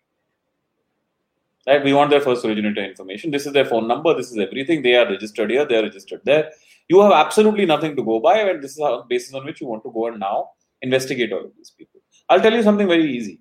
Right? 1.65 1.83
We 1.83 1.93
want 1.93 2.11
their 2.11 2.21
first 2.21 2.45
originator 2.45 2.85
information. 2.85 3.31
This 3.31 3.45
is 3.45 3.53
their 3.53 3.65
phone 3.65 3.87
number. 3.87 4.13
This 4.13 4.31
is 4.31 4.37
everything. 4.37 4.83
They 4.83 4.95
are 4.95 5.09
registered 5.09 5.49
here. 5.49 5.65
They 5.65 5.77
are 5.77 5.83
registered 5.83 6.21
there. 6.23 6.51
You 6.87 7.01
have 7.01 7.11
absolutely 7.11 7.65
nothing 7.65 7.95
to 7.97 8.03
go 8.03 8.21
by, 8.21 8.37
and 8.37 8.63
this 8.63 8.71
is 8.71 8.77
the 8.77 9.03
basis 9.09 9.33
on 9.33 9.45
which 9.45 9.59
you 9.59 9.67
want 9.67 9.83
to 9.83 9.91
go 9.91 10.07
and 10.07 10.19
now 10.19 10.51
investigate 10.81 11.33
all 11.33 11.45
of 11.45 11.51
these 11.57 11.71
people. 11.71 12.01
I'll 12.29 12.41
tell 12.41 12.53
you 12.53 12.63
something 12.63 12.87
very 12.87 13.09
easy. 13.11 13.39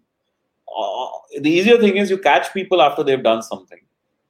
Uh, 0.76 1.08
the 1.40 1.50
easier 1.50 1.78
thing 1.78 1.96
is 1.96 2.10
you 2.10 2.18
catch 2.18 2.52
people 2.52 2.82
after 2.82 3.02
they've 3.02 3.22
done 3.22 3.42
something 3.42 3.80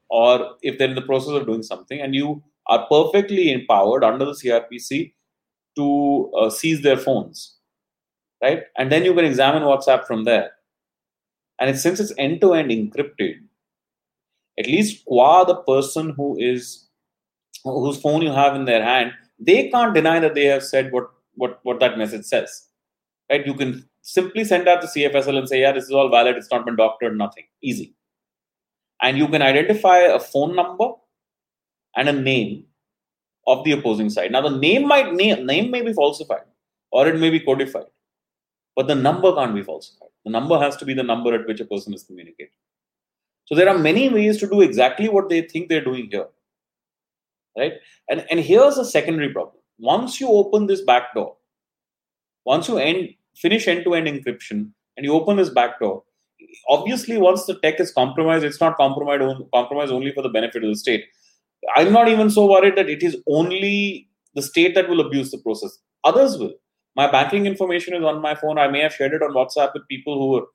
or 0.09 0.55
if 0.63 0.79
they're 0.79 0.89
in 0.89 0.95
the 0.95 1.03
process 1.03 1.31
of 1.31 1.47
doing 1.47 1.63
something 1.63 2.01
and 2.01 2.15
you 2.15 2.43
are 2.67 2.87
perfectly 2.89 3.53
empowered 3.53 4.05
under 4.05 4.25
the 4.25 4.33
crpc 4.33 5.13
to 5.77 6.31
uh, 6.39 6.51
seize 6.51 6.83
their 6.83 6.97
phones 6.97 7.57
right 8.43 8.65
and 8.77 8.91
then 8.91 9.05
you 9.05 9.15
can 9.15 9.25
examine 9.25 9.63
whatsapp 9.63 10.07
from 10.07 10.25
there 10.25 10.53
and 11.59 11.71
it, 11.71 11.79
since 11.79 12.01
it's 12.01 12.13
end 12.19 12.41
to 12.41 12.55
end 12.55 12.71
encrypted 12.71 13.37
at 14.59 14.67
least 14.67 15.05
qua 15.05 15.45
the 15.45 15.57
person 15.57 16.11
who 16.11 16.37
is 16.39 16.89
whose 17.65 18.01
phone 18.01 18.23
you 18.23 18.31
have 18.31 18.55
in 18.55 18.65
their 18.65 18.85
hand 18.85 19.13
they 19.39 19.69
can't 19.69 19.95
deny 19.95 20.19
that 20.21 20.35
they 20.35 20.45
have 20.45 20.63
said 20.63 20.93
what 20.93 21.11
what 21.35 21.59
what 21.63 21.81
that 21.81 21.99
message 21.99 22.25
says 22.25 22.66
right 23.31 23.47
you 23.47 23.55
can 23.55 23.89
simply 24.03 24.45
send 24.45 24.69
out 24.69 24.81
the 24.81 24.87
cfsl 24.87 25.39
and 25.39 25.49
say 25.49 25.61
yeah 25.61 25.73
this 25.73 25.85
is 25.85 25.93
all 25.93 26.09
valid 26.09 26.37
it's 26.37 26.51
not 26.51 26.65
been 26.65 26.77
doctored 26.77 27.17
nothing 27.17 27.45
easy 27.63 27.95
and 29.03 29.19
you 29.19 29.29
can 29.29 29.43
identify 29.43 29.99
a 29.99 30.19
phone 30.19 30.55
number 30.57 30.91
and 31.97 32.09
a 32.09 32.13
name 32.13 32.65
of 33.47 33.65
the 33.65 33.73
opposing 33.73 34.11
side. 34.11 34.33
Now, 34.33 34.43
the 34.43 34.57
name 34.57 34.87
might 34.87 35.13
name, 35.13 35.47
name 35.47 35.71
may 35.71 35.83
be 35.83 35.93
falsified 35.93 36.45
or 36.91 37.07
it 37.09 37.19
may 37.19 37.31
be 37.31 37.41
codified, 37.41 37.87
but 38.75 38.87
the 38.87 38.95
number 38.95 39.35
can't 39.35 39.55
be 39.55 39.63
falsified. 39.63 40.09
The 40.25 40.31
number 40.31 40.59
has 40.59 40.77
to 40.77 40.85
be 40.85 40.95
the 40.95 41.03
number 41.03 41.35
at 41.35 41.47
which 41.47 41.61
a 41.61 41.65
person 41.65 41.95
is 41.95 42.05
communicating. 42.05 42.53
So 43.45 43.55
there 43.55 43.69
are 43.69 43.79
many 43.79 44.09
ways 44.09 44.39
to 44.39 44.49
do 44.49 44.61
exactly 44.61 45.09
what 45.09 45.29
they 45.29 45.43
think 45.43 45.69
they're 45.69 45.85
doing 45.85 46.09
here, 46.11 46.27
right? 47.57 47.75
And 48.11 48.27
and 48.29 48.41
here's 48.41 48.77
a 48.77 48.85
secondary 48.85 49.33
problem. 49.33 49.55
Once 49.79 50.21
you 50.21 50.29
open 50.29 50.67
this 50.67 50.81
back 50.81 51.15
door, 51.15 51.37
once 52.47 52.69
you 52.69 52.79
end 52.79 53.09
finish 53.37 53.69
end-to-end 53.69 54.07
encryption 54.07 54.71
and 54.97 55.05
you 55.05 55.13
open 55.13 55.37
this 55.37 55.51
back 55.51 55.79
door, 55.79 56.03
obviously 56.71 57.19
once 57.19 57.45
the 57.47 57.59
tech 57.61 57.79
is 57.81 57.93
compromised 57.93 58.45
it's 58.45 58.61
not 58.61 58.77
compromised, 58.77 59.43
compromised 59.53 59.93
only 59.93 60.13
for 60.13 60.23
the 60.23 60.29
benefit 60.29 60.65
of 60.65 60.71
the 60.71 60.77
state. 60.77 61.05
I'm 61.77 61.93
not 61.93 62.09
even 62.09 62.31
so 62.31 62.47
worried 62.51 62.77
that 62.77 62.89
it 62.89 63.03
is 63.03 63.17
only 63.27 64.09
the 64.35 64.43
state 64.43 64.75
that 64.75 64.89
will 64.89 65.01
abuse 65.01 65.31
the 65.31 65.39
process. 65.39 65.79
Others 66.05 66.39
will. 66.39 66.55
My 66.95 67.11
banking 67.11 67.45
information 67.45 67.95
is 67.95 68.05
on 68.05 68.23
my 68.23 68.35
phone. 68.35 68.59
I 68.59 68.69
may 68.69 68.81
have 68.81 68.95
shared 68.95 69.13
it 69.13 69.23
on 69.23 69.35
whatsapp 69.35 69.73
with 69.75 69.89
people 69.89 70.19
who 70.19 70.37
are, 70.37 70.47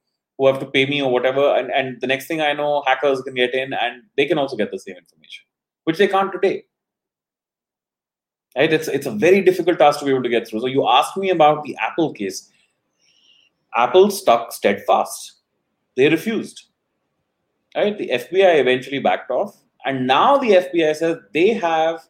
who 0.41 0.47
have 0.47 0.59
to 0.59 0.65
pay 0.65 0.87
me 0.87 1.01
or 1.01 1.11
whatever 1.11 1.55
and, 1.55 1.69
and 1.71 2.01
the 2.01 2.07
next 2.07 2.27
thing 2.27 2.41
i 2.41 2.51
know 2.51 2.83
hackers 2.87 3.21
can 3.21 3.35
get 3.35 3.53
in 3.53 3.73
and 3.73 4.01
they 4.17 4.25
can 4.25 4.39
also 4.39 4.55
get 4.55 4.71
the 4.71 4.79
same 4.79 4.95
information 4.97 5.43
which 5.83 5.99
they 5.99 6.07
can't 6.07 6.31
today 6.31 6.63
right 8.55 8.73
it's 8.73 8.87
it's 8.87 9.05
a 9.05 9.11
very 9.11 9.41
difficult 9.41 9.79
task 9.79 9.99
to 9.99 10.05
be 10.05 10.11
able 10.11 10.23
to 10.23 10.29
get 10.29 10.47
through 10.47 10.59
so 10.59 10.67
you 10.67 10.87
asked 10.87 11.17
me 11.17 11.29
about 11.29 11.63
the 11.63 11.75
apple 11.77 12.13
case 12.13 12.49
apple 13.75 14.09
stuck 14.11 14.51
steadfast 14.51 15.41
they 15.95 16.09
refused. 16.09 16.65
Right? 17.75 17.97
The 17.97 18.09
FBI 18.09 18.59
eventually 18.59 18.99
backed 18.99 19.31
off. 19.31 19.57
And 19.85 20.05
now 20.07 20.37
the 20.37 20.51
FBI 20.51 20.95
says 20.95 21.17
they 21.33 21.49
have, 21.53 22.01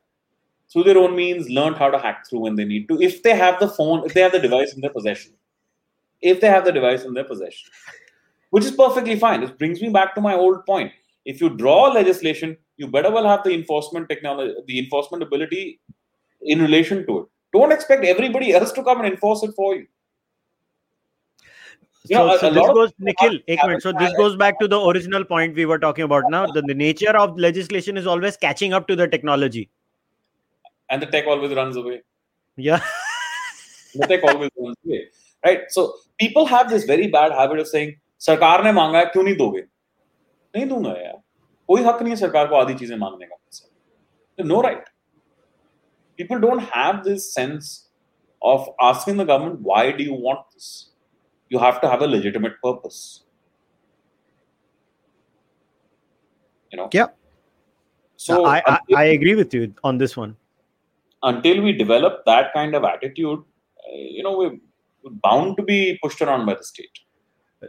through 0.72 0.84
their 0.84 0.98
own 0.98 1.16
means, 1.16 1.50
learned 1.50 1.78
how 1.78 1.90
to 1.90 2.00
hack 2.00 2.28
through 2.30 2.40
when 2.40 2.56
they 2.56 2.66
need 2.66 2.88
to. 2.90 3.02
If 3.02 3.24
they 3.24 3.36
have 3.36 3.60
the 3.60 3.70
phone, 3.70 4.06
if 4.06 4.14
they 4.14 4.22
have 4.22 4.32
the 4.32 4.40
device 4.40 4.74
in 4.74 4.82
their 4.82 4.92
possession. 4.92 5.34
If 6.22 6.42
they 6.42 6.48
have 6.48 6.66
the 6.66 6.72
device 6.72 7.04
in 7.04 7.14
their 7.14 7.24
possession. 7.24 7.70
Which 8.50 8.66
is 8.66 8.72
perfectly 8.72 9.18
fine. 9.18 9.42
This 9.42 9.52
brings 9.52 9.82
me 9.82 9.90
back 9.90 10.14
to 10.16 10.22
my 10.22 10.36
old 10.36 10.66
point. 10.66 10.92
If 11.26 11.40
you 11.40 11.50
draw 11.50 11.88
legislation, 11.88 12.58
you 12.78 12.88
better 12.88 13.12
well 13.12 13.28
have 13.28 13.44
the 13.44 13.54
enforcement 13.54 14.10
technology, 14.10 14.56
the 14.66 14.80
enforcement 14.80 15.24
ability 15.24 15.80
in 16.43 16.61
relation 16.61 17.07
to 17.07 17.21
it. 17.21 17.27
Don't 17.53 17.73
expect 17.73 18.05
everybody 18.05 18.53
else 18.53 18.73
to 18.73 18.83
come 18.83 18.99
and 19.01 19.13
enforce 19.13 19.43
it 19.43 19.53
for 19.57 19.75
you 19.75 19.87
you 22.09 22.17
know, 22.17 22.37
so, 22.37 22.49
so 22.49 22.55
this 22.55 22.67
goes 22.67 22.93
Nikhil, 22.99 23.81
so 23.81 23.93
this 23.93 24.13
goes 24.17 24.37
back 24.37 24.59
to 24.61 24.69
the 24.69 24.81
original 24.81 25.25
point 25.25 25.55
we 25.55 25.67
were 25.67 25.79
talking 25.79 26.05
about 26.05 26.25
now. 26.31 26.47
The, 26.47 26.63
the 26.63 26.75
nature 26.75 27.17
of 27.17 27.39
legislation 27.39 27.97
is 27.97 28.07
always 28.07 28.37
catching 28.37 28.73
up 28.73 28.87
to 28.89 28.97
the 28.97 29.09
technology. 29.09 29.71
And 30.89 31.03
the 31.03 31.07
tech 31.07 31.27
always 31.27 31.53
runs 31.55 31.77
away. 31.77 32.03
Yeah. 32.57 32.81
the 33.95 34.07
tech 34.07 34.23
always 34.25 34.51
runs 34.57 34.77
away. 34.87 35.07
Right? 35.45 35.63
So 35.69 35.95
people 36.19 36.47
have 36.47 36.71
this 36.71 36.85
very 36.85 37.09
bad 37.09 37.33
habit 37.33 37.59
of 37.59 37.69
saying, 37.69 37.97
सरकार 38.19 38.63
ने 38.65 38.71
मांगा 38.73 38.99
है 38.99 39.05
क्यों 39.13 39.23
नहीं 39.23 39.37
दोगे 39.37 39.61
नहीं 40.57 40.67
दूंगा 40.67 40.91
यार 40.91 41.21
कोई 41.69 41.83
हक 41.85 41.99
नहीं 42.03 42.11
है 42.11 42.17
सरकार 42.17 42.47
को 42.49 42.55
आधी 42.57 42.75
चीजें 42.75 42.97
मांगने 42.97 43.27
का 43.27 44.45
no 44.45 44.61
right 44.61 44.85
people 46.22 46.40
don't 46.40 46.64
have 46.78 47.04
this 47.04 47.34
sense 47.34 47.88
of 48.42 48.68
asking 48.90 49.18
the 49.18 49.26
government 49.32 49.60
why 49.62 49.92
do 49.92 50.04
you 50.04 50.14
want 50.14 50.46
this? 50.54 50.90
You 51.50 51.60
have 51.60 51.82
to 51.82 51.90
have 51.90 52.02
a 52.02 52.08
legitimate 52.08 52.62
purpose. 52.64 53.24
You 56.72 56.78
know? 56.78 56.90
Yeah. 56.94 57.08
So 58.16 58.46
I, 58.46 58.62
I, 58.66 58.80
I 58.96 59.04
agree 59.18 59.36
with 59.36 59.54
you 59.54 59.74
on 59.84 59.98
this 59.98 60.16
one. 60.16 60.36
Until 61.24 61.62
we 61.62 61.74
develop 61.74 62.24
that 62.26 62.54
kind 62.54 62.76
of 62.76 62.84
attitude 62.84 63.40
uh, 63.40 63.96
you 63.96 64.24
know 64.24 64.38
we're 64.38 64.58
bound 65.24 65.58
to 65.58 65.64
be 65.64 66.00
pushed 66.04 66.22
around 66.22 66.46
by 66.46 66.54
the 66.54 66.64
state 66.64 67.00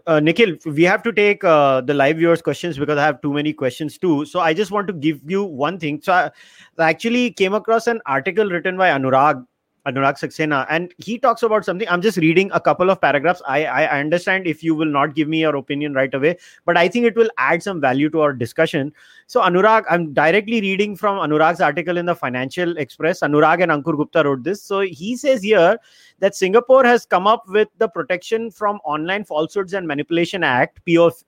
uh, 0.06 0.20
Nikhil, 0.20 0.56
we 0.66 0.82
have 0.85 1.02
to 1.02 1.12
take 1.12 1.44
uh, 1.44 1.81
the 1.81 1.94
live 1.94 2.16
viewers' 2.16 2.43
questions 2.43 2.78
because 2.78 2.98
I 2.98 3.05
have 3.05 3.20
too 3.20 3.32
many 3.32 3.52
questions 3.52 3.98
too. 3.98 4.24
So 4.24 4.40
I 4.40 4.55
just 4.55 4.70
want 4.70 4.86
to 4.86 4.93
give 4.93 5.20
you 5.27 5.44
one 5.44 5.78
thing. 5.78 6.01
So 6.02 6.12
I, 6.12 6.31
I 6.78 6.90
actually 6.90 7.31
came 7.31 7.55
across 7.55 7.86
an 7.86 8.01
article 8.06 8.48
written 8.48 8.77
by 8.77 8.89
Anurag 8.90 9.47
Anurag 9.87 10.15
Saxena, 10.15 10.65
and 10.71 10.95
he 10.99 11.19
talks 11.19 11.43
about 11.43 11.65
something. 11.65 11.89
I'm 11.89 12.03
just 12.03 12.17
reading 12.19 12.51
a 12.55 12.61
couple 12.61 12.89
of 12.89 13.01
paragraphs. 13.01 13.43
I, 13.47 13.65
I 13.65 14.01
understand 14.01 14.47
if 14.47 14.63
you 14.63 14.77
will 14.77 14.87
not 14.87 15.17
give 15.17 15.27
me 15.27 15.41
your 15.41 15.57
opinion 15.57 15.93
right 15.95 16.13
away, 16.15 16.39
but 16.65 16.77
I 16.77 16.87
think 16.87 17.05
it 17.07 17.17
will 17.17 17.31
add 17.37 17.63
some 17.63 17.81
value 17.81 18.09
to 18.11 18.21
our 18.21 18.33
discussion. 18.33 18.93
So, 19.27 19.41
Anurag, 19.41 19.85
I'm 19.91 20.13
directly 20.13 20.61
reading 20.61 20.95
from 20.95 21.19
Anurag's 21.19 21.61
article 21.61 21.97
in 21.97 22.07
the 22.07 22.15
Financial 22.15 22.77
Express. 22.77 23.21
Anurag 23.21 23.63
and 23.63 23.73
Ankur 23.73 23.97
Gupta 23.97 24.23
wrote 24.23 24.45
this. 24.45 24.63
So, 24.63 24.81
he 24.81 25.17
says 25.17 25.43
here 25.43 25.79
that 26.21 26.37
Singapore 26.37 26.85
has 26.85 27.05
come 27.05 27.27
up 27.27 27.49
with 27.49 27.69
the 27.79 27.89
Protection 27.89 28.53
from 28.53 28.79
Online 28.85 29.25
Falsehoods 29.25 29.73
and 29.73 29.89
Manipulation 29.89 30.45
Act, 30.45 30.81
POF, 30.87 31.25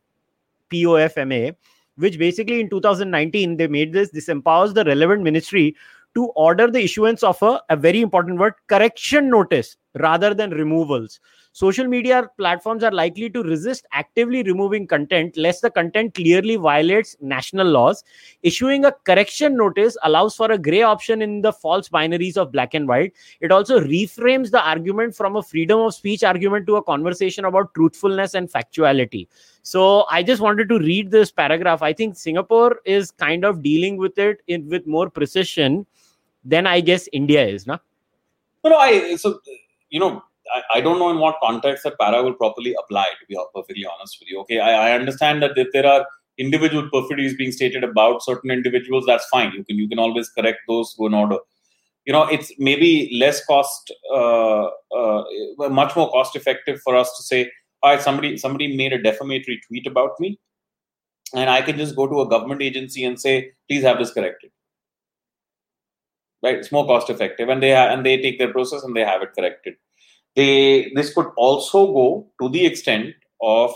POFMA, 0.71 1.57
which 1.97 2.19
basically 2.19 2.61
in 2.61 2.71
2019 2.71 3.57
they 3.57 3.67
made 3.67 3.93
this. 3.93 4.11
This 4.11 4.29
empowers 4.29 4.75
the 4.75 4.85
relevant 4.85 5.23
ministry 5.23 5.75
to 6.15 6.27
order 6.37 6.71
the 6.71 6.83
issuance 6.83 7.23
of 7.23 7.41
a, 7.43 7.61
a 7.71 7.77
very 7.77 8.01
important 8.01 8.39
word 8.39 8.55
correction 8.69 9.29
notice 9.29 9.77
rather 9.95 10.35
than 10.35 10.51
removals. 10.51 11.21
Social 11.53 11.87
media 11.87 12.29
platforms 12.37 12.83
are 12.83 12.91
likely 12.91 13.31
to 13.31 13.41
resist 13.45 13.87
actively 13.93 14.43
removing 14.43 14.89
content 14.89 15.37
lest 15.37 15.63
the 15.63 15.71
content 15.71 16.13
clearly 16.13 16.57
violates 16.57 17.17
national 17.21 17.69
laws. 17.69 18.03
Issuing 18.43 18.85
a 18.85 18.91
correction 18.91 19.57
notice 19.57 19.97
allows 20.03 20.35
for 20.35 20.51
a 20.51 20.59
gray 20.59 20.83
option 20.83 21.23
in 21.23 21.43
the 21.43 21.53
false 21.53 21.89
binaries 21.89 22.37
of 22.37 22.51
black 22.51 22.75
and 22.75 22.89
white. 22.89 23.13
It 23.41 23.53
also 23.53 23.79
reframes 23.79 24.51
the 24.51 24.67
argument 24.67 25.15
from 25.15 25.37
a 25.37 25.45
freedom 25.45 25.79
of 25.79 25.95
speech 25.95 26.25
argument 26.25 26.67
to 26.67 26.75
a 26.75 26.83
conversation 26.83 27.45
about 27.45 27.73
truthfulness 27.75 28.35
and 28.35 28.51
factuality. 28.51 29.29
So 29.63 30.07
I 30.11 30.25
just 30.25 30.43
wanted 30.43 30.69
to 30.71 30.81
read 30.81 31.13
this 31.13 31.31
paragraph. 31.31 31.83
I 31.83 31.93
think 31.93 32.17
Singapore 32.17 32.81
is 32.85 33.13
kind 33.13 33.45
of 33.45 33.63
dealing 33.63 33.97
with 33.97 34.19
it 34.19 34.43
in, 34.49 34.69
with 34.69 34.89
more 34.89 35.09
precision 35.09 35.87
than 36.45 36.67
I 36.67 36.81
guess 36.81 37.09
India 37.13 37.47
is, 37.47 37.67
no? 37.67 37.79
No, 38.63 38.71
no, 38.71 38.77
I 38.79 39.17
so 39.17 39.41
you 39.91 40.01
know, 40.01 40.23
I, 40.55 40.79
I 40.79 40.81
don't 40.81 40.99
know 40.99 41.11
in 41.11 41.19
what 41.19 41.37
context 41.43 41.85
that 41.85 41.99
para 41.99 42.23
will 42.23 42.35
properly 42.35 42.75
apply, 42.83 43.07
to 43.21 43.27
be 43.29 43.39
perfectly 43.55 43.85
honest 43.87 44.19
with 44.21 44.29
you. 44.29 44.41
Okay, 44.41 44.59
I, 44.59 44.91
I 44.91 44.93
understand 44.93 45.43
that 45.43 45.57
if 45.57 45.69
there 45.73 45.87
are 45.87 46.07
individual 46.39 46.89
perfidies 46.93 47.37
being 47.37 47.53
stated 47.53 47.85
about 47.85 48.23
certain 48.23 48.51
individuals, 48.51 49.05
that's 49.07 49.27
fine. 49.27 49.53
You 49.53 49.65
can 49.65 49.77
you 49.79 49.89
can 49.89 49.99
always 49.99 50.29
correct 50.29 50.61
those 50.69 50.95
who 50.97 51.07
in 51.07 51.15
order. 51.15 51.39
You 52.05 52.13
know, 52.13 52.25
it's 52.25 52.53
maybe 52.59 53.11
less 53.19 53.45
cost, 53.47 53.91
uh, 54.13 54.67
uh, 54.95 55.25
much 55.71 55.97
more 55.97 56.11
cost 56.11 56.37
effective 56.37 56.81
for 56.83 56.95
us 56.95 57.17
to 57.17 57.23
say, 57.23 57.51
all 57.83 57.93
right, 57.93 58.03
somebody 58.03 58.37
somebody 58.37 58.77
made 58.77 58.93
a 58.93 59.03
defamatory 59.03 59.61
tweet 59.67 59.87
about 59.87 60.19
me, 60.21 60.39
and 61.35 61.49
I 61.49 61.63
can 61.63 61.79
just 61.79 61.97
go 61.97 62.07
to 62.07 62.21
a 62.21 62.29
government 62.29 62.63
agency 62.63 63.05
and 63.05 63.21
say, 63.21 63.53
please 63.69 63.83
have 63.85 63.99
this 63.99 64.13
corrected 64.13 64.51
right? 66.45 66.57
It's 66.57 66.73
more 66.73 66.87
cost 66.87 67.11
effective, 67.11 67.49
and 67.49 67.63
they 67.63 67.73
ha- 67.75 67.89
and 67.93 68.07
they 68.07 68.17
take 68.19 68.39
their 68.39 68.53
process 68.53 68.85
and 68.85 68.95
they 68.97 69.05
have 69.05 69.23
it 69.23 69.35
corrected. 69.37 69.75
They 70.37 70.93
this 70.95 71.13
could 71.15 71.29
also 71.37 71.87
go 71.93 72.31
to 72.43 72.49
the 72.49 72.67
extent 72.67 73.15
of 73.41 73.75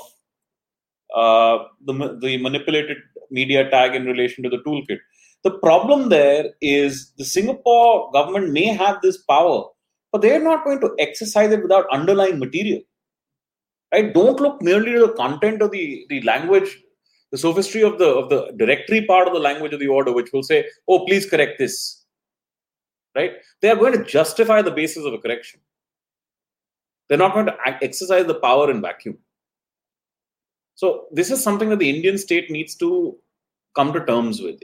uh, 1.14 1.58
the 1.86 2.18
the 2.20 2.36
manipulated 2.38 2.98
media 3.30 3.68
tag 3.70 3.94
in 3.94 4.04
relation 4.04 4.44
to 4.44 4.50
the 4.50 4.58
toolkit. 4.58 4.98
The 5.44 5.52
problem 5.58 6.08
there 6.08 6.50
is 6.60 7.12
the 7.16 7.24
Singapore 7.24 8.10
government 8.12 8.52
may 8.52 8.66
have 8.66 9.00
this 9.02 9.18
power, 9.18 9.64
but 10.12 10.20
they 10.22 10.34
are 10.34 10.42
not 10.42 10.64
going 10.64 10.80
to 10.80 10.94
exercise 10.98 11.52
it 11.52 11.62
without 11.62 11.86
underlying 11.92 12.38
material. 12.38 12.80
Right? 13.92 14.12
Don't 14.12 14.40
look 14.40 14.60
merely 14.60 14.92
to 14.92 15.06
the 15.06 15.12
content 15.12 15.62
of 15.62 15.70
the, 15.70 16.04
the 16.10 16.20
language, 16.22 16.76
the 17.30 17.38
sophistry 17.38 17.82
of 17.82 17.98
the 17.98 18.08
of 18.08 18.28
the 18.28 18.52
directory 18.56 19.06
part 19.06 19.28
of 19.28 19.34
the 19.34 19.40
language 19.40 19.72
of 19.72 19.80
the 19.80 19.88
order, 19.88 20.12
which 20.12 20.32
will 20.32 20.42
say, 20.42 20.66
"Oh, 20.88 21.06
please 21.06 21.28
correct 21.30 21.58
this." 21.58 21.97
Right? 23.18 23.32
They 23.60 23.70
are 23.70 23.80
going 23.82 23.96
to 23.98 24.04
justify 24.16 24.62
the 24.62 24.76
basis 24.80 25.04
of 25.04 25.14
a 25.14 25.18
correction. 25.18 25.60
They're 27.08 27.24
not 27.26 27.34
going 27.34 27.46
to 27.46 27.56
exercise 27.88 28.26
the 28.26 28.40
power 28.48 28.70
in 28.70 28.82
vacuum. 28.82 29.18
So 30.74 31.06
this 31.10 31.30
is 31.30 31.42
something 31.42 31.70
that 31.70 31.80
the 31.80 31.90
Indian 31.94 32.18
state 32.18 32.50
needs 32.50 32.76
to 32.76 33.16
come 33.74 33.92
to 33.92 34.04
terms 34.04 34.40
with. 34.40 34.60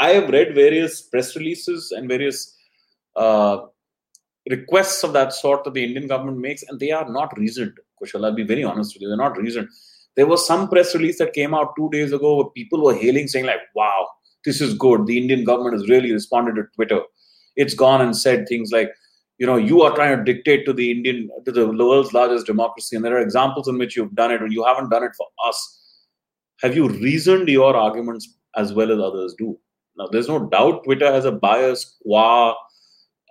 I 0.00 0.10
have 0.10 0.30
read 0.30 0.54
various 0.54 1.02
press 1.02 1.36
releases 1.36 1.92
and 1.92 2.08
various 2.08 2.56
uh, 3.14 3.58
requests 4.50 5.04
of 5.04 5.12
that 5.12 5.32
sort 5.32 5.64
that 5.64 5.74
the 5.74 5.84
Indian 5.84 6.06
government 6.08 6.38
makes, 6.38 6.64
and 6.68 6.80
they 6.80 6.90
are 6.90 7.08
not 7.18 7.36
reasoned. 7.38 7.74
Kushal, 8.00 8.24
I'll 8.24 8.34
be 8.34 8.50
very 8.54 8.64
honest 8.64 8.94
with 8.94 9.02
you, 9.02 9.08
they're 9.08 9.16
not 9.28 9.38
reasoned. 9.38 9.68
There 10.16 10.26
was 10.26 10.46
some 10.46 10.68
press 10.68 10.94
release 10.94 11.18
that 11.18 11.32
came 11.32 11.54
out 11.54 11.74
two 11.76 11.88
days 11.90 12.12
ago 12.12 12.36
where 12.36 12.50
people 12.50 12.84
were 12.84 12.94
hailing, 12.94 13.28
saying 13.28 13.46
like, 13.46 13.64
"Wow, 13.74 14.08
this 14.44 14.60
is 14.60 14.74
good. 14.74 15.06
The 15.06 15.18
Indian 15.18 15.44
government 15.44 15.74
has 15.78 15.88
really 15.88 16.12
responded 16.12 16.56
to 16.56 16.64
Twitter." 16.74 17.00
It's 17.56 17.74
gone 17.74 18.00
and 18.00 18.16
said 18.16 18.46
things 18.48 18.70
like, 18.72 18.90
you 19.38 19.46
know, 19.46 19.56
you 19.56 19.82
are 19.82 19.94
trying 19.94 20.16
to 20.16 20.32
dictate 20.32 20.64
to 20.66 20.72
the 20.72 20.90
Indian, 20.90 21.28
to 21.44 21.52
the 21.52 21.66
world's 21.66 22.12
largest 22.12 22.46
democracy, 22.46 22.94
and 22.94 23.04
there 23.04 23.16
are 23.16 23.20
examples 23.20 23.68
in 23.68 23.78
which 23.78 23.96
you've 23.96 24.14
done 24.14 24.30
it, 24.30 24.40
and 24.40 24.52
you 24.52 24.64
haven't 24.64 24.90
done 24.90 25.02
it 25.02 25.12
for 25.16 25.26
us. 25.46 25.80
Have 26.60 26.76
you 26.76 26.88
reasoned 26.88 27.48
your 27.48 27.76
arguments 27.76 28.36
as 28.56 28.72
well 28.72 28.92
as 28.92 28.98
others 29.00 29.34
do? 29.36 29.58
Now, 29.96 30.06
there's 30.10 30.28
no 30.28 30.46
doubt 30.48 30.84
Twitter 30.84 31.10
has 31.12 31.24
a 31.24 31.32
bias 31.32 31.96
qua 32.02 32.54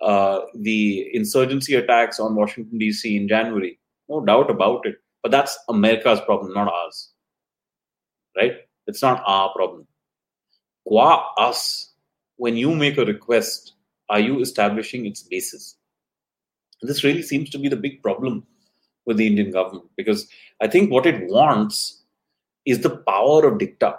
uh, 0.02 0.40
the 0.54 1.08
insurgency 1.14 1.74
attacks 1.74 2.20
on 2.20 2.34
Washington, 2.34 2.78
D.C. 2.78 3.16
in 3.16 3.28
January. 3.28 3.78
No 4.08 4.24
doubt 4.24 4.50
about 4.50 4.86
it. 4.86 4.96
But 5.22 5.30
that's 5.30 5.58
America's 5.68 6.20
problem, 6.20 6.52
not 6.52 6.68
ours. 6.68 7.12
Right? 8.36 8.56
It's 8.86 9.00
not 9.00 9.22
our 9.26 9.50
problem. 9.54 9.86
Qua 10.86 11.32
us, 11.38 11.94
when 12.36 12.56
you 12.56 12.74
make 12.74 12.98
a 12.98 13.04
request 13.04 13.74
are 14.08 14.20
you 14.20 14.40
establishing 14.40 15.06
its 15.06 15.22
basis? 15.22 15.76
And 16.80 16.88
this 16.88 17.04
really 17.04 17.22
seems 17.22 17.50
to 17.50 17.58
be 17.58 17.68
the 17.68 17.76
big 17.76 18.02
problem 18.02 18.46
with 19.06 19.16
the 19.16 19.26
Indian 19.26 19.50
government 19.50 19.86
because 19.96 20.26
I 20.60 20.66
think 20.66 20.90
what 20.90 21.06
it 21.06 21.30
wants 21.30 22.02
is 22.64 22.80
the 22.80 22.96
power 22.96 23.46
of 23.46 23.58
diktat. 23.58 23.98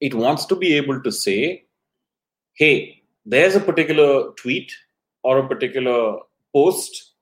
It 0.00 0.14
wants 0.14 0.44
to 0.46 0.56
be 0.56 0.76
able 0.76 1.02
to 1.02 1.12
say, 1.12 1.64
hey, 2.54 3.02
there's 3.24 3.54
a 3.54 3.60
particular 3.60 4.30
tweet 4.32 4.72
or 5.22 5.38
a 5.38 5.48
particular 5.48 6.18
post. 6.54 7.12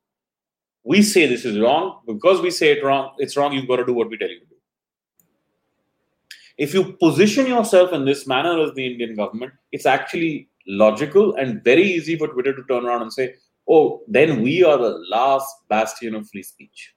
We 0.84 1.02
say 1.02 1.26
this 1.26 1.44
is 1.44 1.58
wrong. 1.58 2.00
Because 2.06 2.40
we 2.40 2.50
say 2.50 2.72
it 2.72 2.84
wrong, 2.84 3.12
it's 3.18 3.36
wrong, 3.36 3.52
you've 3.52 3.68
got 3.68 3.76
to 3.76 3.86
do 3.86 3.94
what 3.94 4.08
we 4.08 4.16
tell 4.16 4.28
you 4.28 4.40
to 4.40 4.46
do. 4.46 4.56
If 6.58 6.72
you 6.72 6.92
position 6.92 7.46
yourself 7.46 7.92
in 7.92 8.04
this 8.04 8.26
manner 8.26 8.62
as 8.62 8.72
the 8.74 8.86
Indian 8.86 9.14
government, 9.14 9.52
it's 9.72 9.84
actually 9.84 10.48
logical 10.66 11.34
and 11.36 11.62
very 11.62 11.82
easy 11.82 12.16
for 12.16 12.28
Twitter 12.28 12.54
to 12.54 12.62
turn 12.64 12.86
around 12.86 13.02
and 13.02 13.12
say, 13.12 13.34
oh, 13.68 14.02
then 14.08 14.42
we 14.42 14.64
are 14.64 14.78
the 14.78 14.98
last 15.10 15.46
bastion 15.68 16.14
of 16.14 16.28
free 16.28 16.42
speech. 16.42 16.94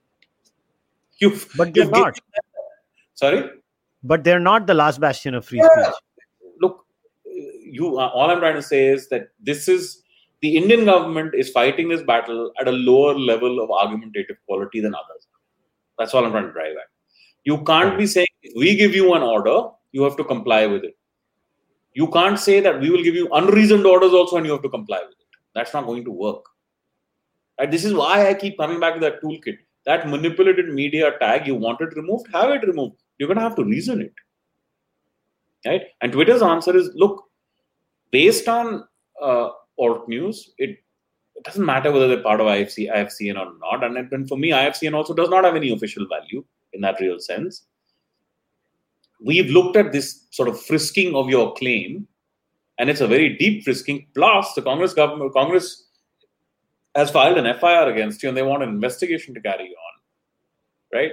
You, 1.18 1.38
but 1.56 1.74
they're 1.74 1.88
not. 1.88 2.18
Sorry? 3.14 3.50
But 4.02 4.24
they're 4.24 4.40
not 4.40 4.66
the 4.66 4.74
last 4.74 5.00
bastion 5.00 5.34
of 5.34 5.44
free 5.44 5.58
yeah. 5.58 5.68
speech. 5.82 5.94
Look, 6.60 6.86
you. 7.24 7.98
Uh, 7.98 8.08
all 8.08 8.30
I'm 8.30 8.38
trying 8.38 8.54
to 8.54 8.62
say 8.62 8.86
is 8.86 9.08
that 9.10 9.28
this 9.38 9.68
is 9.68 10.02
the 10.40 10.56
Indian 10.56 10.86
government 10.86 11.34
is 11.34 11.50
fighting 11.50 11.88
this 11.90 12.02
battle 12.02 12.52
at 12.58 12.68
a 12.68 12.72
lower 12.72 13.18
level 13.18 13.60
of 13.62 13.70
argumentative 13.70 14.36
quality 14.46 14.80
than 14.80 14.94
others. 14.94 15.26
That's 15.98 16.14
all 16.14 16.24
I'm 16.24 16.30
trying 16.30 16.46
to 16.46 16.52
drive 16.52 16.72
at. 16.72 16.88
You 17.44 17.62
can't 17.64 17.98
be 17.98 18.06
saying 18.06 18.26
we 18.56 18.74
give 18.74 18.94
you 18.94 19.12
an 19.12 19.22
order, 19.22 19.68
you 19.92 20.02
have 20.02 20.16
to 20.16 20.24
comply 20.24 20.66
with 20.66 20.84
it. 20.84 20.96
You 21.92 22.08
can't 22.08 22.38
say 22.38 22.60
that 22.60 22.80
we 22.80 22.90
will 22.90 23.02
give 23.02 23.14
you 23.14 23.28
unreasoned 23.32 23.86
orders 23.86 24.12
also 24.12 24.36
and 24.36 24.46
you 24.46 24.52
have 24.52 24.62
to 24.62 24.68
comply 24.68 25.00
with 25.00 25.18
it. 25.18 25.26
That's 25.54 25.74
not 25.74 25.86
going 25.86 26.04
to 26.04 26.10
work. 26.10 26.44
Right? 27.58 27.70
This 27.70 27.84
is 27.84 27.94
why 27.94 28.28
I 28.28 28.34
keep 28.34 28.58
coming 28.58 28.80
back 28.80 28.94
to 28.94 29.00
that 29.00 29.22
toolkit. 29.22 29.58
That 29.86 30.08
manipulated 30.08 30.68
media 30.68 31.12
tag, 31.18 31.46
you 31.46 31.54
want 31.54 31.80
it 31.80 31.96
removed, 31.96 32.28
have 32.32 32.50
it 32.50 32.66
removed. 32.66 32.96
You're 33.18 33.26
going 33.26 33.38
to 33.38 33.42
have 33.42 33.56
to 33.56 33.64
reason 33.64 34.00
it. 34.02 34.12
Right? 35.66 35.82
And 36.00 36.12
Twitter's 36.12 36.42
answer 36.42 36.76
is 36.76 36.90
look, 36.94 37.24
based 38.10 38.48
on 38.48 38.84
uh, 39.20 39.50
alt 39.78 40.08
news, 40.08 40.52
it, 40.58 40.78
it 41.34 41.44
doesn't 41.44 41.64
matter 41.64 41.90
whether 41.90 42.08
they're 42.08 42.22
part 42.22 42.40
of 42.40 42.46
IFC, 42.46 42.92
IFCN 42.94 43.36
or 43.36 43.52
not. 43.58 43.84
And, 43.84 43.96
and 44.12 44.28
for 44.28 44.38
me, 44.38 44.50
IFCN 44.50 44.94
also 44.94 45.14
does 45.14 45.28
not 45.28 45.44
have 45.44 45.56
any 45.56 45.72
official 45.72 46.06
value 46.08 46.44
in 46.72 46.80
that 46.82 47.00
real 47.00 47.18
sense 47.18 47.66
we've 49.24 49.50
looked 49.50 49.76
at 49.76 49.92
this 49.92 50.26
sort 50.30 50.48
of 50.48 50.60
frisking 50.60 51.14
of 51.14 51.28
your 51.28 51.54
claim, 51.54 52.06
and 52.78 52.88
it's 52.88 53.00
a 53.00 53.06
very 53.06 53.36
deep 53.36 53.64
frisking. 53.64 54.06
Plus, 54.14 54.52
the 54.54 54.62
Congress 54.62 54.94
government, 54.94 55.32
Congress 55.32 55.88
has 56.94 57.10
filed 57.10 57.38
an 57.38 57.58
FIR 57.58 57.90
against 57.90 58.22
you, 58.22 58.28
and 58.28 58.36
they 58.36 58.42
want 58.42 58.62
an 58.62 58.68
investigation 58.68 59.34
to 59.34 59.40
carry 59.40 59.68
on. 59.68 59.94
Right? 60.92 61.12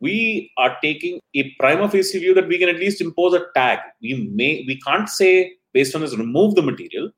We 0.00 0.52
are 0.58 0.76
taking 0.82 1.20
a 1.34 1.54
prima 1.58 1.88
facie 1.88 2.18
view 2.18 2.34
that 2.34 2.48
we 2.48 2.58
can 2.58 2.68
at 2.68 2.76
least 2.76 3.00
impose 3.00 3.34
a 3.34 3.46
tag. 3.54 3.78
We 4.02 4.30
may, 4.32 4.64
we 4.66 4.78
can't 4.80 5.08
say 5.08 5.54
based 5.72 5.94
on 5.94 6.02
this 6.02 6.16
remove 6.16 6.54
the 6.54 6.62
material 6.62 7.10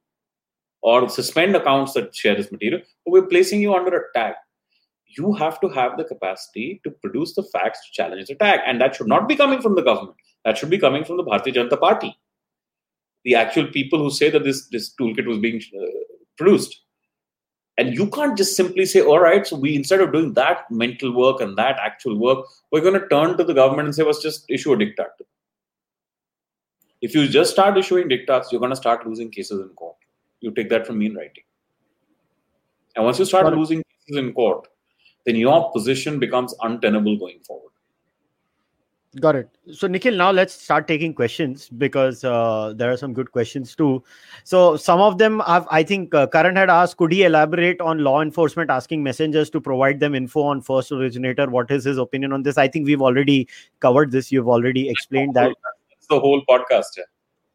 or 0.81 1.09
suspend 1.09 1.57
accounts 1.57 1.95
that 1.95 2.15
share 2.15 2.37
this 2.37 2.53
material, 2.53 2.81
but 3.05 3.11
we're 3.11 3.27
placing 3.27 3.61
you 3.61 3.75
under 3.75 3.97
a 3.97 4.03
tag 4.15 4.35
you 5.17 5.33
have 5.35 5.61
to 5.61 5.69
have 5.69 5.97
the 5.97 6.05
capacity 6.05 6.81
to 6.85 6.91
produce 6.91 7.35
the 7.35 7.43
facts 7.43 7.81
to 7.85 7.93
challenge 7.93 8.27
the 8.29 8.35
tag. 8.35 8.61
And 8.67 8.81
that 8.81 8.95
should 8.95 9.09
not 9.09 9.29
be 9.29 9.37
coming 9.37 9.61
from 9.61 9.75
the 9.75 9.83
government. 9.83 10.17
That 10.45 10.57
should 10.57 10.71
be 10.71 10.79
coming 10.79 11.05
from 11.05 11.17
the 11.17 11.25
Bharatiya 11.25 11.55
Janata 11.55 11.81
Party. 11.81 12.17
The 13.25 13.35
actual 13.35 13.67
people 13.67 13.99
who 13.99 14.11
say 14.11 14.31
that 14.31 14.45
this, 14.45 14.67
this 14.69 14.95
toolkit 14.95 15.27
was 15.27 15.39
being 15.39 15.61
uh, 15.79 15.85
produced. 16.37 16.83
And 17.77 17.95
you 17.95 18.11
can't 18.11 18.37
just 18.37 18.57
simply 18.57 18.87
say, 18.87 19.03
all 19.03 19.21
right, 19.21 19.47
so 19.47 19.57
we, 19.57 19.77
instead 19.77 20.01
of 20.01 20.13
doing 20.13 20.35
that 20.35 20.69
mental 20.71 21.13
work 21.13 21.41
and 21.41 21.57
that 21.59 21.79
actual 21.81 22.19
work, 22.19 22.45
we're 22.73 22.81
going 22.81 23.01
to 23.01 23.07
turn 23.09 23.37
to 23.37 23.45
the 23.45 23.55
government 23.55 23.87
and 23.87 23.95
say, 23.95 24.03
let's 24.03 24.23
just 24.23 24.45
issue 24.49 24.73
a 24.73 24.77
diktat. 24.77 25.11
If 27.01 27.15
you 27.15 27.29
just 27.29 27.53
start 27.53 27.79
issuing 27.79 28.09
diktats, 28.09 28.51
you're 28.51 28.61
going 28.61 28.73
to 28.73 28.77
start 28.77 29.07
losing 29.07 29.31
cases 29.31 29.61
in 29.61 29.69
court. 29.71 29.97
You 30.41 30.51
take 30.51 30.71
that 30.71 30.87
from 30.87 30.99
me 30.99 31.07
in 31.07 31.15
writing. 31.15 31.45
And 32.97 33.05
once 33.05 33.21
you 33.21 33.25
start 33.25 33.53
losing 33.57 33.85
cases 33.85 34.19
in 34.19 34.33
court, 34.33 34.67
then 35.25 35.37
your 35.37 35.71
position 35.71 36.19
becomes 36.19 36.55
untenable 36.63 37.17
going 37.17 37.39
forward. 37.41 37.73
Got 39.21 39.37
it. 39.37 39.49
So, 39.73 39.87
Nikhil, 39.87 40.15
now 40.15 40.31
let's 40.31 40.53
start 40.53 40.87
taking 40.87 41.15
questions 41.15 41.71
because 41.71 42.25
uh, 42.25 42.75
there 42.77 42.93
are 42.93 42.97
some 42.97 43.15
good 43.15 43.33
questions 43.33 43.75
too. 43.75 44.05
So, 44.45 44.77
some 44.77 45.01
of 45.01 45.17
them 45.17 45.41
have, 45.47 45.67
I 45.71 45.83
think, 45.83 46.15
uh, 46.15 46.27
Karan 46.27 46.57
had 46.57 46.69
asked, 46.69 46.99
could 46.99 47.13
he 47.13 47.25
elaborate 47.25 47.81
on 47.81 48.05
law 48.05 48.21
enforcement 48.21 48.71
asking 48.71 49.03
messengers 49.03 49.49
to 49.51 49.63
provide 49.63 49.99
them 49.99 50.15
info 50.15 50.43
on 50.43 50.61
first 50.61 50.93
originator? 50.93 51.49
What 51.49 51.71
is 51.71 51.85
his 51.85 51.97
opinion 51.97 52.35
on 52.35 52.43
this? 52.43 52.59
I 52.59 52.69
think 52.69 52.85
we've 52.85 53.01
already 53.01 53.49
covered 53.81 54.11
this. 54.11 54.31
You've 54.31 54.49
already 54.49 54.91
explained 54.91 55.35
that. 55.35 55.55
That's 55.91 56.07
the 56.09 56.21
whole 56.21 56.43
podcast. 56.47 56.99
Yeah. 56.99 57.05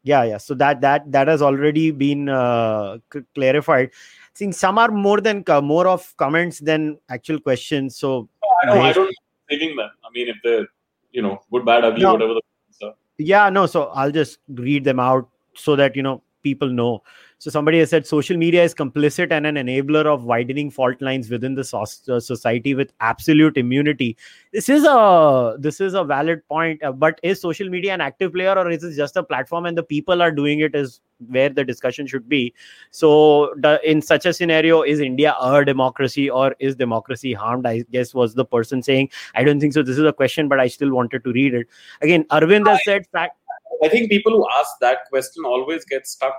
Yeah, 0.05 0.23
yeah. 0.23 0.37
So 0.37 0.53
that 0.55 0.81
that 0.81 1.09
that 1.13 1.29
has 1.29 1.41
already 1.41 1.91
been 1.91 2.27
uh, 2.27 2.97
c- 3.13 3.21
clarified. 3.33 3.89
I 3.89 4.35
think 4.35 4.53
some 4.53 4.77
are 4.77 4.89
more 4.89 5.21
than 5.21 5.45
uh, 5.47 5.61
more 5.61 5.87
of 5.87 6.13
comments 6.17 6.59
than 6.59 6.99
actual 7.09 7.39
questions. 7.39 7.95
So 7.95 8.27
I 8.63 8.65
don't, 8.65 8.77
I 8.79 8.91
don't 8.91 9.15
saving 9.49 9.77
them. 9.77 9.89
I 10.03 10.09
mean, 10.13 10.27
if 10.27 10.35
they're 10.43 10.67
you 11.13 11.21
know 11.21 11.39
good, 11.51 11.65
bad, 11.65 11.85
ugly, 11.85 12.01
No. 12.03 12.13
whatever 12.13 12.33
the 12.33 12.93
yeah 13.19 13.47
no 13.49 13.67
so 13.67 13.83
i'll 13.93 14.11
just 14.11 14.39
read 14.49 14.83
them 14.83 14.99
out 14.99 15.29
so 15.55 15.75
that 15.75 15.95
you 15.95 16.01
know 16.01 16.21
people 16.41 16.67
know 16.67 17.01
so 17.43 17.51
somebody 17.51 17.79
has 17.79 17.89
said 17.89 18.07
social 18.07 18.37
media 18.37 18.63
is 18.63 18.73
complicit 18.73 19.29
and 19.29 19.45
an 19.45 19.55
enabler 19.55 20.05
of 20.05 20.23
widening 20.23 20.71
fault 20.71 21.01
lines 21.01 21.29
within 21.29 21.55
the 21.55 21.65
uh, 21.77 22.17
society 22.21 22.73
with 22.73 22.93
absolute 23.01 23.57
immunity. 23.57 24.15
This 24.53 24.69
is 24.69 24.85
a 24.85 25.57
this 25.59 25.81
is 25.81 25.93
a 25.93 26.05
valid 26.05 26.47
point 26.47 26.81
uh, 26.81 26.93
but 26.93 27.19
is 27.21 27.41
social 27.41 27.67
media 27.67 27.93
an 27.93 27.99
active 27.99 28.31
player 28.31 28.53
or 28.57 28.69
is 28.69 28.85
it 28.85 28.95
just 28.95 29.17
a 29.17 29.23
platform 29.23 29.65
and 29.65 29.77
the 29.77 29.83
people 29.83 30.21
are 30.21 30.31
doing 30.31 30.61
it 30.61 30.73
is 30.73 31.01
where 31.27 31.49
the 31.49 31.65
discussion 31.65 32.07
should 32.07 32.29
be? 32.29 32.53
So 32.91 33.53
the, 33.57 33.77
in 33.83 34.01
such 34.01 34.25
a 34.25 34.31
scenario 34.31 34.81
is 34.81 35.01
india 35.01 35.35
a 35.37 35.65
democracy 35.65 36.29
or 36.29 36.55
is 36.59 36.77
democracy 36.77 37.33
harmed? 37.33 37.67
I 37.67 37.83
guess 37.91 38.13
was 38.13 38.35
the 38.35 38.45
person 38.45 38.81
saying. 38.81 39.09
I 39.35 39.43
don't 39.43 39.59
think 39.59 39.73
so. 39.73 39.83
This 39.83 39.97
is 39.97 40.05
a 40.05 40.13
question 40.13 40.47
but 40.47 40.61
i 40.61 40.67
still 40.67 40.93
wanted 40.93 41.25
to 41.25 41.33
read 41.33 41.53
it. 41.53 41.67
Again 42.01 42.23
arvind 42.39 42.67
has 42.69 42.79
said 42.85 43.05
fact 43.11 43.37
I 43.83 43.89
think 43.89 44.09
people 44.09 44.31
who 44.31 44.47
ask 44.57 44.79
that 44.79 45.09
question 45.09 45.43
always 45.43 45.83
get 45.83 46.07
stuck 46.07 46.35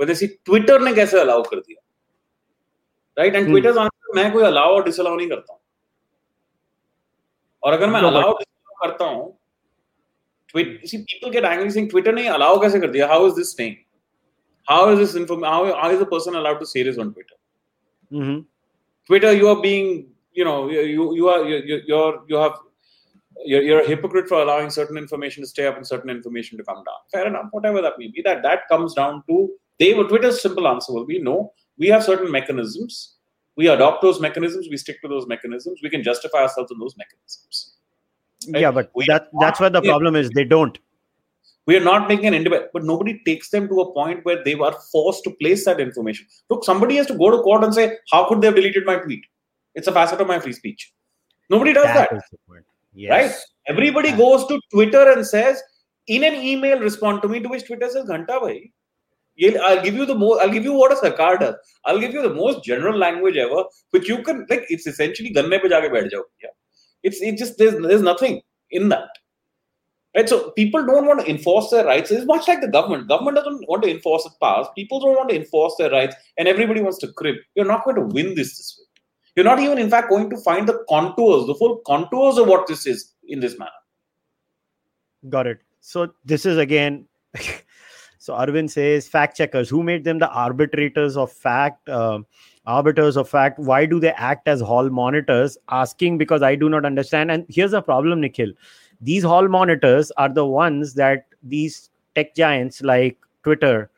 where 0.00 0.06
they 0.06 0.14
see 0.20 0.28
Twitter 0.50 0.78
ने 0.80 0.92
कैसे 0.94 1.18
allow 1.24 1.42
कर 1.50 1.60
दिया 1.60 1.80
right 3.18 3.36
and 3.36 3.46
Hmm. 3.46 3.52
Twitter's 3.54 3.76
answer 3.84 4.14
मैं 4.16 4.30
कोई 4.32 4.42
allow 4.50 4.66
और 4.76 4.84
disallow 4.88 5.16
नहीं 5.16 5.28
करता 5.28 5.52
हूँ 5.52 5.60
और 7.64 7.72
अगर 7.72 7.90
मैं 7.90 8.00
No, 8.02 8.10
but- 8.10 8.16
allow 8.22 8.32
और 8.32 8.42
disallow 8.42 8.82
करता 8.82 9.04
हूँ 9.04 9.36
Twit- 10.52 10.84
see 10.90 10.98
people 11.12 11.32
get 11.36 11.44
angry 11.52 11.70
saying 11.76 11.88
Twitter 11.94 12.12
ने 12.18 12.26
allow 12.38 12.52
कैसे 12.62 12.80
कर 12.80 12.90
दिया 12.90 13.08
how 13.12 13.22
is 13.30 13.34
this 13.38 13.50
staying 13.56 13.76
how 14.70 14.82
is 14.92 14.98
this 14.98 15.14
inform 15.22 15.42
how, 15.52 15.64
how 15.80 15.90
is 15.96 16.00
a 16.00 16.06
person 16.12 16.36
allowed 16.42 16.60
to 16.60 16.66
say 16.74 16.82
this 16.90 16.98
on 17.06 17.12
Twitter 17.14 17.36
Mhm. 18.12 18.44
Twitter, 19.08 19.30
you 19.32 19.48
are 19.48 19.60
being, 19.62 19.88
you 20.32 20.44
know, 20.44 20.68
you 20.70 20.80
you, 20.92 21.04
you 21.16 21.28
are 21.32 21.40
you 21.48 21.56
you- 21.70 21.82
you're 21.90 22.14
you 22.28 22.36
have 22.42 22.54
you're, 23.50 23.62
you're 23.66 23.80
a 23.80 23.86
hypocrite 23.86 24.28
for 24.30 24.38
allowing 24.42 24.70
certain 24.76 24.96
information 25.00 25.44
to 25.44 25.48
stay 25.50 25.66
up 25.70 25.76
and 25.80 25.86
certain 25.90 26.10
information 26.14 26.58
to 26.60 26.64
come 26.68 26.80
down. 26.88 27.00
Fair 27.14 27.26
enough, 27.30 27.48
whatever 27.56 27.82
that 27.86 27.98
may 28.00 28.08
be. 28.16 28.22
That 28.28 28.42
that 28.46 28.66
comes 28.72 28.94
down 28.94 29.22
to 29.28 29.36
they 29.81 29.93
were 29.97 30.05
Twitter's 30.11 30.41
simple 30.45 30.67
answer 30.71 30.93
will 30.97 31.05
be 31.11 31.19
no. 31.31 31.35
We 31.83 31.87
have 31.93 32.03
certain 32.11 32.31
mechanisms. 32.37 32.95
We 33.61 33.67
adopt 33.75 34.01
those 34.07 34.19
mechanisms. 34.25 34.67
We 34.73 34.77
stick 34.85 35.01
to 35.01 35.09
those 35.13 35.27
mechanisms. 35.33 35.79
We 35.85 35.89
can 35.95 36.03
justify 36.09 36.43
ourselves 36.45 36.71
in 36.71 36.79
those 36.85 36.95
mechanisms. 37.03 37.67
Right? 38.53 38.61
yeah 38.61 38.71
but 38.77 38.91
We 38.99 39.05
that 39.07 39.27
that's 39.39 39.59
where 39.63 39.69
the 39.69 39.83
problem 39.87 40.15
is 40.21 40.31
they 40.37 40.45
don't 40.53 40.79
We 41.69 41.75
are 41.79 41.83
not 41.87 42.07
making 42.11 42.25
an 42.27 42.35
independent, 42.37 42.71
but 42.75 42.85
nobody 42.91 43.11
takes 43.25 43.49
them 43.55 43.65
to 43.71 43.81
a 43.81 43.87
point 43.97 44.23
where 44.27 44.39
they 44.45 44.53
are 44.67 44.71
forced 44.91 45.23
to 45.25 45.31
place 45.41 45.65
that 45.65 45.81
information. 45.83 46.25
Look, 46.53 46.63
somebody 46.69 46.95
has 46.99 47.09
to 47.11 47.17
go 47.19 47.27
to 47.33 47.41
court 47.47 47.65
and 47.67 47.75
say, 47.79 47.85
"How 48.13 48.21
could 48.29 48.41
they 48.41 48.49
have 48.51 48.57
deleted 48.59 48.87
my 48.87 48.95
tweet?" 49.03 49.27
It's 49.81 49.91
a 49.91 49.93
facet 49.97 50.23
of 50.23 50.31
my 50.31 50.39
free 50.45 50.55
speech. 50.61 50.87
Nobody 51.55 51.73
does 51.79 51.91
that. 51.99 52.09
point 52.47 52.65
yes. 53.03 53.11
right? 53.15 53.31
Everybody 53.73 54.09
Yeah. 54.09 54.17
goes 54.17 54.47
to 54.47 54.59
Twitter 54.73 55.03
and 55.11 55.25
says, 55.33 55.61
in 56.07 56.23
an 56.23 56.33
email, 56.33 56.79
respond 56.79 57.21
to 57.21 57.27
me, 57.27 57.39
to 57.39 57.49
which 57.49 57.65
Twitter 57.67 57.89
says, 57.89 58.05
Ghanta 58.05 58.39
bhai, 58.41 58.71
I'll 59.63 59.81
give 59.83 59.95
you 59.95 60.05
the 60.05 60.15
most, 60.15 60.41
I'll 60.41 60.49
give 60.49 60.63
you 60.63 60.73
what 60.73 60.91
a 60.91 60.95
sarkar 60.95 61.39
does. 61.39 61.55
I'll 61.85 61.99
give 61.99 62.13
you 62.13 62.21
the 62.21 62.33
most 62.33 62.63
general 62.63 62.97
language 62.97 63.37
ever, 63.37 63.63
which 63.91 64.07
you 64.07 64.21
can, 64.23 64.45
like, 64.49 64.65
it's 64.69 64.87
essentially 64.87 65.33
ganne 65.33 65.61
pe 65.61 65.69
jaake 65.69 65.91
baith 65.91 66.11
jao. 66.11 66.23
Yeah. 66.41 66.49
It's, 67.03 67.21
it 67.21 67.37
just, 67.37 67.57
there's, 67.57 67.81
there's 67.81 68.01
nothing 68.01 68.41
in 68.69 68.89
that. 68.89 69.09
Right? 70.15 70.27
So 70.27 70.51
people 70.51 70.85
don't 70.85 71.07
want 71.07 71.21
to 71.21 71.29
enforce 71.29 71.69
their 71.69 71.85
rights. 71.85 72.11
It's 72.11 72.25
much 72.25 72.47
like 72.47 72.61
the 72.61 72.67
government. 72.67 73.07
Government 73.07 73.37
doesn't 73.37 73.67
want 73.67 73.83
to 73.83 73.89
enforce 73.89 74.25
its 74.25 74.35
powers. 74.35 74.67
People 74.75 74.99
don't 74.99 75.15
want 75.15 75.29
to 75.29 75.35
enforce 75.35 75.75
their 75.79 75.89
rights, 75.89 76.15
and 76.37 76.47
everybody 76.47 76.81
wants 76.81 76.99
to 76.99 77.11
crib. 77.13 77.37
You're 77.55 77.65
not 77.65 77.85
going 77.85 77.95
to 77.95 78.01
win 78.01 78.35
this 78.35 78.57
this 78.57 78.77
way. 78.77 78.85
You're 79.35 79.45
not 79.45 79.59
even, 79.59 79.77
in 79.77 79.89
fact, 79.89 80.09
going 80.09 80.29
to 80.29 80.37
find 80.37 80.67
the 80.67 80.83
contours, 80.89 81.47
the 81.47 81.55
full 81.55 81.77
contours 81.87 82.37
of 82.37 82.47
what 82.47 82.67
this 82.67 82.85
is 82.85 83.13
in 83.27 83.39
this 83.39 83.57
manner. 83.57 83.71
got 85.29 85.47
it 85.47 85.59
so 85.81 86.11
this 86.25 86.45
is 86.45 86.57
again 86.57 87.07
so 88.21 88.35
arvind 88.35 88.69
says 88.69 89.07
fact 89.07 89.35
checkers 89.35 89.67
who 89.67 89.81
made 89.81 90.03
them 90.03 90.19
the 90.19 90.29
arbitrators 90.29 91.17
of 91.17 91.31
fact 91.31 91.89
um, 91.89 92.27
arbiters 92.67 93.17
of 93.17 93.27
fact? 93.27 93.57
Why 93.57 93.87
do 93.87 93.99
they 93.99 94.11
act 94.11 94.47
as 94.47 94.61
hall 94.61 94.91
monitors? 94.91 95.57
Asking 95.69 96.19
because 96.19 96.43
i 96.43 96.53
do 96.53 96.69
not 96.69 96.85
understand. 96.85 97.31
And 97.31 97.47
here's 97.49 97.71
the 97.71 97.81
problem 97.81 98.21
nikhil. 98.21 98.51
These 99.01 99.23
hall 99.23 99.47
monitors 99.47 100.11
are 100.17 100.29
the 100.29 100.45
ones 100.45 100.93
that 100.93 101.25
these 101.41 101.89
tech 102.13 102.35
giants 102.35 102.83
like 102.83 103.17
twitter 103.41 103.89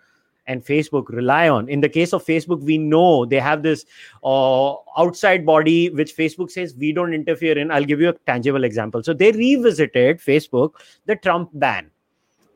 and 0.48 0.64
facebook 0.64 1.10
rely 1.10 1.50
on. 1.50 1.68
In 1.68 1.82
the 1.82 1.90
case 1.90 2.14
of 2.14 2.26
facebook 2.26 2.64
we 2.64 2.78
know 2.78 3.26
they 3.26 3.42
have 3.42 3.62
this 3.62 3.86
uh, 4.24 4.76
outside 4.98 5.46
body 5.46 5.90
which 5.90 6.16
facebook 6.16 6.50
says 6.50 6.74
we 6.78 6.94
don't 6.94 7.14
interfere 7.14 7.58
in. 7.58 7.72
I'll 7.72 7.84
give 7.84 8.00
you 8.00 8.08
a 8.08 8.14
tangible 8.14 8.64
example. 8.64 9.04
So 9.04 9.14
they 9.14 9.34
revisited 9.34 10.20
facebook 10.20 10.76
the 11.08 11.18
trump 11.18 11.50
ban 11.56 11.90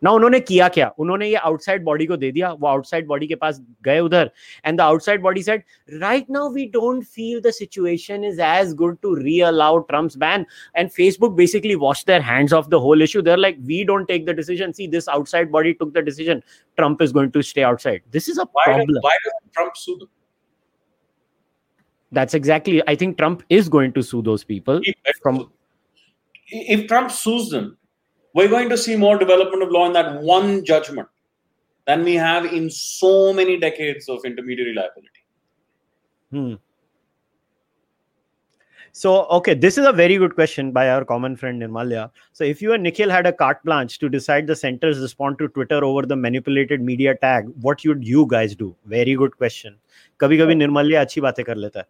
ना 0.04 0.10
उन्होंने 0.10 0.38
किया 0.40 0.68
क्या 0.74 0.86
उन्होंने 0.98 1.26
ये 1.28 1.34
outside 1.48 1.82
body 1.84 2.06
को 2.06 2.16
दे 2.16 2.30
दिया 2.32 2.50
वो 2.52 2.66
outside 2.68 3.06
body 3.06 3.26
के 3.26 3.34
पास 3.42 3.60
गए 3.84 3.98
उधर 4.00 4.30
and 4.66 4.78
the 4.78 4.80
outside 4.80 5.20
body 5.22 5.42
said 5.42 5.62
right 6.00 6.30
now 6.30 6.48
we 6.52 6.64
don't 6.72 7.04
feel 7.04 7.40
the 7.40 7.50
situation 7.58 8.24
is 8.24 8.40
as 8.46 8.72
good 8.80 8.96
to 9.02 9.14
री 9.14 9.38
allow 9.50 9.78
Trump's 9.90 10.16
ban 10.24 10.46
and 10.80 10.92
facebook 10.94 11.36
basically 11.42 11.76
washed 11.82 12.08
their 12.12 12.24
hands 12.30 12.54
off 12.58 12.68
the 12.74 12.80
whole 12.86 13.04
issue 13.06 13.22
they're 13.28 13.42
like 13.42 13.60
we 13.70 13.78
don't 13.90 14.08
take 14.12 14.24
the 14.30 14.34
decision 14.40 14.74
see 14.78 14.88
this 14.94 15.08
outside 15.16 15.52
body 15.56 15.74
took 15.82 15.92
the 15.98 16.02
decision 16.08 16.42
trump 16.80 17.04
is 17.06 17.14
going 17.18 17.30
to 17.36 17.42
stay 17.52 17.66
outside 17.70 18.02
this 18.16 18.28
is 18.32 18.40
a 18.44 18.46
Why, 18.58 18.64
problem 18.64 18.92
does, 18.94 19.00
why 19.06 19.14
doesn't 19.26 19.52
Trump 19.60 19.76
sue 19.82 19.96
them? 20.00 20.10
that's 22.12 22.34
exactly 22.40 22.82
i 22.94 22.96
think 23.04 23.16
trump 23.22 23.44
is 23.60 23.68
going 23.76 23.92
to 24.00 24.02
sue 24.10 24.22
those 24.30 24.44
people 24.50 24.82
He 24.88 24.96
better 25.04 25.22
From- 25.22 25.38
sue 25.38 25.44
them. 25.44 25.58
If 26.76 26.86
Trump 26.88 27.10
sues 27.18 27.48
them, 27.50 27.68
we're 28.37 28.53
going 28.53 28.69
to 28.69 28.77
see 28.77 28.95
more 28.95 29.17
development 29.17 29.63
of 29.63 29.71
law 29.71 29.87
in 29.87 29.93
that 29.93 30.21
one 30.21 30.63
judgment 30.63 31.07
than 31.87 32.03
we 32.03 32.13
have 32.13 32.45
in 32.45 32.69
so 32.69 33.33
many 33.33 33.57
decades 33.57 34.07
of 34.09 34.25
intermediary 34.25 34.73
liability. 34.75 35.23
Hmm. 36.31 36.53
So, 38.91 39.25
okay, 39.37 39.53
this 39.53 39.77
is 39.77 39.85
a 39.87 39.91
very 39.91 40.17
good 40.17 40.35
question 40.35 40.71
by 40.71 40.89
our 40.89 41.03
common 41.05 41.35
friend 41.35 41.61
Nirmalya. 41.61 42.09
So, 42.33 42.43
if 42.43 42.61
you 42.61 42.73
and 42.73 42.83
Nikhil 42.83 43.09
had 43.09 43.27
a 43.27 43.33
carte 43.33 43.63
blanche 43.63 43.97
to 43.99 44.09
decide 44.09 44.47
the 44.47 44.55
center's 44.55 44.99
respond 44.99 45.37
to 45.39 45.47
Twitter 45.47 45.83
over 45.83 46.05
the 46.05 46.15
manipulated 46.15 46.81
media 46.81 47.15
tag, 47.15 47.51
what 47.61 47.83
would 47.85 48.07
you 48.07 48.25
guys 48.27 48.55
do? 48.55 48.75
Very 48.85 49.15
good 49.15 49.37
question. 49.37 49.77
कभी 50.19 50.37
कभी 50.37 50.55
निर्मल्य 50.55 50.95
अच्छी 50.95 51.21
बातें 51.21 51.43
कर 51.45 51.55
लेता 51.55 51.79
है. 51.79 51.85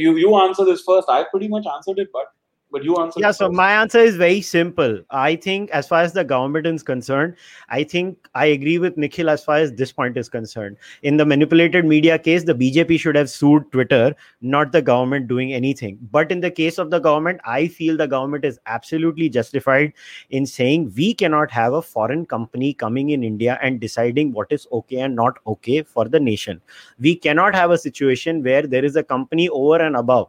You 0.00 0.16
you 0.24 0.34
answer 0.44 0.64
this 0.64 0.82
first. 0.90 1.12
I 1.18 1.22
pretty 1.34 1.48
much 1.56 1.66
answered 1.76 1.98
it, 2.06 2.10
but 2.12 2.32
but 2.70 2.84
you 2.84 2.96
answer. 2.96 3.20
yeah 3.20 3.30
so 3.30 3.48
my 3.48 3.72
answer 3.72 3.98
is 3.98 4.16
very 4.16 4.40
simple. 4.40 5.00
I 5.10 5.36
think 5.36 5.70
as 5.70 5.86
far 5.88 6.02
as 6.02 6.12
the 6.12 6.24
government 6.24 6.66
is 6.66 6.82
concerned 6.82 7.36
i 7.68 7.82
think 7.84 8.28
i 8.34 8.46
agree 8.46 8.78
with 8.78 8.96
nikhil 8.96 9.30
as 9.30 9.44
far 9.44 9.56
as 9.56 9.72
this 9.72 9.92
point 9.92 10.16
is 10.16 10.28
concerned. 10.28 10.76
In 11.02 11.16
the 11.16 11.24
manipulated 11.24 11.84
media 11.84 12.18
case 12.18 12.44
the 12.44 12.54
bjp 12.54 12.98
should 12.98 13.16
have 13.16 13.30
sued 13.30 13.70
twitter 13.72 14.14
not 14.40 14.72
the 14.72 14.82
government 14.82 15.28
doing 15.28 15.52
anything. 15.52 15.98
But 16.10 16.32
in 16.32 16.40
the 16.40 16.50
case 16.50 16.78
of 16.78 16.90
the 16.90 16.98
government 16.98 17.40
i 17.44 17.66
feel 17.68 17.96
the 17.96 18.08
government 18.08 18.44
is 18.44 18.58
absolutely 18.66 19.28
justified 19.28 19.92
in 20.30 20.46
saying 20.46 20.92
we 20.96 21.14
cannot 21.14 21.50
have 21.50 21.72
a 21.72 21.82
foreign 21.82 22.26
company 22.26 22.72
coming 22.74 23.10
in 23.10 23.22
india 23.24 23.58
and 23.62 23.80
deciding 23.80 24.32
what 24.32 24.50
is 24.50 24.66
okay 24.72 25.00
and 25.00 25.14
not 25.14 25.38
okay 25.46 25.82
for 25.82 26.08
the 26.08 26.20
nation. 26.20 26.60
We 26.98 27.14
cannot 27.16 27.54
have 27.54 27.70
a 27.70 27.78
situation 27.78 28.42
where 28.42 28.66
there 28.66 28.84
is 28.84 28.96
a 28.96 29.02
company 29.02 29.48
over 29.48 29.82
and 29.82 29.96
above 29.96 30.28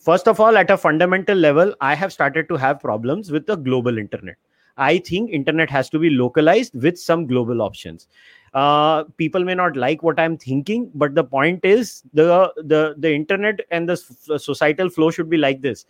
first 0.00 0.26
of 0.28 0.40
all 0.40 0.56
at 0.56 0.70
a 0.70 0.76
fundamental 0.76 1.36
level 1.36 1.74
i 1.80 1.94
have 1.94 2.12
started 2.12 2.48
to 2.48 2.56
have 2.56 2.80
problems 2.80 3.30
with 3.30 3.46
the 3.46 3.56
global 3.56 3.98
internet. 3.98 4.36
I 4.76 4.98
think 4.98 5.30
internet 5.30 5.68
has 5.68 5.90
to 5.90 5.98
be 5.98 6.08
localized 6.08 6.74
with 6.74 6.98
some 6.98 7.26
global 7.26 7.60
options. 7.60 8.08
Uh, 8.54 9.04
people 9.18 9.44
may 9.44 9.54
not 9.54 9.76
like 9.76 10.02
what 10.02 10.18
i'm 10.18 10.36
thinking 10.38 10.90
but 10.94 11.14
the 11.14 11.24
point 11.24 11.64
is 11.64 12.02
the 12.14 12.52
the 12.56 12.94
the 12.98 13.12
internet 13.12 13.60
and 13.70 13.88
the 13.88 13.96
societal 13.96 14.88
flow 14.88 15.10
should 15.10 15.28
be 15.28 15.36
like 15.36 15.60
this. 15.60 15.84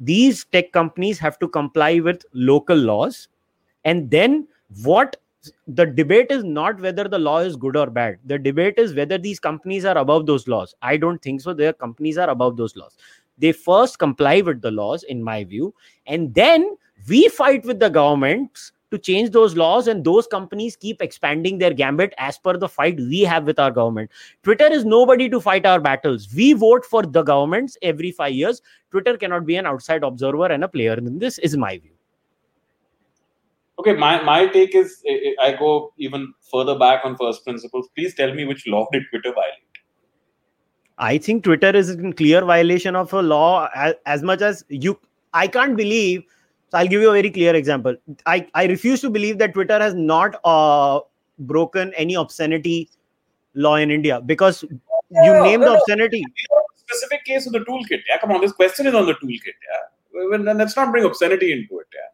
These 0.00 0.46
tech 0.46 0.72
companies 0.72 1.18
have 1.18 1.38
to 1.40 1.48
comply 1.48 2.00
with 2.00 2.24
local 2.32 2.76
laws 2.76 3.28
and 3.84 4.10
then 4.10 4.48
what 4.82 5.16
the 5.66 5.84
debate 5.84 6.30
is 6.30 6.42
not 6.42 6.80
whether 6.80 7.06
the 7.06 7.18
law 7.18 7.40
is 7.40 7.54
good 7.54 7.76
or 7.76 7.90
bad. 7.90 8.18
The 8.24 8.38
debate 8.38 8.78
is 8.78 8.94
whether 8.94 9.18
these 9.18 9.38
companies 9.38 9.84
are 9.84 9.98
above 9.98 10.24
those 10.24 10.48
laws. 10.48 10.74
I 10.80 10.96
don't 10.96 11.20
think 11.20 11.42
so. 11.42 11.52
Their 11.52 11.74
companies 11.74 12.16
are 12.16 12.30
above 12.30 12.56
those 12.56 12.74
laws 12.74 12.96
they 13.38 13.52
first 13.52 13.98
comply 13.98 14.40
with 14.40 14.60
the 14.62 14.70
laws 14.70 15.02
in 15.04 15.22
my 15.22 15.44
view 15.44 15.74
and 16.06 16.34
then 16.34 16.76
we 17.08 17.28
fight 17.28 17.64
with 17.64 17.80
the 17.80 17.90
governments 17.90 18.72
to 18.90 18.98
change 18.98 19.30
those 19.30 19.56
laws 19.56 19.88
and 19.88 20.04
those 20.04 20.26
companies 20.26 20.76
keep 20.76 21.02
expanding 21.02 21.58
their 21.58 21.74
gambit 21.74 22.14
as 22.16 22.38
per 22.38 22.56
the 22.56 22.68
fight 22.68 22.96
we 22.96 23.22
have 23.22 23.44
with 23.44 23.58
our 23.58 23.70
government. 23.70 24.10
Twitter 24.44 24.66
is 24.66 24.84
nobody 24.84 25.28
to 25.28 25.40
fight 25.40 25.66
our 25.66 25.80
battles. 25.80 26.28
We 26.34 26.52
vote 26.52 26.86
for 26.86 27.02
the 27.02 27.22
governments 27.22 27.76
every 27.82 28.12
5 28.12 28.32
years. 28.32 28.62
Twitter 28.92 29.16
cannot 29.16 29.46
be 29.46 29.56
an 29.56 29.66
outside 29.66 30.04
observer 30.04 30.46
and 30.46 30.62
a 30.62 30.68
player 30.68 30.94
in 30.94 31.18
this 31.18 31.38
is 31.38 31.56
my 31.56 31.78
view. 31.78 31.90
Okay 33.80 33.94
my, 33.94 34.22
my 34.22 34.46
take 34.46 34.74
is 34.76 35.02
i 35.42 35.52
go 35.58 35.92
even 35.98 36.32
further 36.52 36.78
back 36.78 37.04
on 37.04 37.16
first 37.16 37.44
principles. 37.44 37.88
Please 37.96 38.14
tell 38.14 38.32
me 38.32 38.44
which 38.44 38.66
law 38.68 38.86
did 38.92 39.02
twitter 39.10 39.32
violate 39.32 39.63
i 40.98 41.18
think 41.18 41.44
twitter 41.44 41.70
is 41.70 41.90
in 41.90 42.12
clear 42.12 42.44
violation 42.44 42.96
of 42.96 43.12
a 43.12 43.22
law 43.22 43.68
as, 43.74 43.94
as 44.06 44.22
much 44.22 44.40
as 44.42 44.64
you 44.68 44.98
i 45.32 45.46
can't 45.46 45.76
believe 45.76 46.24
so 46.74 46.78
I'll 46.78 46.88
give 46.88 47.02
you 47.02 47.10
a 47.10 47.12
very 47.12 47.30
clear 47.30 47.54
example. 47.54 47.94
I, 48.26 48.48
I 48.52 48.66
refuse 48.66 49.00
to 49.02 49.10
believe 49.10 49.38
that 49.38 49.54
Twitter 49.54 49.78
has 49.78 49.94
not 49.94 50.40
uh, 50.44 50.98
broken 51.38 51.94
any 51.94 52.14
obscenity 52.14 52.90
law 53.54 53.76
in 53.76 53.92
India 53.92 54.20
because 54.20 54.62
you 54.64 54.78
no, 55.10 55.44
name 55.44 55.60
no, 55.60 55.70
the 55.70 55.78
obscenity. 55.78 56.24
Specific 56.74 57.24
case 57.24 57.46
of 57.46 57.52
the 57.52 57.60
toolkit. 57.60 58.02
Yeah, 58.08 58.18
come 58.20 58.32
on. 58.32 58.40
This 58.40 58.52
question 58.52 58.88
is 58.88 58.94
on 58.94 59.06
the 59.06 59.14
toolkit. 59.14 59.54
Yeah, 59.70 60.26
well, 60.28 60.42
then 60.42 60.58
let's 60.58 60.76
not 60.76 60.90
bring 60.90 61.04
obscenity 61.04 61.52
into 61.52 61.78
it. 61.78 61.86
Yeah, 61.94 62.10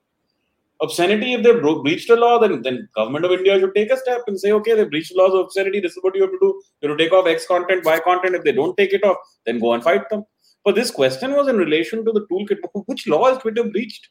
obscenity. 0.81 1.35
If 1.35 1.43
they 1.43 1.53
breached 1.53 2.11
a 2.11 2.17
law, 2.17 2.39
then 2.39 2.63
then 2.63 2.89
government 2.95 3.25
of 3.25 3.33
India 3.33 3.59
should 3.59 3.75
take 3.75 3.91
a 3.91 3.97
step 3.97 4.23
and 4.27 4.39
say, 4.39 4.53
okay, 4.53 4.75
they 4.75 4.85
breached 4.85 5.15
laws 5.17 5.35
of 5.35 5.41
obscenity. 5.41 5.81
This 5.81 5.93
is 5.93 6.03
what 6.03 6.15
you 6.15 6.23
have 6.23 6.33
to 6.33 6.39
do. 6.41 6.63
You 6.81 6.89
have 6.89 6.99
to 6.99 7.05
take 7.05 7.13
off 7.13 7.27
X 7.27 7.47
content, 7.47 7.85
Y 7.85 7.99
content. 8.01 8.35
If 8.35 8.45
they 8.45 8.53
don't 8.53 8.77
take 8.77 8.93
it 8.93 9.05
off, 9.05 9.17
then 9.47 9.59
go 9.59 9.75
and 9.75 9.83
fight 9.83 10.09
them. 10.11 10.25
But 10.65 10.75
this 10.75 10.91
question 10.91 11.33
was 11.33 11.49
in 11.49 11.57
relation 11.57 12.05
to 12.05 12.13
the 12.13 12.27
toolkit. 12.27 12.59
Which 12.87 13.07
law 13.07 13.29
has 13.31 13.39
Twitter 13.39 13.65
breached? 13.65 14.09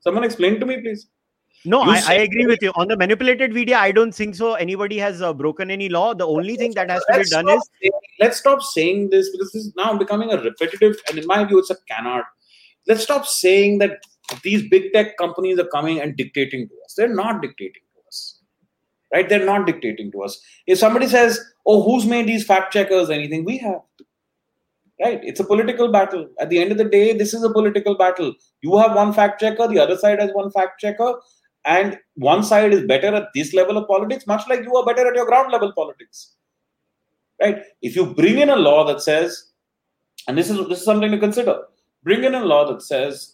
Someone 0.00 0.24
explain 0.24 0.58
to 0.60 0.66
me, 0.66 0.80
please. 0.80 1.06
No, 1.64 1.80
I, 1.80 2.02
I, 2.08 2.14
agree 2.14 2.46
with 2.46 2.58
you. 2.60 2.72
On 2.74 2.88
the 2.88 2.96
manipulated 2.96 3.54
video, 3.54 3.78
I 3.78 3.92
don't 3.92 4.12
think 4.12 4.34
so. 4.34 4.54
Anybody 4.54 4.98
has 4.98 5.22
uh, 5.22 5.32
broken 5.32 5.70
any 5.70 5.88
law. 5.88 6.12
The 6.12 6.26
only 6.26 6.56
thing 6.56 6.72
that 6.74 6.90
has 6.90 7.04
to 7.04 7.18
be 7.20 7.24
done 7.30 7.48
is. 7.48 7.70
Saying, 7.80 7.92
let's 8.18 8.38
stop 8.38 8.62
saying 8.62 9.10
this 9.10 9.30
because 9.30 9.52
this 9.52 9.66
is 9.66 9.72
now 9.76 9.96
becoming 9.96 10.32
a 10.32 10.38
repetitive, 10.42 10.96
and 11.08 11.18
in 11.18 11.26
my 11.26 11.44
view, 11.44 11.60
it's 11.60 11.70
a 11.70 11.76
canard. 11.88 12.24
Let's 12.88 13.04
stop 13.04 13.26
saying 13.26 13.78
that 13.78 14.00
these 14.42 14.68
big 14.68 14.92
tech 14.92 15.16
companies 15.16 15.58
are 15.58 15.68
coming 15.68 16.00
and 16.00 16.16
dictating 16.16 16.68
to 16.68 16.74
us. 16.84 16.94
They're 16.94 17.14
not 17.14 17.42
dictating 17.42 17.82
to 17.94 18.08
us. 18.08 18.38
Right? 19.12 19.28
They're 19.28 19.44
not 19.44 19.66
dictating 19.66 20.10
to 20.12 20.22
us. 20.22 20.40
If 20.66 20.78
somebody 20.78 21.06
says, 21.06 21.38
oh, 21.66 21.82
who's 21.82 22.06
made 22.06 22.26
these 22.26 22.44
fact 22.44 22.72
checkers, 22.72 23.10
anything, 23.10 23.44
we 23.44 23.58
have 23.58 23.80
right 25.02 25.20
it's 25.22 25.40
a 25.40 25.44
political 25.44 25.90
battle 25.90 26.28
at 26.38 26.48
the 26.50 26.58
end 26.58 26.72
of 26.72 26.78
the 26.78 26.84
day 26.84 27.16
this 27.16 27.34
is 27.34 27.42
a 27.42 27.52
political 27.52 27.96
battle 27.96 28.32
you 28.60 28.76
have 28.78 28.94
one 28.94 29.12
fact 29.12 29.40
checker 29.40 29.66
the 29.68 29.78
other 29.78 29.96
side 29.96 30.20
has 30.20 30.30
one 30.32 30.50
fact 30.50 30.80
checker 30.80 31.14
and 31.64 31.98
one 32.14 32.42
side 32.42 32.72
is 32.72 32.86
better 32.86 33.14
at 33.14 33.28
this 33.34 33.52
level 33.54 33.76
of 33.76 33.88
politics 33.88 34.26
much 34.26 34.46
like 34.48 34.62
you 34.62 34.74
are 34.76 34.84
better 34.84 35.06
at 35.08 35.14
your 35.14 35.26
ground 35.26 35.50
level 35.52 35.72
politics 35.72 36.34
right 37.40 37.62
if 37.80 37.96
you 37.96 38.06
bring 38.14 38.38
in 38.38 38.50
a 38.50 38.56
law 38.56 38.84
that 38.84 39.00
says 39.00 39.52
and 40.28 40.36
this 40.36 40.50
is 40.50 40.58
this 40.68 40.80
is 40.80 40.84
something 40.84 41.10
to 41.10 41.18
consider 41.18 41.62
bring 42.02 42.24
in 42.24 42.34
a 42.34 42.44
law 42.44 42.64
that 42.70 42.82
says 42.82 43.31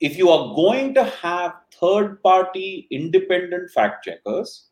if 0.00 0.16
you 0.16 0.30
are 0.30 0.54
going 0.54 0.94
to 0.94 1.04
have 1.04 1.54
third 1.80 2.22
party 2.22 2.86
independent 2.90 3.70
fact 3.70 4.04
checkers 4.04 4.68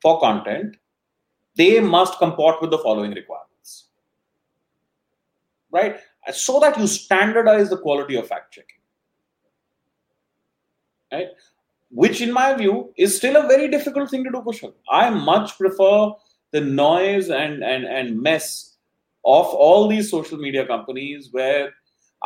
for 0.00 0.20
content 0.20 0.76
they 1.56 1.80
must 1.80 2.18
comport 2.18 2.60
with 2.60 2.70
the 2.70 2.78
following 2.78 3.12
requirements 3.12 3.46
right? 5.76 5.96
So 6.32 6.60
that 6.60 6.78
you 6.78 6.86
standardize 6.86 7.70
the 7.70 7.78
quality 7.78 8.16
of 8.16 8.26
fact 8.26 8.52
checking, 8.54 8.80
right? 11.12 11.28
Which, 11.90 12.20
in 12.20 12.32
my 12.32 12.54
view, 12.54 12.92
is 12.96 13.16
still 13.16 13.36
a 13.36 13.46
very 13.46 13.68
difficult 13.68 14.10
thing 14.10 14.24
to 14.24 14.30
do, 14.30 14.38
Kushal. 14.38 14.74
I 14.90 15.10
much 15.10 15.56
prefer 15.56 16.10
the 16.50 16.60
noise 16.60 17.30
and, 17.30 17.62
and, 17.62 17.84
and 17.84 18.20
mess 18.20 18.76
of 19.24 19.46
all 19.46 19.88
these 19.88 20.10
social 20.10 20.38
media 20.38 20.66
companies 20.66 21.28
where 21.30 21.74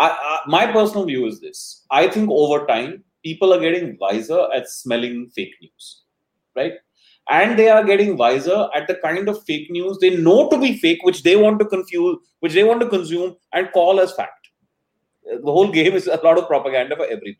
I, 0.00 0.08
I, 0.10 0.40
my 0.48 0.66
personal 0.72 1.06
view 1.06 1.26
is 1.28 1.40
this 1.40 1.86
I 1.92 2.08
think 2.08 2.30
over 2.30 2.66
time, 2.66 3.04
people 3.24 3.54
are 3.54 3.60
getting 3.60 3.98
wiser 4.00 4.48
at 4.56 4.68
smelling 4.70 5.30
fake 5.36 5.54
news, 5.62 6.04
right? 6.56 6.74
and 7.30 7.58
they 7.58 7.68
are 7.70 7.84
getting 7.84 8.16
wiser 8.18 8.68
at 8.74 8.88
the 8.88 8.96
kind 8.96 9.28
of 9.28 9.44
fake 9.44 9.70
news 9.70 9.98
they 10.00 10.16
know 10.16 10.48
to 10.50 10.58
be 10.58 10.76
fake, 10.78 10.98
which 11.04 11.22
they 11.24 11.36
want 11.36 11.60
to 11.60 11.66
confuse, 11.66 12.18
which 12.40 12.54
they 12.54 12.64
want 12.64 12.80
to 12.82 12.88
consume 12.88 13.36
and 13.54 13.70
call 13.72 14.00
as 14.00 14.12
fact. 14.14 14.48
The 15.24 15.52
whole 15.52 15.70
game 15.72 15.94
is 15.94 16.06
a 16.08 16.20
lot 16.24 16.38
of 16.38 16.48
propaganda 16.48 16.96
for 16.96 17.04
everybody. 17.04 17.38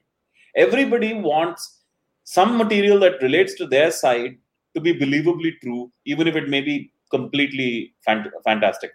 Everybody 0.57 1.15
wants 1.15 1.81
some 2.25 2.59
material 2.59 3.01
that 3.01 3.23
relates 3.23 3.55
to 3.57 3.67
their 3.67 3.91
side 3.93 4.39
to 4.75 4.81
be 4.81 4.95
believably 4.95 5.61
true, 5.63 5.93
even 6.07 6.29
if 6.29 6.37
it 6.37 6.49
may 6.49 6.63
be 6.63 6.93
completely 7.11 7.95
fant- 8.09 8.31
fantastic. 8.45 8.93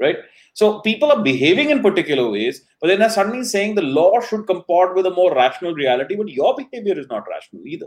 Right? 0.00 0.16
So 0.54 0.80
people 0.80 1.12
are 1.12 1.22
behaving 1.22 1.70
in 1.70 1.82
particular 1.82 2.28
ways, 2.28 2.62
but 2.80 2.88
then 2.88 2.98
they're 2.98 3.10
suddenly 3.10 3.44
saying 3.44 3.74
the 3.74 3.82
law 3.82 4.20
should 4.20 4.46
comport 4.46 4.94
with 4.94 5.06
a 5.06 5.10
more 5.10 5.34
rational 5.34 5.74
reality, 5.74 6.16
but 6.16 6.28
your 6.28 6.56
behavior 6.56 6.98
is 6.98 7.06
not 7.08 7.26
rational 7.28 7.66
either. 7.66 7.86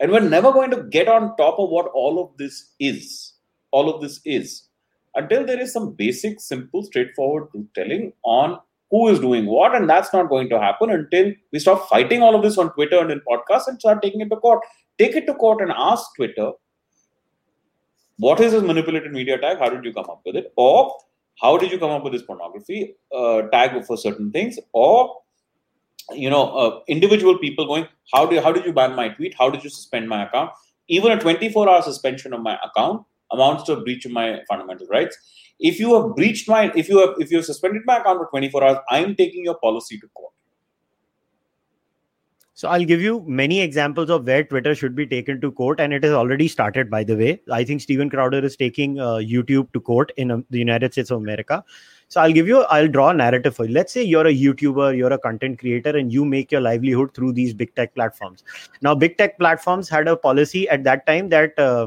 And 0.00 0.10
we're 0.10 0.20
never 0.20 0.50
going 0.50 0.70
to 0.70 0.84
get 0.84 1.08
on 1.08 1.36
top 1.36 1.58
of 1.58 1.68
what 1.68 1.86
all 1.92 2.22
of 2.22 2.36
this 2.38 2.72
is. 2.80 3.34
All 3.70 3.94
of 3.94 4.00
this 4.00 4.20
is. 4.24 4.68
Until 5.14 5.44
there 5.44 5.60
is 5.60 5.72
some 5.72 5.92
basic, 5.92 6.40
simple, 6.40 6.82
straightforward 6.82 7.48
telling 7.74 8.12
on 8.22 8.58
who 8.90 9.08
is 9.08 9.18
doing 9.18 9.46
what. 9.46 9.74
And 9.74 9.88
that's 9.88 10.12
not 10.12 10.30
going 10.30 10.48
to 10.48 10.58
happen 10.58 10.90
until 10.90 11.32
we 11.52 11.58
stop 11.58 11.88
fighting 11.88 12.22
all 12.22 12.34
of 12.34 12.42
this 12.42 12.56
on 12.56 12.72
Twitter 12.72 12.98
and 12.98 13.10
in 13.10 13.20
podcasts 13.20 13.68
and 13.68 13.78
start 13.78 14.02
taking 14.02 14.22
it 14.22 14.30
to 14.30 14.36
court. 14.36 14.60
Take 14.98 15.16
it 15.16 15.26
to 15.26 15.34
court 15.34 15.60
and 15.60 15.72
ask 15.76 16.14
Twitter, 16.16 16.52
what 18.16 18.40
is 18.40 18.52
this 18.52 18.62
manipulated 18.62 19.12
media 19.12 19.38
tag? 19.38 19.58
How 19.58 19.68
did 19.68 19.84
you 19.84 19.92
come 19.92 20.08
up 20.10 20.22
with 20.24 20.36
it? 20.36 20.52
Or 20.56 20.94
how 21.40 21.56
did 21.56 21.72
you 21.72 21.78
come 21.78 21.90
up 21.90 22.04
with 22.04 22.12
this 22.12 22.22
pornography? 22.22 22.96
Uh, 23.14 23.42
tag 23.52 23.84
for 23.84 23.96
certain 23.96 24.30
things? 24.30 24.58
Or 24.72 25.16
you 26.12 26.28
know 26.28 26.56
uh, 26.56 26.80
individual 26.88 27.38
people 27.38 27.66
going 27.66 27.86
how 28.12 28.26
do 28.26 28.40
how 28.40 28.52
did 28.52 28.64
you 28.64 28.72
ban 28.72 28.94
my 28.94 29.08
tweet? 29.08 29.34
How 29.38 29.50
did 29.50 29.64
you 29.64 29.70
suspend 29.70 30.08
my 30.08 30.26
account? 30.26 30.50
Even 30.88 31.12
a 31.12 31.20
24 31.20 31.68
hour 31.68 31.82
suspension 31.82 32.32
of 32.32 32.40
my 32.40 32.58
account 32.64 33.06
amounts 33.32 33.64
to 33.64 33.74
a 33.74 33.80
breach 33.80 34.04
of 34.06 34.12
my 34.12 34.40
fundamental 34.48 34.86
rights. 34.88 35.16
If 35.60 35.78
you 35.78 35.94
have 35.94 36.16
breached 36.16 36.48
my 36.48 36.72
if 36.74 36.88
you 36.88 36.98
have 36.98 37.14
if 37.18 37.30
you 37.30 37.38
have 37.38 37.46
suspended 37.46 37.82
my 37.84 37.98
account 37.98 38.18
for 38.18 38.28
24 38.30 38.64
hours 38.64 38.78
i 38.90 38.98
am 38.98 39.14
taking 39.14 39.44
your 39.44 39.58
policy 39.58 39.98
to 39.98 40.08
court 40.08 40.32
so 42.60 42.68
I'll 42.68 42.84
give 42.84 43.00
you 43.00 43.24
many 43.26 43.62
examples 43.62 44.10
of 44.10 44.26
where 44.26 44.44
Twitter 44.44 44.74
should 44.74 44.94
be 44.94 45.06
taken 45.06 45.40
to 45.40 45.50
court, 45.50 45.80
and 45.80 45.94
it 45.94 46.04
has 46.04 46.12
already 46.12 46.46
started. 46.46 46.90
By 46.90 47.02
the 47.04 47.16
way, 47.16 47.40
I 47.50 47.64
think 47.64 47.80
Steven 47.80 48.10
Crowder 48.10 48.40
is 48.44 48.54
taking 48.54 49.00
uh, 49.00 49.14
YouTube 49.34 49.72
to 49.72 49.80
court 49.80 50.12
in 50.18 50.30
um, 50.30 50.44
the 50.50 50.58
United 50.58 50.92
States 50.92 51.10
of 51.10 51.22
America. 51.22 51.64
So 52.08 52.20
I'll 52.20 52.34
give 52.34 52.46
you, 52.46 52.64
I'll 52.64 52.86
draw 52.86 53.08
a 53.08 53.14
narrative 53.14 53.56
for 53.56 53.64
you. 53.64 53.72
Let's 53.72 53.94
say 53.94 54.02
you're 54.02 54.26
a 54.26 54.34
YouTuber, 54.34 54.94
you're 54.94 55.14
a 55.14 55.18
content 55.18 55.58
creator, 55.58 55.96
and 55.96 56.12
you 56.12 56.26
make 56.26 56.52
your 56.52 56.60
livelihood 56.60 57.14
through 57.14 57.32
these 57.32 57.54
big 57.54 57.74
tech 57.76 57.94
platforms. 57.94 58.44
Now, 58.82 58.94
big 58.94 59.16
tech 59.16 59.38
platforms 59.38 59.88
had 59.88 60.06
a 60.06 60.14
policy 60.14 60.68
at 60.68 60.84
that 60.84 61.06
time 61.06 61.30
that 61.30 61.58
uh, 61.58 61.86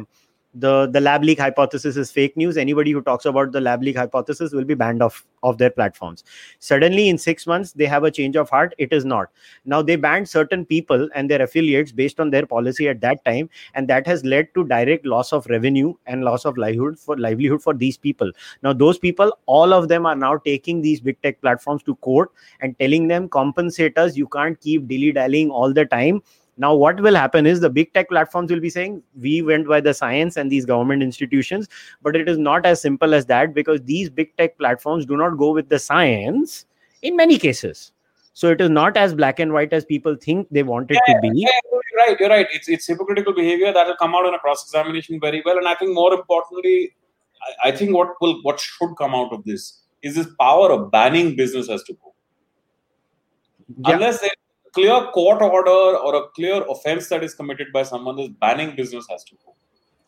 the 0.54 0.88
the 0.88 1.02
lab 1.02 1.24
leak 1.24 1.40
hypothesis 1.40 1.98
is 1.98 2.12
fake 2.12 2.38
news. 2.38 2.58
Anybody 2.58 2.92
who 2.92 3.02
talks 3.02 3.26
about 3.26 3.52
the 3.52 3.62
lab 3.62 3.82
leak 3.82 3.98
hypothesis 3.98 4.54
will 4.54 4.64
be 4.64 4.76
banned 4.76 5.02
off 5.02 5.26
of 5.42 5.58
their 5.58 5.70
platforms. 5.70 6.24
Suddenly 6.60 7.10
in 7.10 7.18
6 7.18 7.48
months 7.48 7.72
they 7.74 7.86
have 7.86 8.04
a 8.04 8.12
change 8.12 8.36
of 8.36 8.50
heart. 8.50 8.76
It 8.78 8.94
is 8.94 9.06
not. 9.06 9.30
Now 9.66 9.82
they 9.82 9.96
banned 9.96 10.30
certain 10.30 10.66
people 10.66 11.10
and 11.16 11.30
their 11.30 11.42
affiliates 11.42 11.92
based 11.92 12.20
on 12.20 12.30
their 12.30 12.46
policy 12.46 12.88
at 12.88 13.02
that 13.02 13.26
time 13.26 13.50
and 13.74 13.88
that 13.88 14.06
has 14.08 14.24
led 14.24 14.54
to 14.54 14.66
direct 14.66 15.06
loss 15.06 15.34
of 15.34 15.46
revenue 15.48 15.94
and 16.06 16.24
loss 16.24 16.46
of 16.46 16.58
livelihood 16.58 17.00
for 17.00 17.18
livelihood 17.18 17.64
for 17.64 17.74
these 17.74 17.98
people. 17.98 18.32
Now 18.62 18.74
those 18.74 19.00
people 19.00 19.36
all 19.48 19.74
of 19.74 19.88
them 19.88 20.06
are 20.06 20.16
now 20.16 20.38
taking 20.38 20.82
these 20.82 21.02
big 21.02 21.22
tech 21.22 21.42
platforms 21.42 21.84
to 21.84 21.96
court 21.96 22.32
and 22.62 22.78
telling 22.80 23.08
them 23.08 23.28
compensate 23.28 23.98
us 23.98 24.16
you 24.16 24.28
can't 24.28 24.60
keep 24.62 24.88
dilly 24.88 25.12
dallying 25.12 25.50
all 25.50 25.74
the 25.74 25.86
time 25.86 26.22
now, 26.58 26.76
what 26.76 27.00
will 27.02 27.16
happen 27.16 27.48
is 27.48 27.62
the 27.62 27.70
big 27.70 27.94
tech 27.94 28.10
platforms 28.10 28.52
will 28.52 28.60
be 28.60 28.70
saying, 28.70 29.02
we 29.20 29.42
went 29.42 29.68
by 29.68 29.82
the 29.82 29.94
science 29.94 30.38
and 30.38 30.52
these 30.52 30.66
government 30.66 31.02
institutions, 31.02 31.68
but 32.04 32.16
it 32.16 32.30
is 32.30 32.38
not 32.38 32.66
as 32.66 32.80
simple 32.80 33.16
as 33.16 33.26
that 33.26 33.56
because 33.56 33.82
these 33.82 34.10
big 34.10 34.36
tech 34.38 34.58
platforms 34.60 35.06
do 35.06 35.18
not 35.18 35.32
go 35.38 35.52
with 35.52 35.70
the 35.70 35.80
science 35.80 36.66
in 37.02 37.16
many 37.16 37.40
cases. 37.40 37.92
So 38.34 38.50
it 38.50 38.62
is 38.62 38.70
not 38.70 38.98
as 38.98 39.16
black 39.16 39.40
and 39.40 39.52
white 39.52 39.74
as 39.74 39.84
people 39.84 40.16
think 40.16 40.48
they 40.52 40.64
want 40.64 40.92
it 40.92 41.00
yeah, 41.08 41.14
to 41.14 41.22
be. 41.22 41.32
Yeah, 41.34 41.50
you're 41.72 42.08
right. 42.08 42.20
You're 42.20 42.30
right. 42.30 42.48
It's 42.52 42.68
it's 42.68 42.88
hypocritical 42.88 43.34
behavior 43.34 43.72
that 43.72 43.86
will 43.86 43.96
come 43.98 44.16
out 44.16 44.26
in 44.26 44.34
a 44.34 44.40
cross 44.40 44.64
examination 44.64 45.20
very 45.20 45.44
well. 45.46 45.60
And 45.60 45.68
I 45.68 45.76
think 45.76 45.94
more 45.94 46.12
importantly, 46.12 46.96
I, 47.64 47.70
I 47.70 47.72
think 47.72 47.94
what 47.96 48.16
will 48.22 48.42
what 48.42 48.60
should 48.60 48.96
come 48.98 49.14
out 49.14 49.32
of 49.34 49.44
this 49.44 49.82
is 50.02 50.16
this 50.16 50.28
power 50.40 50.72
of 50.72 50.90
banning 50.90 51.36
business 51.36 51.68
has 51.68 51.84
to 51.84 51.94
go. 51.94 52.16
Yeah. 53.86 53.96
Unless 53.96 54.22
they 54.22 54.32
clear 54.74 55.08
court 55.14 55.41
order 55.41 55.98
or 55.98 56.16
a 56.16 56.28
clear 56.36 56.64
offense 56.70 57.10
that 57.10 57.24
is 57.24 57.34
committed 57.34 57.68
by 57.74 57.84
someone, 57.84 58.20
is 58.20 58.30
banning 58.30 58.76
business 58.76 59.06
has 59.10 59.24
to 59.26 59.36
go. 59.45 59.54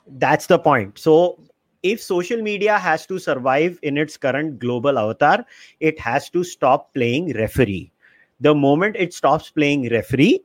That's 0.08 0.48
the 0.48 0.60
point. 0.60 0.98
So 0.98 1.40
if 1.84 2.02
social 2.02 2.42
media 2.42 2.78
has 2.78 3.06
to 3.08 3.20
survive 3.20 3.80
in 3.84 3.98
its 3.98 4.18
current 4.18 4.60
global 4.60 4.98
avatar, 4.98 5.46
it 5.80 6.00
has 6.00 6.30
to 6.32 6.44
stop 6.44 6.94
playing 6.94 7.34
referee. 7.34 7.92
the 8.42 8.54
moment 8.54 8.96
it 8.96 9.14
stops 9.14 9.50
playing 9.50 9.90
referee 9.90 10.42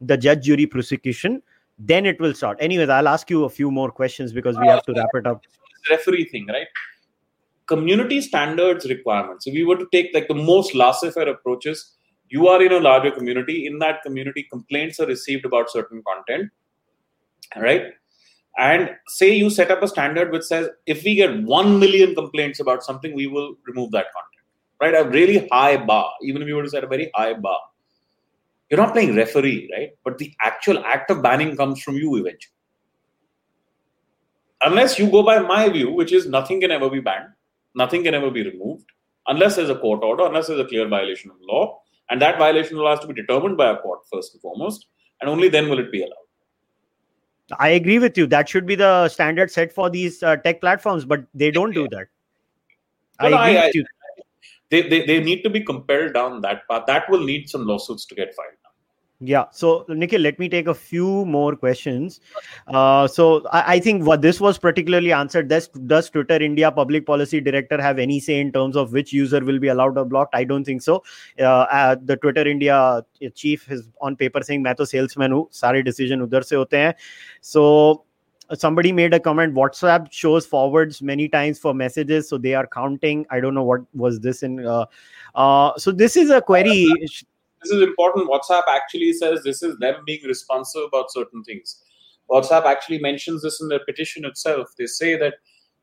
the 0.00 0.16
judge 0.16 0.44
jury 0.44 0.66
prosecution 0.66 1.42
then 1.78 2.06
it 2.06 2.20
will 2.20 2.34
start 2.34 2.56
anyways 2.60 2.88
i'll 2.88 3.08
ask 3.08 3.30
you 3.30 3.44
a 3.44 3.48
few 3.48 3.70
more 3.70 3.90
questions 3.90 4.32
because 4.32 4.56
we 4.58 4.68
have 4.68 4.82
to 4.84 4.92
wrap 4.92 5.08
it 5.14 5.26
up 5.26 5.42
referee 5.90 6.24
thing 6.26 6.46
right 6.46 6.68
community 7.66 8.20
standards 8.20 8.86
requirements 8.86 9.46
if 9.46 9.54
we 9.54 9.64
were 9.64 9.76
to 9.76 9.86
take 9.90 10.14
like 10.14 10.28
the 10.28 10.34
most 10.34 10.74
laissez-faire 10.74 11.28
approaches 11.28 11.96
you 12.34 12.48
are 12.48 12.60
in 12.62 12.72
a 12.72 12.80
larger 12.80 13.10
community. 13.10 13.66
In 13.66 13.78
that 13.78 14.02
community 14.02 14.42
complaints 14.50 15.00
are 15.00 15.06
received 15.06 15.44
about 15.44 15.70
certain 15.70 16.02
content 16.06 16.50
right? 17.56 17.92
And 18.58 18.90
say 19.08 19.34
you 19.34 19.50
set 19.50 19.70
up 19.70 19.82
a 19.82 19.88
standard 19.88 20.32
which 20.32 20.44
says 20.44 20.68
if 20.86 21.04
we 21.04 21.14
get 21.14 21.42
1 21.42 21.78
million 21.78 22.14
complaints 22.14 22.60
about 22.60 22.82
something 22.82 23.14
we 23.14 23.26
will 23.26 23.54
remove 23.66 23.92
that 23.92 24.06
content 24.16 24.44
right? 24.80 24.94
A 24.94 25.08
really 25.10 25.48
high 25.52 25.76
bar. 25.76 26.10
Even 26.22 26.42
if 26.42 26.48
you 26.48 26.56
were 26.56 26.64
to 26.64 26.70
set 26.70 26.84
a 26.84 26.86
very 26.86 27.10
high 27.14 27.34
bar 27.34 27.60
you're 28.70 28.80
not 28.80 28.92
playing 28.92 29.14
referee 29.14 29.70
right? 29.76 29.90
But 30.04 30.18
the 30.18 30.32
actual 30.40 30.82
act 30.84 31.10
of 31.10 31.22
banning 31.22 31.56
comes 31.56 31.82
from 31.82 31.96
you 31.96 32.16
eventually. 32.16 32.52
Unless 34.62 34.98
you 34.98 35.10
go 35.10 35.22
by 35.22 35.38
my 35.38 35.68
view 35.68 35.92
which 35.92 36.12
is 36.12 36.26
nothing 36.26 36.60
can 36.60 36.70
ever 36.70 36.90
be 36.90 37.00
banned 37.00 37.30
nothing 37.74 38.02
can 38.02 38.14
ever 38.14 38.30
be 38.30 38.44
removed 38.50 38.90
unless 39.28 39.56
there's 39.56 39.70
a 39.70 39.80
court 39.86 40.02
order 40.02 40.26
unless 40.26 40.48
there's 40.48 40.60
a 40.60 40.70
clear 40.74 40.88
violation 40.88 41.30
of 41.30 41.36
law 41.54 41.80
and 42.10 42.20
that 42.20 42.38
violation 42.38 42.76
will 42.76 42.88
have 42.88 43.00
to 43.00 43.06
be 43.06 43.14
determined 43.14 43.56
by 43.56 43.70
a 43.70 43.76
court 43.78 44.00
first 44.12 44.34
and 44.34 44.42
foremost 44.42 44.86
and 45.20 45.30
only 45.30 45.48
then 45.48 45.68
will 45.68 45.78
it 45.78 45.90
be 45.92 46.02
allowed 46.02 46.24
I 47.58 47.68
agree 47.70 47.98
with 47.98 48.16
you. 48.16 48.26
That 48.26 48.48
should 48.48 48.66
be 48.66 48.74
the 48.74 49.08
standard 49.08 49.50
set 49.50 49.72
for 49.72 49.90
these 49.90 50.22
uh, 50.22 50.36
tech 50.36 50.60
platforms, 50.60 51.04
but 51.04 51.24
they 51.34 51.50
don't 51.50 51.72
do 51.72 51.88
that. 51.88 52.06
I 53.18 53.26
agree 53.26 53.58
I, 53.58 53.66
with 53.66 53.74
you. 53.74 53.84
They, 54.70 54.88
they, 54.88 55.06
they 55.06 55.20
need 55.22 55.42
to 55.42 55.50
be 55.50 55.62
compelled 55.62 56.14
down 56.14 56.40
that 56.40 56.62
path. 56.68 56.84
That 56.86 57.08
will 57.10 57.22
need 57.22 57.48
some 57.48 57.66
lawsuits 57.66 58.06
to 58.06 58.14
get 58.14 58.34
filed. 58.34 58.63
Yeah. 59.21 59.45
So, 59.51 59.85
Nikhil, 59.89 60.21
let 60.21 60.39
me 60.39 60.47
take 60.47 60.67
a 60.67 60.73
few 60.73 61.25
more 61.25 61.53
questions. 61.53 62.21
Uh, 62.67 63.05
so, 63.05 63.45
I, 63.51 63.73
I, 63.73 63.79
think 63.79 64.05
what 64.05 64.21
this 64.21 64.39
was 64.39 64.57
particularly 64.57 65.11
answered. 65.11 65.49
Does 65.49 65.67
does 65.67 66.09
Twitter 66.09 66.41
India 66.41 66.71
public 66.71 67.05
policy 67.05 67.41
director 67.41 67.81
have 67.81 67.99
any 67.99 68.21
say 68.21 68.39
in 68.39 68.53
terms 68.53 68.77
of 68.77 68.93
which 68.93 69.11
user 69.11 69.43
will 69.43 69.59
be 69.59 69.67
allowed 69.67 69.97
or 69.97 70.05
blocked? 70.05 70.33
I 70.33 70.45
don't 70.45 70.63
think 70.63 70.81
so. 70.81 71.03
Uh, 71.37 71.43
uh, 71.43 71.95
the 72.01 72.15
Twitter 72.15 72.47
India 72.47 72.75
uh, 72.77 73.01
chief 73.35 73.69
is 73.69 73.89
on 73.99 74.15
paper 74.15 74.41
saying, 74.41 74.63
"मैं 74.63 74.75
तो 74.75 74.85
salesman 74.85 75.31
हूँ, 75.31 75.49
सारे 75.51 75.83
decision 75.83 76.21
उधर 76.27 76.43
से 76.43 76.55
होते 76.55 76.77
हैं." 76.77 76.93
So, 77.41 78.05
somebody 78.53 78.93
made 78.93 79.13
a 79.13 79.19
comment 79.19 79.53
whatsapp 79.53 80.07
shows 80.11 80.45
forwards 80.45 81.01
many 81.01 81.27
times 81.27 81.59
for 81.59 81.73
messages 81.73 82.27
so 82.27 82.37
they 82.37 82.55
are 82.55 82.65
counting 82.65 83.23
i 83.29 83.39
don't 83.39 83.53
know 83.53 83.63
what 83.63 83.81
was 83.93 84.19
this 84.21 84.41
in 84.41 84.65
uh, 84.65 84.85
uh, 85.35 85.77
so 85.77 85.91
this 85.91 86.17
is 86.17 86.31
a 86.31 86.41
query 86.41 86.87
this 87.64 87.72
is 87.72 87.82
important. 87.82 88.28
WhatsApp 88.28 88.62
actually 88.68 89.12
says 89.12 89.42
this 89.42 89.62
is 89.62 89.76
them 89.78 89.96
being 90.06 90.20
responsive 90.24 90.82
about 90.86 91.10
certain 91.10 91.42
things. 91.44 91.82
WhatsApp 92.30 92.64
actually 92.64 92.98
mentions 92.98 93.42
this 93.42 93.60
in 93.60 93.68
their 93.68 93.84
petition 93.84 94.24
itself. 94.24 94.68
They 94.78 94.86
say 94.86 95.16
that 95.16 95.34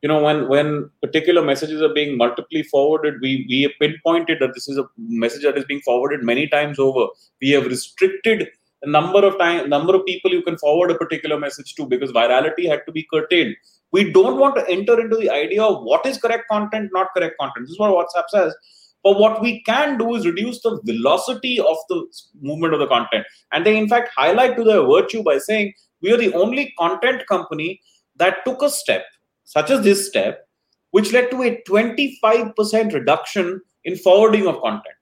you 0.01 0.07
know 0.07 0.21
when 0.23 0.47
when 0.47 0.89
particular 1.01 1.43
messages 1.43 1.81
are 1.81 1.93
being 1.93 2.17
multiply 2.17 2.61
forwarded, 2.69 3.15
we 3.21 3.45
we 3.49 3.73
pinpointed 3.79 4.39
that 4.39 4.53
this 4.53 4.67
is 4.67 4.77
a 4.77 4.85
message 4.97 5.43
that 5.43 5.57
is 5.57 5.65
being 5.65 5.81
forwarded 5.81 6.23
many 6.23 6.47
times 6.47 6.79
over. 6.79 7.07
We 7.41 7.51
have 7.51 7.65
restricted 7.65 8.49
the 8.81 8.89
number 8.89 9.25
of 9.25 9.37
time 9.37 9.69
number 9.69 9.95
of 9.95 10.05
people 10.05 10.31
you 10.31 10.41
can 10.41 10.57
forward 10.57 10.91
a 10.91 10.95
particular 10.95 11.39
message 11.39 11.75
to 11.75 11.85
because 11.85 12.11
virality 12.11 12.67
had 12.67 12.85
to 12.87 12.91
be 12.91 13.07
curtailed. 13.13 13.55
We 13.91 14.11
don't 14.11 14.39
want 14.39 14.55
to 14.55 14.67
enter 14.69 14.99
into 14.99 15.17
the 15.17 15.29
idea 15.29 15.61
of 15.61 15.83
what 15.83 16.05
is 16.05 16.17
correct 16.17 16.45
content, 16.49 16.91
not 16.93 17.09
correct 17.15 17.35
content. 17.39 17.65
This 17.67 17.73
is 17.73 17.79
what 17.79 17.91
WhatsApp 17.91 18.29
says 18.29 18.55
but 19.03 19.19
what 19.19 19.41
we 19.41 19.61
can 19.63 19.97
do 19.97 20.15
is 20.15 20.25
reduce 20.25 20.61
the 20.61 20.79
velocity 20.83 21.59
of 21.59 21.77
the 21.89 22.05
movement 22.41 22.73
of 22.73 22.79
the 22.79 22.87
content. 22.87 23.25
And 23.51 23.65
they, 23.65 23.77
in 23.77 23.89
fact, 23.89 24.09
highlight 24.15 24.55
to 24.57 24.63
their 24.63 24.83
virtue 24.83 25.23
by 25.23 25.39
saying 25.39 25.73
we 26.01 26.11
are 26.13 26.17
the 26.17 26.33
only 26.33 26.73
content 26.77 27.25
company 27.27 27.81
that 28.17 28.45
took 28.45 28.61
a 28.61 28.69
step, 28.69 29.05
such 29.43 29.71
as 29.71 29.81
this 29.81 30.07
step, 30.07 30.47
which 30.91 31.11
led 31.11 31.31
to 31.31 31.41
a 31.43 31.61
25% 31.67 32.93
reduction 32.93 33.61
in 33.85 33.95
forwarding 33.95 34.47
of 34.47 34.61
content. 34.61 34.95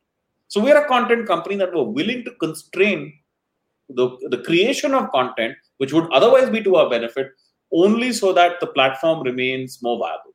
So 0.48 0.62
we 0.62 0.72
are 0.72 0.84
a 0.84 0.88
content 0.88 1.28
company 1.28 1.56
that 1.58 1.74
were 1.74 1.84
willing 1.84 2.24
to 2.24 2.32
constrain 2.36 3.14
the, 3.90 4.18
the 4.30 4.42
creation 4.44 4.94
of 4.94 5.12
content, 5.12 5.56
which 5.78 5.94
would 5.94 6.12
otherwise 6.12 6.50
be 6.50 6.64
to 6.64 6.76
our 6.76 6.90
benefit, 6.90 7.32
only 7.72 8.14
so 8.14 8.34
that 8.34 8.60
the 8.60 8.68
platform 8.68 9.24
remains 9.24 9.82
more 9.82 10.00
viable. 10.00 10.34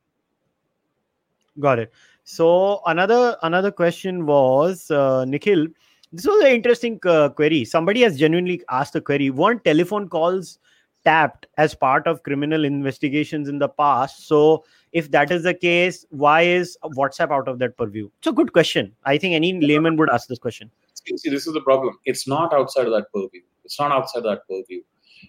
Got 1.59 1.78
it. 1.78 1.93
So 2.25 2.81
another 2.87 3.37
another 3.43 3.71
question 3.71 4.27
was 4.27 4.91
uh, 4.91 5.25
Nikhil. 5.27 5.67
This 6.13 6.27
was 6.27 6.43
an 6.43 6.53
interesting 6.53 6.99
uh, 7.05 7.29
query. 7.29 7.65
Somebody 7.65 8.03
has 8.03 8.19
genuinely 8.19 8.63
asked 8.71 8.97
a 8.97 9.01
query. 9.01 9.31
Weren't 9.31 9.65
telephone 9.65 10.09
calls 10.09 10.59
tapped 11.05 11.47
as 11.59 11.75
part 11.75 12.07
of 12.07 12.23
criminal 12.23 12.65
investigations 12.65 13.49
in 13.49 13.59
the 13.59 13.69
past? 13.69 14.27
So 14.27 14.65
if 14.93 15.11
that 15.11 15.31
is 15.31 15.43
the 15.43 15.53
case, 15.53 16.07
why 16.11 16.43
is 16.43 16.79
WhatsApp 16.97 17.31
out 17.31 17.47
of 17.47 17.59
that 17.59 17.77
purview? 17.77 18.09
It's 18.19 18.29
a 18.29 18.33
good 18.33 18.53
question. 18.55 18.95
I 19.05 19.19
think 19.19 19.35
any 19.35 19.61
layman 19.61 19.97
would 19.97 20.09
ask 20.09 20.29
this 20.29 20.39
question. 20.39 20.71
See, 20.95 21.29
this 21.29 21.47
is 21.47 21.53
the 21.53 21.61
problem. 21.61 21.99
It's 22.07 22.27
not 22.27 22.55
outside 22.55 22.87
of 22.87 22.93
that 22.93 23.13
purview. 23.13 23.43
It's 23.65 23.79
not 23.79 23.93
outside 23.93 24.23
that 24.23 24.49
purview. 24.49 24.83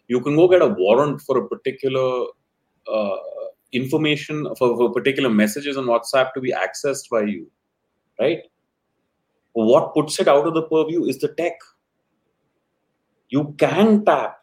You 0.07 0.21
can 0.21 0.35
go 0.35 0.47
get 0.47 0.61
a 0.61 0.67
warrant 0.67 1.21
for 1.21 1.37
a 1.39 1.47
particular 1.47 2.27
uh, 2.87 3.17
information 3.75 4.47
for, 4.57 4.75
for 4.77 4.91
particular 4.91 5.29
messages 5.29 5.77
on 5.77 5.85
WhatsApp 5.85 6.33
to 6.33 6.41
be 6.41 6.53
accessed 6.53 7.09
by 7.09 7.23
you, 7.23 7.49
right? 8.19 8.39
What 9.53 9.93
puts 9.93 10.19
it 10.19 10.27
out 10.27 10.47
of 10.47 10.53
the 10.53 10.63
purview 10.63 11.05
is 11.05 11.19
the 11.19 11.29
tech. 11.29 11.53
You 13.29 13.55
can 13.57 14.05
tap 14.05 14.39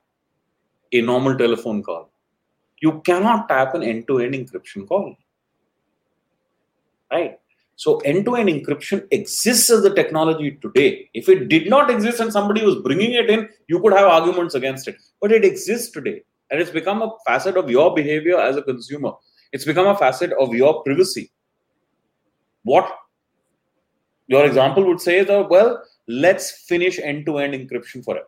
a 0.93 1.01
normal 1.01 1.37
telephone 1.37 1.83
call. 1.83 2.11
You 2.81 3.01
cannot 3.05 3.49
tap 3.49 3.75
an 3.75 3.83
end-to-end 3.83 4.35
encryption 4.35 4.89
call. 4.89 5.17
Right? 7.11 7.39
So 7.77 7.99
end-to-end 7.99 8.49
encryption 8.49 9.07
exists 9.11 9.71
as 9.71 9.83
the 9.83 9.95
technology 9.95 10.59
today. 10.63 11.09
If 11.15 11.29
it 11.29 11.49
did 11.49 11.69
not 11.69 11.91
exist 11.91 12.21
and 12.21 12.33
somebody 12.33 12.65
was 12.65 12.77
bringing 12.77 13.13
it 13.13 13.31
in, 13.31 13.49
you 13.69 13.81
could 13.81 13.93
have 13.93 14.07
arguments 14.07 14.55
against 14.55 14.89
it. 14.89 14.97
But 15.21 15.33
it 15.33 15.45
exists 15.45 15.91
today 15.91 16.23
and 16.53 16.61
it's 16.61 16.71
become 16.71 17.03
a 17.03 17.11
facet 17.27 17.57
of 17.57 17.69
your 17.69 17.93
behavior 17.95 18.39
as 18.39 18.57
a 18.57 18.63
consumer. 18.63 19.11
It's 19.51 19.65
become 19.65 19.89
a 19.89 19.97
facet 19.97 20.33
of 20.39 20.55
your 20.55 20.85
privacy. 20.85 21.33
What 22.63 22.89
your 24.29 24.45
example 24.47 24.87
would 24.87 25.01
say 25.01 25.19
is 25.19 25.27
that 25.27 25.51
well 25.51 25.83
let's 26.07 26.65
finish 26.69 26.99
end-to-end 26.99 27.55
encryption 27.55 28.05
forever 28.05 28.27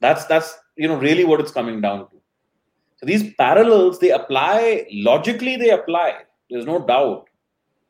that's 0.00 0.24
that's 0.26 0.58
you 0.76 0.88
know 0.88 0.96
really 0.96 1.24
what 1.24 1.40
it's 1.40 1.52
coming 1.52 1.80
down 1.80 2.10
to. 2.10 2.16
So 2.96 3.06
these 3.06 3.34
parallels 3.34 3.98
they 3.98 4.10
apply 4.10 4.86
logically 4.92 5.56
they 5.56 5.70
apply. 5.70 6.22
There's 6.50 6.66
no 6.66 6.84
doubt. 6.84 7.26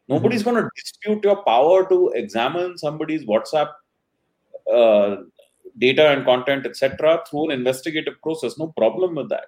Nobody's 0.08 0.42
mm-hmm. 0.42 0.50
going 0.50 0.64
to 0.64 0.70
dispute 0.76 1.24
your 1.24 1.42
power 1.44 1.88
to 1.88 2.10
examine 2.14 2.76
somebody's 2.76 3.24
whatsapp 3.24 3.68
uh, 4.74 5.16
data 5.80 6.10
and 6.10 6.24
content, 6.24 6.66
etc., 6.66 7.22
through 7.28 7.46
an 7.46 7.52
investigative 7.52 8.14
process. 8.22 8.58
No 8.58 8.68
problem 8.76 9.16
with 9.16 9.28
that. 9.30 9.46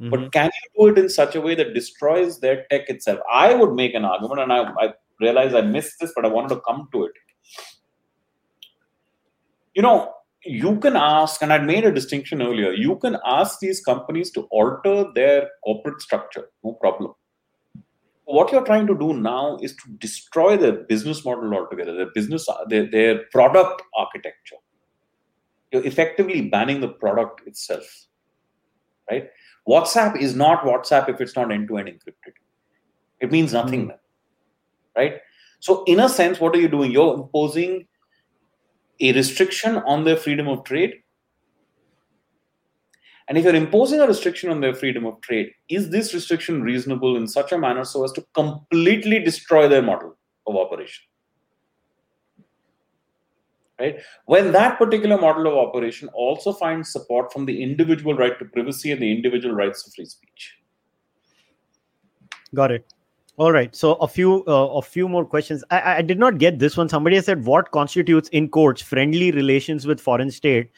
Mm-hmm. 0.00 0.10
But 0.10 0.32
can 0.32 0.50
you 0.76 0.90
do 0.90 0.92
it 0.92 1.02
in 1.02 1.08
such 1.08 1.36
a 1.36 1.40
way 1.40 1.54
that 1.54 1.74
destroys 1.74 2.40
their 2.40 2.66
tech 2.70 2.88
itself? 2.88 3.20
I 3.32 3.54
would 3.54 3.74
make 3.74 3.94
an 3.94 4.04
argument, 4.04 4.40
and 4.40 4.52
I, 4.52 4.62
I 4.78 4.92
realize 5.20 5.54
I 5.54 5.60
missed 5.60 5.94
this, 6.00 6.12
but 6.14 6.24
I 6.24 6.28
wanted 6.28 6.54
to 6.56 6.60
come 6.60 6.88
to 6.92 7.04
it. 7.04 7.12
You 9.74 9.82
know, 9.82 10.14
you 10.44 10.78
can 10.78 10.96
ask, 10.96 11.42
and 11.42 11.52
I'd 11.52 11.64
made 11.64 11.84
a 11.84 11.92
distinction 11.92 12.42
earlier, 12.42 12.72
you 12.72 12.96
can 12.96 13.16
ask 13.24 13.60
these 13.60 13.80
companies 13.80 14.30
to 14.32 14.42
alter 14.50 15.06
their 15.14 15.48
corporate 15.64 16.00
structure, 16.00 16.50
no 16.64 16.72
problem. 16.72 17.14
What 18.26 18.50
you're 18.50 18.64
trying 18.64 18.86
to 18.86 18.96
do 18.96 19.12
now 19.12 19.58
is 19.62 19.74
to 19.76 19.90
destroy 19.98 20.56
their 20.56 20.72
business 20.72 21.24
model 21.24 21.54
altogether, 21.54 21.94
their 21.94 22.10
business, 22.14 22.48
their, 22.68 22.90
their 22.90 23.24
product 23.30 23.82
architecture 23.96 24.56
you're 25.74 25.84
effectively 25.84 26.40
banning 26.48 26.80
the 26.80 26.88
product 26.88 27.46
itself 27.46 28.06
right? 29.10 29.30
Whatsapp 29.68 30.20
is 30.20 30.34
not 30.34 30.64
whatsapp 30.64 31.08
if 31.08 31.20
it's 31.20 31.36
not 31.36 31.52
end-to-end 31.52 31.88
encrypted. 31.88 32.32
It 33.20 33.32
means 33.32 33.52
nothing 33.52 33.88
mm. 33.88 33.98
right? 34.96 35.20
So 35.60 35.84
in 35.84 36.00
a 36.00 36.08
sense 36.08 36.40
what 36.40 36.54
are 36.54 36.60
you 36.60 36.68
doing? 36.68 36.90
You're 36.90 37.14
imposing 37.14 37.86
a 39.00 39.12
restriction 39.12 39.76
on 39.78 40.04
their 40.04 40.16
freedom 40.16 40.48
of 40.48 40.64
trade? 40.64 40.94
And 43.26 43.38
if 43.38 43.44
you're 43.44 43.54
imposing 43.54 44.00
a 44.00 44.06
restriction 44.06 44.50
on 44.50 44.60
their 44.60 44.74
freedom 44.74 45.06
of 45.06 45.20
trade 45.22 45.52
is 45.70 45.88
this 45.88 46.12
restriction 46.12 46.62
reasonable 46.62 47.16
in 47.16 47.26
such 47.26 47.52
a 47.52 47.58
manner 47.58 47.84
so 47.84 48.04
as 48.04 48.12
to 48.12 48.26
completely 48.34 49.18
destroy 49.18 49.66
their 49.66 49.80
model 49.80 50.16
of 50.46 50.56
operation 50.56 51.04
right 53.80 53.96
when 54.26 54.52
that 54.52 54.78
particular 54.78 55.18
model 55.18 55.46
of 55.46 55.54
operation 55.54 56.08
also 56.14 56.52
finds 56.52 56.92
support 56.92 57.32
from 57.32 57.44
the 57.44 57.62
individual 57.62 58.14
right 58.14 58.38
to 58.38 58.44
privacy 58.46 58.92
and 58.92 59.02
the 59.02 59.10
individual 59.10 59.54
rights 59.54 59.82
to 59.84 59.90
free 59.90 60.04
speech 60.04 60.56
got 62.54 62.70
it 62.70 62.84
All 63.36 63.50
right. 63.50 63.74
So 63.74 63.94
a 63.94 64.06
few 64.06 64.44
uh, 64.46 64.66
a 64.80 64.80
few 64.80 65.08
more 65.08 65.24
questions. 65.24 65.64
I, 65.70 65.96
I 65.96 66.02
did 66.02 66.20
not 66.20 66.38
get 66.38 66.58
this 66.60 66.76
one. 66.76 66.88
Somebody 66.88 67.20
said 67.20 67.44
what 67.44 67.70
constitutes 67.72 68.28
in 68.28 68.48
courts 68.48 68.80
friendly 68.80 69.32
relations 69.32 69.86
with 69.86 70.00
foreign 70.00 70.30
state. 70.30 70.70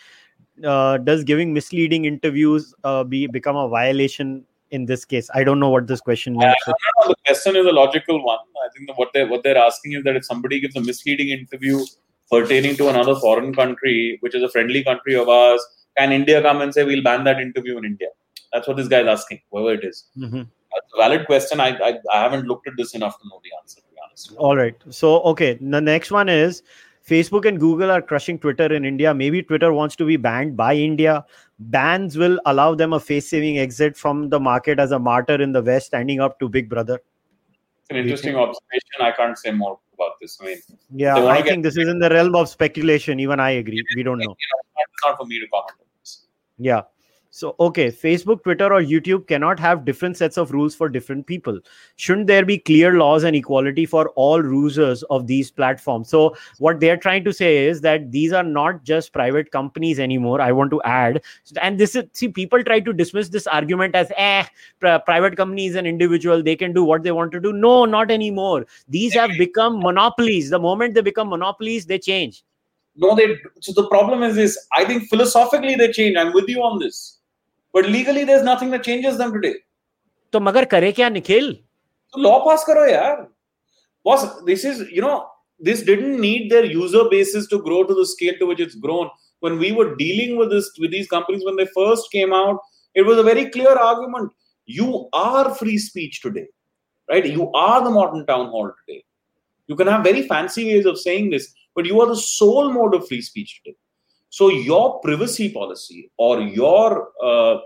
Uh, 0.65 0.97
does 0.97 1.23
giving 1.23 1.53
misleading 1.53 2.07
interviews 2.07 2.75
uh, 2.85 3.05
be 3.05 3.27
become 3.27 3.57
a 3.57 3.69
violation 3.69 4.43
in 4.71 4.87
this 4.87 5.05
case? 5.05 5.29
I 5.35 5.45
don't 5.45 5.61
know 5.61 5.69
what 5.69 5.87
this 5.87 6.01
question 6.01 6.39
means. 6.39 6.55
The 6.67 7.15
question 7.27 7.57
is 7.57 7.67
a 7.67 7.73
logical 7.73 8.25
one. 8.25 8.39
I 8.65 8.69
think 8.75 8.97
what 8.97 9.13
they 9.13 9.25
what 9.25 9.43
they're 9.43 9.59
asking 9.59 9.93
is 9.93 10.05
that 10.05 10.17
if 10.17 10.25
somebody 10.25 10.59
gives 10.59 10.77
a 10.77 10.81
misleading 10.81 11.29
interview 11.29 11.85
pertaining 12.31 12.77
to 12.77 12.89
another 12.89 13.15
foreign 13.17 13.55
country, 13.55 14.19
which 14.21 14.35
is 14.35 14.43
a 14.43 14.49
friendly 14.49 14.83
country 14.85 15.15
of 15.15 15.29
ours, 15.29 15.61
can 15.97 16.13
India 16.13 16.43
come 16.43 16.61
and 16.61 16.73
say 16.73 16.85
we'll 16.85 17.03
ban 17.03 17.25
that 17.25 17.41
interview 17.41 17.79
in 17.79 17.85
India? 17.85 18.09
That's 18.53 18.69
what 18.69 18.77
this 18.77 18.89
guy 18.89 19.01
is 19.01 19.07
asking, 19.07 19.41
whoever 19.51 19.75
it 19.75 19.85
is. 19.85 20.05
Mm-hmm. 20.17 20.39
That's 20.39 20.93
a 20.95 20.97
valid 20.97 21.27
question. 21.27 21.61
I, 21.61 21.69
I, 21.79 21.99
I 22.13 22.23
haven't 22.23 22.47
looked 22.47 22.69
at 22.69 22.75
this 22.77 22.95
enough 22.95 23.19
to 23.21 23.29
know 23.29 23.41
the 23.43 23.51
answer. 23.61 23.81
To 23.81 23.87
be 23.89 23.97
honest. 24.05 24.33
All 24.37 24.57
right. 24.57 24.75
So 24.91 25.21
okay, 25.23 25.55
the 25.55 25.81
next 25.81 26.11
one 26.11 26.29
is 26.29 26.63
Facebook 27.09 27.47
and 27.47 27.59
Google 27.59 27.91
are 27.91 28.03
crushing 28.03 28.39
Twitter 28.39 28.73
in 28.73 28.85
India. 28.85 29.15
Maybe 29.15 29.43
Twitter 29.43 29.73
wants 29.73 29.97
to 29.97 30.05
be 30.05 30.17
banned 30.17 30.57
by 30.57 30.75
India. 30.75 31.25
Bans 31.59 32.19
will 32.19 32.41
allow 32.47 32.75
them 32.75 32.93
a 32.93 33.01
face 33.01 33.29
saving 33.29 33.59
exit 33.59 33.97
from 33.97 34.29
the 34.29 34.41
market 34.41 34.79
as 34.79 34.91
a 34.91 34.99
martyr 34.99 35.41
in 35.41 35.53
the 35.53 35.63
West, 35.63 35.87
standing 35.87 36.21
up 36.21 36.39
to 36.41 36.49
Big 36.49 36.69
Brother. 36.69 36.97
It's 36.97 37.91
an 37.91 37.97
interesting 37.97 38.35
observation. 38.35 39.01
I 39.01 39.13
can't 39.13 39.39
say 39.39 39.53
more 39.53 39.79
about 39.97 40.13
this. 40.21 40.39
I 40.41 40.45
mean, 40.47 40.59
yeah, 40.95 41.17
I 41.27 41.43
think 41.43 41.63
this 41.63 41.77
is 41.77 41.89
in 41.89 41.99
the 41.99 42.11
realm 42.11 42.35
of 42.37 42.49
speculation. 42.49 43.21
Even 43.21 43.41
I 43.41 43.51
agree. 43.63 43.83
We 43.97 44.03
don't 44.03 44.19
know. 44.19 44.37
It's 44.79 45.05
not 45.05 45.17
for 45.19 45.27
me 45.27 45.41
to 45.41 45.47
comment 45.49 45.81
on 45.81 45.87
this. 46.01 46.27
Yeah. 46.59 46.83
So, 47.37 47.55
okay, 47.61 47.89
Facebook, 47.89 48.43
Twitter, 48.45 48.73
or 48.73 48.81
YouTube 48.81 49.27
cannot 49.27 49.61
have 49.61 49.85
different 49.85 50.17
sets 50.17 50.39
of 50.39 50.53
rules 50.53 50.75
for 50.75 50.89
different 50.89 51.27
people. 51.27 51.61
Shouldn't 51.97 52.29
there 52.29 52.47
be 52.47 52.57
clear 52.57 52.95
laws 52.95 53.25
and 53.25 53.37
equality 53.37 53.85
for 53.85 54.09
all 54.17 54.43
users 54.43 55.03
of 55.11 55.27
these 55.27 55.51
platforms? 55.51 56.09
So, 56.09 56.35
what 56.57 56.81
they're 56.81 56.97
trying 56.97 57.25
to 57.25 57.35
say 57.35 57.67
is 57.67 57.83
that 57.83 58.11
these 58.11 58.33
are 58.33 58.43
not 58.43 58.85
just 58.85 59.13
private 59.13 59.51
companies 59.51 60.01
anymore. 60.01 60.41
I 60.41 60.51
want 60.51 60.71
to 60.71 60.81
add, 60.85 61.21
and 61.61 61.79
this 61.79 61.95
is 61.95 62.05
see, 62.15 62.29
people 62.29 62.65
try 62.65 62.81
to 62.81 62.95
dismiss 62.95 63.29
this 63.29 63.47
argument 63.47 63.95
as, 63.95 64.11
eh, 64.17 64.47
private 64.81 65.37
companies 65.37 65.75
and 65.75 65.87
individual, 65.87 66.43
they 66.43 66.57
can 66.57 66.73
do 66.73 66.85
what 66.85 67.03
they 67.03 67.13
want 67.13 67.33
to 67.33 67.41
do. 67.41 67.53
No, 67.53 67.85
not 67.85 68.11
anymore. 68.11 68.65
These 68.89 69.13
have 69.13 69.33
become 69.37 69.81
monopolies. 69.81 70.49
The 70.49 70.59
moment 70.59 70.95
they 70.95 71.03
become 71.03 71.29
monopolies, 71.29 71.85
they 71.85 71.99
change. 71.99 72.45
No, 72.97 73.15
they. 73.15 73.37
So 73.61 73.73
the 73.73 73.87
problem 73.89 74.23
is 74.23 74.37
this. 74.37 74.59
I 74.75 74.87
think 74.87 75.11
philosophically 75.11 75.75
they 75.75 75.93
change. 75.93 76.17
I'm 76.17 76.33
with 76.33 76.49
you 76.49 76.63
on 76.63 76.79
this 76.79 77.16
but 77.76 77.86
legally 77.86 78.24
there's 78.24 78.44
nothing 78.44 78.72
that 78.72 78.84
changes 78.84 79.18
them 79.18 79.34
today 79.34 79.54
तो 80.34 80.40
मगर 80.40 80.66
करे 80.72 80.92
क्या 80.92 81.10
निखिल 81.10 81.52
तो 82.14 82.22
law 82.22 82.38
पास 82.46 82.64
करो 82.68 82.86
यार 82.86 83.22
boss 84.06 84.24
this 84.46 84.66
is 84.66 84.88
you 84.94 85.02
know 85.02 85.20
this 85.68 85.82
didn't 85.88 86.20
need 86.20 86.52
their 86.52 86.66
user 86.66 87.02
bases 87.10 87.48
to 87.50 87.58
grow 87.66 87.84
to 87.90 87.96
the 87.98 88.06
scale 88.12 88.38
to 88.38 88.46
which 88.52 88.62
it's 88.64 88.78
grown 88.86 89.10
when 89.46 89.58
we 89.64 89.72
were 89.80 89.96
dealing 89.96 90.32
with 90.38 90.50
this 90.54 90.70
with 90.84 90.92
these 90.92 91.10
companies 91.12 91.44
when 91.48 91.60
they 91.60 91.68
first 91.76 92.10
came 92.12 92.34
out 92.38 92.72
it 93.02 93.06
was 93.10 93.20
a 93.24 93.26
very 93.28 93.44
clear 93.56 93.76
argument 93.90 94.32
you 94.66 95.08
are 95.14 95.54
free 95.60 95.78
speech 95.78 96.22
today 96.22 96.48
right 97.12 97.28
you 97.36 97.52
are 97.52 97.84
the 97.84 97.94
modern 98.00 98.26
town 98.32 98.50
hall 98.56 98.72
today 98.80 99.04
you 99.68 99.76
can 99.76 99.92
have 99.94 100.04
very 100.10 100.24
fancy 100.34 100.66
ways 100.72 100.90
of 100.94 101.00
saying 101.06 101.30
this 101.30 101.48
but 101.76 101.86
you 101.86 102.02
are 102.02 102.08
the 102.08 102.22
sole 102.24 102.74
mode 102.80 102.96
of 103.00 103.08
free 103.08 103.22
speech 103.22 103.54
today 103.60 103.78
so 104.37 104.51
your 104.51 105.01
privacy 105.01 105.49
policy 105.51 106.11
or 106.19 106.41
your 106.41 107.09
uh, 107.25 107.57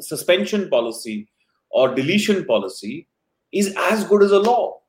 suspension 0.00 0.68
policy 0.68 1.30
or 1.70 1.94
deletion 1.94 2.44
policy 2.44 3.08
is 3.52 3.74
as 3.90 4.04
good 4.04 4.22
as 4.22 4.32
a 4.32 4.38
law. 4.38 4.80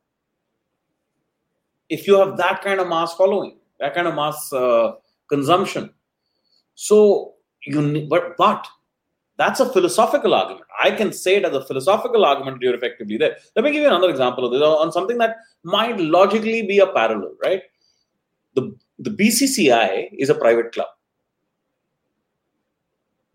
If 1.87 2.05
you 2.05 2.19
have 2.19 2.35
that 2.35 2.61
kind 2.61 2.81
of 2.81 2.89
mass 2.89 3.13
following, 3.13 3.59
that 3.79 3.95
kind 3.95 4.07
of 4.09 4.15
mass 4.15 4.51
uh, 4.51 4.95
consumption. 5.29 5.89
So 6.75 7.35
you 7.65 8.05
but 8.09 8.35
but 8.35 8.67
that's 9.37 9.61
a 9.61 9.71
philosophical 9.71 10.33
argument. 10.33 10.65
I 10.83 10.91
can 10.91 11.13
say 11.13 11.37
it 11.37 11.45
as 11.45 11.53
a 11.53 11.63
philosophical 11.63 12.25
argument 12.25 12.61
you're 12.61 12.75
effectively 12.75 13.15
there. 13.15 13.37
Let 13.55 13.63
me 13.63 13.71
give 13.71 13.83
you 13.83 13.87
another 13.87 14.09
example 14.09 14.43
of 14.45 14.51
this 14.51 14.61
on 14.61 14.91
something 14.91 15.17
that 15.19 15.37
might 15.63 15.97
logically 15.97 16.61
be 16.67 16.79
a 16.79 16.87
parallel, 16.87 17.35
right? 17.41 17.61
The 18.55 18.75
the 18.99 19.09
BCCI 19.09 20.09
is 20.17 20.29
a 20.29 20.35
private 20.35 20.73
club. 20.73 20.87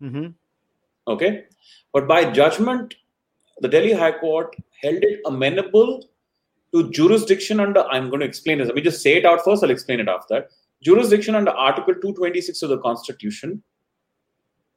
Mm-hmm. 0.01 0.27
Okay. 1.07 1.45
But 1.91 2.07
by 2.07 2.31
judgment, 2.31 2.93
the 3.61 3.67
Delhi 3.67 3.93
High 3.93 4.17
Court 4.19 4.55
held 4.81 5.03
it 5.03 5.21
amenable 5.25 6.07
to 6.73 6.91
jurisdiction 6.91 7.59
under, 7.59 7.83
I'm 7.87 8.09
going 8.09 8.19
to 8.19 8.25
explain 8.25 8.59
this. 8.59 8.67
Let 8.67 8.75
me 8.75 8.81
just 8.81 9.01
say 9.01 9.17
it 9.17 9.25
out 9.25 9.43
first, 9.43 9.63
I'll 9.63 9.71
explain 9.71 9.99
it 9.99 10.07
after 10.07 10.35
that. 10.35 10.49
Jurisdiction 10.83 11.33
under 11.33 11.51
Article 11.51 11.93
226 11.95 12.61
of 12.61 12.69
the 12.69 12.77
Constitution 12.79 13.63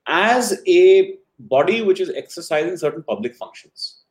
as 0.07 0.63
a 0.67 1.19
body 1.39 1.83
which 1.83 2.01
is 2.01 2.11
exercising 2.11 2.77
certain 2.77 3.03
public 3.03 3.35
functions. 3.35 4.05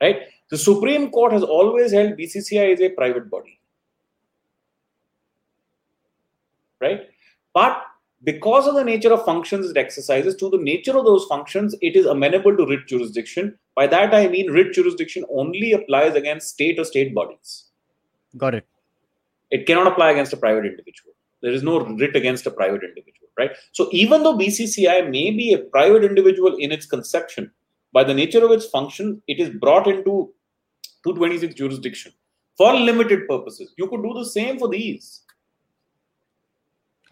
Right? 0.00 0.22
The 0.50 0.58
Supreme 0.58 1.10
Court 1.10 1.32
has 1.32 1.44
always 1.44 1.92
held 1.92 2.16
BCCI 2.16 2.72
is 2.72 2.80
a 2.80 2.88
private 2.88 3.30
body 3.30 3.59
right? 6.80 7.02
But 7.54 7.82
because 8.22 8.66
of 8.66 8.74
the 8.74 8.84
nature 8.84 9.12
of 9.12 9.24
functions 9.24 9.70
it 9.70 9.76
exercises, 9.76 10.36
to 10.36 10.50
the 10.50 10.58
nature 10.58 10.96
of 10.96 11.04
those 11.04 11.24
functions, 11.24 11.74
it 11.80 11.96
is 11.96 12.06
amenable 12.06 12.56
to 12.56 12.66
writ 12.66 12.86
jurisdiction. 12.86 13.58
By 13.74 13.86
that 13.86 14.14
I 14.14 14.28
mean 14.28 14.50
writ 14.50 14.72
jurisdiction 14.72 15.24
only 15.30 15.72
applies 15.72 16.14
against 16.14 16.48
state 16.48 16.78
or 16.78 16.84
state 16.84 17.14
bodies. 17.14 17.70
Got 18.36 18.54
it. 18.54 18.66
It 19.50 19.66
cannot 19.66 19.86
apply 19.86 20.10
against 20.10 20.32
a 20.32 20.36
private 20.36 20.66
individual. 20.66 21.14
There 21.42 21.52
is 21.52 21.62
no 21.62 21.80
writ 21.80 22.14
against 22.14 22.46
a 22.46 22.50
private 22.50 22.82
individual, 22.84 23.28
right? 23.38 23.50
So 23.72 23.88
even 23.90 24.22
though 24.22 24.36
BCCI 24.36 25.10
may 25.10 25.30
be 25.30 25.54
a 25.54 25.58
private 25.58 26.04
individual 26.04 26.56
in 26.56 26.70
its 26.70 26.86
conception, 26.86 27.50
by 27.92 28.04
the 28.04 28.14
nature 28.14 28.44
of 28.44 28.52
its 28.52 28.66
function, 28.66 29.20
it 29.26 29.40
is 29.40 29.50
brought 29.50 29.88
into 29.88 30.32
226 31.04 31.54
jurisdiction 31.54 32.12
for 32.56 32.74
limited 32.74 33.26
purposes. 33.26 33.72
You 33.78 33.88
could 33.88 34.02
do 34.02 34.12
the 34.14 34.26
same 34.26 34.58
for 34.58 34.68
these 34.68 35.22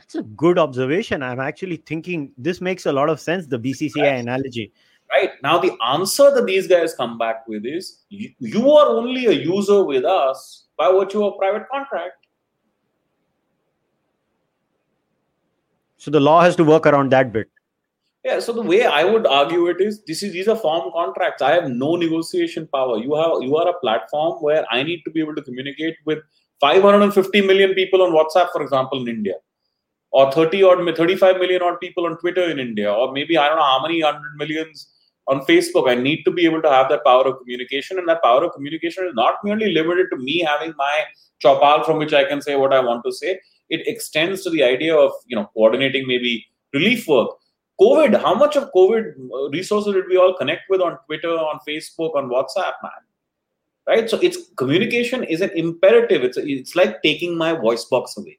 that's 0.08 0.24
a 0.24 0.26
good 0.28 0.58
observation. 0.58 1.22
I'm 1.22 1.38
actually 1.38 1.76
thinking 1.76 2.32
this 2.38 2.62
makes 2.62 2.86
a 2.86 2.92
lot 2.92 3.10
of 3.10 3.20
sense, 3.20 3.46
the 3.46 3.58
BCCI 3.58 4.20
analogy. 4.20 4.72
Right. 5.10 5.32
Now, 5.42 5.58
the 5.58 5.76
answer 5.86 6.34
that 6.34 6.46
these 6.46 6.66
guys 6.66 6.94
come 6.94 7.18
back 7.18 7.46
with 7.46 7.66
is 7.66 8.04
you, 8.08 8.30
you 8.38 8.70
are 8.70 8.88
only 8.88 9.26
a 9.26 9.32
user 9.32 9.84
with 9.84 10.06
us 10.06 10.64
by 10.78 10.90
virtue 10.90 11.26
of 11.26 11.36
private 11.36 11.68
contract. 11.70 12.26
So 15.98 16.10
the 16.10 16.20
law 16.20 16.40
has 16.40 16.56
to 16.56 16.64
work 16.64 16.86
around 16.86 17.10
that 17.12 17.30
bit. 17.30 17.50
Yeah, 18.24 18.40
so 18.40 18.52
the 18.52 18.62
way 18.62 18.86
I 18.86 19.04
would 19.04 19.26
argue 19.26 19.66
it 19.66 19.80
is 19.80 20.02
this 20.04 20.22
is 20.22 20.32
these 20.32 20.48
are 20.48 20.56
form 20.56 20.90
contracts. 20.92 21.42
I 21.42 21.52
have 21.52 21.70
no 21.70 21.96
negotiation 21.96 22.66
power. 22.72 22.98
You 22.98 23.14
have 23.14 23.42
you 23.42 23.56
are 23.56 23.68
a 23.68 23.78
platform 23.80 24.42
where 24.42 24.64
I 24.70 24.82
need 24.82 25.02
to 25.04 25.10
be 25.10 25.20
able 25.20 25.34
to 25.34 25.42
communicate 25.42 25.96
with 26.04 26.18
550 26.60 27.42
million 27.42 27.74
people 27.74 28.02
on 28.02 28.12
WhatsApp, 28.12 28.50
for 28.52 28.62
example, 28.62 29.00
in 29.02 29.08
India 29.08 29.34
or 30.10 30.32
30 30.32 30.62
or 30.62 30.94
35 30.94 31.38
million 31.38 31.62
odd 31.62 31.80
people 31.80 32.06
on 32.06 32.18
Twitter 32.18 32.48
in 32.50 32.58
India, 32.58 32.92
or 32.92 33.12
maybe 33.12 33.36
I 33.36 33.48
don't 33.48 33.58
know 33.58 33.64
how 33.64 33.82
many 33.82 34.00
hundred 34.00 34.36
millions 34.36 34.88
on 35.26 35.40
Facebook. 35.40 35.88
I 35.90 35.94
need 35.94 36.24
to 36.24 36.30
be 36.30 36.44
able 36.44 36.62
to 36.62 36.70
have 36.70 36.88
that 36.88 37.04
power 37.04 37.26
of 37.26 37.38
communication, 37.38 37.98
and 37.98 38.08
that 38.08 38.22
power 38.22 38.44
of 38.44 38.52
communication 38.52 39.06
is 39.06 39.14
not 39.14 39.34
merely 39.44 39.72
limited 39.72 40.06
to 40.10 40.16
me 40.16 40.38
having 40.40 40.74
my 40.76 41.02
chopal 41.44 41.84
from 41.84 41.98
which 41.98 42.12
I 42.12 42.24
can 42.24 42.40
say 42.40 42.56
what 42.56 42.72
I 42.72 42.80
want 42.80 43.04
to 43.04 43.12
say. 43.12 43.40
It 43.68 43.86
extends 43.86 44.42
to 44.44 44.50
the 44.50 44.62
idea 44.62 44.96
of 44.96 45.12
you 45.26 45.36
know 45.36 45.50
coordinating 45.54 46.06
maybe 46.06 46.46
relief 46.72 47.06
work. 47.06 47.30
COVID, 47.80 48.20
how 48.20 48.34
much 48.34 48.56
of 48.56 48.70
COVID 48.74 49.52
resources 49.52 49.94
did 49.94 50.06
we 50.08 50.16
all 50.16 50.34
connect 50.34 50.62
with 50.68 50.80
on 50.80 50.98
Twitter, 51.06 51.30
on 51.30 51.60
Facebook, 51.68 52.16
on 52.16 52.28
WhatsApp, 52.28 52.72
man? 52.82 53.04
Right. 53.86 54.10
So 54.10 54.18
it's 54.18 54.38
communication 54.56 55.22
is 55.22 55.40
an 55.42 55.50
imperative. 55.50 56.22
It's 56.22 56.36
it's 56.38 56.74
like 56.74 57.02
taking 57.02 57.38
my 57.38 57.52
voice 57.52 57.84
box 57.84 58.16
away 58.16 58.37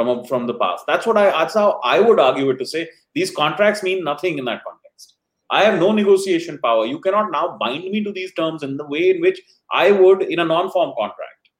from 0.00 0.24
from 0.24 0.46
the 0.46 0.54
past. 0.54 0.84
That's 0.86 1.06
what 1.06 1.16
I 1.16 1.30
that's 1.30 1.54
how 1.54 1.80
I 1.84 2.00
would 2.00 2.20
argue 2.20 2.50
it 2.50 2.58
to 2.58 2.66
say 2.66 2.88
these 3.14 3.30
contracts 3.30 3.82
mean 3.82 4.04
nothing 4.04 4.38
in 4.38 4.44
that 4.46 4.62
context. 4.64 5.14
I 5.50 5.64
have 5.64 5.78
no 5.80 5.92
negotiation 5.92 6.58
power. 6.58 6.86
You 6.86 7.00
cannot 7.00 7.32
now 7.32 7.56
bind 7.60 7.84
me 7.84 8.02
to 8.04 8.12
these 8.12 8.32
terms 8.34 8.62
in 8.62 8.76
the 8.76 8.86
way 8.86 9.10
in 9.10 9.20
which 9.20 9.40
I 9.72 9.90
would 9.90 10.22
in 10.22 10.38
a 10.38 10.44
non-form 10.44 10.94
contract. 10.98 11.50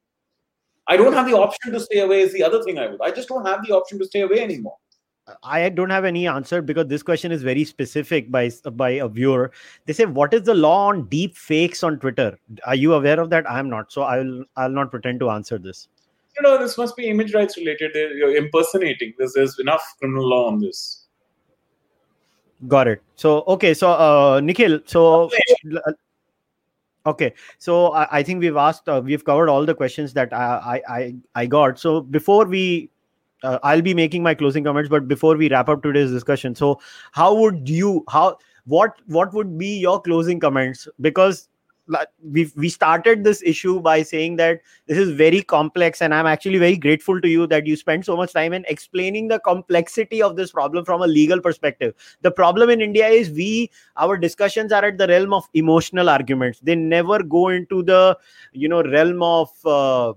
I 0.86 0.96
don't 0.96 1.12
have 1.12 1.26
the 1.26 1.36
option 1.36 1.72
to 1.72 1.80
stay 1.80 2.00
away 2.00 2.20
is 2.20 2.32
the 2.32 2.42
other 2.42 2.62
thing 2.62 2.78
I 2.78 2.86
would. 2.88 3.00
I 3.00 3.10
just 3.10 3.28
don't 3.28 3.46
have 3.46 3.64
the 3.66 3.74
option 3.74 3.98
to 3.98 4.06
stay 4.06 4.22
away 4.22 4.40
anymore. 4.40 4.76
I 5.44 5.68
don't 5.68 5.90
have 5.90 6.04
any 6.04 6.26
answer 6.26 6.60
because 6.60 6.86
this 6.86 7.04
question 7.04 7.30
is 7.30 7.42
very 7.42 7.64
specific 7.64 8.30
by 8.30 8.50
by 8.72 8.90
a 8.90 9.08
viewer. 9.08 9.52
They 9.86 9.92
say, 9.92 10.06
"What 10.06 10.34
is 10.34 10.42
the 10.42 10.54
law 10.54 10.88
on 10.88 11.06
deep 11.08 11.36
fakes 11.36 11.84
on 11.84 11.98
Twitter?" 12.00 12.38
Are 12.64 12.74
you 12.74 12.94
aware 12.94 13.20
of 13.20 13.30
that? 13.30 13.48
I 13.48 13.58
am 13.58 13.70
not, 13.70 13.92
so 13.92 14.02
I'll 14.02 14.44
I'll 14.56 14.76
not 14.80 14.90
pretend 14.90 15.20
to 15.20 15.30
answer 15.30 15.58
this 15.58 15.88
you 16.36 16.42
know, 16.42 16.58
this 16.58 16.78
must 16.78 16.96
be 16.96 17.08
image 17.08 17.34
rights 17.34 17.56
related. 17.56 17.92
You're 17.94 18.36
impersonating. 18.36 19.14
There's, 19.18 19.32
there's 19.34 19.58
enough 19.58 19.82
criminal 19.98 20.28
law 20.28 20.48
on 20.48 20.60
this. 20.60 21.06
Got 22.68 22.88
it. 22.88 23.02
So, 23.16 23.44
okay. 23.48 23.74
So, 23.74 23.90
uh, 23.90 24.40
Nikhil, 24.42 24.80
so 24.84 25.30
Okay, 27.06 27.32
so 27.58 27.92
I, 27.94 28.18
I 28.18 28.22
think 28.22 28.40
we've 28.40 28.56
asked, 28.56 28.86
uh, 28.86 29.00
we've 29.02 29.24
covered 29.24 29.48
all 29.48 29.64
the 29.64 29.74
questions 29.74 30.12
that 30.12 30.34
I 30.34 30.82
I 30.86 31.14
I 31.34 31.46
got. 31.46 31.78
So 31.78 32.02
before 32.02 32.44
we, 32.44 32.90
uh, 33.42 33.58
I'll 33.62 33.80
be 33.80 33.94
making 33.94 34.22
my 34.22 34.34
closing 34.34 34.64
comments, 34.64 34.90
but 34.90 35.08
before 35.08 35.36
we 35.36 35.48
wrap 35.48 35.70
up 35.70 35.82
today's 35.82 36.10
discussion, 36.10 36.54
so 36.54 36.78
how 37.12 37.34
would 37.34 37.66
you 37.70 38.04
how 38.10 38.36
what 38.66 39.00
what 39.06 39.32
would 39.32 39.56
be 39.56 39.78
your 39.78 40.00
closing 40.02 40.40
comments? 40.40 40.86
Because 41.00 41.48
we 42.22 42.50
we 42.56 42.68
started 42.68 43.24
this 43.24 43.42
issue 43.42 43.80
by 43.80 44.02
saying 44.02 44.36
that 44.36 44.60
this 44.86 44.98
is 44.98 45.10
very 45.10 45.42
complex 45.42 46.02
and 46.02 46.14
i'm 46.14 46.26
actually 46.26 46.58
very 46.58 46.76
grateful 46.76 47.20
to 47.20 47.28
you 47.28 47.46
that 47.46 47.66
you 47.66 47.76
spent 47.76 48.04
so 48.04 48.16
much 48.16 48.32
time 48.32 48.52
in 48.52 48.64
explaining 48.68 49.28
the 49.28 49.38
complexity 49.40 50.22
of 50.22 50.36
this 50.36 50.52
problem 50.52 50.84
from 50.84 51.02
a 51.02 51.06
legal 51.06 51.40
perspective. 51.40 51.94
The 52.22 52.30
problem 52.30 52.70
in 52.70 52.80
india 52.80 53.08
is 53.08 53.30
we 53.30 53.70
our 53.96 54.16
discussions 54.16 54.72
are 54.72 54.84
at 54.84 54.98
the 54.98 55.06
realm 55.06 55.32
of 55.32 55.48
emotional 55.54 56.08
arguments. 56.08 56.60
They 56.60 56.74
never 56.74 57.22
go 57.22 57.48
into 57.48 57.82
the 57.82 58.18
you 58.52 58.68
know 58.68 58.82
realm 58.82 59.22
of 59.22 59.50
uh, 59.66 60.12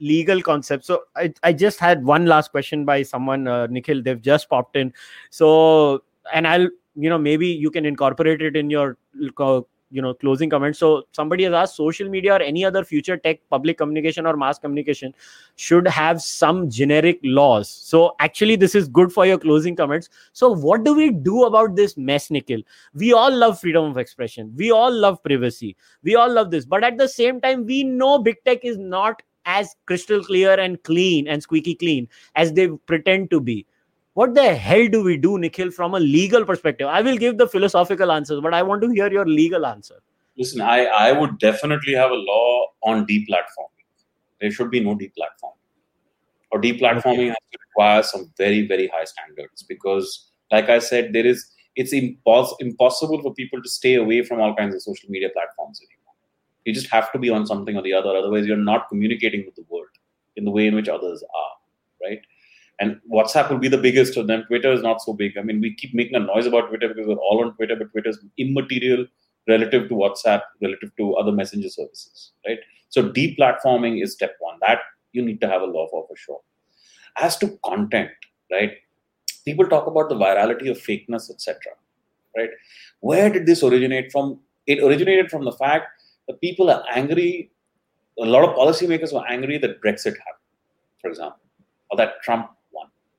legal 0.00 0.42
concepts. 0.42 0.86
So 0.86 1.04
I, 1.16 1.32
I 1.42 1.52
just 1.52 1.78
had 1.78 2.04
one 2.04 2.26
last 2.26 2.50
question 2.50 2.84
by 2.84 3.02
someone 3.02 3.46
uh, 3.48 3.66
nikhil. 3.68 4.02
They've 4.02 4.20
just 4.20 4.48
popped 4.48 4.76
in. 4.76 4.92
So 5.30 6.02
and 6.32 6.46
i'll 6.48 6.68
you 6.96 7.10
know 7.10 7.18
maybe 7.18 7.46
you 7.46 7.70
can 7.70 7.84
incorporate 7.84 8.40
it 8.40 8.56
in 8.56 8.70
your 8.70 8.96
uh, 9.38 9.60
you 9.94 10.02
know 10.02 10.12
closing 10.12 10.50
comments. 10.50 10.78
So 10.78 11.04
somebody 11.12 11.44
has 11.44 11.52
asked 11.52 11.76
social 11.76 12.08
media 12.08 12.34
or 12.34 12.42
any 12.42 12.64
other 12.64 12.84
future 12.84 13.16
tech 13.16 13.40
public 13.48 13.78
communication 13.78 14.26
or 14.26 14.36
mass 14.36 14.58
communication 14.58 15.14
should 15.56 15.86
have 15.86 16.20
some 16.20 16.68
generic 16.68 17.20
laws. 17.22 17.68
So 17.68 18.14
actually 18.18 18.56
this 18.56 18.74
is 18.74 18.88
good 18.88 19.12
for 19.12 19.26
your 19.26 19.38
closing 19.38 19.76
comments. 19.76 20.08
So 20.32 20.54
what 20.54 20.84
do 20.84 20.94
we 20.94 21.10
do 21.10 21.44
about 21.44 21.76
this 21.76 21.96
mess 21.96 22.30
nikhil? 22.30 22.62
We 22.94 23.12
all 23.12 23.32
love 23.32 23.60
freedom 23.60 23.84
of 23.84 23.98
expression. 23.98 24.52
We 24.56 24.72
all 24.72 24.92
love 24.92 25.22
privacy. 25.22 25.76
We 26.02 26.16
all 26.16 26.32
love 26.32 26.50
this. 26.50 26.64
But 26.64 26.82
at 26.84 26.98
the 26.98 27.08
same 27.08 27.40
time 27.40 27.64
we 27.64 27.84
know 27.84 28.18
big 28.18 28.42
tech 28.44 28.64
is 28.64 28.78
not 28.78 29.22
as 29.46 29.76
crystal 29.86 30.24
clear 30.24 30.58
and 30.58 30.82
clean 30.82 31.28
and 31.28 31.42
squeaky 31.42 31.74
clean 31.74 32.08
as 32.34 32.52
they 32.54 32.68
pretend 32.68 33.30
to 33.30 33.40
be 33.40 33.66
what 34.14 34.34
the 34.34 34.54
hell 34.54 34.88
do 34.88 35.02
we 35.02 35.16
do, 35.16 35.38
Nikhil, 35.38 35.70
from 35.70 35.94
a 35.94 36.00
legal 36.00 36.44
perspective? 36.44 36.88
I 36.88 37.02
will 37.02 37.16
give 37.16 37.38
the 37.38 37.48
philosophical 37.48 38.10
answers, 38.12 38.40
but 38.40 38.54
I 38.54 38.62
want 38.62 38.82
to 38.82 38.90
hear 38.90 39.12
your 39.12 39.26
legal 39.26 39.66
answer. 39.66 40.00
Listen, 40.36 40.60
I, 40.60 40.86
I 40.86 41.12
would 41.12 41.38
definitely 41.38 41.94
have 41.94 42.10
a 42.10 42.14
law 42.14 42.66
on 42.82 43.06
deplatforming. 43.06 43.84
There 44.40 44.50
should 44.50 44.70
be 44.70 44.80
no 44.80 44.94
deplatforming. 44.94 45.62
Or 46.50 46.60
deplatforming 46.60 47.02
okay. 47.04 47.26
has 47.28 47.36
to 47.52 47.58
require 47.68 48.02
some 48.02 48.32
very, 48.36 48.66
very 48.66 48.88
high 48.88 49.04
standards 49.04 49.62
because, 49.64 50.30
like 50.50 50.68
I 50.68 50.78
said, 50.78 51.12
there 51.12 51.26
is 51.26 51.50
it's 51.76 51.92
impos- 51.92 52.54
impossible 52.60 53.20
for 53.20 53.34
people 53.34 53.60
to 53.60 53.68
stay 53.68 53.94
away 53.94 54.22
from 54.22 54.40
all 54.40 54.54
kinds 54.54 54.74
of 54.74 54.82
social 54.82 55.10
media 55.10 55.28
platforms 55.30 55.80
anymore. 55.80 56.14
You 56.64 56.72
just 56.72 56.88
have 56.90 57.10
to 57.12 57.18
be 57.18 57.30
on 57.30 57.46
something 57.46 57.76
or 57.76 57.82
the 57.82 57.92
other, 57.92 58.16
otherwise 58.16 58.46
you're 58.46 58.56
not 58.56 58.88
communicating 58.88 59.44
with 59.44 59.56
the 59.56 59.64
world 59.68 59.88
in 60.36 60.44
the 60.44 60.50
way 60.50 60.66
in 60.68 60.74
which 60.74 60.88
others 60.88 61.22
are, 61.22 62.08
right? 62.08 62.20
And 62.80 63.00
WhatsApp 63.10 63.50
will 63.50 63.58
be 63.58 63.68
the 63.68 63.78
biggest 63.78 64.16
of 64.16 64.26
them. 64.26 64.44
Twitter 64.44 64.72
is 64.72 64.82
not 64.82 65.00
so 65.00 65.12
big. 65.12 65.38
I 65.38 65.42
mean, 65.42 65.60
we 65.60 65.74
keep 65.74 65.94
making 65.94 66.16
a 66.16 66.20
noise 66.20 66.46
about 66.46 66.68
Twitter 66.68 66.88
because 66.88 67.06
we're 67.06 67.14
all 67.14 67.44
on 67.44 67.54
Twitter, 67.54 67.76
but 67.76 67.90
Twitter 67.92 68.10
is 68.10 68.18
immaterial 68.36 69.06
relative 69.48 69.88
to 69.88 69.94
WhatsApp, 69.94 70.42
relative 70.62 70.90
to 70.96 71.14
other 71.14 71.32
messenger 71.32 71.68
services, 71.68 72.32
right? 72.46 72.58
So 72.88 73.10
deplatforming 73.10 74.02
is 74.02 74.12
step 74.12 74.36
one. 74.40 74.56
That 74.66 74.80
you 75.12 75.22
need 75.22 75.40
to 75.40 75.48
have 75.48 75.62
a 75.62 75.66
law 75.66 75.88
for 75.90 76.06
for 76.08 76.16
sure. 76.16 76.40
As 77.16 77.36
to 77.38 77.58
content, 77.64 78.10
right? 78.50 78.72
People 79.44 79.66
talk 79.66 79.86
about 79.86 80.08
the 80.08 80.14
virality 80.14 80.70
of 80.70 80.78
fakeness, 80.78 81.30
etc. 81.30 81.58
Right? 82.36 82.50
Where 83.00 83.30
did 83.30 83.46
this 83.46 83.62
originate 83.62 84.10
from? 84.10 84.40
It 84.66 84.82
originated 84.82 85.30
from 85.30 85.44
the 85.44 85.52
fact 85.52 85.88
that 86.26 86.40
people 86.40 86.70
are 86.70 86.82
angry. 86.92 87.50
A 88.18 88.24
lot 88.24 88.48
of 88.48 88.56
policymakers 88.56 89.12
were 89.12 89.26
angry 89.28 89.58
that 89.58 89.82
Brexit 89.82 90.16
happened, 90.26 90.48
for 91.00 91.10
example, 91.10 91.40
or 91.90 91.96
that 91.98 92.22
Trump 92.22 92.50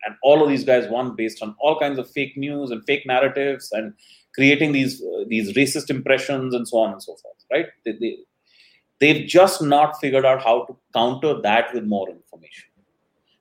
and 0.06 0.15
all 0.22 0.41
of 0.41 0.49
these 0.49 0.64
guys 0.64 0.90
won 0.90 1.15
based 1.15 1.41
on 1.41 1.56
all 1.60 1.80
kinds 1.80 1.99
of 1.99 2.10
fake 2.10 2.38
news 2.38 2.72
and 2.72 2.84
fake 2.86 3.06
narratives 3.06 3.72
and 3.72 3.94
creating 4.34 4.72
these 4.72 5.02
uh, 5.02 5.23
these 5.27 5.53
racist 5.53 5.90
impressions 5.90 6.53
and 6.53 6.68
so 6.68 6.77
on 6.77 6.91
and 6.91 7.02
so 7.02 7.15
forth 7.15 7.36
right? 7.52 7.68
They, 7.86 7.94
they, 7.94 8.18
they've 8.99 9.27
just 9.27 9.61
not 9.61 9.99
figured 9.99 10.26
out 10.26 10.44
how 10.44 10.65
to 10.65 10.77
counter 10.94 11.40
that 11.41 11.73
with 11.73 11.84
more 11.84 12.10
information. 12.10 12.65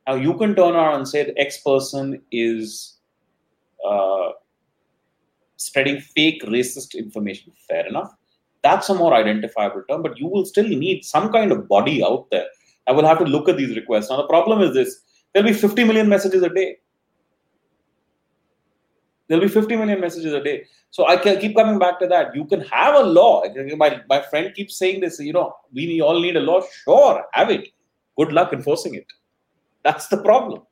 Now 0.07 0.15
you 0.15 0.37
can 0.37 0.55
turn 0.55 0.75
around 0.75 0.97
and 0.97 1.09
say 1.09 1.25
the 1.25 1.39
x 1.39 1.61
person 1.63 2.21
is 2.31 2.99
uh, 3.89 4.31
spreading 5.57 6.01
fake 6.01 6.43
racist 6.45 6.95
information. 6.95 7.53
Fair 7.69 7.87
enough. 7.87 8.13
That's 8.63 8.89
a 8.89 8.95
more 8.95 9.15
identifiable 9.15 9.83
term 9.89 10.03
but 10.03 10.19
you 10.19 10.27
will 10.27 10.45
still 10.45 10.69
need 10.69 11.05
some 11.05 11.33
kind 11.33 11.53
of 11.53 11.69
body 11.69 12.03
out 12.03 12.31
there 12.31 12.47
i 12.87 12.93
will 12.93 13.07
have 13.07 13.19
to 13.19 13.25
look 13.25 13.49
at 13.49 13.57
these 13.57 13.77
requests. 13.77 14.11
Now 14.11 14.17
the 14.17 14.27
problem 14.27 14.61
is 14.61 14.75
this 14.75 15.01
There'll 15.35 15.49
be 15.49 15.55
50 15.55 15.85
million 15.85 16.09
messages 16.09 16.43
a 16.43 16.49
day. 16.49 16.77
There'll 19.27 19.43
be 19.43 19.49
50 19.49 19.77
million 19.77 20.01
messages 20.01 20.33
a 20.33 20.43
day. 20.43 20.67
So 20.91 21.09
I 21.09 21.17
can 21.17 21.41
keep 21.41 21.57
coming 21.57 21.79
back 21.79 21.99
to 22.01 22.07
that. 22.07 22.37
You 22.37 22.45
can 22.45 22.61
have 22.61 22.95
a 22.95 23.03
law. 23.03 23.43
My, 23.77 24.01
my 24.09 24.23
friend 24.23 24.55
keeps 24.55 24.79
saying 24.79 25.01
this, 25.01 25.19
you 25.19 25.33
know, 25.33 25.55
we 25.73 26.01
all 26.01 26.21
need 26.21 26.37
a 26.37 26.41
law. 26.41 26.63
Sure, 26.85 27.25
have 27.33 27.51
it. 27.51 27.69
Good 28.17 28.33
luck 28.33 28.53
enforcing 28.53 28.95
it. 28.95 29.07
That's 29.83 30.07
the 30.07 30.19
problem. 30.19 30.63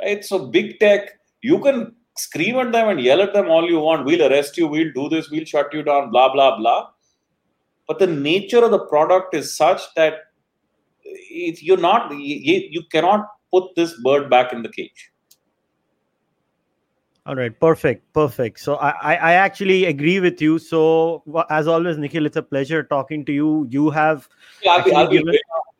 Right? 0.00 0.22
So 0.24 0.46
big 0.46 0.78
tech, 0.78 1.20
you 1.40 1.58
can 1.60 1.94
scream 2.16 2.56
at 2.56 2.72
them 2.72 2.88
and 2.88 3.00
yell 3.00 3.22
at 3.22 3.32
them 3.32 3.48
all 3.48 3.68
you 3.68 3.78
want. 3.78 4.04
We'll 4.04 4.30
arrest 4.30 4.58
you, 4.58 4.66
we'll 4.66 4.92
do 4.92 5.08
this, 5.08 5.30
we'll 5.30 5.46
shut 5.46 5.72
you 5.72 5.82
down, 5.82 6.10
blah, 6.10 6.32
blah, 6.32 6.58
blah. 6.58 6.90
But 7.88 7.98
the 7.98 8.06
nature 8.06 8.62
of 8.64 8.72
the 8.72 8.84
product 8.86 9.34
is 9.34 9.56
such 9.56 9.80
that 9.96 10.14
it, 11.04 11.62
you're 11.62 11.76
not 11.78 12.10
you, 12.12 12.68
you 12.70 12.82
cannot 12.90 13.26
put 13.52 13.74
this 13.76 13.94
bird 14.02 14.30
back 14.30 14.52
in 14.52 14.62
the 14.62 14.68
cage. 14.68 15.10
All 17.24 17.36
right 17.36 17.58
perfect 17.60 18.12
perfect. 18.12 18.58
So 18.58 18.76
I, 18.76 19.14
I 19.14 19.32
actually 19.34 19.84
agree 19.84 20.18
with 20.18 20.42
you. 20.42 20.58
So 20.58 21.22
as 21.50 21.68
always 21.68 21.96
nikhil 21.98 22.26
it's 22.26 22.36
a 22.36 22.42
pleasure 22.42 22.82
talking 22.82 23.24
to 23.26 23.32
you. 23.32 23.66
You 23.70 23.90
have 23.90 24.28
yeah, 24.62 24.72
I'll 24.72 24.84
be, 24.84 24.92
I'll 24.92 25.08
given... 25.08 25.26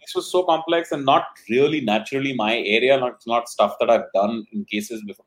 this 0.00 0.14
was 0.14 0.30
so 0.30 0.44
complex 0.44 0.92
and 0.92 1.04
not 1.04 1.26
really 1.50 1.80
naturally 1.80 2.32
my 2.34 2.58
area 2.58 2.98
not 2.98 3.22
not 3.26 3.48
stuff 3.48 3.74
that 3.80 3.90
i've 3.90 4.06
done 4.14 4.44
in 4.52 4.64
cases 4.66 5.02
before. 5.04 5.26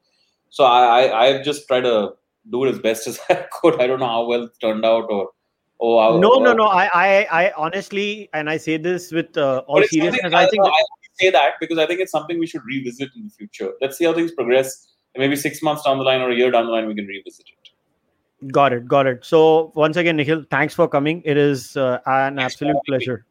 So 0.49 0.63
i, 0.63 1.03
I 1.03 1.25
i've 1.25 1.43
just 1.43 1.67
tried 1.67 1.81
to 1.81 2.13
do 2.49 2.63
it 2.63 2.69
as 2.69 2.79
best 2.79 3.07
as 3.11 3.19
i 3.29 3.45
could. 3.51 3.81
I 3.81 3.87
don't 3.87 3.99
know 3.99 4.07
how 4.07 4.25
well 4.25 4.43
it 4.43 4.51
turned 4.61 4.85
out 4.85 5.07
or 5.09 5.31
Oh, 5.79 6.19
no, 6.19 6.39
no, 6.39 6.53
no. 6.53 6.65
I, 6.65 6.89
I, 6.93 7.27
I 7.31 7.53
honestly, 7.57 8.29
and 8.33 8.49
I 8.49 8.57
say 8.57 8.77
this 8.77 9.11
with 9.11 9.37
uh, 9.37 9.63
all 9.67 9.83
seriousness. 9.83 10.33
I, 10.33 10.47
think 10.47 10.63
I, 10.63 10.69
I 10.69 10.83
say 11.19 11.29
that 11.31 11.53
because 11.59 11.77
I 11.77 11.85
think 11.85 11.99
it's 11.99 12.11
something 12.11 12.39
we 12.39 12.47
should 12.47 12.63
revisit 12.65 13.09
in 13.15 13.25
the 13.25 13.29
future. 13.29 13.73
Let's 13.81 13.97
see 13.97 14.05
how 14.05 14.13
things 14.13 14.31
progress. 14.31 14.93
And 15.13 15.21
maybe 15.21 15.35
six 15.35 15.61
months 15.61 15.83
down 15.83 15.97
the 15.97 16.03
line 16.03 16.21
or 16.21 16.29
a 16.29 16.35
year 16.35 16.51
down 16.51 16.65
the 16.65 16.71
line, 16.71 16.87
we 16.87 16.95
can 16.95 17.05
revisit 17.05 17.45
it. 17.47 18.51
Got 18.51 18.73
it, 18.73 18.87
got 18.87 19.07
it. 19.07 19.25
So 19.25 19.71
once 19.75 19.97
again, 19.97 20.17
Nikhil, 20.17 20.45
thanks 20.49 20.73
for 20.73 20.87
coming. 20.87 21.21
It 21.25 21.37
is 21.37 21.75
uh, 21.77 21.99
an 22.05 22.35
thanks 22.35 22.53
absolute 22.53 22.77
pleasure. 22.85 23.25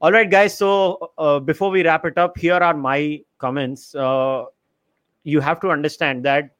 All 0.00 0.12
right, 0.12 0.30
guys. 0.30 0.56
So 0.56 1.12
uh, 1.18 1.40
before 1.40 1.70
we 1.70 1.84
wrap 1.84 2.04
it 2.04 2.16
up, 2.16 2.38
here 2.38 2.54
are 2.54 2.74
my 2.74 3.20
comments. 3.38 3.94
Uh, 3.94 4.44
you 5.24 5.40
have 5.40 5.60
to 5.60 5.70
understand 5.70 6.24
that 6.24 6.50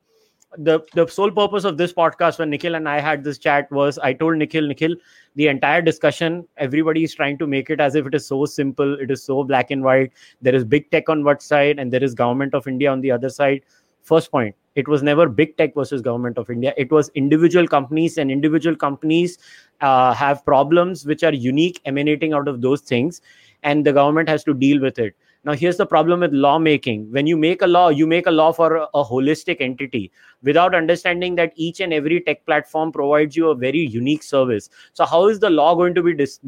the 0.56 0.80
the 0.94 1.06
sole 1.06 1.30
purpose 1.30 1.64
of 1.64 1.76
this 1.76 1.92
podcast 1.92 2.38
when 2.38 2.48
nikhil 2.48 2.74
and 2.74 2.88
i 2.88 2.98
had 2.98 3.22
this 3.22 3.36
chat 3.36 3.70
was 3.70 3.98
i 3.98 4.12
told 4.14 4.34
nikhil 4.36 4.66
nikhil 4.66 4.94
the 5.36 5.46
entire 5.46 5.82
discussion 5.82 6.46
everybody 6.56 7.04
is 7.04 7.14
trying 7.14 7.36
to 7.36 7.46
make 7.46 7.68
it 7.68 7.80
as 7.80 7.94
if 7.94 8.06
it 8.06 8.14
is 8.14 8.26
so 8.26 8.46
simple 8.46 8.98
it 8.98 9.10
is 9.10 9.22
so 9.22 9.44
black 9.44 9.70
and 9.70 9.84
white. 9.84 10.12
There 10.42 10.54
is 10.54 10.64
big 10.64 10.90
tech 10.90 11.08
on 11.08 11.22
one 11.22 11.40
side 11.40 11.78
and 11.78 11.92
there 11.92 12.02
is 12.02 12.14
government 12.14 12.54
of 12.54 12.66
india 12.66 12.90
on 12.90 13.00
the 13.02 13.10
other 13.10 13.28
side. 13.28 13.62
First 14.02 14.30
point 14.30 14.56
it 14.74 14.88
was 14.88 15.02
never 15.02 15.28
big 15.28 15.56
tech 15.58 15.74
versus 15.74 16.00
government 16.00 16.38
of 16.38 16.50
india. 16.50 16.72
It 16.76 16.90
was 16.90 17.10
individual 17.14 17.68
companies 17.68 18.16
and 18.16 18.30
individual 18.30 18.74
companies 18.74 19.38
uh, 19.80 20.14
have 20.14 20.44
problems 20.44 21.04
which 21.04 21.22
are 21.22 21.34
unique 21.34 21.80
emanating 21.84 22.32
out 22.32 22.48
of 22.48 22.62
those 22.62 22.80
things 22.80 23.20
and 23.62 23.84
the 23.84 23.92
government 23.92 24.28
has 24.28 24.44
to 24.44 24.54
deal 24.54 24.80
with 24.80 24.98
it 24.98 25.14
now, 25.48 25.54
here's 25.54 25.78
the 25.78 25.86
problem 25.86 26.20
with 26.20 26.34
lawmaking. 26.34 27.10
When 27.10 27.26
you 27.26 27.34
make 27.34 27.62
a 27.62 27.66
law, 27.66 27.88
you 27.88 28.06
make 28.06 28.26
a 28.26 28.30
law 28.30 28.52
for 28.52 28.86
a, 28.92 29.02
holistic 29.02 29.62
entity 29.62 30.12
without 30.42 30.74
understanding 30.74 31.36
that 31.36 31.54
each 31.56 31.80
and 31.80 31.90
every 31.90 32.20
tech 32.20 32.44
platform 32.44 32.92
provides 32.92 33.34
you 33.34 33.48
a 33.48 33.54
very 33.54 33.78
unique 33.78 34.22
service. 34.22 34.68
So, 34.92 35.06
how 35.06 35.26
is 35.28 35.38
the 35.38 35.48
law 35.48 35.74
going 35.74 35.94
to 35.94 36.02
be, 36.02 36.12
dis- 36.12 36.38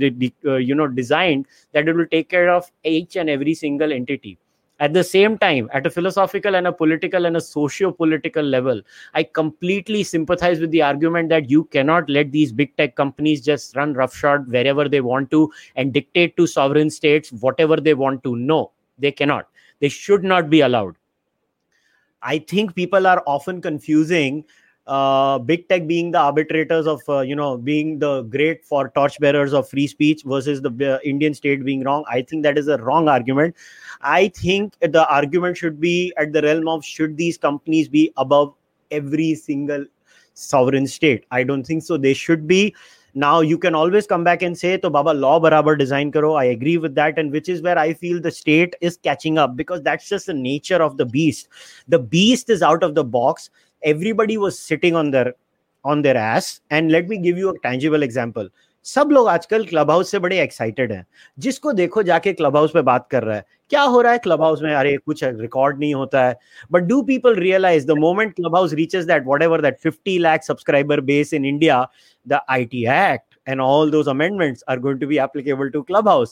uh, 0.44 0.56
you 0.56 0.74
know, 0.74 0.86
designed 0.86 1.47
that 1.72 1.89
it 1.89 1.97
will 1.97 2.09
take 2.09 2.28
care 2.28 2.51
of 2.51 2.70
each 2.85 3.16
and 3.16 3.31
every 3.31 3.55
single 3.55 3.90
entity? 3.90 4.36
At 4.81 4.93
the 4.93 5.02
same 5.02 5.39
time, 5.39 5.70
at 5.72 5.86
a 5.86 5.90
philosophical 5.90 6.55
and 6.55 6.66
a 6.66 6.72
political 6.72 7.24
and 7.24 7.39
a 7.39 7.40
socio-political 7.40 8.44
level, 8.44 8.82
I 9.14 9.22
completely 9.22 10.02
sympathize 10.02 10.60
with 10.60 10.72
the 10.72 10.82
argument 10.82 11.31
that 11.31 11.48
you 11.48 11.64
cannot 11.64 12.10
let 12.10 12.32
these 12.32 12.52
big 12.52 12.77
tech 12.77 12.97
companies 12.97 13.43
just 13.43 13.74
run 13.77 13.94
roughshod 13.94 14.52
wherever 14.52 14.90
they 14.90 15.01
want 15.01 15.31
to 15.31 15.51
and 15.77 15.94
dictate 15.94 16.36
to 16.36 16.47
sovereign 16.47 16.90
states 16.90 17.32
whatever 17.32 17.77
they 17.77 17.94
want 17.94 18.22
to. 18.24 18.36
No, 18.36 18.72
they 19.01 19.12
cannot. 19.12 19.48
They 19.81 19.89
should 19.89 20.24
not 20.24 20.51
be 20.51 20.60
allowed. 20.60 20.97
I 22.22 22.39
think 22.39 22.74
people 22.74 23.06
are 23.06 23.22
often 23.27 23.60
confusing 23.62 24.44
uh, 24.86 25.39
big 25.39 25.68
tech 25.68 25.86
being 25.86 26.10
the 26.10 26.18
arbitrators 26.18 26.86
of 26.86 27.01
uh, 27.09 27.20
you 27.20 27.36
know 27.36 27.56
being 27.56 27.98
the 27.98 28.22
great 28.22 28.64
for 28.64 28.89
torchbearers 28.89 29.52
of 29.52 29.68
free 29.68 29.86
speech 29.86 30.22
versus 30.24 30.60
the 30.60 30.94
uh, 30.94 30.98
indian 31.05 31.32
state 31.32 31.64
being 31.64 31.85
wrong. 31.85 32.05
I 32.10 32.22
think 32.22 32.43
that 32.43 32.59
is 32.59 32.68
a 32.68 32.78
wrong 32.78 33.09
argument. 33.09 33.55
I 34.01 34.28
think 34.28 34.74
the 34.81 35.06
argument 35.09 35.56
should 35.56 35.81
be 35.81 36.12
at 36.16 36.32
the 36.32 36.43
realm 36.43 36.66
of 36.68 36.85
should 36.85 37.16
these 37.16 37.39
companies 37.39 37.89
be 37.89 38.12
above 38.16 38.55
every 38.90 39.35
single 39.35 39.85
sovereign 40.35 40.86
state? 40.86 41.24
I 41.31 41.44
don't 41.44 41.64
think 41.64 41.82
so. 41.82 41.97
They 41.97 42.14
should 42.14 42.48
be 42.48 42.74
now 43.15 43.41
you 43.41 43.59
can 43.59 43.74
always 43.74 44.07
come 44.07 44.24
back 44.24 44.43
and 44.43 44.57
say 44.57 44.77
to 44.77 44.91
baba 44.91 45.11
law 45.12 45.41
barabar 45.41 45.77
design 45.78 46.12
karo 46.12 46.35
i 46.35 46.45
agree 46.45 46.77
with 46.78 46.95
that 46.95 47.19
and 47.19 47.32
which 47.32 47.49
is 47.49 47.62
where 47.62 47.78
i 47.78 47.93
feel 47.93 48.20
the 48.20 48.31
state 48.31 48.74
is 48.81 48.97
catching 48.97 49.39
up 49.39 49.57
because 49.57 49.82
that's 49.82 50.09
just 50.09 50.27
the 50.27 50.35
nature 50.35 50.82
of 50.82 50.97
the 50.97 51.07
beast. 51.07 51.49
The 51.89 51.99
beast 51.99 52.51
is 52.51 52.62
out 52.62 52.82
of 52.82 52.95
the 52.95 53.05
box. 53.05 53.51
Everybody 53.82 54.39
was 54.39 54.59
sitting 54.59 54.95
on 54.95 55.11
their 55.11 55.35
on 55.85 56.03
their 56.03 56.16
ass. 56.16 56.61
And 56.70 56.93
let 56.93 57.09
me 57.09 57.19
give 57.19 57.39
you 57.39 57.51
a 57.51 57.59
tangible 57.61 58.03
example 58.03 58.49
सब 58.85 59.09
लोग 59.12 59.28
आजकल 59.28 59.65
club 59.65 59.90
house 59.90 60.11
से 60.11 60.19
बड़े 60.19 60.40
excited 60.40 60.93
हैं। 60.93 61.07
जिसको 61.39 61.73
देखो 61.73 62.02
जाके 62.02 62.32
club 62.32 62.57
house 62.57 62.70
पे 62.70 62.82
बात 62.82 63.09
कर 63.11 63.23
रहा 63.23 63.36
है। 63.36 63.44
क्या 63.70 63.82
हो 63.82 64.01
रहा 64.01 64.12
है 64.12 64.19
क्लब 64.19 64.43
हाउस 64.43 64.62
में? 64.62 64.74
अरे, 64.74 64.97
कुछ 64.97 65.24
रिकॉर्ड 65.24 65.78
नहीं 65.78 65.94
होता 65.94 66.24
है। 66.24 66.39
But 66.73 66.82
do 66.82 67.02
people 67.02 67.35
realise 67.35 67.86
the 67.86 67.90
moment 67.90 68.35
Clubhouse 68.57 68.73
reaches 68.73 69.05
that 69.05 69.24
whatever 69.43 69.61
that 69.61 69.78
fifty 69.78 70.19
lakh 70.19 70.44
subscriber 70.44 71.01
base 71.01 71.35
in 71.35 71.44
India 71.44 71.90
the 72.28 72.40
I 72.48 72.65
T 72.65 72.82
act 72.82 73.23
and 73.48 73.61
all 73.61 73.90
those 73.90 74.09
amendments 74.09 74.62
are 74.70 74.78
going 74.85 74.98
to 75.01 75.07
be 75.11 75.16
applicable 75.16 75.70
to 75.73 75.82
clubhouse. 75.90 76.28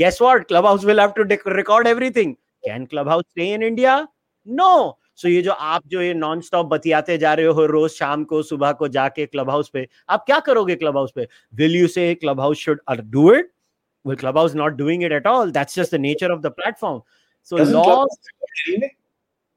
Guess 0.00 0.20
what? 0.20 0.48
Clubhouse 0.48 0.84
will 0.84 0.98
have 0.98 1.12
to 1.14 1.24
record 1.56 1.86
everything. 1.86 2.34
Can 2.68 2.86
clubhouse 2.86 3.24
stay 3.36 3.48
in 3.54 3.62
india? 3.62 4.06
No. 4.48 4.92
So 5.18 5.28
ये 5.28 5.42
जो 5.42 5.52
आप 5.52 5.82
जो 5.88 6.00
ये 6.02 6.14
non 6.14 6.40
stop 6.48 6.66
बतियाते 6.66 7.18
जा 7.18 7.34
रहे 7.34 7.46
हो 7.58 7.66
रोज 7.66 7.90
शाम 7.90 8.24
को 8.32 8.42
सुबह 8.42 8.72
को 8.80 8.88
जाके 8.96 9.26
क्लब 9.26 9.50
हाउस 9.50 9.68
पे 9.74 9.86
आप 10.08 10.24
क्या 10.26 10.38
करोगे 10.48 10.76
क्लब 10.76 10.96
हाउस 10.96 11.12
पे 11.16 11.28
will 11.60 11.76
you 11.76 11.86
say 11.88 12.14
Clubhouse 12.40 12.64
should 12.64 12.80
do 13.00 13.32
it 13.34 13.50
will 14.06 14.16
Clubhouse 14.38 14.54
not 14.54 14.72
doing 14.82 15.04
it 15.04 15.12
at 15.12 15.26
all 15.26 15.50
that's 15.52 15.78
just 15.78 15.94
the 15.94 16.00
nature 16.00 16.30
of 16.32 16.40
the 16.40 16.52
platform 16.60 17.00
so 17.50 17.56
law 17.70 18.04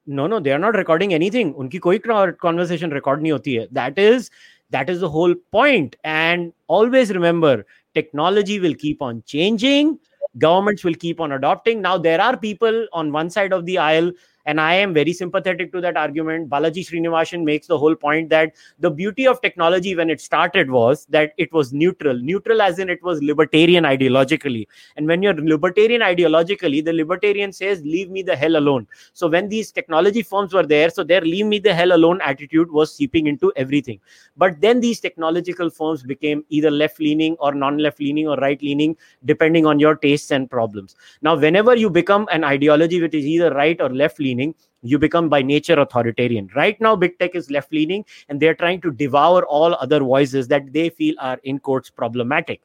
no 0.07 0.27
no 0.27 0.40
they 0.40 0.52
are 0.52 0.60
not 0.60 0.76
recording 0.76 1.14
anything 1.14 1.56
उनकी 1.56 1.77
कोई 1.77 1.99
conversation 2.07 2.91
record 2.91 3.22
नहीं 3.22 3.31
होती 3.31 3.53
है. 3.56 3.68
That 3.73 3.99
is 3.99 4.30
that 4.72 4.90
is 4.90 4.99
the 4.99 5.10
whole 5.10 5.34
point. 5.52 5.95
And 6.03 6.53
always 6.68 7.11
remember 7.11 7.65
technology 7.95 8.60
will 8.60 8.76
keep 8.76 9.02
on 9.02 9.23
changing. 9.26 9.98
Governments 10.38 10.84
will 10.84 10.94
keep 10.94 11.19
on 11.19 11.31
adopting. 11.31 11.81
Now 11.81 11.98
there 11.98 12.22
are 12.22 12.38
people 12.38 12.86
on 12.94 13.11
one 13.11 13.30
side 13.30 13.52
of 13.52 13.65
the 13.65 13.77
aisle 13.77 14.11
and 14.45 14.60
I 14.60 14.74
am 14.76 14.94
very 14.94 15.14
sympathetic 15.14 15.72
to 15.74 15.82
that 15.82 15.98
argument. 15.98 16.49
Balaji 16.49 16.86
Srinivasan 16.88 17.44
makes 17.44 17.68
the 17.68 17.78
whole 17.78 17.95
point 17.95 18.30
that 18.30 18.56
the 18.80 18.90
beauty 18.90 19.28
of 19.28 19.41
technology 19.41 19.95
when 19.95 20.10
it 20.10 20.22
started 20.22 20.72
was 20.72 21.06
that 21.07 21.34
it 21.38 21.52
was 21.52 21.74
neutral. 21.74 22.18
Neutral 22.18 22.61
as 22.61 22.80
in 22.80 22.90
it 22.90 23.03
was 23.03 23.22
libertarian 23.22 23.84
ideologically. 23.84 24.68
And 24.95 25.07
when 25.07 25.22
you're 25.22 25.34
libertarian 25.34 26.02
ideologically, 26.02 26.84
the 26.84 26.94
libertarian 26.94 27.52
says, 27.52 27.82
leave 27.84 28.10
me 28.10 28.24
the 28.24 28.36
hell 28.36 28.56
alone. 28.56 28.88
So 29.14 29.28
when 29.28 29.49
these 29.49 29.72
technology 29.72 30.22
firms 30.22 30.53
were 30.53 30.66
there, 30.66 30.90
so 30.90 31.03
their 31.03 31.22
leave 31.22 31.45
me 31.45 31.60
the 31.60 31.74
hell 31.74 31.91
alone 31.91 32.20
attitude 32.22 32.72
was 32.72 32.95
seeping 32.95 33.28
into 33.28 33.52
everything. 33.56 33.99
But 34.38 34.61
then 34.61 34.80
these 34.80 34.99
technological 34.99 35.70
firms 35.70 36.03
became 36.03 36.44
either 36.49 36.72
left 36.72 36.99
leaning 36.99 37.36
or 37.40 37.53
non 37.53 37.78
left 37.78 37.99
leaning 37.99 38.28
or 38.28 38.38
right 38.38 38.61
leaning, 38.61 38.95
depending 39.26 39.66
on 39.66 39.80
your 39.80 39.95
tastes 39.95 40.32
and 40.32 40.49
problems. 40.49 40.95
Now, 41.22 41.36
whenever 41.36 41.76
you 41.76 41.90
become 41.90 42.28
an 42.32 42.44
ideology 42.44 43.02
which 43.02 43.14
is 43.14 43.26
either 43.26 43.53
right 43.53 43.80
or 43.82 43.90
left 43.90 44.20
leaning, 44.20 44.29
leaning 44.30 44.54
you 44.82 44.98
become 44.98 45.30
by 45.30 45.42
nature 45.42 45.80
authoritarian. 45.80 46.50
Right 46.56 46.80
now 46.80 46.96
big 46.96 47.18
tech 47.20 47.36
is 47.36 47.52
left 47.52 47.74
leaning 47.74 48.06
and 48.30 48.40
they're 48.40 48.56
trying 48.56 48.82
to 48.82 48.92
devour 48.92 49.46
all 49.46 49.76
other 49.76 50.00
voices 50.00 50.48
that 50.48 50.72
they 50.72 50.90
feel 50.90 51.16
are 51.20 51.40
in 51.44 51.60
quotes 51.60 51.90
problematic. 51.90 52.62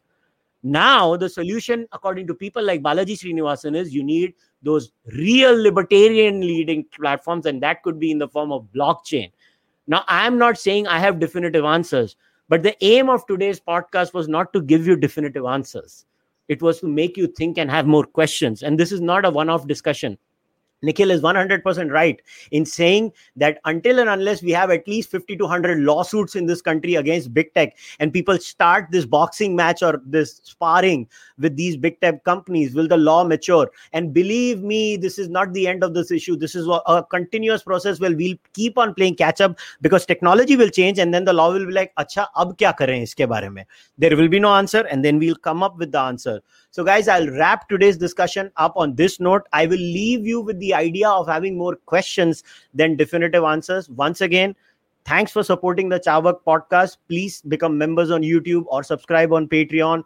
Now 0.62 1.16
the 1.16 1.28
solution 1.28 1.86
according 1.92 2.26
to 2.28 2.34
people 2.34 2.62
like 2.62 2.82
balaji 2.82 3.18
srinivasan 3.22 3.76
is 3.76 3.94
you 3.94 4.02
need 4.02 4.34
those 4.62 4.92
real 5.12 5.54
libertarian 5.60 6.40
leading 6.40 6.84
platforms 6.84 7.46
and 7.46 7.62
that 7.62 7.82
could 7.82 7.98
be 7.98 8.10
in 8.10 8.18
the 8.18 8.28
form 8.28 8.52
of 8.52 8.66
blockchain. 8.74 9.30
Now 9.86 10.04
i 10.08 10.26
am 10.26 10.38
not 10.38 10.58
saying 10.58 10.86
i 10.86 10.98
have 10.98 11.20
definitive 11.20 11.64
answers 11.64 12.16
but 12.48 12.62
the 12.62 12.76
aim 12.84 13.08
of 13.08 13.26
today's 13.26 13.60
podcast 13.60 14.14
was 14.14 14.28
not 14.28 14.52
to 14.52 14.60
give 14.60 14.86
you 14.86 14.96
definitive 14.96 15.46
answers. 15.46 16.04
It 16.48 16.60
was 16.60 16.80
to 16.80 16.86
make 16.86 17.16
you 17.16 17.26
think 17.26 17.56
and 17.56 17.70
have 17.70 17.86
more 17.86 18.04
questions. 18.04 18.62
And 18.62 18.78
this 18.78 18.92
is 18.92 19.00
not 19.00 19.24
a 19.24 19.30
one 19.30 19.48
off 19.48 19.66
discussion 19.66 20.18
Nikhil 20.84 21.10
is 21.10 21.22
100% 21.22 21.90
right 21.90 22.20
in 22.50 22.64
saying 22.64 23.12
that 23.36 23.58
until 23.64 23.98
and 23.98 24.08
unless 24.08 24.42
we 24.42 24.50
have 24.50 24.70
at 24.70 24.86
least 24.86 25.10
50 25.10 25.36
to 25.36 25.44
100 25.44 25.80
lawsuits 25.80 26.36
in 26.36 26.46
this 26.46 26.62
country 26.62 26.96
against 26.96 27.32
big 27.32 27.52
tech 27.54 27.76
and 28.00 28.12
people 28.12 28.38
start 28.38 28.86
this 28.90 29.06
boxing 29.06 29.56
match 29.56 29.82
or 29.82 30.00
this 30.06 30.40
sparring 30.44 31.08
with 31.38 31.56
these 31.56 31.76
big 31.76 32.00
tech 32.00 32.22
companies, 32.24 32.74
will 32.74 32.88
the 32.88 32.96
law 32.96 33.24
mature? 33.24 33.70
And 33.92 34.12
believe 34.12 34.62
me, 34.62 34.96
this 34.96 35.18
is 35.18 35.28
not 35.28 35.52
the 35.52 35.66
end 35.66 35.82
of 35.82 35.94
this 35.94 36.10
issue. 36.10 36.36
This 36.36 36.54
is 36.54 36.68
a 36.68 37.04
continuous 37.10 37.62
process 37.62 38.00
where 38.00 38.14
we'll 38.14 38.36
keep 38.52 38.78
on 38.78 38.94
playing 38.94 39.16
catch 39.16 39.40
up 39.40 39.58
because 39.80 40.06
technology 40.06 40.56
will 40.56 40.70
change 40.70 40.98
and 40.98 41.12
then 41.12 41.24
the 41.24 41.32
law 41.32 41.52
will 41.52 41.66
be 41.66 41.72
like, 41.72 41.94
acha, 41.96 42.26
ab 42.36 42.56
kya 42.56 42.76
kare 42.76 42.88
iske 42.88 43.28
bare 43.28 43.50
mein? 43.50 43.64
There 43.98 44.16
will 44.16 44.28
be 44.28 44.40
no 44.40 44.54
answer 44.54 44.86
and 44.90 45.04
then 45.04 45.18
we'll 45.18 45.36
come 45.36 45.62
up 45.62 45.78
with 45.78 45.92
the 45.92 46.00
answer. 46.00 46.40
So, 46.70 46.82
guys, 46.82 47.06
I'll 47.06 47.28
wrap 47.28 47.68
today's 47.68 47.96
discussion 47.96 48.50
up 48.56 48.72
on 48.76 48.96
this 48.96 49.20
note. 49.20 49.42
I 49.52 49.66
will 49.66 49.78
leave 49.78 50.26
you 50.26 50.40
with 50.40 50.58
idea 50.74 51.08
of 51.08 51.26
having 51.26 51.56
more 51.56 51.76
questions 51.86 52.42
than 52.74 52.96
definitive 52.96 53.44
answers. 53.44 53.88
Once 53.88 54.20
again, 54.20 54.54
thanks 55.04 55.32
for 55.32 55.42
supporting 55.42 55.88
the 55.88 56.00
Carvaka 56.00 56.40
podcast. 56.46 56.96
Please 57.08 57.42
become 57.42 57.78
members 57.78 58.10
on 58.10 58.22
YouTube 58.22 58.64
or 58.68 58.82
subscribe 58.82 59.32
on 59.32 59.48
Patreon 59.48 60.04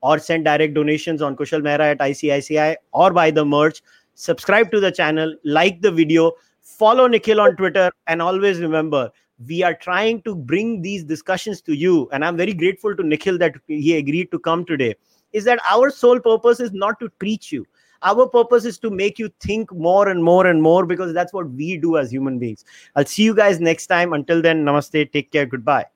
or 0.00 0.18
send 0.18 0.44
direct 0.44 0.74
donations 0.74 1.22
on 1.22 1.36
Kushal 1.36 1.60
Mehra 1.60 1.92
at 1.92 1.98
ICICI 1.98 2.76
or 2.92 3.12
buy 3.12 3.30
the 3.30 3.44
merch. 3.44 3.82
Subscribe 4.14 4.70
to 4.72 4.80
the 4.80 4.90
channel, 4.90 5.34
like 5.44 5.80
the 5.80 5.90
video, 5.90 6.32
follow 6.60 7.06
Nikhil 7.06 7.40
on 7.40 7.56
Twitter, 7.56 7.90
and 8.06 8.20
always 8.20 8.60
remember 8.60 9.10
we 9.46 9.62
are 9.62 9.74
trying 9.74 10.20
to 10.22 10.34
bring 10.34 10.82
these 10.82 11.04
discussions 11.04 11.60
to 11.62 11.72
you. 11.72 12.08
And 12.12 12.24
I'm 12.24 12.36
very 12.36 12.52
grateful 12.52 12.96
to 12.96 13.02
Nikhil 13.04 13.38
that 13.38 13.54
he 13.68 13.96
agreed 13.96 14.32
to 14.32 14.38
come 14.38 14.64
today 14.64 14.96
is 15.32 15.44
that 15.44 15.60
our 15.70 15.90
sole 15.90 16.20
purpose 16.20 16.60
is 16.60 16.72
not 16.72 16.98
to 17.00 17.08
preach 17.18 17.52
you 17.52 17.66
our 18.02 18.28
purpose 18.28 18.64
is 18.64 18.78
to 18.78 18.90
make 18.90 19.18
you 19.18 19.30
think 19.40 19.72
more 19.72 20.08
and 20.08 20.22
more 20.22 20.46
and 20.46 20.62
more 20.62 20.86
because 20.86 21.12
that's 21.12 21.32
what 21.32 21.50
we 21.50 21.76
do 21.76 21.96
as 21.96 22.10
human 22.10 22.38
beings. 22.38 22.64
I'll 22.96 23.04
see 23.04 23.22
you 23.22 23.34
guys 23.34 23.60
next 23.60 23.86
time. 23.86 24.12
Until 24.12 24.42
then 24.42 24.64
namaste. 24.64 25.12
Take 25.12 25.32
care. 25.32 25.46
Goodbye 25.46 25.86